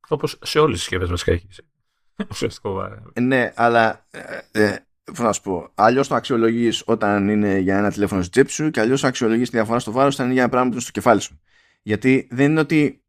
Όπως 0.09 0.39
σε 0.43 0.59
όλες 0.59 0.73
τις 0.73 0.81
συσκευές 0.81 1.09
βασικά 1.09 1.33
έχει. 1.33 1.47
Ουσιαστικό 2.31 2.73
βάρο. 2.73 3.03
Ε, 3.13 3.21
ναι, 3.21 3.53
αλλά. 3.55 4.07
Ε, 4.11 4.63
ε, 4.65 4.77
να 5.19 5.33
σου 5.33 5.43
πω. 5.43 5.71
Αλλιώς 5.75 6.09
το 6.09 6.15
αξιολογείς 6.15 6.83
όταν 6.87 7.29
είναι 7.29 7.59
για 7.59 7.79
ένα 7.79 7.91
τηλέφωνο 7.91 8.23
στη 8.23 8.31
τσέπη 8.31 8.51
σου 8.51 8.71
και 8.71 8.81
αλλιώς 8.81 9.05
αξιολογείς 9.05 9.51
τη 9.51 9.57
διαφορά 9.57 9.79
στο 9.79 9.93
βάρος 9.93 10.15
όταν 10.15 10.25
είναι 10.25 10.35
για 10.35 10.43
ένα 10.43 10.51
πράγμα 10.51 10.69
που 10.69 10.75
είναι 10.75 10.83
στο 10.83 10.93
κεφάλι 10.93 11.21
σου. 11.21 11.41
Γιατί 11.83 12.29
δεν 12.31 12.51
είναι 12.51 12.61
ότι 12.61 13.05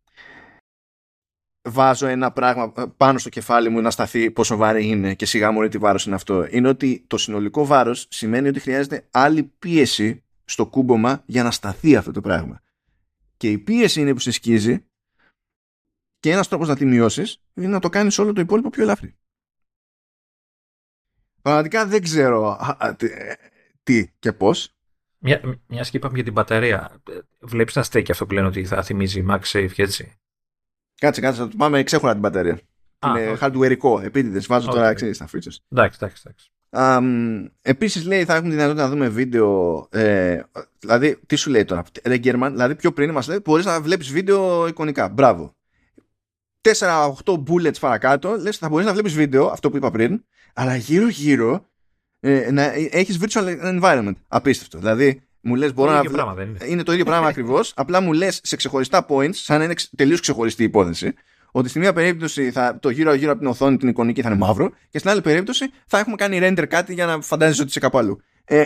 βάζω 1.62 2.08
ένα 2.08 2.32
πράγμα 2.32 2.74
πάνω 2.98 3.20
στο 3.20 3.30
κεφάλι 3.30 3.70
μου 3.70 3.82
να 3.82 3.92
σταθεί 3.92 4.32
πόσο 4.32 4.56
βάρη 4.56 4.88
είναι 4.88 5.14
και 5.14 5.26
σιγά 5.26 5.52
μου 5.52 5.68
τι 5.68 5.78
βάρος 5.78 6.06
είναι 6.06 6.16
αυτό. 6.16 6.48
Είναι 6.50 6.68
ότι 6.68 7.04
το 7.08 7.18
συνολικό 7.18 7.66
βάρος 7.66 8.08
σημαίνει 8.10 8.48
ότι 8.48 8.60
χρειάζεται 8.60 9.08
άλλη 9.12 9.44
πίεση 9.44 10.24
στο 10.46 10.66
κούμπομα 10.66 11.24
για 11.26 11.44
να 11.44 11.52
σταθεί 11.52 11.96
αυτό 11.96 12.12
το 12.12 12.22
πράγμα. 12.22 12.62
Και 13.38 13.50
η 13.50 13.58
πίεση 13.58 14.02
είναι 14.02 14.14
που 14.14 14.20
σε 14.20 14.32
σκίζει 14.32 14.86
και 16.22 16.32
ένας 16.32 16.48
τρόπος 16.48 16.68
να 16.68 16.76
τη 16.76 16.86
μειώσεις 16.86 17.42
είναι 17.54 17.68
να 17.68 17.80
το 17.80 17.90
κάνεις 17.90 18.18
όλο 18.18 18.34
το 18.34 18.42
υπόλοιπο 18.42 18.70
πιο 18.70 18.84
ελαφρύ. 18.84 19.16
Πραγματικά 21.42 21.86
δεν 21.86 22.02
ξέρω 22.02 22.58
τι 23.84 24.12
και 24.20 24.34
πώς. 24.34 24.76
Μια, 25.18 25.60
μιας 25.68 25.90
και 25.90 25.98
είπαμε 25.98 26.16
για 26.16 26.24
την 26.24 26.34
μπαταρία. 26.34 27.02
Βλέπεις 27.40 27.76
να 27.76 27.84
στέκει 27.84 28.12
αυτό 28.12 28.26
που 28.26 28.34
λένε 28.34 28.48
ότι 28.48 28.66
θα 28.66 28.84
θυμίζει 28.84 29.26
MagSafe 29.30 29.70
και 29.74 29.84
έτσι; 29.84 30.20
Κάτσε, 31.00 31.22
κάτσε, 31.22 31.42
θα 31.42 31.48
το 31.48 31.56
πάμε 31.58 31.84
ξέχωρα 31.84 32.12
την 32.12 32.22
μπαταρία. 32.22 32.60
είναι 33.06 33.38
okay. 33.40 33.40
hardwareικό, 33.40 34.02
επίτηδες. 34.04 34.48
Βάζω 34.48 34.70
okay. 34.70 34.74
τώρα 34.74 34.94
ξέρεις 34.94 35.18
τα 35.18 35.28
features. 35.32 35.56
Εντάξει, 35.70 36.00
εντάξει. 36.02 36.24
εντάξει. 36.26 36.52
Um, 36.70 37.48
Επίσης 37.62 38.06
λέει 38.06 38.26
θα 38.26 38.34
έχουμε 38.34 38.50
τη 38.50 38.56
δυνατότητα 38.56 38.84
να 38.84 38.90
δούμε 38.90 39.10
βίντεο. 39.10 39.88
Ε, 39.92 40.42
δηλαδή, 40.80 41.20
τι 41.26 41.36
σου 41.36 41.50
λέει 41.50 41.66
τώρα, 41.66 41.84
Reggerman, 42.04 42.50
δηλαδή 42.52 42.76
πιο 42.76 42.92
πριν 42.92 43.12
μας 43.12 43.28
λέει 43.28 43.40
μπορείς 43.44 43.66
να 43.66 43.82
βλέπεις 43.82 44.12
βίντεο 44.12 44.68
εικονικά. 44.68 45.10
Μπράβο. 45.10 45.56
4-8 46.62 47.44
bullets 47.48 47.80
παρακάτω, 47.80 48.36
λες 48.40 48.58
θα 48.58 48.70
μπορείς 48.70 48.86
να 48.86 48.94
βλέπεις 48.94 49.14
βίντεο, 49.14 49.48
αυτό 49.48 49.70
που 49.70 49.78
είπα 49.78 49.92
πριν, 49.92 50.24
αλλά 50.54 50.76
γύρω-γύρω 50.76 51.66
ε, 52.20 52.52
να 52.52 52.64
έχεις 52.92 53.20
virtual 53.22 53.80
environment. 53.82 54.16
Απίστευτο. 54.28 54.78
Δηλαδή, 54.78 55.22
μου 55.42 55.56
λες, 55.56 55.74
μπορώ 55.74 55.92
να. 55.92 56.02
Πράγμα, 56.02 56.34
δεν 56.34 56.48
είναι. 56.48 56.58
είναι 56.66 56.84
το 56.84 56.92
ίδιο 56.92 57.06
πράγμα 57.06 57.28
ακριβώς. 57.34 57.74
Απλά 57.76 58.02
μου 58.02 58.14
λες 58.14 58.40
σε 58.44 58.56
ξεχωριστά 58.56 59.06
points, 59.10 59.34
σαν 59.34 59.58
να 59.58 59.64
είναι 59.64 59.74
τελείως 59.96 60.20
ξεχωριστή 60.20 60.64
υπόθεση, 60.64 61.14
ότι 61.52 61.70
στη 61.70 61.80
μία 61.80 61.94
περίπτωση 61.94 62.52
θα, 62.52 62.80
το 62.80 62.90
γύρω-γύρω 62.90 63.32
από 63.32 63.40
την 63.40 63.50
οθόνη 63.50 63.78
την 63.78 63.88
εικονική 63.88 64.22
θα 64.22 64.30
είναι 64.30 64.38
μαύρο 64.38 64.72
και 64.90 64.98
στην 64.98 65.10
άλλη 65.10 65.22
περίπτωση 65.22 65.72
θα 65.88 66.00
έχουμε 66.00 66.16
κάνει 66.16 66.40
render 66.42 66.66
κάτι 66.70 66.94
για 66.94 67.06
να 67.06 67.22
φαντάζεσαι 67.22 67.62
ότι 67.62 67.70
είσαι 67.70 67.80
κάπου 67.80 67.98
αλλού. 67.98 68.22
Ε, 68.44 68.66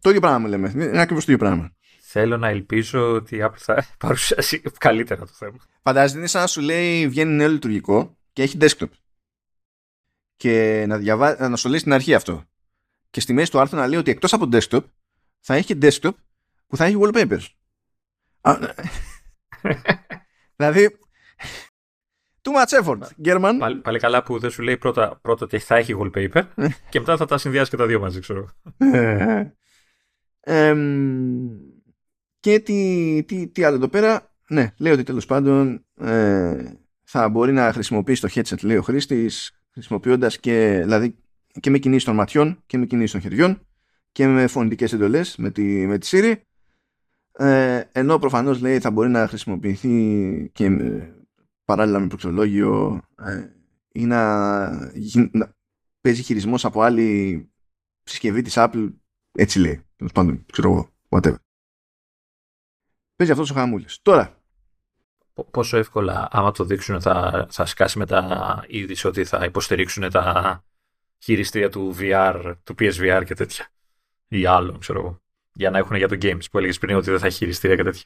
το 0.00 0.08
ίδιο 0.08 0.20
πράγμα 0.20 0.38
μου 0.38 0.46
λέμε. 0.46 0.72
Είναι 0.74 1.00
ακριβώς 1.00 1.24
το 1.24 1.32
ίδιο 1.32 1.46
πράγμα. 1.46 1.72
Θέλω 2.16 2.36
να 2.36 2.48
ελπίζω 2.48 3.12
ότι 3.12 3.36
η 3.36 3.40
Apple 3.42 3.56
θα 3.56 3.86
παρουσιάσει 3.98 4.60
καλύτερα 4.78 5.20
το 5.20 5.32
θέμα. 5.32 5.56
Φαντάζεσαι 5.82 6.18
είναι 6.18 6.26
σαν 6.26 6.40
να 6.40 6.46
σου 6.46 6.60
λέει 6.60 7.08
βγαίνει 7.08 7.32
νέο 7.32 7.48
λειτουργικό 7.48 8.16
και 8.32 8.42
έχει 8.42 8.56
desktop. 8.60 8.88
Και 10.36 10.84
να, 10.88 10.96
διαβά... 10.98 11.48
να 11.48 11.56
σου 11.56 11.68
λέει 11.68 11.78
στην 11.78 11.92
αρχή 11.92 12.14
αυτό. 12.14 12.44
Και 13.10 13.20
στη 13.20 13.32
μέση 13.32 13.50
του 13.50 13.60
άρθρου 13.60 13.78
να 13.78 13.86
λέει 13.86 13.98
ότι 13.98 14.10
εκτός 14.10 14.32
από 14.32 14.48
desktop 14.52 14.80
θα 15.40 15.54
έχει 15.54 15.74
και 15.74 15.78
desktop 15.82 16.12
που 16.66 16.76
θα 16.76 16.84
έχει 16.84 16.96
wallpapers. 17.00 17.46
δηλαδή 20.56 20.98
Too 22.42 22.52
much 22.52 22.82
effort, 22.82 22.98
German. 23.24 23.56
Πάλι, 23.58 23.76
πάλι, 23.76 23.98
καλά 23.98 24.22
που 24.22 24.38
δεν 24.38 24.50
σου 24.50 24.62
λέει 24.62 24.76
πρώτα, 24.76 25.18
πρώτα 25.22 25.44
ότι 25.44 25.58
θα 25.58 25.76
έχει 25.76 25.94
wallpaper 25.98 26.42
και 26.88 27.00
μετά 27.00 27.16
θα 27.16 27.24
τα 27.24 27.38
συνδυάσει 27.38 27.70
και 27.70 27.76
τα 27.76 27.86
δύο 27.86 28.00
μαζί, 28.00 28.20
ξέρω. 28.20 28.48
ε, 30.40 30.74
και 32.44 32.60
τι, 32.60 33.22
τι, 33.26 33.48
τι 33.48 33.64
άλλο 33.64 33.76
εδώ 33.76 33.88
πέρα. 33.88 34.32
Ναι, 34.48 34.74
λέει 34.76 34.92
ότι 34.92 35.02
τέλος 35.02 35.26
πάντων 35.26 35.84
ε, 36.00 36.72
θα 37.02 37.28
μπορεί 37.28 37.52
να 37.52 37.72
χρησιμοποιήσει 37.72 38.20
το 38.20 38.28
headset, 38.34 38.62
λέει 38.62 38.76
ο 38.76 38.82
χρήστης, 38.82 39.60
χρησιμοποιώντας 39.70 40.38
και, 40.38 40.80
δηλαδή, 40.82 41.16
και 41.60 41.70
με 41.70 41.78
κινήσεις 41.78 42.04
των 42.04 42.14
ματιών 42.14 42.62
και 42.66 42.78
με 42.78 42.86
κινήσεις 42.86 43.12
των 43.12 43.20
χεριών 43.20 43.66
και 44.12 44.26
με 44.26 44.46
φωνητικές 44.46 44.92
εντολές 44.92 45.36
με 45.36 45.50
τη, 45.50 45.62
με 45.62 45.98
τη 45.98 46.08
Siri. 46.10 46.34
Ε, 47.32 47.82
ενώ 47.92 48.18
προφανώς 48.18 48.60
λέει 48.60 48.78
θα 48.78 48.90
μπορεί 48.90 49.08
να 49.08 49.28
χρησιμοποιηθεί 49.28 50.50
και 50.52 50.70
παράλληλα 51.64 51.98
με 51.98 52.06
προξολόγιο 52.06 53.02
ε, 53.24 53.48
ή 53.92 54.04
να, 54.04 54.68
να 55.30 55.54
παίζει 56.00 56.22
χειρισμός 56.22 56.64
από 56.64 56.82
άλλη 56.82 57.48
συσκευή 58.02 58.42
της 58.42 58.54
Apple 58.56 58.92
έτσι 59.32 59.58
λέει 59.58 59.80
τέλος 59.96 60.12
πάντων 60.12 60.44
ξέρω 60.52 60.70
εγώ 60.70 60.88
whatever 61.08 61.43
παίζει 63.16 63.32
αυτός 63.32 63.50
ο 63.50 63.54
χαμούλης 63.54 63.98
τώρα 64.02 64.42
πόσο 65.50 65.76
εύκολα 65.76 66.28
άμα 66.30 66.50
το 66.50 66.64
δείξουν 66.64 67.00
θα, 67.00 67.46
θα 67.50 67.66
σκάσει 67.66 67.98
με 67.98 68.06
τα 68.06 68.64
είδηση 68.66 69.06
ότι 69.06 69.24
θα 69.24 69.44
υποστηρίξουν 69.44 70.10
τα 70.10 70.64
χειριστήρια 71.18 71.68
του 71.68 71.94
VR, 71.98 72.54
του 72.64 72.74
PSVR 72.78 73.22
και 73.26 73.34
τέτοια 73.34 73.68
ή 74.28 74.46
άλλων 74.46 74.78
ξέρω 74.78 74.98
εγώ 74.98 75.22
για 75.54 75.70
να 75.70 75.78
έχουν 75.78 75.96
για 75.96 76.08
το 76.08 76.16
games 76.22 76.50
που 76.50 76.58
έλεγες 76.58 76.78
πριν 76.78 76.96
ότι 76.96 77.10
δεν 77.10 77.18
θα 77.18 77.26
έχει 77.26 77.36
χειριστήρια 77.36 77.76
και 77.76 77.82
τέτοια. 77.82 78.04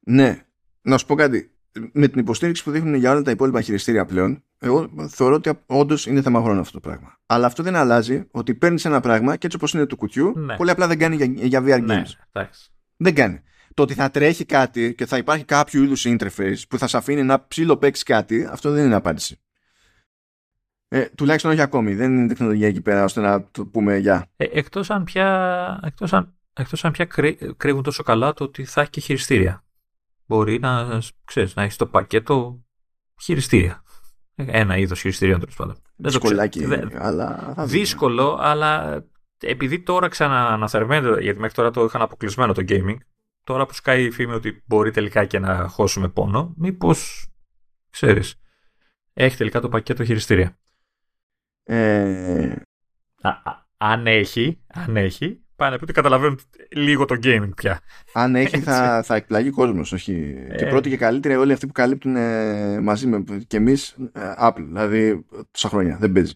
Ναι. 0.00 0.44
Να 0.82 0.98
σου 0.98 1.06
πω 1.06 1.14
κάτι 1.14 1.50
με 1.92 2.08
την 2.08 2.20
υποστήριξη 2.20 2.64
που 2.64 2.70
δείχνουν 2.70 2.94
για 2.94 3.10
όλα 3.10 3.22
τα 3.22 3.30
υπόλοιπα 3.30 3.60
χειριστήρια 3.60 4.04
πλέον, 4.04 4.44
εγώ 4.58 4.90
θεωρώ 5.08 5.34
ότι 5.34 5.50
όντως 5.66 6.06
είναι 6.06 6.22
θέμα 6.22 6.42
χρόνου 6.42 6.60
αυτό 6.60 6.80
το 6.80 6.88
πράγμα. 6.88 7.18
Αλλά 7.26 7.46
αυτό 7.46 7.62
δεν 7.62 7.76
αλλάζει 7.76 8.26
ότι 8.30 8.54
παίρνεις 8.54 8.84
ένα 8.84 9.00
πράγμα 9.00 9.36
και 9.36 9.46
έτσι 9.46 9.56
όπως 9.56 9.72
είναι 9.72 9.86
του 9.86 9.96
κουτιού, 9.96 10.32
ναι. 10.36 10.56
πολύ 10.56 10.70
απλά 10.70 10.86
δεν 10.86 10.98
κάνει 10.98 11.16
για, 11.16 11.26
για 11.46 11.60
VR 11.60 11.82
ναι, 11.82 12.02
games. 12.32 12.50
δεν 12.96 13.14
κάνει. 13.14 13.42
Το 13.80 13.86
ότι 13.86 13.94
θα 13.94 14.10
τρέχει 14.10 14.44
κάτι 14.44 14.94
και 14.94 15.06
θα 15.06 15.16
υπάρχει 15.16 15.44
κάποιο 15.44 15.82
είδους 15.82 16.04
interface 16.06 16.62
που 16.68 16.78
θα 16.78 16.86
σε 16.86 16.96
αφήνει 16.96 17.22
να 17.22 17.46
ψήλο 17.46 17.76
παίξει 17.76 18.04
κάτι, 18.04 18.48
αυτό 18.50 18.70
δεν 18.70 18.84
είναι 18.84 18.94
απάντηση. 18.94 19.40
Ε, 20.88 21.04
τουλάχιστον 21.04 21.50
όχι 21.50 21.60
ακόμη. 21.60 21.94
Δεν 21.94 22.16
είναι 22.16 22.28
τεχνολογία 22.28 22.68
εκεί 22.68 22.80
πέρα 22.80 23.04
ώστε 23.04 23.20
να 23.20 23.44
το 23.50 23.66
πούμε 23.66 23.96
για. 23.96 24.26
Ε, 24.36 24.44
εκτός 24.52 24.90
αν 24.90 25.04
πια, 25.04 25.80
εκτός 25.84 26.12
αν, 26.12 26.34
εκτός 26.52 26.84
αν 26.84 26.92
πια 26.92 27.08
κρύβουν 27.56 27.82
τόσο 27.82 28.02
καλά 28.02 28.32
το 28.32 28.44
ότι 28.44 28.64
θα 28.64 28.80
έχει 28.80 28.90
και 28.90 29.00
χειριστήρια 29.00 29.64
μπορεί 30.26 30.58
να, 30.58 31.00
ξέρεις, 31.24 31.54
να 31.54 31.62
έχεις 31.62 31.76
το 31.76 31.86
πακέτο 31.86 32.64
χειριστήρια. 33.22 33.82
Ένα 34.34 34.76
είδος 34.76 35.00
χειριστήριων 35.00 35.40
τέλος 35.40 35.54
πάντων. 35.56 35.76
Δυσκολάκι, 35.96 36.64
αλλά. 36.94 37.54
Δύσκολο, 37.58 38.38
αλλά 38.40 39.04
επειδή 39.40 39.82
τώρα 39.82 40.08
ξανααναθερμαίνεται, 40.08 41.20
γιατί 41.20 41.40
μέχρι 41.40 41.54
τώρα 41.54 41.70
το 41.70 41.84
είχαν 41.84 42.02
αποκλεισμένο 42.02 42.52
το 42.52 42.64
gaming, 42.68 42.96
τώρα 43.50 43.66
που 43.66 43.74
σκάει 43.74 44.04
η 44.04 44.10
φήμη 44.10 44.32
ότι 44.32 44.62
μπορεί 44.66 44.90
τελικά 44.90 45.24
και 45.24 45.38
να 45.38 45.68
χώσουμε 45.68 46.08
πόνο, 46.08 46.54
μήπως 46.56 47.28
ξέρεις, 47.90 48.40
έχει 49.12 49.36
τελικά 49.36 49.60
το 49.60 49.68
πακέτο 49.68 50.04
χειριστήρια. 50.04 50.58
Ε... 51.62 52.56
αν 53.76 54.06
έχει, 54.06 54.60
αν 54.66 54.96
έχει, 54.96 55.44
πάνε 55.56 55.78
που 55.78 55.86
καταλαβαίνουν 55.92 56.40
λίγο 56.70 57.04
το 57.04 57.16
gaming 57.22 57.50
πια. 57.56 57.80
Αν 58.12 58.34
έχει 58.34 58.60
θα, 58.60 59.02
θα 59.04 59.14
εκπλαγεί 59.14 59.50
κόσμος. 59.50 59.92
Όχι. 59.92 60.44
Ε. 60.48 60.56
Και 60.56 60.66
πρώτοι 60.66 60.88
και 60.88 60.96
καλύτεροι 60.96 61.36
όλοι 61.36 61.52
αυτοί 61.52 61.66
που 61.66 61.72
καλύπτουν 61.72 62.16
ε, 62.16 62.80
μαζί 62.80 63.06
με 63.06 63.24
και 63.46 63.56
εμείς 63.56 63.96
ε, 64.12 64.34
Apple. 64.38 64.64
Δηλαδή 64.66 65.26
τόσα 65.50 65.68
χρόνια. 65.68 65.96
Δεν 65.96 66.12
παίζει. 66.12 66.34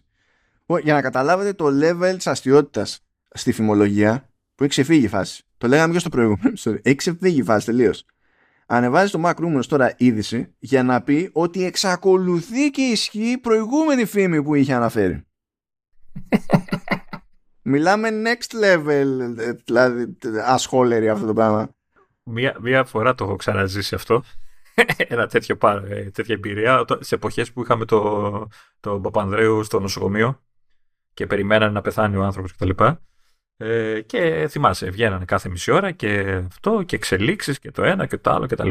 Για 0.81 0.93
να 0.93 1.01
καταλάβετε 1.01 1.53
το 1.53 1.65
level 1.65 2.13
της 2.15 2.27
αστείωτητας 2.27 2.99
στη 3.29 3.51
φημολογία 3.51 4.29
που 4.55 4.63
έχει 4.63 4.71
ξεφύγει 4.71 5.05
η 5.05 5.07
φάση. 5.07 5.44
Το 5.57 5.67
λέγαμε 5.67 5.93
και 5.93 5.99
στο 5.99 6.09
προηγούμενο. 6.09 6.53
Έχει 6.81 6.95
ξεφύγει 6.95 7.39
η 7.39 7.43
φάση 7.43 7.65
τελείως. 7.65 8.05
Ανεβάζει 8.65 9.11
το 9.11 9.21
Mac 9.25 9.33
Rumors 9.33 9.65
τώρα 9.67 9.93
είδηση 9.97 10.53
για 10.59 10.83
να 10.83 11.01
πει 11.01 11.29
ότι 11.33 11.63
εξακολουθεί 11.63 12.69
και 12.69 12.81
ισχύει 12.81 13.31
η 13.31 13.37
προηγούμενη 13.37 14.05
φήμη 14.05 14.43
που 14.43 14.55
είχε 14.55 14.73
αναφέρει. 14.73 15.25
Μιλάμε 17.67 18.09
next 18.09 18.63
level, 18.63 19.05
δηλαδή 19.65 20.17
ασχόλερη 20.45 21.09
αυτό 21.09 21.25
το 21.25 21.33
πράγμα. 21.33 21.69
Μία, 22.23 22.57
μία 22.61 22.83
φορά 22.83 23.15
το 23.15 23.23
έχω 23.23 23.35
ξαναζήσει 23.35 23.95
αυτό. 23.95 24.23
Ένα 25.07 25.27
τέτοιο, 25.27 25.57
ε, 25.89 26.09
τέτοια 26.09 26.35
εμπειρία 26.35 26.85
σε 26.99 27.15
εποχές 27.15 27.51
που 27.51 27.61
είχαμε 27.61 27.85
το, 27.85 28.47
το 28.79 28.99
Παπανδρέου 28.99 29.63
στο 29.63 29.79
νοσοκομείο 29.79 30.41
και 31.13 31.27
περιμένανε 31.27 31.71
να 31.71 31.81
πεθάνει 31.81 32.15
ο 32.15 32.23
άνθρωπος 32.23 32.55
κτλ. 32.55 32.69
Ε, 33.57 34.01
και 34.01 34.47
θυμάσαι, 34.49 34.89
βγαίνανε 34.89 35.25
κάθε 35.25 35.49
μισή 35.49 35.71
ώρα 35.71 35.91
και 35.91 36.41
αυτό 36.47 36.83
και 36.83 36.95
εξελίξεις 36.95 37.59
και 37.59 37.71
το 37.71 37.83
ένα 37.83 38.05
και 38.05 38.17
το 38.17 38.31
άλλο 38.31 38.47
κτλ. 38.47 38.69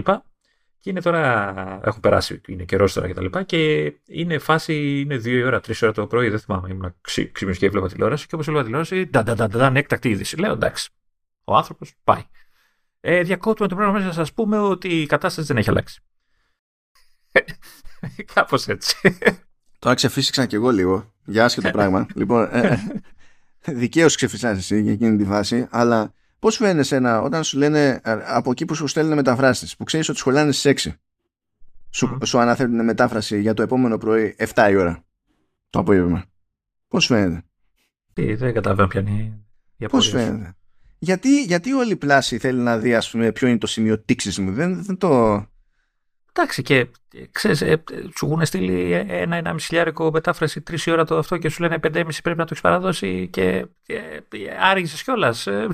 Και 0.80 0.90
είναι 0.90 1.00
τώρα, 1.00 1.80
έχω 1.84 2.00
περάσει, 2.00 2.40
είναι 2.48 2.64
καιρός 2.64 2.92
τώρα 2.92 3.06
και 3.06 3.14
τα 3.14 3.22
λοιπά 3.22 3.42
και 3.42 3.92
είναι 4.06 4.38
φάση, 4.38 5.00
είναι 5.00 5.16
δύο 5.16 5.38
η 5.38 5.42
ώρα, 5.42 5.60
τρεις 5.60 5.82
ώρα 5.82 5.92
το 5.92 6.06
πρωί, 6.06 6.28
δεν 6.28 6.38
θυμάμαι, 6.38 6.68
ήμουν 6.70 6.94
ξύπνιος 7.00 7.58
και 7.58 7.66
έβλεπα 7.66 7.88
τηλεόραση 7.88 8.26
και 8.26 8.34
όπως 8.34 8.46
έβλεπα 8.46 8.64
τηλεόραση, 8.64 9.10
ντα, 9.10 9.72
έκτακτη 9.74 10.08
είδηση. 10.08 10.36
Λέω 10.36 10.52
εντάξει, 10.52 10.90
ο 11.44 11.56
άνθρωπος 11.56 11.94
πάει. 12.04 12.22
Ε, 13.00 13.22
διακόπτουμε 13.22 13.68
το 13.68 13.74
πρόγραμμα 13.74 13.98
μέσα 13.98 14.18
να 14.18 14.24
σα 14.24 14.32
πούμε 14.32 14.58
ότι 14.58 14.88
η 15.00 15.06
κατάσταση 15.06 15.46
δεν 15.46 15.56
έχει 15.56 15.70
αλλάξει. 15.70 16.00
Κάπως 18.34 18.68
έτσι. 18.68 19.18
Τώρα 19.78 19.94
ξεφύσηξα 19.94 20.46
κι 20.46 20.54
εγώ 20.54 20.70
λίγο 20.70 21.12
για 21.24 21.44
άσχετο 21.44 21.70
πράγμα. 21.70 22.06
λοιπόν, 22.14 22.48
ε, 22.52 22.78
δικαίως 23.66 24.16
ξεφύσηξα 24.16 24.48
εσύ 24.48 24.80
για 24.80 24.92
εκείνη 24.92 25.16
τη 25.16 25.24
φάση, 25.24 25.66
αλλά 25.70 26.12
Πώς 26.44 26.56
φαίνεται 26.56 26.96
ένα, 26.96 27.20
όταν 27.20 27.44
σου 27.44 27.58
λένε 27.58 28.00
από 28.26 28.50
εκεί 28.50 28.64
που 28.64 28.74
σου 28.74 28.86
στέλνουν 28.86 29.14
μεταφράσεις, 29.14 29.76
που 29.76 29.84
ξέρεις 29.84 30.08
ότι 30.08 30.18
σχολάνε 30.18 30.52
στις 30.52 30.86
6, 30.86 30.92
σου, 31.90 32.18
mm. 32.20 32.26
σου 32.26 32.38
αναφέρουν 32.38 32.84
μετάφραση 32.84 33.40
για 33.40 33.54
το 33.54 33.62
επόμενο 33.62 33.98
πρωί 33.98 34.36
7 34.54 34.68
η 34.70 34.76
ώρα 34.76 35.04
το 35.70 35.78
απόγευμα. 35.78 36.24
Πώς 36.88 37.06
φαίνεται; 37.06 37.44
Τι, 38.12 38.34
δεν 38.34 38.54
καταλαβαίνω 38.54 38.88
ποια 38.88 39.00
είναι 39.00 39.38
η 39.76 39.86
Πώς 39.86 40.08
φαίνεται; 40.08 40.56
Γιατί, 40.98 41.42
γιατί 41.42 41.72
όλη 41.72 41.92
η 41.92 41.96
πλάση 41.96 42.38
θέλει 42.38 42.60
να 42.60 42.78
δει, 42.78 42.94
ας 42.94 43.10
πούμε, 43.10 43.32
ποιο 43.32 43.48
είναι 43.48 43.58
το 43.58 43.66
σημείο 43.66 44.00
τήξης 44.00 44.38
μου. 44.38 44.52
Δεν, 44.52 44.84
δεν 44.84 44.96
το. 44.96 45.36
Εντάξει, 46.36 46.62
και 46.62 46.86
ξέρεις, 47.30 47.60
ε, 47.62 47.82
σου 48.16 48.26
έχουν 48.26 48.44
στείλει 48.44 48.92
ένα-ένα 48.92 49.52
μισηλιάρικο 49.52 50.10
μετάφραση 50.10 50.60
τρεις 50.60 50.86
ώρα 50.86 51.04
το 51.04 51.18
αυτό 51.18 51.36
και 51.36 51.48
σου 51.48 51.62
λένε 51.62 51.78
πεντέμιση 51.78 52.22
πρέπει 52.22 52.38
να 52.38 52.44
το 52.44 52.50
έχεις 52.52 52.62
παραδώσει 52.62 53.28
και, 53.32 53.66
και 53.82 53.98
άργησες 54.60 55.02
κιόλας. 55.02 55.46
Ε, 55.46 55.68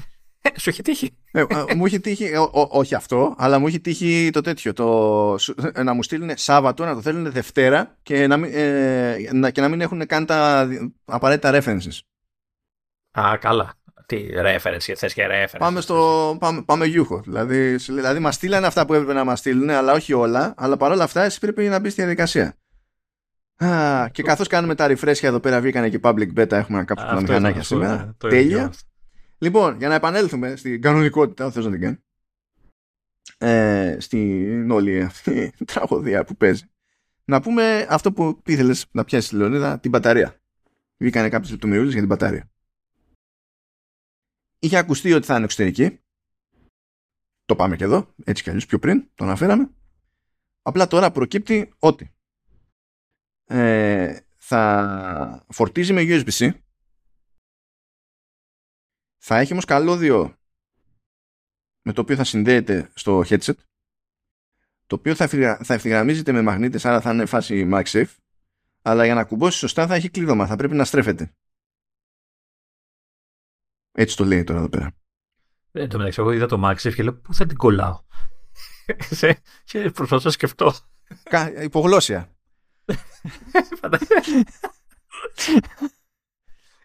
σου 0.57 0.69
έχει 0.69 0.83
τύχει. 0.83 1.17
Ε, 1.33 1.41
ε, 1.41 1.75
μου 1.75 1.87
έχει 1.87 2.01
τύχει, 2.01 2.31
όχι 2.53 2.95
αυτό, 2.95 3.35
αλλά 3.39 3.59
μου 3.59 3.67
έχει 3.67 3.81
τύχει 3.81 4.31
το 4.33 4.41
τέτοιο. 4.41 4.73
Το, 4.73 5.37
ε, 5.73 5.83
να 5.83 5.93
μου 5.93 6.03
στείλουν 6.03 6.31
Σάββατο, 6.35 6.85
να 6.85 6.95
το 6.95 7.01
θέλουν 7.01 7.33
Δευτέρα 7.33 7.97
και 8.03 8.27
να 8.27 8.37
μην, 8.37 8.53
να, 9.33 9.51
και 9.51 9.61
να 9.61 9.69
μην 9.69 9.81
έχουν 9.81 10.07
καν 10.07 10.27
τα 10.27 10.69
απαραίτητα 11.05 11.51
references. 11.63 11.99
Α, 13.21 13.37
καλά. 13.37 13.75
Τι 14.11 14.27
reference, 14.33 14.93
θες 14.97 15.15
και 15.15 15.27
reference. 15.31 15.59
Πάμε, 15.59 15.81
στο, 15.81 16.37
πάμε, 16.41 16.63
πάμε 16.63 16.87
γιούχο. 16.87 17.21
Δηλαδή, 17.21 17.77
δηλαδή 17.77 18.19
μας 18.19 18.35
στείλανε 18.35 18.67
αυτά 18.67 18.87
που 18.87 18.95
έπρεπε 18.95 19.13
να 19.13 19.25
μας 19.25 19.39
στείλουν, 19.39 19.71
αλλά 19.71 19.93
όχι 19.93 20.13
όλα. 20.13 20.55
Αλλά 20.57 20.77
παρόλα 20.77 21.05
αυτά, 21.05 21.23
εσύ 21.23 21.39
πρέπει 21.41 21.69
να 21.69 21.79
μπεις 21.79 21.93
στη 21.93 22.01
διαδικασία. 22.01 22.57
Α, 23.65 24.09
και 24.09 24.23
καθώς 24.23 24.47
κάνουμε 24.47 24.75
τα 24.75 24.87
refresh 24.91 25.23
εδώ 25.23 25.41
πέρα, 25.41 25.61
βγήκανε 25.61 25.89
και 25.89 26.01
public 26.03 26.33
beta, 26.37 26.51
έχουμε 26.51 26.85
κάποια 26.85 27.21
μηχανάκια 27.21 27.63
σήμερα. 27.63 28.15
Τέλεια. 28.19 28.73
Λοιπόν, 29.39 29.77
για 29.79 29.89
να 29.89 29.95
επανέλθουμε 29.95 30.57
στην 30.57 30.83
κανονικότητα, 30.83 31.45
αν 31.45 31.53
θες 31.53 31.65
να 31.65 31.71
την 31.71 31.81
κάνεις, 31.81 31.99
ε, 33.39 33.97
στην 34.01 34.71
όλη 34.71 35.03
αυτή 35.03 35.53
τραγωδία 35.73 36.25
που 36.25 36.37
παίζει, 36.37 36.65
να 37.25 37.41
πούμε 37.41 37.87
αυτό 37.89 38.13
που 38.13 38.43
ήθελες 38.47 38.87
να 38.91 39.05
πιάσεις 39.05 39.33
Λεωνίδα, 39.33 39.79
την 39.79 39.91
μπαταρία. 39.91 40.35
Βγήκανε 40.97 41.29
κάποιες 41.29 41.51
λεπτομερούλε 41.51 41.91
για 41.91 41.99
την 41.99 42.09
μπαταρία. 42.09 42.51
Είχε 44.63 44.77
ακουστεί 44.77 45.13
ότι 45.13 45.27
θα 45.27 45.35
είναι 45.35 45.45
εξωτερική. 45.45 46.01
Το 47.45 47.57
πάμε 47.57 47.77
και 47.77 47.85
εδώ, 47.85 48.15
έτσι 48.25 48.43
κι 48.43 48.49
αλλιώς 48.49 48.67
πιο 48.67 48.79
πριν, 48.79 49.11
το 49.15 49.25
αναφέραμε. 49.25 49.71
Απλά 50.63 50.87
τώρα 50.87 51.11
προκύπτει 51.11 51.73
ότι 51.79 52.15
ε, 53.45 54.21
θα 54.37 55.47
φορτίζει 55.49 55.93
με 55.93 56.03
USB-C 56.05 56.53
θα 59.23 59.39
έχει 59.39 59.53
όμως 59.53 59.65
καλώδιο 59.65 60.39
με 61.83 61.93
το 61.93 62.01
οποίο 62.01 62.17
θα 62.17 62.25
συνδέεται 62.25 62.91
στο 62.95 63.23
headset 63.27 63.55
το 64.87 64.95
οποίο 64.95 65.15
θα, 65.15 65.29
θα 65.63 65.75
ευθυγραμμίζεται 65.75 66.33
με 66.33 66.43
μαγνήτες 66.43 66.85
άρα 66.85 67.01
θα 67.01 67.13
είναι 67.13 67.27
φάση 67.27 67.69
MagSafe 67.73 68.15
αλλά 68.83 69.05
για 69.05 69.15
να 69.15 69.25
κουμπώσει 69.25 69.59
σωστά 69.59 69.87
θα 69.87 69.95
έχει 69.95 70.11
κλείδωμα 70.11 70.47
θα 70.47 70.57
πρέπει 70.57 70.75
να 70.75 70.85
στρέφεται 70.85 71.33
έτσι 74.01 74.17
το 74.17 74.25
λέει 74.25 74.45
τώρα 74.45 74.59
εδώ 74.59 74.69
πέρα 74.69 74.95
ε, 75.73 75.87
το 75.87 75.99
μεταξύ 75.99 76.21
εγώ 76.21 76.33
είδα 76.33 76.47
το 76.47 76.61
MagSafe 76.65 76.95
και 76.95 77.03
λέω 77.03 77.15
πού 77.15 77.35
θα 77.35 77.47
την 77.47 77.57
κολλάω; 77.57 78.01
Και 79.65 79.91
προσπαθώ 79.91 80.21
να 80.25 80.31
σκεφτώ 80.31 80.75
υπογλώσια 81.63 82.35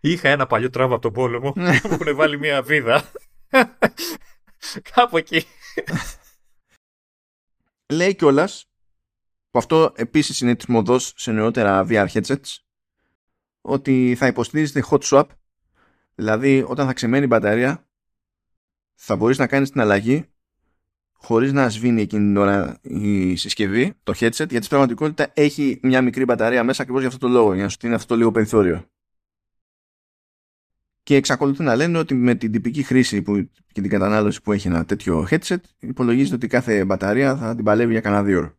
Είχα 0.02 0.30
ένα 0.30 0.46
παλιό 0.48 0.70
τράβο 0.70 0.94
από 0.94 1.02
τον 1.02 1.14
πόλεμο 1.14 1.52
που 1.52 1.62
έχουν 1.62 2.16
βάλει 2.16 2.40
μια 2.40 2.62
βίδα. 2.62 3.12
Κάπου 4.94 5.18
εκεί. 5.18 5.46
Λέει 7.94 8.16
κιόλας 8.16 8.70
που 9.50 9.60
αυτό 9.60 9.94
επίσης 9.96 10.42
είναι 10.42 10.56
της 10.56 11.14
σε 11.16 11.32
νεότερα 11.32 11.86
VR 11.90 12.08
headsets 12.08 12.56
ότι 13.62 14.16
θα 14.18 14.28
υποστηρίζεται 14.28 14.84
hot 14.90 15.00
swap 15.00 15.26
δηλαδή 16.16 16.64
όταν 16.68 16.86
θα 16.86 16.94
ξεμένει 16.94 17.24
η 17.24 17.28
μπαταρία 17.30 17.88
θα 18.94 19.16
μπορείς 19.16 19.38
να 19.38 19.48
κάνεις 19.48 19.70
την 19.70 19.82
αλλαγή 19.82 20.26
χωρίς 21.26 21.54
να 21.54 21.70
σβήνει 21.70 22.02
εκείνη 22.02 22.26
την 22.26 22.38
ώρα 22.38 22.78
η 22.82 23.36
συσκευή, 23.36 23.94
το 24.04 24.14
headset, 24.16 24.32
γιατί 24.32 24.56
στην 24.56 24.68
πραγματικότητα 24.68 25.32
έχει 25.34 25.80
μια 25.84 26.02
μικρή 26.02 26.26
μπαταρία 26.26 26.64
μέσα 26.64 26.82
ακριβώς 26.82 27.02
για 27.02 27.12
αυτό 27.14 27.28
το 27.28 27.34
λόγο, 27.34 27.54
για 27.54 27.64
να 27.64 27.70
σου 27.70 27.78
δίνει 27.80 27.94
αυτό 27.94 28.08
το 28.08 28.16
λίγο 28.16 28.32
περιθώριο. 28.32 28.86
Και 31.04 31.16
εξακολουθούν 31.16 31.66
να 31.66 31.76
λένε 31.76 31.98
ότι 31.98 32.14
με 32.14 32.36
την 32.36 32.52
τυπική 32.52 32.84
χρήση 32.84 33.22
που, 33.22 33.50
και 33.72 33.82
την 33.82 33.90
κατανάλωση 33.90 34.42
που 34.42 34.52
έχει 34.52 34.68
ένα 34.68 34.86
τέτοιο 34.86 35.28
headset, 35.30 35.60
υπολογίζεται 35.80 36.36
ότι 36.36 36.48
κάθε 36.48 36.86
μπαταρία 36.86 37.38
θα 37.38 37.56
την 37.56 37.64
παλεύει 37.64 37.92
για 37.92 38.02
κανένα 38.02 38.24
δύο 38.24 38.38
ώρο. 38.38 38.58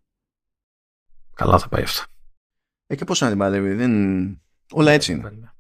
Καλά 1.35 1.59
θα 1.59 1.69
πάει 1.69 1.83
αυτό. 1.83 2.05
Ε, 2.87 2.95
και 2.95 3.05
πώς 3.05 3.21
να 3.21 3.29
την 3.29 3.39
παλεύει, 3.39 3.73
δεν... 3.73 4.43
όλα 4.71 4.91
έτσι 4.91 5.13
είναι. 5.13 5.55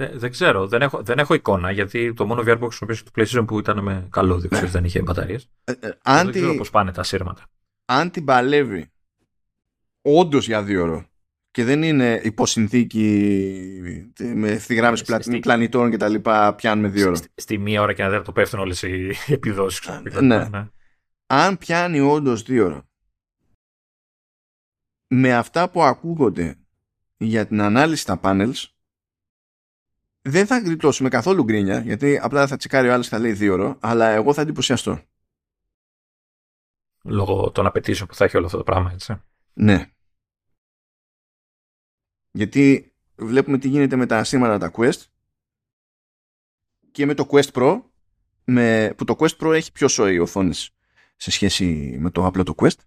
Δεν, 0.00 0.18
δεν 0.18 0.30
ξέρω, 0.30 0.66
δεν 0.66 0.82
έχω, 0.82 1.02
δεν 1.02 1.18
έχω 1.18 1.34
εικόνα 1.34 1.70
γιατί 1.70 2.14
το 2.14 2.26
μόνο 2.26 2.40
VR 2.40 2.56
που 2.58 2.66
χρησιμοποιήσω 2.66 3.04
το 3.04 3.10
PlayStation 3.14 3.44
που 3.46 3.58
ήταν 3.58 3.82
με 3.82 4.08
καλό 4.10 4.38
δίκτυο 4.38 4.60
ναι. 4.60 4.66
δεν 4.66 4.84
είχε 4.84 5.02
μπαταρίες. 5.02 5.48
Ε, 5.64 5.72
ε, 5.72 5.90
δεν 6.02 6.30
ξέρω 6.30 6.54
πώς 6.54 6.70
πάνε 6.70 6.92
τα 6.92 7.02
σύρματα. 7.02 7.42
Αν 7.84 8.10
την 8.10 8.24
παλεύει 8.24 8.90
όντως 10.02 10.46
για 10.46 10.62
δύο 10.62 10.82
ώρο 10.82 11.06
και 11.50 11.64
δεν 11.64 11.82
είναι 11.82 12.20
υποσυνθήκη 12.24 13.02
με 14.34 14.50
ευθυγράμμιση 14.50 15.04
πλα, 15.04 15.20
πλανητών 15.40 15.90
και 15.90 15.96
τα 15.96 16.08
λοιπά 16.08 16.54
πιάνουμε 16.54 16.88
δύο 16.88 17.06
ώρο. 17.06 17.14
Στη, 17.14 17.28
στη, 17.34 17.58
μία 17.58 17.82
ώρα 17.82 17.92
και 17.92 18.02
ένα 18.02 18.22
το 18.22 18.32
πέφτουν 18.32 18.60
όλες 18.60 18.82
οι 18.82 19.12
επιδόσεις. 19.26 19.88
Ναι. 20.20 20.48
ναι. 20.48 20.68
Αν 21.26 21.58
πιάνει 21.58 22.00
όντως 22.00 22.42
δύο 22.42 22.64
ώρο 22.64 22.82
με 25.08 25.34
αυτά 25.34 25.70
που 25.70 25.82
ακούγονται 25.82 26.58
για 27.16 27.46
την 27.46 27.60
ανάλυση 27.60 28.02
στα 28.02 28.20
panels 28.22 28.64
δεν 30.22 30.46
θα 30.46 30.58
γλιτώσουμε 30.58 31.08
καθόλου 31.08 31.42
γκρίνια, 31.42 31.80
γιατί 31.80 32.18
απλά 32.18 32.46
θα 32.46 32.56
τσεκάρει 32.56 32.88
ο 32.88 32.92
άλλος 32.92 33.08
και 33.08 33.14
θα 33.14 33.20
λέει 33.20 33.32
δύο 33.32 33.52
ώρο, 33.52 33.76
αλλά 33.80 34.08
εγώ 34.08 34.34
θα 34.34 34.40
εντυπωσιαστώ. 34.40 35.02
Λόγω 37.04 37.50
των 37.50 37.66
απαιτήσεων 37.66 38.08
που 38.08 38.14
θα 38.14 38.24
έχει 38.24 38.36
όλο 38.36 38.46
αυτό 38.46 38.58
το 38.58 38.64
πράγμα, 38.64 38.92
έτσι. 38.92 39.22
Ναι. 39.52 39.90
Γιατί 42.30 42.92
βλέπουμε 43.16 43.58
τι 43.58 43.68
γίνεται 43.68 43.96
με 43.96 44.06
τα 44.06 44.24
σήματα 44.24 44.58
τα 44.58 44.70
Quest 44.74 45.02
και 46.90 47.06
με 47.06 47.14
το 47.14 47.26
Quest 47.30 47.50
Pro, 47.52 47.82
με, 48.44 48.94
που 48.96 49.04
το 49.04 49.16
Quest 49.18 49.36
Pro 49.38 49.52
έχει 49.52 49.72
πιο 49.72 49.88
σόι 49.88 50.18
οθόνες 50.18 50.70
σε 51.16 51.30
σχέση 51.30 51.96
με 52.00 52.10
το 52.10 52.26
απλό 52.26 52.42
το 52.42 52.54
Quest. 52.56 52.78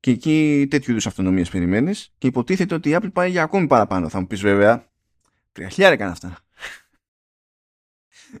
Και 0.00 0.10
εκεί 0.10 0.66
τέτοιου 0.70 0.90
είδους 0.90 1.06
αυτονομίες 1.06 1.50
περιμένεις 1.50 2.14
και 2.18 2.26
υποτίθεται 2.26 2.74
ότι 2.74 2.88
η 2.88 2.96
Apple 3.00 3.12
πάει 3.12 3.30
για 3.30 3.42
ακόμη 3.42 3.66
παραπάνω. 3.66 4.08
Θα 4.08 4.20
μου 4.20 4.26
πεις 4.26 4.40
βέβαια, 4.40 4.91
Τρία 5.52 5.68
χιλιάρικα 5.68 6.06
αυτά. 6.06 6.38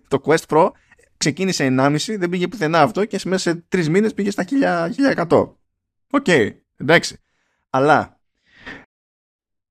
το 0.08 0.22
Quest 0.24 0.46
Pro 0.48 0.70
ξεκίνησε 1.16 1.74
1,5, 1.78 1.96
δεν 2.18 2.28
πήγε 2.28 2.48
πουθενά 2.48 2.80
αυτό 2.80 3.04
και 3.04 3.20
μέσα 3.24 3.50
σε 3.50 3.64
τρεις 3.68 3.88
μήνες 3.88 4.14
πήγε 4.14 4.30
στα 4.30 4.44
1100. 5.16 5.54
OK, 6.10 6.24
okay, 6.26 6.50
εντάξει. 6.76 7.16
Αλλά 7.70 8.20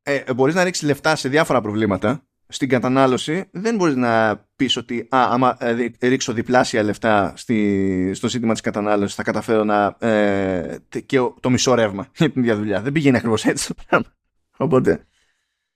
ε, 0.03 0.34
μπορείς 0.34 0.55
να 0.55 0.63
ρίξεις 0.63 0.88
λεφτά 0.88 1.15
σε 1.15 1.30
διάφορα 1.30 1.61
προβλήματα 1.61 2.26
στην 2.47 2.69
κατανάλωση 2.69 3.49
δεν 3.51 3.76
μπορείς 3.76 3.95
να 3.95 4.43
πεις 4.55 4.77
ότι 4.77 4.99
α, 4.99 5.27
άμα 5.30 5.57
ε, 5.59 5.91
ρίξω 6.01 6.34
διπλάσια 6.34 6.84
λεφτά 6.84 7.34
στη, 7.35 8.11
στο 8.13 8.30
ζήτημα 8.30 8.51
της 8.51 8.61
κατανάλωσης 8.61 9.15
θα 9.15 9.23
καταφέρω 9.23 9.63
να 9.63 9.95
ε, 9.99 10.77
και 11.05 11.18
το 11.39 11.49
μισό 11.49 11.73
ρεύμα 11.73 12.07
για 12.18 12.31
την 12.31 12.41
ίδια 12.43 12.56
δουλειά. 12.56 12.81
Δεν 12.81 12.91
πηγαίνει 12.91 13.18
ακριβώς 13.18 13.45
έτσι 13.45 13.68
το 13.68 13.73
πράγμα. 13.88 14.13
Οπότε, 14.57 15.05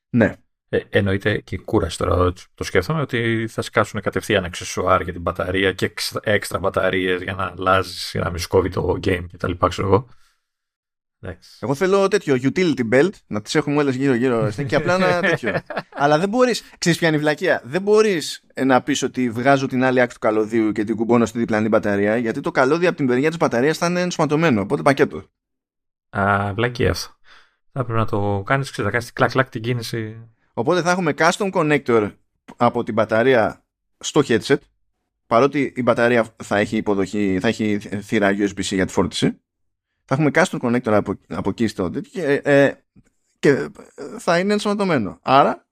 ναι. 0.10 0.34
Ε, 0.76 0.88
εννοείται 0.90 1.38
και 1.38 1.58
κούραση 1.58 1.98
τώρα. 1.98 2.34
Το 2.54 2.64
σκέφτομαι 2.64 3.02
ότι 3.02 3.48
θα 3.50 3.62
σκάσουν 3.62 4.02
κατευθείαν 4.02 4.44
αξεσουάρ 4.44 5.02
για 5.02 5.14
την 5.14 5.22
μπαταρία 5.22 5.74
και 5.74 5.94
έξτρα 6.22 6.60
μπαταρίες 6.60 7.22
για 7.22 7.34
να 7.34 7.54
αλλάζεις, 7.58 8.12
να 8.14 8.30
μην 8.30 8.40
σκόβει 8.40 8.70
το 8.70 8.98
game 9.04 9.26
κτλ. 9.32 9.52
Ξέρω 9.68 9.88
εγώ. 9.88 10.08
Εγώ 11.60 11.76
θέλω 11.76 12.08
τέτοιο 12.08 12.36
utility 12.42 12.94
belt 12.94 13.10
να 13.28 13.42
τις 13.42 13.56
έχουμε 13.56 13.78
όλες 13.78 13.96
γύρω-γύρω 13.96 14.52
και 14.68 14.76
απλά 14.76 14.98
να 14.98 15.20
τέτοιο. 15.30 15.62
Αλλά 15.92 16.20
δεν 16.20 16.30
μπορείς. 16.30 16.64
Ξέρεις 16.78 16.98
ποια 16.98 17.08
είναι 17.08 17.18
η 17.18 17.20
βλακεία; 17.20 17.62
Δεν 17.66 17.82
μπορείς 17.82 18.44
να 18.66 18.82
πεις 18.82 19.04
ότι 19.04 19.30
βγάζω 19.30 19.68
την 19.68 19.84
άλλη 19.84 20.02
άκρη 20.02 20.14
του 20.14 20.20
καλωδίου 20.20 20.72
και 20.72 20.84
την 20.84 20.96
κουμπώνω 20.96 21.26
στη 21.26 21.40
διπλανή 21.40 21.68
μπαταρία, 21.68 22.18
γιατί 22.18 22.40
το 22.40 22.52
καλώδιο 22.52 22.88
από 22.88 22.98
την 22.98 23.08
περιά 23.08 23.28
της 23.28 23.38
μπαταρίας 23.38 23.78
θα 23.78 23.86
είναι 23.86 24.02
ενσωματωμένο. 24.02 24.62
Οπότε 24.62 24.82
πακέτο. 24.82 25.24
Α, 26.10 26.54
βλακεία 26.54 26.92
αυτό. 26.92 27.14
Θα 27.72 27.84
πρέπει 27.84 28.00
να 28.00 28.06
το 28.06 28.44
κάνεις, 28.46 28.72
ξέρεις, 28.72 28.92
να 28.92 28.98
κάνεις 28.98 29.14
κλακ-κλακ 29.14 29.50
την 29.50 29.62
κίνηση 29.62 30.30
Οπότε 30.58 30.82
θα 30.82 30.92
έχουμε 30.92 31.14
custom 31.18 31.52
connector 31.52 32.12
από 32.58 32.84
την 32.84 32.94
μπαταρία 32.94 33.66
στο 33.98 34.22
headset 34.28 34.58
παρότι 35.28 35.74
η 35.76 35.82
μπαταρία 35.82 36.36
θα 36.44 36.58
έχει 36.58 36.78
υποδοχή, 36.78 37.38
θα 37.42 37.48
έχει 37.48 37.80
θύρα 37.80 38.30
USB-C 38.30 38.62
για 38.62 38.86
τη 38.86 38.92
φόρτιση 38.92 39.40
θα 40.06 40.14
έχουμε 40.14 40.30
custom 40.34 40.60
connector 40.60 40.92
από, 40.92 41.20
από 41.28 41.50
εκεί 41.50 41.68
στο 41.68 41.90
και, 41.90 42.42
ε, 42.44 42.72
και 43.40 43.70
θα 44.18 44.40
είναι 44.40 44.54
ενσωματωμένο. 44.54 45.20
Άρα 45.22 45.66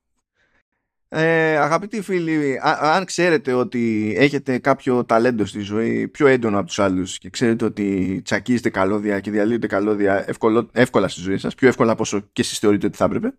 ε, 1.09 1.57
αγαπητοί 1.57 2.01
φίλοι, 2.01 2.59
αν 2.61 3.05
ξέρετε 3.05 3.53
ότι 3.53 4.13
έχετε 4.17 4.57
κάποιο 4.57 5.05
ταλέντο 5.05 5.45
στη 5.45 5.59
ζωή 5.59 6.07
πιο 6.07 6.27
έντονο 6.27 6.57
από 6.57 6.67
τους 6.67 6.79
άλλους 6.79 7.17
και 7.17 7.29
ξέρετε 7.29 7.65
ότι 7.65 8.21
τσακίζετε 8.23 8.69
καλώδια 8.69 9.19
και 9.19 9.31
διαλύετε 9.31 9.67
καλώδια 9.67 10.25
εύκολα 10.71 11.07
στη 11.07 11.21
ζωή 11.21 11.37
σας, 11.37 11.55
πιο 11.55 11.67
εύκολα 11.67 11.91
από 11.91 12.01
όσο 12.01 12.19
και 12.19 12.41
εσείς 12.41 12.59
θεωρείτε 12.59 12.85
ότι 12.85 12.97
θα 12.97 13.05
έπρεπε, 13.05 13.33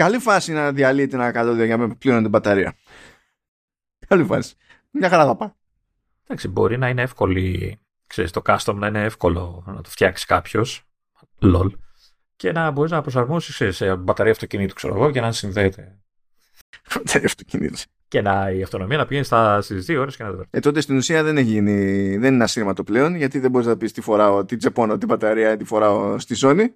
Καλή 0.00 0.18
φάση 0.18 0.52
να 0.52 0.72
διαλύεται 0.72 1.16
ένα 1.16 1.30
καλώδιο 1.30 1.64
για 1.64 1.76
να 1.76 1.96
πλήρωνε 1.96 2.22
την 2.22 2.30
μπαταρία. 2.30 2.76
Καλή 4.08 4.24
φάση. 4.24 4.54
Μια 4.90 5.08
χαρά 5.08 5.24
θα 5.26 5.36
πάει. 5.36 5.48
Εντάξει, 6.24 6.48
μπορεί 6.48 6.78
να 6.78 6.88
είναι 6.88 7.02
εύκολη, 7.02 7.78
ξέρεις, 8.06 8.30
το 8.30 8.42
custom 8.44 8.74
να 8.74 8.86
είναι 8.86 9.02
εύκολο 9.02 9.64
να 9.66 9.80
το 9.80 9.90
φτιάξει 9.90 10.26
κάποιος. 10.26 10.82
Λολ. 11.38 11.76
Και 12.36 12.52
να 12.52 12.70
μπορείς 12.70 12.90
να 12.90 13.00
προσαρμόσεις 13.00 13.76
σε 13.76 13.96
μπαταρία 13.96 14.32
αυτοκινήτου, 14.32 14.74
ξέρω 14.74 14.94
εγώ, 14.94 15.10
και 15.10 15.20
να 15.20 15.32
συνδέεται. 15.32 15.98
Μπαταρία 16.94 17.26
αυτοκινήτου. 17.26 17.78
Και 18.08 18.20
να, 18.20 18.50
η 18.50 18.62
αυτονομία 18.62 18.96
να 18.96 19.06
πηγαίνει 19.06 19.26
στις 19.62 19.84
δύο 19.84 20.00
ώρες 20.00 20.16
και 20.16 20.22
να 20.22 20.30
το 20.30 20.44
Ε, 20.50 20.60
τότε 20.60 20.80
στην 20.80 20.96
ουσία 20.96 21.22
δεν, 21.22 21.36
έχει 21.36 21.48
γίνει, 21.48 22.16
δεν 22.16 22.34
είναι 22.34 22.44
ασύρματο 22.44 22.84
πλέον, 22.84 23.14
γιατί 23.14 23.38
δεν 23.38 23.50
μπορείς 23.50 23.66
να 23.66 23.76
πεις 23.76 23.92
τι 23.92 24.00
φοράω, 24.00 24.44
τι 24.44 24.56
τσεπώνω 24.56 24.98
την 24.98 25.08
μπαταρία, 25.08 25.56
τι 25.56 25.64
φοράω 25.64 26.18
στη 26.18 26.34
ζώνη. 26.34 26.74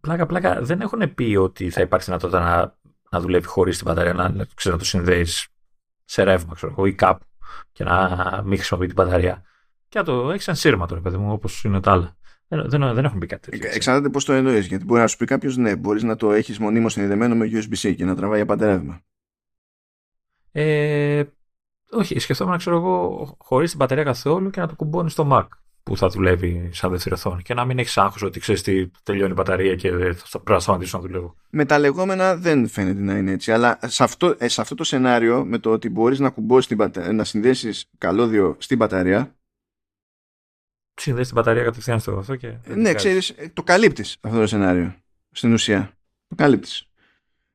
Πλάκα, 0.00 0.26
πλάκα, 0.26 0.62
δεν 0.62 0.80
έχουν 0.80 1.14
πει 1.14 1.36
ότι 1.36 1.70
θα 1.70 1.80
υπάρξει 1.80 2.06
δυνατότητα 2.06 2.40
να, 2.40 2.76
να 3.10 3.20
δουλεύει 3.20 3.46
χωρίς 3.46 3.76
την 3.76 3.86
μπαταρία, 3.86 4.12
να, 4.12 4.46
ξέρω, 4.54 4.74
να 4.74 4.80
το 4.80 4.86
συνδέεις 4.86 5.48
σε 6.04 6.22
ρεύμα, 6.22 6.54
ξέρω 6.54 6.86
ή 6.86 6.94
κάπου 6.94 7.24
και 7.72 7.84
να 7.84 8.42
μην 8.44 8.56
χρησιμοποιεί 8.56 8.86
την 8.86 8.94
μπαταρία. 8.94 9.42
Και 9.88 9.98
να 9.98 10.04
το 10.04 10.30
έχει 10.30 10.42
σαν 10.42 10.54
σύρμα 10.54 10.86
τώρα, 10.86 11.00
παιδί 11.00 11.16
μου, 11.16 11.32
όπως 11.32 11.64
είναι 11.64 11.80
τα 11.80 11.92
άλλα. 11.92 12.16
Δεν, 12.48 12.68
δεν, 12.68 12.94
δεν 12.94 13.04
έχουν 13.04 13.18
πει 13.18 13.26
κάτι 13.26 13.50
τέτοιο. 13.50 13.70
Εξαρτάται 13.72 14.08
πώς 14.08 14.24
το 14.24 14.32
εννοείς. 14.32 14.66
Γιατί 14.66 14.84
μπορεί 14.84 15.00
να 15.00 15.06
σου 15.06 15.16
πει 15.16 15.24
κάποιος, 15.24 15.56
ναι, 15.56 15.76
μπορείς 15.76 16.02
να 16.02 16.16
το 16.16 16.32
έχεις 16.32 16.58
μονίμως 16.58 16.92
συνδεδεμένο 16.92 17.34
με 17.34 17.46
USB-C 17.52 17.94
και 17.96 18.04
να 18.04 18.14
τραβάει 18.14 18.46
πάντα 18.46 18.66
ρεύμα. 18.66 19.00
Ε, 20.52 21.24
όχι, 21.90 22.18
σκεφτόμουν 22.18 22.52
να 22.52 22.58
ξέρω 22.58 22.76
εγώ 22.76 23.36
χωρίς 23.38 23.68
την 23.70 23.78
μπαταρία 23.78 24.04
καθόλου 24.04 24.50
και 24.50 24.60
να 24.60 24.68
το 24.68 24.74
κουμπώνεις 24.74 25.12
στο 25.12 25.28
Mac 25.32 25.46
που 25.90 25.96
θα 25.96 26.08
δουλεύει 26.08 26.70
σαν 26.72 26.90
δεύτερη 26.90 27.14
οθόνη 27.14 27.42
και 27.42 27.54
να 27.54 27.64
μην 27.64 27.78
έχεις 27.78 27.98
άγχος 27.98 28.22
ότι 28.22 28.40
ξέρεις 28.40 28.62
τι 28.62 28.90
τελειώνει 29.02 29.30
η 29.30 29.34
μπαταρία 29.34 29.74
και 29.74 29.90
θα 29.90 30.30
πρέπει 30.30 30.50
να 30.50 30.60
σταματήσω 30.60 30.96
να 30.96 31.02
δουλεύω. 31.02 31.34
Με 31.50 31.64
τα 31.64 31.78
λεγόμενα 31.78 32.36
δεν 32.36 32.68
φαίνεται 32.68 33.00
να 33.00 33.16
είναι 33.16 33.30
έτσι, 33.30 33.52
αλλά 33.52 33.78
σε 33.84 34.02
αυτό, 34.02 34.34
ε, 34.38 34.48
σε 34.48 34.60
αυτό 34.60 34.74
το 34.74 34.84
σενάριο 34.84 35.44
με 35.44 35.58
το 35.58 35.70
ότι 35.70 35.88
μπορείς 35.88 36.18
να 36.18 36.30
κουμπώσεις 36.30 36.76
να 37.12 37.24
συνδέσεις 37.24 37.90
καλώδιο 37.98 38.56
στην 38.58 38.76
μπαταρία. 38.76 39.36
Συνδέσει 40.94 41.26
την 41.26 41.36
μπαταρία 41.36 41.62
κατευθείαν 41.62 42.00
στο 42.00 42.18
αυτό 42.18 42.36
και. 42.36 42.54
Ναι, 42.74 42.94
ξέρεις, 42.94 43.30
ε, 43.30 43.50
το 43.52 43.62
καλύπτεις 43.62 44.16
αυτό 44.20 44.38
το 44.38 44.46
σενάριο 44.46 44.94
στην 45.30 45.52
ουσία. 45.52 45.92
Το 46.28 46.34
καλύπτεις. 46.34 46.89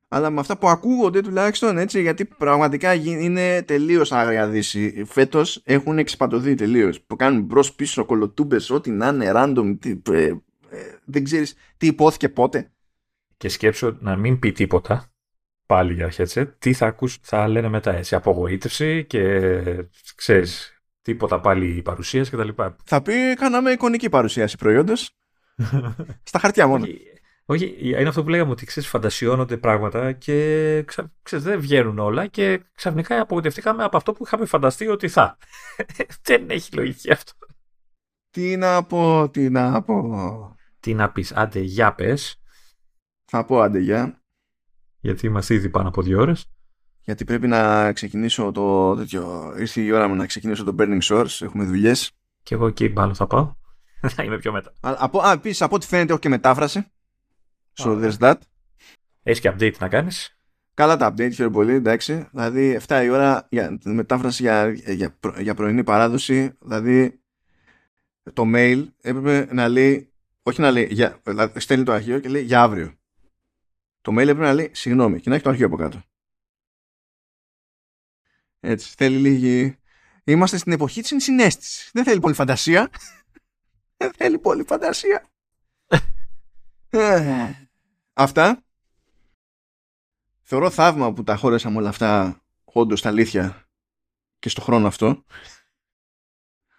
Αλλά 0.08 0.30
με 0.30 0.40
αυτά 0.40 0.58
που 0.58 0.68
ακούγονται 0.68 1.20
τουλάχιστον 1.20 1.78
έτσι, 1.78 2.00
γιατί 2.00 2.24
πραγματικά 2.24 2.94
είναι 2.94 3.62
τελείως 3.62 4.12
άγρια 4.12 4.48
δύση. 4.48 5.04
Φέτος 5.06 5.62
έχουν 5.64 5.98
εξυπατωθεί 5.98 6.54
τελείως. 6.54 7.00
Που 7.00 7.16
κάνουν 7.16 7.42
μπρος 7.42 7.74
πίσω 7.74 8.04
κολοτούμπες, 8.04 8.70
ό,τι 8.70 8.90
να 8.90 9.08
είναι 9.08 9.32
random. 9.34 9.76
Τι, 9.80 10.00
ε, 10.10 10.24
ε, 10.24 10.36
δεν 11.04 11.24
ξέρεις 11.24 11.54
τι 11.76 11.86
υπόθηκε 11.86 12.28
πότε. 12.28 12.70
Και 13.36 13.48
σκέψω 13.48 13.96
να 14.00 14.16
μην 14.16 14.38
πει 14.38 14.52
τίποτα 14.52 15.10
πάλι 15.66 15.94
για 15.94 16.12
headset, 16.16 16.46
τι 16.58 16.72
θα, 16.72 16.86
ακούς, 16.86 17.18
θα 17.22 17.48
λένε 17.48 17.68
μετά 17.68 17.96
έτσι, 17.96 18.14
απογοήτευση 18.14 19.04
και 19.04 19.52
ξέρεις, 20.14 20.80
τίποτα 21.02 21.40
πάλι 21.40 21.82
παρουσίαση 21.82 22.30
κτλ. 22.30 22.48
Θα 22.84 23.02
πει, 23.02 23.34
κάναμε 23.34 23.70
εικονική 23.70 24.08
παρουσίαση 24.08 24.56
προϊόντος, 24.56 25.10
στα 26.28 26.38
χαρτιά 26.38 26.66
μόνο. 26.66 26.86
Όχι, 27.48 27.76
είναι 27.80 28.08
αυτό 28.08 28.22
που 28.22 28.28
λέγαμε 28.28 28.50
ότι 28.50 28.66
ξέρεις, 28.66 28.88
φαντασιώνονται 28.88 29.56
πράγματα 29.56 30.12
και 30.12 30.82
ξέρεις, 31.22 31.44
δεν 31.44 31.60
βγαίνουν 31.60 31.98
όλα 31.98 32.26
και 32.26 32.62
ξαφνικά 32.74 33.20
απογοητευτήκαμε 33.20 33.84
από 33.84 33.96
αυτό 33.96 34.12
που 34.12 34.24
είχαμε 34.26 34.44
φανταστεί 34.46 34.88
ότι 34.88 35.08
θα. 35.08 35.38
δεν 36.26 36.50
έχει 36.50 36.74
λογική 36.74 37.12
αυτό. 37.12 37.32
Τι 38.30 38.56
να 38.56 38.84
πω, 38.84 39.28
τι 39.30 39.50
να 39.50 39.82
πω. 39.82 40.56
Τι 40.80 40.94
να 40.94 41.10
πεις, 41.10 41.32
άντε 41.32 41.60
για 41.60 41.94
πες. 41.94 42.40
Θα 43.24 43.44
πω 43.44 43.60
άντε 43.60 43.78
για. 43.78 44.22
Γιατί 45.00 45.26
είμαστε 45.26 45.54
ήδη 45.54 45.68
πάνω 45.68 45.88
από 45.88 46.02
δύο 46.02 46.20
ώρες. 46.20 46.46
Γιατί 47.00 47.24
πρέπει 47.24 47.46
να 47.46 47.92
ξεκινήσω 47.92 48.52
το 48.52 48.94
τέτοιο. 48.96 49.54
Ήρθε 49.58 49.80
η 49.80 49.90
ώρα 49.90 50.08
μου 50.08 50.14
να 50.14 50.26
ξεκινήσω 50.26 50.64
το 50.64 50.74
Burning 50.78 51.02
Source. 51.02 51.40
Έχουμε 51.40 51.64
δουλειές. 51.64 52.10
Και 52.42 52.54
εγώ 52.54 52.66
εκεί 52.66 52.88
πάνω 52.88 53.14
θα 53.14 53.26
πάω. 53.26 53.54
Θα 54.14 54.22
είμαι 54.22 54.38
πιο 54.38 54.52
μετά. 54.52 54.72
Α, 54.80 54.94
από, 54.98 55.20
α, 55.20 55.32
επίσης, 55.32 55.62
από 55.62 55.74
ό,τι 55.74 55.86
φαίνεται 55.86 56.10
έχω 56.12 56.20
και 56.20 56.28
μετάφραση. 56.28 56.90
So 57.76 58.00
there's 58.00 58.18
that. 58.18 58.36
Έχεις 59.22 59.40
και 59.40 59.50
update 59.50 59.78
να 59.78 59.88
κάνεις; 59.88 60.36
Καλά 60.76 60.96
τα 60.96 61.12
update, 61.12 61.32
χαίρομαι 61.34 61.54
πολύ, 61.54 61.72
εντάξει. 61.72 62.28
Δηλαδή 62.30 62.80
7 62.86 63.02
η 63.04 63.08
ώρα 63.08 63.46
για 63.50 63.78
μετάφραση 63.84 64.42
για, 64.42 64.70
για, 64.70 65.18
για 65.38 65.54
πρωινή 65.54 65.84
παράδοση. 65.84 66.52
Δηλαδή 66.60 67.20
το 68.32 68.42
mail 68.54 68.86
έπρεπε 69.00 69.54
να 69.54 69.68
λέει, 69.68 70.12
όχι 70.42 70.60
να 70.60 70.70
λέει, 70.70 70.88
για, 70.90 71.20
δηλαδή, 71.22 71.60
στέλνει 71.60 71.84
το 71.84 71.92
αρχείο 71.92 72.20
και 72.20 72.28
λέει 72.28 72.42
για 72.42 72.62
αύριο. 72.62 72.94
Το 74.00 74.12
mail 74.12 74.18
έπρεπε 74.18 74.40
να 74.40 74.52
λέει 74.52 74.70
συγγνώμη 74.74 75.20
και 75.20 75.28
να 75.28 75.34
έχει 75.34 75.44
το 75.44 75.50
αρχείο 75.50 75.66
από 75.66 75.76
κάτω. 75.76 76.02
Έτσι, 78.60 78.94
θέλει 78.96 79.16
λίγη... 79.16 79.76
Είμαστε 80.24 80.56
στην 80.56 80.72
εποχή 80.72 81.02
της 81.02 81.24
συνέστησης. 81.24 81.90
Δεν 81.92 82.04
θέλει 82.04 82.20
πολύ 82.20 82.34
φαντασία. 82.34 82.90
Δεν 83.96 84.12
θέλει 84.12 84.38
πολύ 84.38 84.64
φαντασία. 84.64 85.30
Ε, 88.18 88.22
αυτά. 88.22 88.64
Θεωρώ 90.40 90.70
θαύμα 90.70 91.12
που 91.12 91.22
τα 91.22 91.36
χώρεσαμε 91.36 91.76
όλα 91.78 91.88
αυτά 91.88 92.42
όντως 92.64 92.98
στα 92.98 93.08
αλήθεια 93.08 93.68
και 94.38 94.48
στο 94.48 94.60
χρόνο 94.60 94.86
αυτό. 94.86 95.24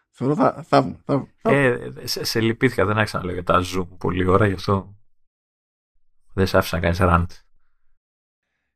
Θεωρώ 0.09 0.35
θαύμα. 0.35 0.63
θαύμα, 1.03 1.27
Ε, 1.41 1.91
σε, 2.03 2.23
σε 2.23 2.41
λυπήθηκα, 2.41 2.85
δεν 2.85 2.97
άρχισα 2.97 3.17
να 3.17 3.23
λέω 3.23 3.33
για 3.33 3.43
τα 3.43 3.63
Zoom 3.65 3.87
πολλή 3.97 4.25
ώρα, 4.25 4.47
γι' 4.47 4.53
αυτό 4.53 4.95
δεν 6.33 6.47
σε 6.47 6.57
άφησα 6.57 6.75
να 6.75 6.81
κάνεις 6.81 6.97
rant. 7.01 7.43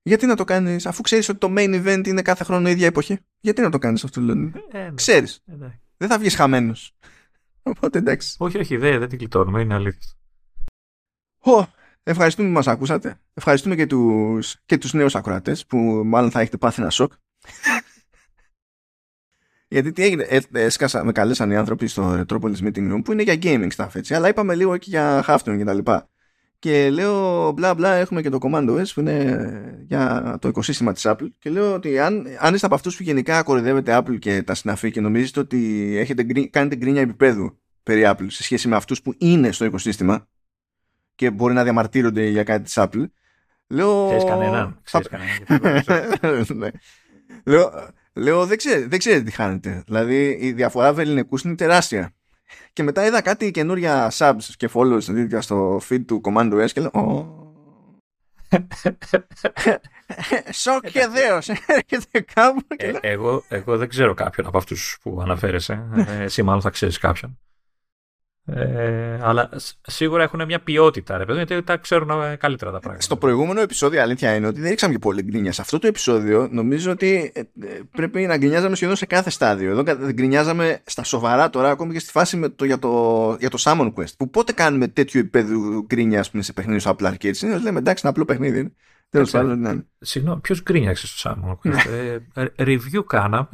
Γιατί 0.03 0.25
να 0.25 0.35
το 0.35 0.43
κάνεις, 0.43 0.85
αφού 0.85 1.01
ξέρεις 1.01 1.29
ότι 1.29 1.39
το 1.39 1.47
main 1.49 1.85
event 1.85 2.07
είναι 2.07 2.21
κάθε 2.21 2.43
χρόνο 2.43 2.67
η 2.67 2.71
ίδια 2.71 2.85
εποχή. 2.88 3.19
Γιατί 3.39 3.61
να 3.61 3.69
το 3.69 3.77
κάνεις 3.77 4.03
αυτό, 4.03 4.21
Λόνι. 4.21 4.51
Ε, 4.71 4.83
ναι. 4.83 4.93
ξέρεις. 4.93 5.41
Ε, 5.45 5.55
ναι. 5.55 5.79
Δεν 5.97 6.09
θα 6.09 6.19
βγεις 6.19 6.35
χαμένος. 6.35 6.95
Οπότε 7.63 7.97
εντάξει. 7.97 8.35
Όχι, 8.39 8.57
όχι, 8.57 8.77
δεν, 8.77 8.99
δεν 8.99 9.09
την 9.09 9.17
κλειτώνουμε, 9.17 9.61
είναι 9.61 9.73
αλήθεια. 9.73 10.11
Ω, 11.39 11.67
ευχαριστούμε 12.03 12.48
που 12.48 12.53
μας 12.53 12.68
ακούσατε. 12.68 13.19
Ευχαριστούμε 13.34 13.76
και 13.76 13.86
τους, 13.88 14.56
και 14.65 14.78
τους 14.78 14.94
νέους 14.94 15.15
ακροατές 15.15 15.65
που 15.65 15.78
μάλλον 16.06 16.32
θα 16.32 16.40
έχετε 16.40 16.57
πάθει 16.57 16.82
ένα 16.82 16.90
σοκ. 16.90 17.14
Γιατί 19.68 19.91
τι 19.91 20.03
έγινε, 20.03 20.23
ε, 20.23 20.40
έσκασα, 20.52 21.03
με 21.03 21.11
καλέσαν 21.11 21.52
οι 21.52 21.56
άνθρωποι 21.56 21.88
στο 21.88 22.23
Retropolis 22.28 22.57
Meeting 22.57 22.94
Room 22.94 23.02
που 23.03 23.11
είναι 23.11 23.23
για 23.23 23.38
gaming 23.41 23.69
stuff 23.76 23.90
έτσι, 23.94 24.14
αλλά 24.14 24.28
είπαμε 24.28 24.56
λίγο 24.56 24.78
και 24.78 24.90
για 24.90 25.26
Halftone 25.28 25.57
και 25.57 25.64
τα 25.64 25.73
λοιπά. 25.73 26.10
Και 26.60 26.90
λέω 26.90 27.52
μπλα 27.52 27.73
μπλα 27.73 27.94
έχουμε 27.94 28.22
και 28.22 28.30
το 28.30 28.38
Command 28.41 28.69
OS 28.69 28.88
που 28.94 28.99
είναι 28.99 29.84
για 29.88 30.38
το 30.41 30.48
οικοσύστημα 30.48 30.94
της 30.94 31.03
Apple 31.06 31.28
και 31.40 31.49
λέω 31.49 31.73
ότι 31.73 31.99
αν, 31.99 32.28
αν 32.40 32.53
είστε 32.53 32.65
από 32.65 32.76
αυτούς 32.76 32.98
που 32.98 33.03
γενικά 33.03 33.44
κορυδεύετε 33.44 33.98
Apple 33.98 34.19
και 34.19 34.44
τα 34.44 34.53
συναφή 34.53 34.91
και 34.91 35.02
νομίζετε 35.02 35.40
ότι 35.40 35.91
έχετε, 35.98 36.23
κάνετε 36.49 36.76
γκρίνια 36.76 37.02
επίπεδου 37.02 37.60
περί 37.84 38.02
Apple 38.06 38.26
σε 38.28 38.44
σχέση 38.44 38.68
με 38.68 38.76
αυτούς 38.76 39.02
που 39.02 39.14
είναι 39.18 39.52
στο 39.52 39.65
οικοσύστημα 39.65 40.28
και 41.22 41.31
μπορεί 41.31 41.53
να 41.53 41.64
διαμαρτύρονται 41.64 42.27
για 42.27 42.43
κάτι 42.43 42.64
της 42.64 42.73
Apple 42.77 43.06
λέω... 43.68 44.06
Ξέρεις 44.06 44.23
κανέναν. 44.23 44.80
Ξέρεις 44.84 45.07
κανέναν. 45.07 46.45
ναι. 46.61 46.69
λέω, 47.45 47.89
λέω 48.14 48.45
δεν, 48.45 48.57
ξέρετε, 48.57 48.88
δεν 48.88 48.99
ξέρετε 48.99 49.23
τι 49.23 49.31
χάνετε. 49.31 49.84
Δηλαδή 49.85 50.38
η 50.41 50.52
διαφορά 50.52 50.93
βεληνικούς 50.93 51.41
είναι 51.41 51.56
τεράστια. 51.56 52.14
Και 52.73 52.84
μετά 52.84 53.06
είδα 53.06 53.22
κάτι 53.22 53.52
καινούρια 53.52 54.11
subs 54.18 54.43
και 54.57 54.69
follows 54.73 55.02
στο 55.39 55.81
feed 55.89 56.06
του 56.06 56.22
Command 56.23 56.53
OS 56.53 56.72
και 56.72 56.81
λέω 56.81 57.35
Σοκ 60.52 60.88
και 60.88 61.07
δέος 61.07 61.49
Έρχεται 61.49 62.22
κάπου 62.34 62.61
ε, 62.76 62.91
εγώ, 63.02 63.43
εγώ 63.48 63.77
δεν 63.77 63.89
ξέρω 63.89 64.14
κάποιον 64.14 64.48
από 64.48 64.57
αυτούς 64.57 64.98
που 65.02 65.19
αναφέρεσαι 65.22 65.88
ε, 65.95 66.23
Εσύ 66.23 66.43
μάλλον 66.43 66.61
θα 66.61 66.69
ξέρεις 66.69 66.98
κάποιον 66.98 67.39
ε, 68.45 69.19
αλλά 69.22 69.49
σίγουρα 69.81 70.23
έχουν 70.23 70.45
μια 70.45 70.59
ποιότητα, 70.59 71.18
ρε 71.18 71.26
παιδί, 71.26 71.43
γιατί 71.47 71.63
τα 71.63 71.77
ξέρουν 71.77 72.09
ε, 72.09 72.35
καλύτερα 72.35 72.72
τα 72.72 72.80
πράγματα. 72.80 73.03
Στο 73.03 73.18
προηγούμενο 73.18 73.61
επεισόδιο, 73.61 74.01
αλήθεια 74.01 74.35
είναι 74.35 74.47
ότι 74.47 74.59
δεν 74.59 74.69
ρίξαμε 74.69 74.93
και 74.93 74.99
πολύ 74.99 75.22
γκρίνια. 75.23 75.51
Σε 75.51 75.61
αυτό 75.61 75.80
το 75.80 75.88
επεισόδιο, 75.88 76.47
νομίζω 76.51 76.91
ότι 76.91 77.31
ε, 77.35 77.41
πρέπει 77.91 78.22
να 78.22 78.38
γκρινιάζαμε 78.38 78.76
σχεδόν 78.76 78.95
σε 78.95 79.05
κάθε 79.05 79.30
στάδιο. 79.30 79.72
Εδώ 79.72 79.84
γκρινιάζαμε 80.11 80.80
στα 80.85 81.03
σοβαρά 81.03 81.49
τώρα, 81.49 81.69
ακόμη 81.69 81.93
και 81.93 81.99
στη 81.99 82.11
φάση 82.11 82.38
με 82.38 82.49
το, 82.49 82.65
για, 82.65 82.80
το, 82.80 83.35
για 83.39 83.49
το 83.49 83.57
Salmon 83.61 83.93
Quest. 83.93 84.15
Που 84.18 84.30
πότε 84.30 84.51
κάνουμε 84.51 84.88
τέτοιο 84.88 85.19
επίπεδο 85.19 85.84
γκρίνια 85.85 86.23
σε 86.38 86.53
παιχνίδι 86.53 86.80
στο 86.80 86.95
Apple 86.97 87.13
Arcade. 87.13 87.38
Είναι, 87.38 87.57
λέμε 87.57 87.80
εντάξει, 87.80 88.01
είναι 88.05 88.13
απλό 88.13 88.26
παιχνίδι. 88.26 88.73
Τέλος 89.09 89.31
πάντων, 89.31 89.59
ναι. 89.59 89.73
Συγγνώμη, 89.99 90.41
ποιος 90.41 90.61
γκρίνιαξε 90.61 91.07
στο 91.07 91.30
Salmon 91.30 91.69
Quest; 91.69 91.89
ε, 92.34 92.45
review 92.57 93.03
κάναμε. 93.07 93.47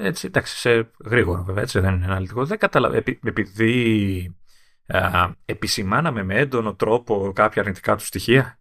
Έτσι, 0.00 0.26
εντάξει, 0.26 0.56
σε 0.56 0.90
γρήγορο 1.04 1.42
βέβαια, 1.42 1.62
έτσι 1.62 1.80
δεν 1.80 1.94
είναι 1.94 2.04
αναλυτικό. 2.04 2.44
Δεν 2.44 2.58
καταλαβαίνω. 2.58 2.98
Επει, 2.98 3.20
επειδή 3.24 4.36
α, 4.86 5.30
επισημάναμε 5.44 6.22
με 6.22 6.34
έντονο 6.34 6.74
τρόπο 6.74 7.32
κάποια 7.34 7.62
αρνητικά 7.62 7.96
του 7.96 8.04
στοιχεία. 8.04 8.57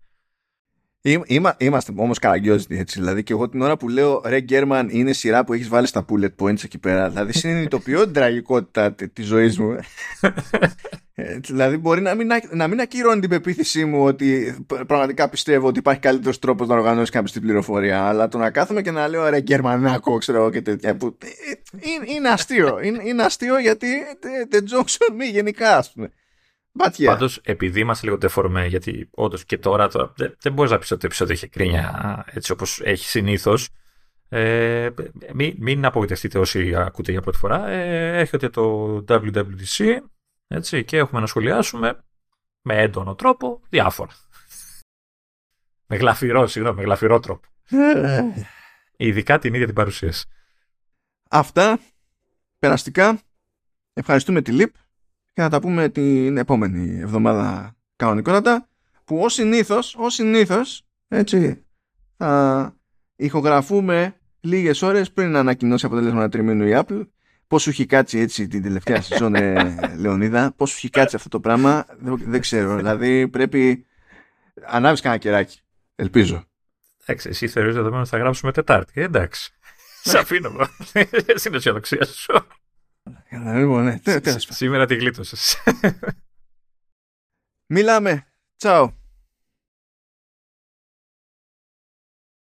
Είμα, 1.01 1.55
είμαστε 1.57 1.93
όμως 1.95 2.19
καραγκιόζητοι 2.19 2.77
έτσι. 2.77 2.99
Δηλαδή, 2.99 3.23
και 3.23 3.33
εγώ 3.33 3.49
την 3.49 3.61
ώρα 3.61 3.77
που 3.77 3.89
λέω 3.89 4.21
Ρε 4.25 4.39
Γκέρμαν 4.39 4.89
είναι 4.91 5.13
σειρά 5.13 5.43
που 5.43 5.53
έχεις 5.53 5.67
βάλει 5.67 5.87
στα 5.87 6.05
bullet 6.09 6.35
points 6.43 6.63
εκεί 6.63 6.77
πέρα. 6.77 7.09
Δηλαδή, 7.09 7.33
συνειδητοποιώ 7.33 8.03
την 8.03 8.13
τραγικότητα 8.13 8.93
τη 8.93 9.21
ζωής 9.21 9.59
μου. 9.59 9.75
Ε, 11.19 11.37
δηλαδή, 11.37 11.77
μπορεί 11.77 12.01
να 12.01 12.15
μην, 12.15 12.27
να 12.51 12.67
μην 12.67 12.79
ακυρώνει 12.79 13.19
την 13.19 13.29
πεποίθησή 13.29 13.85
μου 13.85 14.03
ότι 14.03 14.55
πραγματικά 14.87 15.29
πιστεύω 15.29 15.67
ότι 15.67 15.79
υπάρχει 15.79 15.99
καλύτερος 15.99 16.39
τρόπος 16.39 16.67
να 16.67 16.75
οργανώσεις 16.75 17.09
κάποιος 17.09 17.31
την 17.31 17.41
πληροφορία. 17.41 18.03
Αλλά 18.03 18.27
το 18.27 18.37
να 18.37 18.51
κάθομαι 18.51 18.81
και 18.81 18.91
να 18.91 19.07
λέω 19.07 19.29
Ρε 19.29 19.41
Γκερμανάκο, 19.41 20.17
ξέρω 20.17 20.49
και 20.49 20.61
τέτοια. 20.61 20.95
Που, 20.95 21.17
ε, 21.23 21.27
είναι, 21.89 22.11
είναι 22.15 22.29
αστείο. 22.29 22.79
Είναι, 22.83 23.03
είναι 23.03 23.23
αστείο 23.23 23.59
γιατί 23.59 23.87
the 24.51 24.57
jokes 24.57 25.09
on 25.09 25.13
me 25.13 25.31
γενικά, 25.31 25.77
ας 25.77 25.91
πούμε. 25.91 26.11
Πάντως, 27.05 27.39
επειδή 27.43 27.79
είμαστε 27.79 28.05
λίγο 28.05 28.17
τεφορμέ, 28.17 28.65
γιατί 28.65 29.09
όντως 29.11 29.45
και 29.45 29.57
τώρα, 29.57 29.87
τώρα 29.87 30.13
δεν, 30.15 30.35
δεν 30.41 30.53
μπορείς 30.53 30.71
να 30.71 30.77
πεις 30.77 30.91
ότι 30.91 30.99
το 30.99 31.05
επεισόδιο 31.05 31.33
έχει 31.33 31.47
κρίνια 31.47 32.23
έτσι 32.27 32.51
όπως 32.51 32.81
έχει 32.83 33.05
συνήθως. 33.05 33.69
Ε, 34.29 34.89
μην, 35.33 35.55
μην 35.59 35.85
απογοητευτείτε 35.85 36.39
όσοι 36.39 36.75
ακούτε 36.75 37.11
για 37.11 37.21
πρώτη 37.21 37.37
φορά. 37.37 37.67
Ε, 37.67 38.19
έχετε 38.19 38.49
το 38.49 38.95
WWDC 39.07 39.97
έτσι, 40.47 40.83
και 40.83 40.97
έχουμε 40.97 41.21
να 41.21 41.27
σχολιάσουμε 41.27 42.03
με 42.61 42.81
έντονο 42.81 43.15
τρόπο 43.15 43.61
διάφορα. 43.69 44.11
με 45.85 45.95
γλαφυρό, 45.95 46.47
συγγνώμη, 46.47 46.77
με 46.77 46.83
γλαφυρό 46.83 47.19
τρόπο. 47.19 47.47
Ειδικά 48.97 49.39
την 49.39 49.53
ίδια 49.53 49.65
την 49.65 49.75
παρουσίαση. 49.75 50.27
Αυτά 51.29 51.79
περαστικά. 52.59 53.21
Ευχαριστούμε 53.93 54.41
τη 54.41 54.51
ΛΥΠ 54.51 54.75
και 55.37 55.43
θα 55.43 55.49
τα 55.49 55.59
πούμε 55.59 55.89
την 55.89 56.37
επόμενη 56.37 56.99
εβδομάδα 56.99 57.75
κανονικότατα 57.95 58.69
που 59.03 59.19
ως 59.19 59.33
συνήθως, 59.33 59.95
ως 59.99 60.13
συνήθως 60.13 60.85
έτσι 61.07 61.65
θα 62.17 62.75
ηχογραφούμε 63.15 64.15
λίγες 64.39 64.81
ώρες 64.81 65.11
πριν 65.11 65.31
να 65.31 65.39
ανακοινώσει 65.39 65.85
αποτελέσματα 65.85 66.29
τριμήνου 66.29 66.65
η 66.65 66.71
Apple 66.75 67.07
Πώς 67.47 67.61
σου 67.61 67.69
έχει 67.69 67.85
κάτσει 67.85 68.19
έτσι 68.19 68.47
την 68.47 68.61
τελευταία 68.63 69.01
σεζόν, 69.01 69.35
ε, 69.35 69.75
Λεωνίδα, 70.01 70.53
πώς 70.55 70.69
σου 70.69 70.75
έχει 70.77 70.89
κάτσει 70.89 71.15
αυτό 71.15 71.29
το 71.29 71.39
πράγμα, 71.39 71.85
δεν, 71.99 72.21
δεν 72.25 72.39
ξέρω. 72.39 72.75
δηλαδή 72.75 73.27
πρέπει, 73.27 73.85
ανάβεις 74.65 75.01
κανένα 75.01 75.21
κεράκι, 75.21 75.59
ελπίζω. 75.95 76.43
Εντάξει, 77.05 77.29
εσύ 77.29 77.47
θεωρείς 77.47 77.75
δεδομένο 77.75 78.01
ότι 78.01 78.09
θα 78.09 78.17
γράψουμε 78.17 78.51
Τετάρτη, 78.51 79.01
ε, 79.01 79.03
εντάξει. 79.03 79.51
Σε 80.01 80.17
αφήνω 80.17 80.51
εγώ. 80.53 80.67
Στην 81.35 81.53
αισιοδοξία 81.53 82.05
σου. 82.05 82.47
Λοιπόν, 83.31 83.83
ναι, 83.83 83.99
Σήμερα 84.37 84.85
τη 84.85 84.95
γλίτωσες. 84.95 85.57
Μιλάμε. 87.73 88.27
Τσάου. 88.57 88.96